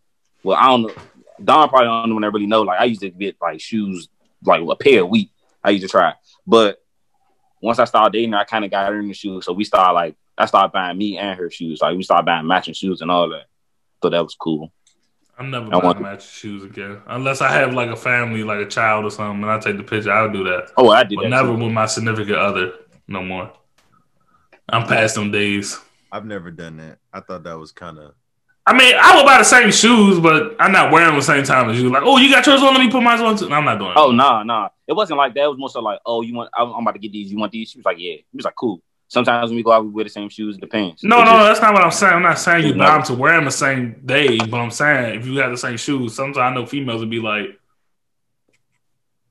well 0.43 0.57
I 0.57 0.67
don't 0.67 0.83
know 0.83 0.95
Don 1.43 1.69
probably 1.69 1.87
don't 1.87 2.09
know 2.09 2.15
when 2.15 2.25
I 2.25 2.29
really 2.29 2.47
know 2.47 2.63
like 2.63 2.81
I 2.81 2.85
used 2.85 3.01
to 3.03 3.11
get 3.11 3.37
like 3.41 3.61
shoes 3.61 4.09
like 4.45 4.63
a 4.63 4.77
pair 4.77 5.03
a 5.03 5.07
week 5.07 5.31
I 5.63 5.71
used 5.71 5.85
to 5.85 5.89
try 5.89 6.15
but 6.47 6.83
once 7.61 7.79
I 7.79 7.85
started 7.85 8.13
dating 8.13 8.33
her 8.33 8.39
I 8.39 8.45
kind 8.45 8.65
of 8.65 8.71
got 8.71 8.89
her 8.89 8.99
in 8.99 9.09
the 9.09 9.15
shoes 9.15 9.45
so 9.45 9.53
we 9.53 9.65
started 9.65 9.93
like 9.93 10.17
I 10.37 10.47
started 10.47 10.73
buying 10.73 10.99
me 10.99 11.19
and 11.19 11.39
her 11.39 11.51
shoes 11.51 11.81
like 11.83 11.97
we 11.97 12.03
started 12.03 12.27
buying 12.27 12.47
matching 12.47 12.75
shoes 12.75 13.01
and 13.01 13.11
all 13.11 13.29
that 13.31 13.47
so 14.03 14.09
that 14.09 14.23
was 14.23 14.35
cool 14.35 14.73
I'm 15.39 15.51
never 15.51 15.75
I 15.75 15.81
buying 15.81 16.03
matching 16.03 16.29
shoes 16.29 16.63
again, 16.63 17.01
unless 17.07 17.41
I 17.41 17.51
have 17.51 17.73
like 17.73 17.89
a 17.89 17.97
family, 17.97 18.45
like 18.45 18.61
a 18.61 18.69
child 18.69 19.07
or 19.07 19.11
something, 19.11 19.43
and 19.43 19.51
I 19.51 19.59
take 19.59 19.79
the 19.79 19.83
picture. 19.83 20.13
I'll 20.13 20.31
do 20.31 20.45
that, 20.45 20.71
oh 20.77 20.91
I 20.91 21.05
did 21.05 21.17
but 21.17 21.23
that 21.23 21.31
never 21.31 21.49
too. 21.49 21.65
with 21.65 21.73
my 21.73 21.87
significant 21.87 22.37
other. 22.37 22.75
No 23.09 23.23
more. 23.23 23.51
I'm 24.69 24.87
past 24.87 25.15
them 25.15 25.31
days. 25.31 25.79
I've 26.13 26.27
never 26.27 26.51
done 26.51 26.77
that. 26.77 26.99
I 27.13 27.21
thought 27.21 27.43
that 27.45 27.59
was 27.59 27.73
kind 27.73 27.99
of. 27.99 28.13
I 28.65 28.75
mean, 28.75 28.95
I 28.97 29.17
would 29.17 29.25
buy 29.27 29.39
the 29.39 29.45
same 29.45 29.73
shoes, 29.73 30.21
but 30.21 30.55
I'm 30.61 30.71
not 30.71 30.93
wearing 30.93 31.09
them 31.09 31.17
the 31.17 31.23
same 31.25 31.43
time 31.43 31.69
as 31.71 31.81
you. 31.83 31.91
Like, 31.91 32.05
oh, 32.05 32.19
you 32.19 32.31
got 32.31 32.47
yours 32.47 32.61
on? 32.63 32.75
Let 32.75 32.79
me 32.85 32.91
put 32.91 33.03
mine 33.03 33.19
on 33.21 33.37
too. 33.37 33.49
No, 33.49 33.57
I'm 33.57 33.65
not 33.65 33.79
doing. 33.81 33.93
oh 33.97 34.11
it. 34.11 34.15
no 34.15 34.43
no 34.45 34.69
it 34.87 34.93
wasn't 34.93 35.17
like 35.19 35.35
that 35.35 35.43
it 35.45 35.49
was 35.49 35.59
more 35.59 35.69
so 35.71 35.81
like 35.81 35.99
oh 36.07 36.21
you 36.21 36.35
want 36.35 36.51
I'm 36.57 36.71
I'm 36.73 36.83
about 36.83 36.93
to 36.93 36.99
get 37.01 37.11
these 37.13 37.33
you 37.33 37.39
want 37.39 37.51
these 37.51 37.71
she 37.71 37.79
was 37.79 37.85
like 37.87 37.97
yeah 37.99 38.15
he 38.17 38.37
was 38.37 38.45
like 38.45 38.55
cool 38.55 38.81
sometimes 39.09 39.51
when 39.51 39.57
we 39.57 39.63
go 39.63 39.73
out 39.73 39.85
we 39.85 39.91
wear 39.91 40.05
the 40.05 40.11
same 40.11 40.29
shoes 40.29 40.57
it 40.59 40.61
depends 40.61 41.03
No, 41.03 41.23
It 41.23 41.25
no, 41.25 41.31
just- 41.33 41.45
that's 41.49 41.61
not 41.63 41.73
what 41.75 41.83
I'm 41.83 41.91
saying. 41.91 42.13
I'm 42.13 42.23
not 42.23 42.39
saying 42.39 42.67
you 42.67 42.75
buy 42.75 42.93
them 42.93 43.03
to 43.05 43.15
wear 43.15 43.35
them 43.35 43.47
the 43.47 43.51
same 43.51 44.01
day, 44.05 44.37
but 44.39 44.59
I'm 44.61 44.71
saying 44.71 45.19
if 45.19 45.27
you 45.27 45.39
have 45.39 45.51
the 45.51 45.57
same 45.57 45.77
shoes, 45.77 46.15
sometimes 46.15 46.39
I 46.39 46.55
know 46.55 46.65
females 46.67 47.01
would 47.01 47.11
be 47.11 47.21
like, 47.21 47.59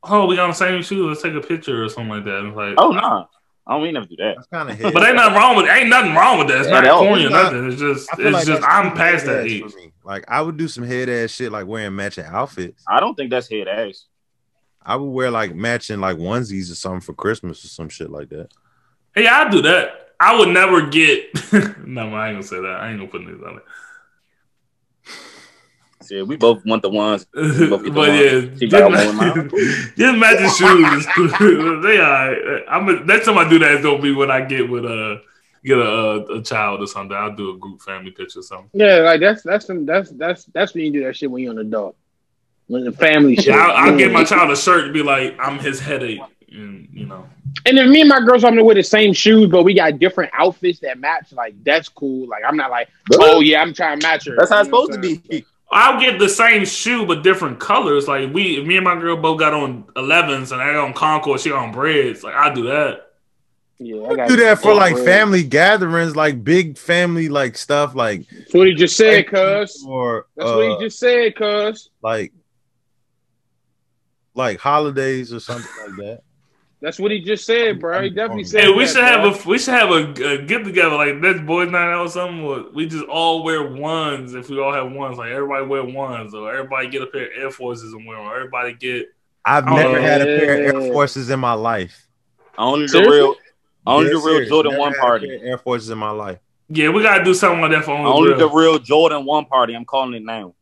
"Oh, 0.03 0.25
we 0.25 0.35
got 0.35 0.47
the 0.47 0.53
same 0.53 0.81
shoes. 0.83 1.05
Let's 1.07 1.21
take 1.21 1.35
a 1.41 1.45
picture 1.47 1.83
or 1.83 1.89
something 1.89 2.09
like 2.09 2.25
that." 2.25 2.39
And 2.39 2.55
like, 2.55 2.73
oh 2.77 2.91
no 2.91 3.29
I 3.72 3.76
don't 3.76 3.84
mean 3.84 3.93
never 3.93 4.06
do 4.06 4.18
that. 4.18 4.35
That's 4.35 4.48
kind 4.48 4.69
of 4.69 4.77
head. 4.77 4.93
But 4.93 5.03
ain't 5.07 5.15
nothing 5.15 5.34
wrong 5.35 5.56
with 5.56 5.65
ain't 5.69 5.88
nothing 5.88 6.14
wrong 6.14 6.39
with 6.39 6.49
that. 6.49 6.57
It's 6.60 6.68
Yeah, 6.68 6.73
not 6.81 6.84
that- 6.84 6.91
corny 6.91 7.26
or 7.26 7.30
nothing. 7.30 7.68
It's 7.72 7.80
just 7.80 8.10
it's 8.19 8.34
like 8.34 8.45
just 8.45 8.64
I'm 8.68 8.91
past 8.93 9.26
that 9.27 9.45
age. 9.45 9.64
Like 10.03 10.26
I 10.27 10.41
would 10.41 10.57
do 10.57 10.68
some 10.68 10.84
head 10.84 11.07
ass 11.07 11.31
shit, 11.31 11.53
like 11.53 11.68
wearing 11.68 11.95
matching 11.95 12.26
outfits. 12.26 12.84
I 12.85 12.99
don't 12.99 13.15
think 13.15 13.30
that's 13.30 13.49
head 13.49 13.69
ass. 13.69 14.06
I 14.84 14.98
would 14.98 15.06
wear 15.10 15.31
like 15.31 15.56
matching 15.56 16.02
like 16.02 16.18
onesies 16.18 16.69
or 16.69 16.76
something 16.76 16.99
for 17.02 17.14
Christmas 17.14 17.64
or 17.64 17.69
some 17.69 17.88
shit 17.88 18.10
like 18.10 18.27
that. 18.30 18.49
Hey, 19.15 19.27
I 19.27 19.48
do 19.49 19.61
that. 19.61 20.10
I 20.19 20.38
would 20.38 20.49
never 20.49 20.88
get. 20.88 21.30
no, 21.88 22.14
I 22.14 22.27
ain't 22.30 22.35
gonna 22.35 22.43
say 22.43 22.60
that. 22.60 22.77
I 22.81 22.89
ain't 22.89 22.99
gonna 22.99 23.10
put 23.10 23.26
this 23.26 23.41
on 23.48 23.61
See, 26.01 26.21
we 26.21 26.35
both 26.35 26.65
want 26.65 26.81
the 26.81 26.89
ones. 26.89 27.25
it. 27.33 27.69
both 27.69 27.83
get 27.83 27.93
the 27.93 27.99
but 27.99 28.09
yeah, 28.09 28.57
She 28.57 28.67
just, 28.67 28.71
got 28.71 28.91
one 28.91 29.15
ma- 29.15 29.33
just 29.97 30.17
matching 30.17 30.49
shoes. 30.49 30.93
is 30.97 31.07
cool. 31.37 31.81
they 31.81 31.97
are. 31.97 32.67
I'm 32.69 32.89
a, 32.89 33.03
next 33.03 33.25
time 33.25 33.37
I 33.37 33.47
do 33.49 33.59
that, 33.59 33.71
it's 33.71 33.83
gonna 33.83 34.01
be 34.01 34.13
when 34.13 34.31
I 34.31 34.41
get 34.41 34.69
with 34.69 34.85
a 34.85 35.21
get 35.63 35.77
a, 35.77 35.81
a, 35.81 36.37
a 36.39 36.41
child 36.41 36.81
or 36.81 36.87
something. 36.87 37.15
I'll 37.15 37.35
do 37.35 37.51
a 37.51 37.57
group 37.57 37.81
family 37.81 38.11
picture 38.11 38.39
or 38.39 38.43
something. 38.43 38.69
Yeah, 38.73 38.97
like 38.97 39.19
that's 39.19 39.43
that's 39.43 39.65
some, 39.65 39.85
that's 39.85 40.09
that's 40.11 40.45
that's 40.45 40.73
when 40.73 40.85
you 40.85 40.91
do 40.91 41.03
that 41.05 41.15
shit 41.15 41.29
when 41.29 41.43
you're 41.43 41.53
an 41.53 41.59
adult. 41.59 41.95
When 42.67 42.85
the 42.85 42.91
family 42.91 43.35
shit. 43.35 43.47
Yeah, 43.47 43.57
I'll, 43.57 43.91
I'll 43.91 43.97
get 43.97 44.11
my 44.11 44.23
child 44.23 44.51
a 44.51 44.55
shirt 44.55 44.85
and 44.85 44.93
be 44.93 45.03
like, 45.03 45.35
"I'm 45.39 45.59
his 45.59 45.79
headache," 45.79 46.21
and 46.51 46.87
you 46.91 47.05
know. 47.05 47.27
And 47.65 47.77
then 47.77 47.91
me 47.91 47.99
and 47.99 48.09
my 48.09 48.21
girls, 48.21 48.43
I'm 48.43 48.51
gonna 48.51 48.63
wear 48.63 48.75
the 48.75 48.83
same 48.83 49.13
shoes, 49.13 49.49
but 49.49 49.63
we 49.63 49.73
got 49.73 49.99
different 49.99 50.31
outfits 50.33 50.79
that 50.79 50.99
match. 50.99 51.33
Like 51.33 51.61
that's 51.63 51.89
cool. 51.89 52.27
Like 52.27 52.43
I'm 52.47 52.55
not 52.55 52.71
like, 52.71 52.89
oh 53.13 53.41
yeah, 53.41 53.61
I'm 53.61 53.73
trying 53.73 53.99
to 53.99 54.07
match 54.07 54.25
her. 54.25 54.35
That's 54.37 54.49
how 54.49 54.61
it's 54.61 54.67
You 54.67 54.71
know 54.71 54.85
supposed 54.85 55.03
to 55.03 55.19
be. 55.29 55.45
I'll 55.72 55.99
get 55.99 56.19
the 56.19 56.27
same 56.30 56.65
shoe 56.65 57.06
but 57.06 57.23
different 57.23 57.60
colors. 57.60 58.07
Like 58.07 58.34
we, 58.34 58.61
me 58.64 58.76
and 58.77 58.84
my 58.84 58.99
girl 58.99 59.15
both 59.18 59.39
got 59.39 59.53
on 59.53 59.84
11s, 59.95 60.52
and 60.52 60.61
I 60.61 60.73
got 60.73 60.84
on 60.84 60.93
Concord. 60.93 61.39
She 61.39 61.49
got 61.49 61.64
on 61.64 61.72
Breds. 61.72 62.23
Like 62.23 62.35
I 62.35 62.53
do 62.53 62.64
that. 62.64 63.07
Yeah, 63.80 64.02
I 64.02 64.10
I 64.10 64.15
got 64.15 64.30
do 64.30 64.35
that 64.38 64.60
for 64.60 64.76
like 64.76 64.93
Bred. 64.93 65.06
family 65.06 65.43
gatherings, 65.43 66.15
like 66.15 66.43
big 66.43 66.77
family 66.77 67.30
like 67.30 67.57
stuff, 67.57 67.95
like 67.95 68.27
That's 68.30 68.53
what 68.53 68.68
he 68.68 68.76
just 68.76 68.95
said, 68.98 69.27
cuz. 69.27 69.84
or 69.88 70.27
That's 70.35 70.49
uh, 70.52 70.56
what 70.56 70.80
he 70.80 70.85
just 70.85 70.99
said, 70.99 71.35
cuz. 71.35 71.89
like 72.02 72.31
like 74.35 74.60
holidays 74.60 75.34
or 75.34 75.39
something 75.39 75.72
like 75.88 75.95
that. 75.98 76.22
That's 76.81 76.97
what 76.97 77.11
he 77.11 77.21
just 77.21 77.45
said, 77.45 77.79
bro. 77.79 78.01
He 78.01 78.09
definitely 78.09 78.43
said. 78.43 78.63
Hey, 78.63 78.71
we 78.71 78.85
that, 78.85 78.91
should 78.91 79.03
have 79.03 79.23
a 79.45 79.47
we 79.47 79.59
should 79.59 79.73
have 79.75 79.91
a, 79.91 80.33
a 80.33 80.41
get 80.41 80.63
together 80.63 80.95
like 80.95 81.21
this 81.21 81.39
boys 81.41 81.69
night 81.69 81.93
out 81.93 82.07
or 82.07 82.09
something. 82.09 82.73
We 82.73 82.87
just 82.87 83.05
all 83.05 83.43
wear 83.43 83.71
ones 83.71 84.33
if 84.33 84.49
we 84.49 84.59
all 84.59 84.73
have 84.73 84.91
ones. 84.91 85.19
Like 85.19 85.29
everybody 85.29 85.65
wear 85.67 85.83
ones, 85.85 86.33
or 86.33 86.51
everybody 86.51 86.89
get 86.89 87.03
a 87.03 87.05
pair 87.05 87.25
of 87.25 87.31
Air 87.37 87.51
Forces 87.51 87.93
and 87.93 88.05
wear 88.07 88.17
them. 88.17 88.31
Everybody 88.35 88.73
get. 88.73 89.13
I've 89.45 89.65
never 89.65 90.01
had 90.01 90.21
a 90.21 90.25
pair 90.25 90.75
of 90.75 90.83
Air. 90.83 90.91
Forces 90.91 91.29
in 91.29 91.39
my 91.39 91.53
life. 91.53 92.07
Only 92.57 92.85
the 92.85 92.89
Seriously? 92.89 93.15
real, 93.17 93.35
only 93.85 94.05
Dead 94.09 94.15
the 94.15 94.19
real. 94.27 94.49
Jordan 94.49 94.71
Never 94.71 94.81
one 94.81 94.91
had 94.93 94.97
a 94.97 95.01
pair 95.01 95.09
party. 95.09 95.35
of 95.35 95.41
Air 95.43 95.57
Forces 95.59 95.89
in 95.91 95.97
my 95.99 96.11
life. 96.11 96.39
Yeah, 96.69 96.89
we 96.89 97.03
gotta 97.03 97.23
do 97.23 97.35
something 97.35 97.61
like 97.61 97.71
that 97.71 97.83
for 97.85 97.91
only, 97.91 98.09
Only 98.09 98.33
the 98.33 98.47
real. 98.47 98.71
real 98.71 98.79
Jordan 98.79 99.23
one 99.23 99.45
party. 99.45 99.75
I'm 99.75 99.85
calling 99.85 100.15
it 100.15 100.23
now. 100.23 100.55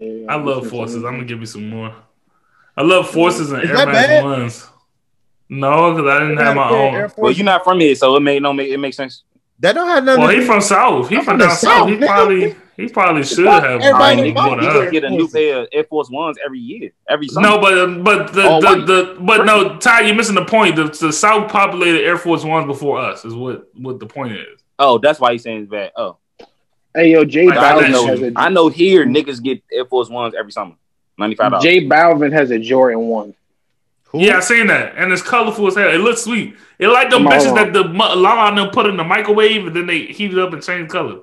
Yeah, 0.00 0.26
I 0.28 0.34
love 0.36 0.68
forces. 0.68 0.96
I'm 1.04 1.14
gonna 1.14 1.24
give 1.26 1.38
you 1.40 1.46
some 1.46 1.68
more. 1.68 1.94
I 2.76 2.82
love 2.82 3.08
forces 3.10 3.52
and 3.52 3.62
Is 3.62 3.70
Air 3.70 3.76
that 3.76 3.88
Max 3.88 4.24
ones. 4.24 4.68
No, 5.48 5.94
because 5.94 6.10
I 6.10 6.18
didn't 6.20 6.38
have 6.38 6.56
my 6.56 6.68
pair 6.68 6.88
of 6.88 6.94
Air 6.94 7.04
own. 7.04 7.10
Well, 7.16 7.32
you're 7.32 7.44
not 7.44 7.64
from 7.64 7.80
here, 7.80 7.94
so 7.94 8.14
it 8.16 8.20
made 8.20 8.42
no 8.42 8.52
make 8.52 8.68
it 8.70 8.78
makes 8.78 8.96
sense. 8.96 9.22
that 9.60 9.74
don't 9.74 9.88
have 9.88 10.04
nothing. 10.04 10.22
Well, 10.22 10.30
to 10.32 10.40
he 10.40 10.46
from 10.46 10.60
South. 10.60 11.08
He 11.08 11.16
from 11.16 11.24
from 11.24 11.38
the 11.38 11.44
down 11.46 11.56
south. 11.56 11.78
South, 11.78 11.88
He 11.88 11.96
probably 11.96 12.56
he 12.76 12.88
probably 12.88 13.24
should 13.24 13.44
fuck? 13.46 13.62
have 13.64 13.80
Everybody 13.80 14.16
more 14.16 14.22
in 14.22 14.34
than 14.34 14.34
the 14.34 14.34
You 14.34 14.34
fuck 14.34 14.58
us. 14.60 14.64
Air 14.76 14.82
just 14.82 14.92
get 14.92 15.04
a 15.04 15.10
new 15.10 15.28
pair 15.28 15.60
of 15.62 15.68
Air 15.72 15.84
Force 15.84 16.10
Ones 16.10 16.36
every 16.44 16.60
year, 16.60 16.90
every 17.08 17.28
summer. 17.28 17.48
No, 17.48 17.58
but 17.60 18.04
but 18.04 18.32
the, 18.32 18.48
All 18.48 18.60
the, 18.60 18.66
white. 18.66 18.86
the 18.86 19.16
but 19.20 19.44
no, 19.46 19.78
Ty, 19.78 20.02
you're 20.02 20.14
missing 20.14 20.34
the 20.36 20.44
point. 20.44 20.76
The, 20.76 20.84
the 20.84 21.12
South 21.12 21.50
populated 21.50 22.04
Air 22.04 22.18
Force 22.18 22.44
Ones 22.44 22.66
before 22.66 22.98
us 23.00 23.24
is 23.24 23.34
what 23.34 23.68
what 23.74 23.98
the 23.98 24.06
point 24.06 24.32
is. 24.34 24.60
Oh, 24.78 24.98
that's 24.98 25.18
why 25.18 25.32
he's 25.32 25.42
saying 25.42 25.62
it's 25.62 25.70
bad. 25.70 25.92
Oh, 25.96 26.18
Hey, 26.94 27.12
yo, 27.12 27.24
Jay 27.24 27.46
Like, 27.46 27.58
I 27.58 27.84
I 27.84 27.88
know- 27.88 28.06
has 28.06 28.20
a 28.22 28.32
I 28.36 28.48
know 28.48 28.68
here 28.68 29.04
niggas 29.06 29.42
get 29.42 29.62
Air 29.72 29.84
Force 29.86 30.08
Ones 30.08 30.34
every 30.38 30.52
summer, 30.52 30.74
ninety 31.18 31.36
five 31.36 31.50
dollars. 31.50 31.64
J 31.64 31.86
Balvin 31.86 32.32
has 32.32 32.50
a 32.50 32.58
Jordan 32.58 33.00
one. 33.08 33.34
Who? 34.08 34.20
Yeah, 34.22 34.38
I 34.38 34.40
seen 34.40 34.66
that, 34.68 34.94
and 34.96 35.12
it's 35.12 35.20
colorful 35.22 35.66
as 35.66 35.74
hell. 35.76 35.88
It 35.90 35.98
looks 35.98 36.22
sweet. 36.22 36.56
It 36.78 36.88
like 36.88 37.10
them 37.10 37.24
Come 37.24 37.32
bitches 37.32 37.54
that 37.54 37.72
the 37.74 37.84
mu- 37.84 37.98
Lala 37.98 38.48
and 38.48 38.58
them 38.58 38.70
put 38.70 38.86
in 38.86 38.96
the 38.96 39.04
microwave 39.04 39.66
and 39.66 39.76
then 39.76 39.86
they 39.86 40.06
heat 40.06 40.32
it 40.32 40.38
up 40.38 40.52
and 40.54 40.62
change 40.62 40.88
color. 40.90 41.20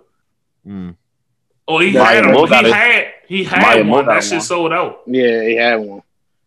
Mm. 0.68 0.96
Oh, 1.68 1.80
he 1.80 1.92
Maya 1.94 2.16
had 2.16 2.26
them. 2.26 2.36
He 2.36 2.48
got 2.48 2.66
it. 2.66 2.74
had 2.74 3.06
he 3.28 3.44
had 3.44 3.62
Maya 3.62 3.84
one. 3.84 4.06
That 4.06 4.24
shit 4.24 4.34
one. 4.34 4.42
sold 4.42 4.72
out. 4.74 5.02
Yeah, 5.08 5.42
he 5.42 5.56
had 5.56 5.76
one. 5.78 6.04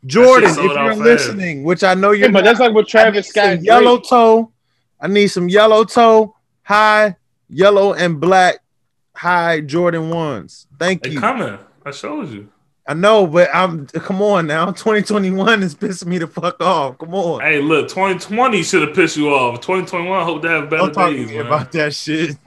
Jordan, 0.07 0.51
if 0.51 0.57
you're 0.57 0.75
fast. 0.75 1.01
listening, 1.01 1.65
which 1.65 1.83
I 1.83 1.95
know 1.95 2.13
you're 2.13 2.29
Yeah, 2.29 2.33
but 2.33 2.45
that's 2.45 2.61
like 2.61 2.73
what 2.73 2.87
Travis 2.87 3.27
some 3.27 3.43
Scott. 3.57 3.63
yellow 3.65 3.97
Drake- 3.97 4.09
toe. 4.09 4.53
I 5.01 5.09
need 5.09 5.27
some 5.29 5.49
yellow 5.49 5.83
toe, 5.85 6.37
high, 6.63 7.17
yellow 7.49 7.95
and 7.95 8.21
black, 8.21 8.59
high 9.15 9.61
Jordan 9.61 10.11
ones. 10.11 10.69
Thank 10.79 11.03
They 11.03 11.11
you. 11.11 11.21
coming. 11.21 11.59
I 11.85 11.91
showed 11.91 12.29
you. 12.31 12.49
I 12.91 12.95
know, 12.95 13.27
but 13.27 13.51
I'm 13.55 13.87
come 13.87 14.23
on 14.23 14.47
now. 14.47 14.65
2021 14.73 15.63
is 15.63 15.75
pissing 15.75 16.07
me 16.07 16.17
the 16.17 16.27
fuck 16.27 16.59
off. 16.63 16.97
Come 16.97 17.15
on. 17.15 17.43
Hey, 17.43 17.61
look, 17.61 17.87
2020 17.89 18.63
should 18.63 18.81
have 18.81 18.97
pissed 18.97 19.19
you 19.19 19.29
off. 19.29 19.61
2021, 19.61 20.19
I 20.19 20.25
hope 20.25 20.41
to 20.41 20.49
have 20.49 20.71
better 20.71 20.85
Don't 20.85 20.95
talk 20.95 21.11
days, 21.11 21.31
about 21.37 21.71
that 21.73 21.93
shit. 21.93 22.37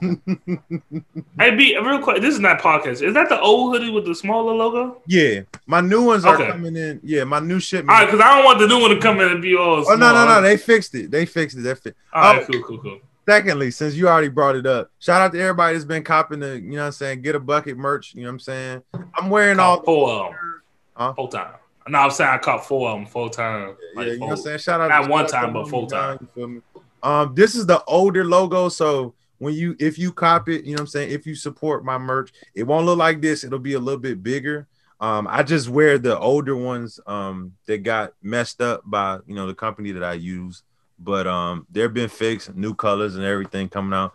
Hey, 1.38 1.54
B, 1.56 1.76
real 1.78 2.00
quick, 2.00 2.20
this 2.20 2.34
is 2.34 2.40
not 2.40 2.60
podcast. 2.60 3.02
Is 3.02 3.14
that 3.14 3.28
the 3.28 3.40
old 3.40 3.72
hoodie 3.74 3.90
with 3.90 4.04
the 4.04 4.14
smaller 4.14 4.52
logo? 4.52 5.00
yeah, 5.06 5.40
my 5.66 5.80
new 5.80 6.02
ones 6.04 6.24
are 6.24 6.36
coming 6.36 6.76
in. 6.76 7.00
Yeah, 7.02 7.24
my 7.24 7.38
new 7.40 7.58
shit. 7.60 7.80
All 7.88 7.94
right, 7.94 8.04
because 8.06 8.20
I 8.20 8.34
don't 8.36 8.44
want 8.44 8.58
the 8.58 8.66
new 8.66 8.80
one 8.80 8.90
to 8.90 8.98
come 9.00 9.20
in 9.20 9.28
and 9.30 9.40
be 9.42 9.56
all. 9.56 9.84
oh 9.88 9.94
no, 9.94 10.12
no, 10.12 10.26
no! 10.26 10.40
They 10.42 10.56
fixed 10.56 10.94
it. 10.94 11.10
They 11.10 11.24
fixed 11.26 11.56
it. 11.56 11.60
They 11.62 11.74
fi- 11.74 11.92
All 12.12 12.34
right, 12.34 12.42
Oh. 12.42 12.52
cool, 12.52 12.62
cool, 12.62 12.78
cool. 12.78 12.98
Secondly, 13.28 13.70
since 13.70 13.94
you 13.94 14.08
already 14.08 14.28
brought 14.28 14.56
it 14.56 14.66
up, 14.66 14.90
shout 14.98 15.22
out 15.22 15.32
to 15.32 15.40
everybody 15.40 15.74
that's 15.74 15.84
been 15.84 16.02
copping 16.02 16.40
the, 16.40 16.60
you 16.60 16.72
know 16.72 16.78
what 16.78 16.86
I'm 16.86 16.92
saying, 16.92 17.22
get 17.22 17.36
a 17.36 17.40
bucket 17.40 17.76
merch. 17.76 18.14
You 18.14 18.22
know 18.22 18.28
what 18.28 18.32
I'm 18.32 18.40
saying? 18.40 18.82
I'm 19.14 19.30
wearing 19.30 19.60
all 19.60 19.82
four 19.82 20.10
of 20.10 20.30
them. 20.32 20.62
Huh? 20.94 21.12
Full 21.14 21.28
time. 21.28 21.54
No, 21.88 21.98
I'm 21.98 22.10
saying 22.10 22.30
I 22.30 22.38
caught 22.38 22.66
four 22.66 22.90
of 22.90 22.98
them 22.98 23.06
full 23.06 23.30
time. 23.30 23.76
yeah, 23.94 24.02
you 24.04 24.18
know 24.18 24.26
what 24.26 24.32
I'm 24.32 24.36
saying? 24.38 24.58
Shout 24.58 24.80
out 24.80 24.88
Not 24.88 25.08
one 25.08 25.26
time, 25.26 25.52
but 25.52 25.68
full 25.68 25.86
time. 25.86 26.18
you 26.20 26.28
feel 26.34 26.48
me? 26.48 26.60
Um, 27.02 27.34
this 27.34 27.54
is 27.54 27.66
the 27.66 27.82
older 27.84 28.24
logo, 28.24 28.68
so 28.68 29.14
when 29.38 29.54
you 29.54 29.74
if 29.80 29.98
you 29.98 30.12
cop 30.12 30.48
it, 30.48 30.64
you 30.64 30.70
know 30.70 30.74
what 30.74 30.80
I'm 30.82 30.86
saying, 30.86 31.10
if 31.10 31.26
you 31.26 31.34
support 31.34 31.84
my 31.84 31.98
merch, 31.98 32.32
it 32.54 32.62
won't 32.62 32.86
look 32.86 32.98
like 32.98 33.20
this, 33.20 33.42
it'll 33.42 33.58
be 33.58 33.72
a 33.72 33.80
little 33.80 34.00
bit 34.00 34.22
bigger. 34.22 34.68
Um, 35.00 35.26
I 35.28 35.42
just 35.42 35.68
wear 35.68 35.98
the 35.98 36.16
older 36.16 36.54
ones 36.54 37.00
um 37.06 37.54
that 37.66 37.78
got 37.78 38.12
messed 38.22 38.60
up 38.60 38.82
by 38.86 39.18
you 39.26 39.34
know 39.34 39.48
the 39.48 39.54
company 39.54 39.90
that 39.92 40.04
I 40.04 40.12
use, 40.12 40.62
but 41.02 41.26
um 41.26 41.66
they've 41.70 41.92
been 41.92 42.08
fixed, 42.08 42.54
new 42.54 42.74
colors 42.74 43.16
and 43.16 43.24
everything 43.24 43.68
coming 43.68 43.92
out. 43.92 44.14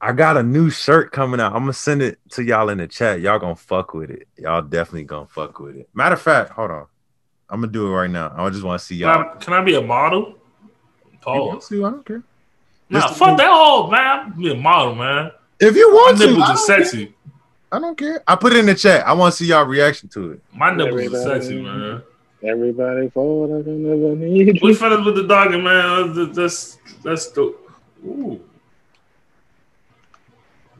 I 0.00 0.12
got 0.12 0.36
a 0.38 0.42
new 0.42 0.70
shirt 0.70 1.12
coming 1.12 1.40
out. 1.40 1.52
I'm 1.52 1.60
gonna 1.62 1.72
send 1.74 2.00
it 2.00 2.18
to 2.30 2.42
y'all 2.42 2.70
in 2.70 2.78
the 2.78 2.86
chat. 2.86 3.20
Y'all 3.20 3.38
gonna 3.38 3.54
fuck 3.56 3.92
with 3.92 4.10
it. 4.10 4.28
Y'all 4.38 4.62
definitely 4.62 5.04
gonna 5.04 5.26
fuck 5.26 5.58
with 5.60 5.76
it. 5.76 5.88
Matter 5.92 6.14
of 6.14 6.22
fact, 6.22 6.50
hold 6.52 6.70
on. 6.70 6.86
I'm 7.50 7.60
gonna 7.60 7.72
do 7.72 7.86
it 7.86 7.90
right 7.94 8.10
now. 8.10 8.32
I 8.36 8.48
just 8.50 8.62
want 8.62 8.80
to 8.80 8.84
see 8.86 8.96
y'all. 8.96 9.10
I, 9.10 9.36
can 9.38 9.52
I 9.52 9.62
be 9.62 9.74
a 9.74 9.82
model? 9.82 10.34
You 11.12 11.20
want 11.26 11.60
Pause. 11.60 11.68
to? 11.68 11.84
I 11.86 11.90
don't 11.90 12.06
care. 12.06 12.22
Nah, 12.88 13.00
Just- 13.00 13.18
fuck 13.18 13.36
that 13.36 13.48
all, 13.50 13.90
man. 13.90 14.32
Be 14.38 14.52
a 14.52 14.54
model, 14.54 14.94
man. 14.94 15.32
If 15.58 15.76
you 15.76 15.90
My 15.90 15.94
want 15.96 16.18
to, 16.18 16.26
nipples 16.26 16.42
I 16.42 16.44
are 16.52 16.56
don't, 16.56 16.66
care. 16.66 16.84
sexy. 16.84 17.14
I 17.72 17.78
don't 17.78 17.98
care. 17.98 18.22
I 18.26 18.36
put 18.36 18.52
it 18.54 18.58
in 18.60 18.66
the 18.66 18.74
chat. 18.74 19.06
I 19.06 19.12
want 19.12 19.32
to 19.34 19.36
see 19.36 19.50
y'all 19.50 19.64
reaction 19.64 20.08
to 20.10 20.32
it. 20.32 20.42
My 20.54 20.74
nipples 20.74 21.12
are 21.14 21.22
sexy, 21.22 21.60
man. 21.60 22.02
Everybody 22.42 23.10
fall 23.10 23.48
like 23.48 23.66
I 23.66 23.70
never 23.70 24.16
need 24.16 24.62
We 24.62 24.70
you. 24.70 24.74
finished 24.74 25.04
with 25.04 25.16
the 25.16 25.26
dog, 25.26 25.50
man. 25.50 26.14
That's 26.14 26.36
that's 26.36 26.78
that's 27.02 27.26
the. 27.32 27.54
Ooh, 28.06 28.40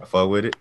I 0.00 0.04
fuck 0.06 0.30
with 0.30 0.46
it. 0.46 0.56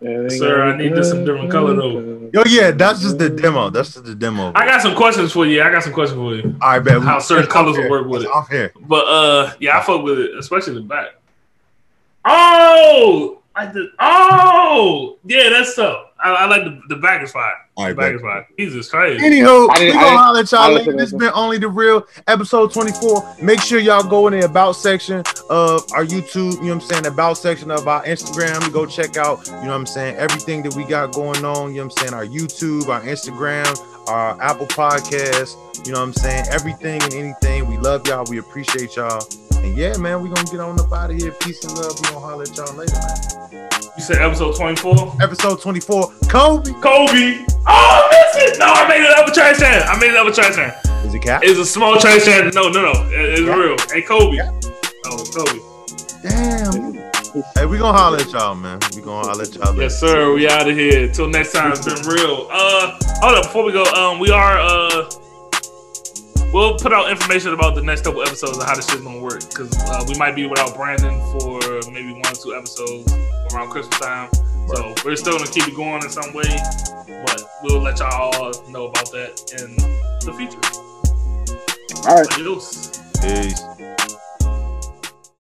Sir, 0.00 0.62
I 0.62 0.76
need 0.76 0.94
this 0.94 1.08
some 1.08 1.24
different 1.24 1.50
color, 1.50 1.74
though. 1.74 2.30
Yo, 2.32 2.44
yeah, 2.46 2.70
that's 2.70 3.00
just 3.02 3.18
the 3.18 3.28
demo. 3.28 3.68
That's 3.70 3.94
just 3.94 4.04
the 4.04 4.14
demo. 4.14 4.52
I 4.54 4.64
got 4.64 4.80
some 4.80 4.94
questions 4.94 5.32
for 5.32 5.44
you. 5.44 5.60
I 5.60 5.70
got 5.72 5.82
some 5.82 5.92
questions 5.92 6.16
for 6.16 6.36
you. 6.36 6.56
All 6.62 6.70
right, 6.70 6.78
bet. 6.78 7.02
how 7.02 7.18
certain 7.18 7.50
colors 7.50 7.76
will 7.76 7.90
work 7.90 8.06
with 8.06 8.22
It's 8.22 8.30
it. 8.30 8.32
Off 8.32 8.48
here. 8.48 8.72
But 8.82 9.04
uh, 9.08 9.54
yeah, 9.58 9.76
I 9.78 9.82
fuck 9.82 10.04
with 10.04 10.20
it, 10.20 10.38
especially 10.38 10.74
the 10.74 10.82
back. 10.82 11.16
Oh, 12.24 13.40
I 13.56 13.66
did. 13.66 13.88
Oh, 13.98 15.18
yeah, 15.24 15.48
that's 15.50 15.74
tough. 15.74 16.04
I, 16.22 16.30
I 16.30 16.46
like 16.46 16.62
the 16.62 16.80
the 16.94 16.96
back 17.00 17.22
is 17.24 17.32
fine. 17.32 17.52
All 17.78 17.84
The 17.84 17.94
right, 17.94 17.96
back 17.96 18.06
bet. 18.06 18.14
is 18.16 18.20
fine. 18.22 18.44
Jesus 18.58 18.90
Christ. 18.90 19.22
Anywho, 19.22 19.68
I 19.70 19.78
we 19.78 19.84
didn't- 19.86 19.94
gonna 20.00 20.06
I 20.06 20.16
holler 20.16 20.40
at 20.40 20.50
y'all 20.52 20.72
later. 20.72 20.92
This 20.96 21.10
to 21.10 21.16
been 21.16 21.30
only 21.32 21.58
the 21.58 21.68
real 21.68 22.04
episode 22.26 22.72
24. 22.72 23.36
Make 23.40 23.60
sure 23.60 23.78
y'all 23.78 24.02
go 24.02 24.26
in 24.26 24.32
the 24.38 24.44
about 24.44 24.72
section 24.72 25.18
of 25.48 25.84
our 25.92 26.04
YouTube, 26.04 26.54
you 26.54 26.62
know 26.62 26.66
what 26.66 26.72
I'm 26.72 26.80
saying? 26.80 27.06
About 27.06 27.38
section 27.38 27.70
of 27.70 27.86
our 27.86 28.02
Instagram. 28.04 28.72
Go 28.72 28.84
check 28.84 29.16
out, 29.16 29.46
you 29.46 29.52
know 29.52 29.60
what 29.68 29.70
I'm 29.74 29.86
saying, 29.86 30.16
everything 30.16 30.62
that 30.64 30.74
we 30.74 30.82
got 30.84 31.12
going 31.12 31.44
on, 31.44 31.70
you 31.72 31.76
know 31.80 31.86
what 31.86 32.02
I'm 32.02 32.08
saying? 32.08 32.14
Our 32.14 32.26
YouTube, 32.26 32.88
our 32.88 33.00
Instagram, 33.02 33.78
our 34.08 34.36
Apple 34.42 34.66
Podcast, 34.66 35.56
you 35.86 35.92
know 35.92 36.00
what 36.00 36.06
I'm 36.08 36.12
saying? 36.14 36.46
Everything 36.50 37.00
and 37.02 37.14
anything. 37.14 37.68
We 37.68 37.76
love 37.78 38.06
y'all. 38.08 38.24
We 38.28 38.38
appreciate 38.38 38.96
y'all. 38.96 39.20
And 39.64 39.76
yeah, 39.76 39.96
man, 39.96 40.22
we 40.22 40.28
gonna 40.28 40.44
get 40.50 40.60
on 40.60 40.78
up 40.80 40.92
out 40.92 41.10
of 41.10 41.16
here. 41.16 41.32
Peace 41.32 41.62
and 41.64 41.76
love. 41.76 41.92
We 42.00 42.08
gonna 42.08 42.20
holler 42.20 42.42
at 42.42 42.56
y'all 42.56 42.74
later, 42.74 42.92
man. 42.94 43.68
You 43.96 44.02
said 44.04 44.22
episode 44.22 44.56
twenty 44.56 44.76
four. 44.76 45.14
Episode 45.20 45.60
24, 45.60 46.12
Kobe. 46.28 46.70
Kobe. 46.80 47.44
Oh, 47.50 47.66
I 47.66 48.08
missed 48.36 48.54
it. 48.54 48.58
No, 48.60 48.66
I 48.66 48.86
made 48.88 49.02
it 49.02 49.18
up 49.18 49.26
a 49.28 49.32
trash 49.32 49.58
can. 49.58 49.82
I 49.88 49.98
made 49.98 50.10
it 50.10 50.16
up 50.16 50.26
a 50.28 50.32
trash 50.32 50.54
can. 50.54 50.72
Is 51.06 51.14
it 51.14 51.22
cap? 51.22 51.40
It's 51.42 51.58
a 51.58 51.66
small 51.66 51.98
trash 51.98 52.24
can. 52.24 52.50
No, 52.54 52.68
no, 52.68 52.92
no. 52.92 52.92
It- 53.10 53.40
It's 53.40 53.42
real. 53.42 53.76
Hey, 53.92 54.02
Kobe. 54.02 54.38
Oh, 55.06 55.24
Kobe. 55.34 55.58
Damn. 56.22 56.94
Hey, 57.56 57.66
we 57.66 57.76
gonna 57.78 57.96
holler 57.98 58.18
at 58.18 58.30
y'all, 58.32 58.54
man. 58.54 58.78
We 58.94 59.02
gonna 59.02 59.26
holler 59.26 59.42
at 59.42 59.54
y'all. 59.54 59.70
later. 59.72 59.82
Yes, 59.82 59.98
sir. 60.00 60.32
We 60.32 60.48
out 60.48 60.68
of 60.68 60.76
here. 60.76 61.08
Till 61.12 61.28
next 61.28 61.52
time. 61.52 61.72
It's 61.72 61.84
been 61.84 62.06
real. 62.06 62.46
Uh, 62.52 62.96
hold 63.20 63.34
up. 63.36 63.44
Before 63.44 63.64
we 63.64 63.72
go, 63.72 63.82
um, 63.94 64.18
we 64.20 64.30
are 64.30 64.58
uh, 64.60 65.10
we'll 66.52 66.78
put 66.78 66.92
out 66.92 67.10
information 67.10 67.52
about 67.52 67.74
the 67.74 67.82
next 67.82 68.02
couple 68.02 68.22
episodes 68.22 68.58
and 68.58 68.66
how 68.66 68.74
this 68.74 68.88
shit's 68.88 69.02
gonna 69.02 69.20
work 69.20 69.40
because 69.48 69.72
uh, 69.88 70.04
we 70.08 70.16
might 70.18 70.34
be 70.34 70.46
without 70.46 70.74
Brandon 70.74 71.20
for 71.38 71.60
maybe 71.90 72.12
one 72.12 72.26
or 72.26 72.34
two 72.34 72.54
episodes 72.54 73.12
around 73.52 73.70
Christmas 73.70 73.98
time. 74.00 74.30
So 74.68 74.94
we're 75.04 75.16
still 75.16 75.38
gonna 75.38 75.50
keep 75.50 75.66
it 75.68 75.74
going 75.74 76.02
in 76.02 76.10
some 76.10 76.32
way, 76.34 76.58
but 77.24 77.42
we'll 77.62 77.80
let 77.80 77.98
y'all 77.98 78.34
all 78.34 78.52
know 78.68 78.86
about 78.86 79.10
that 79.12 79.52
in 79.60 79.76
the 80.26 80.32
future. 80.36 80.60
All 82.08 82.16
right. 82.16 82.32
Adios. 82.34 82.98
Peace. 83.20 83.62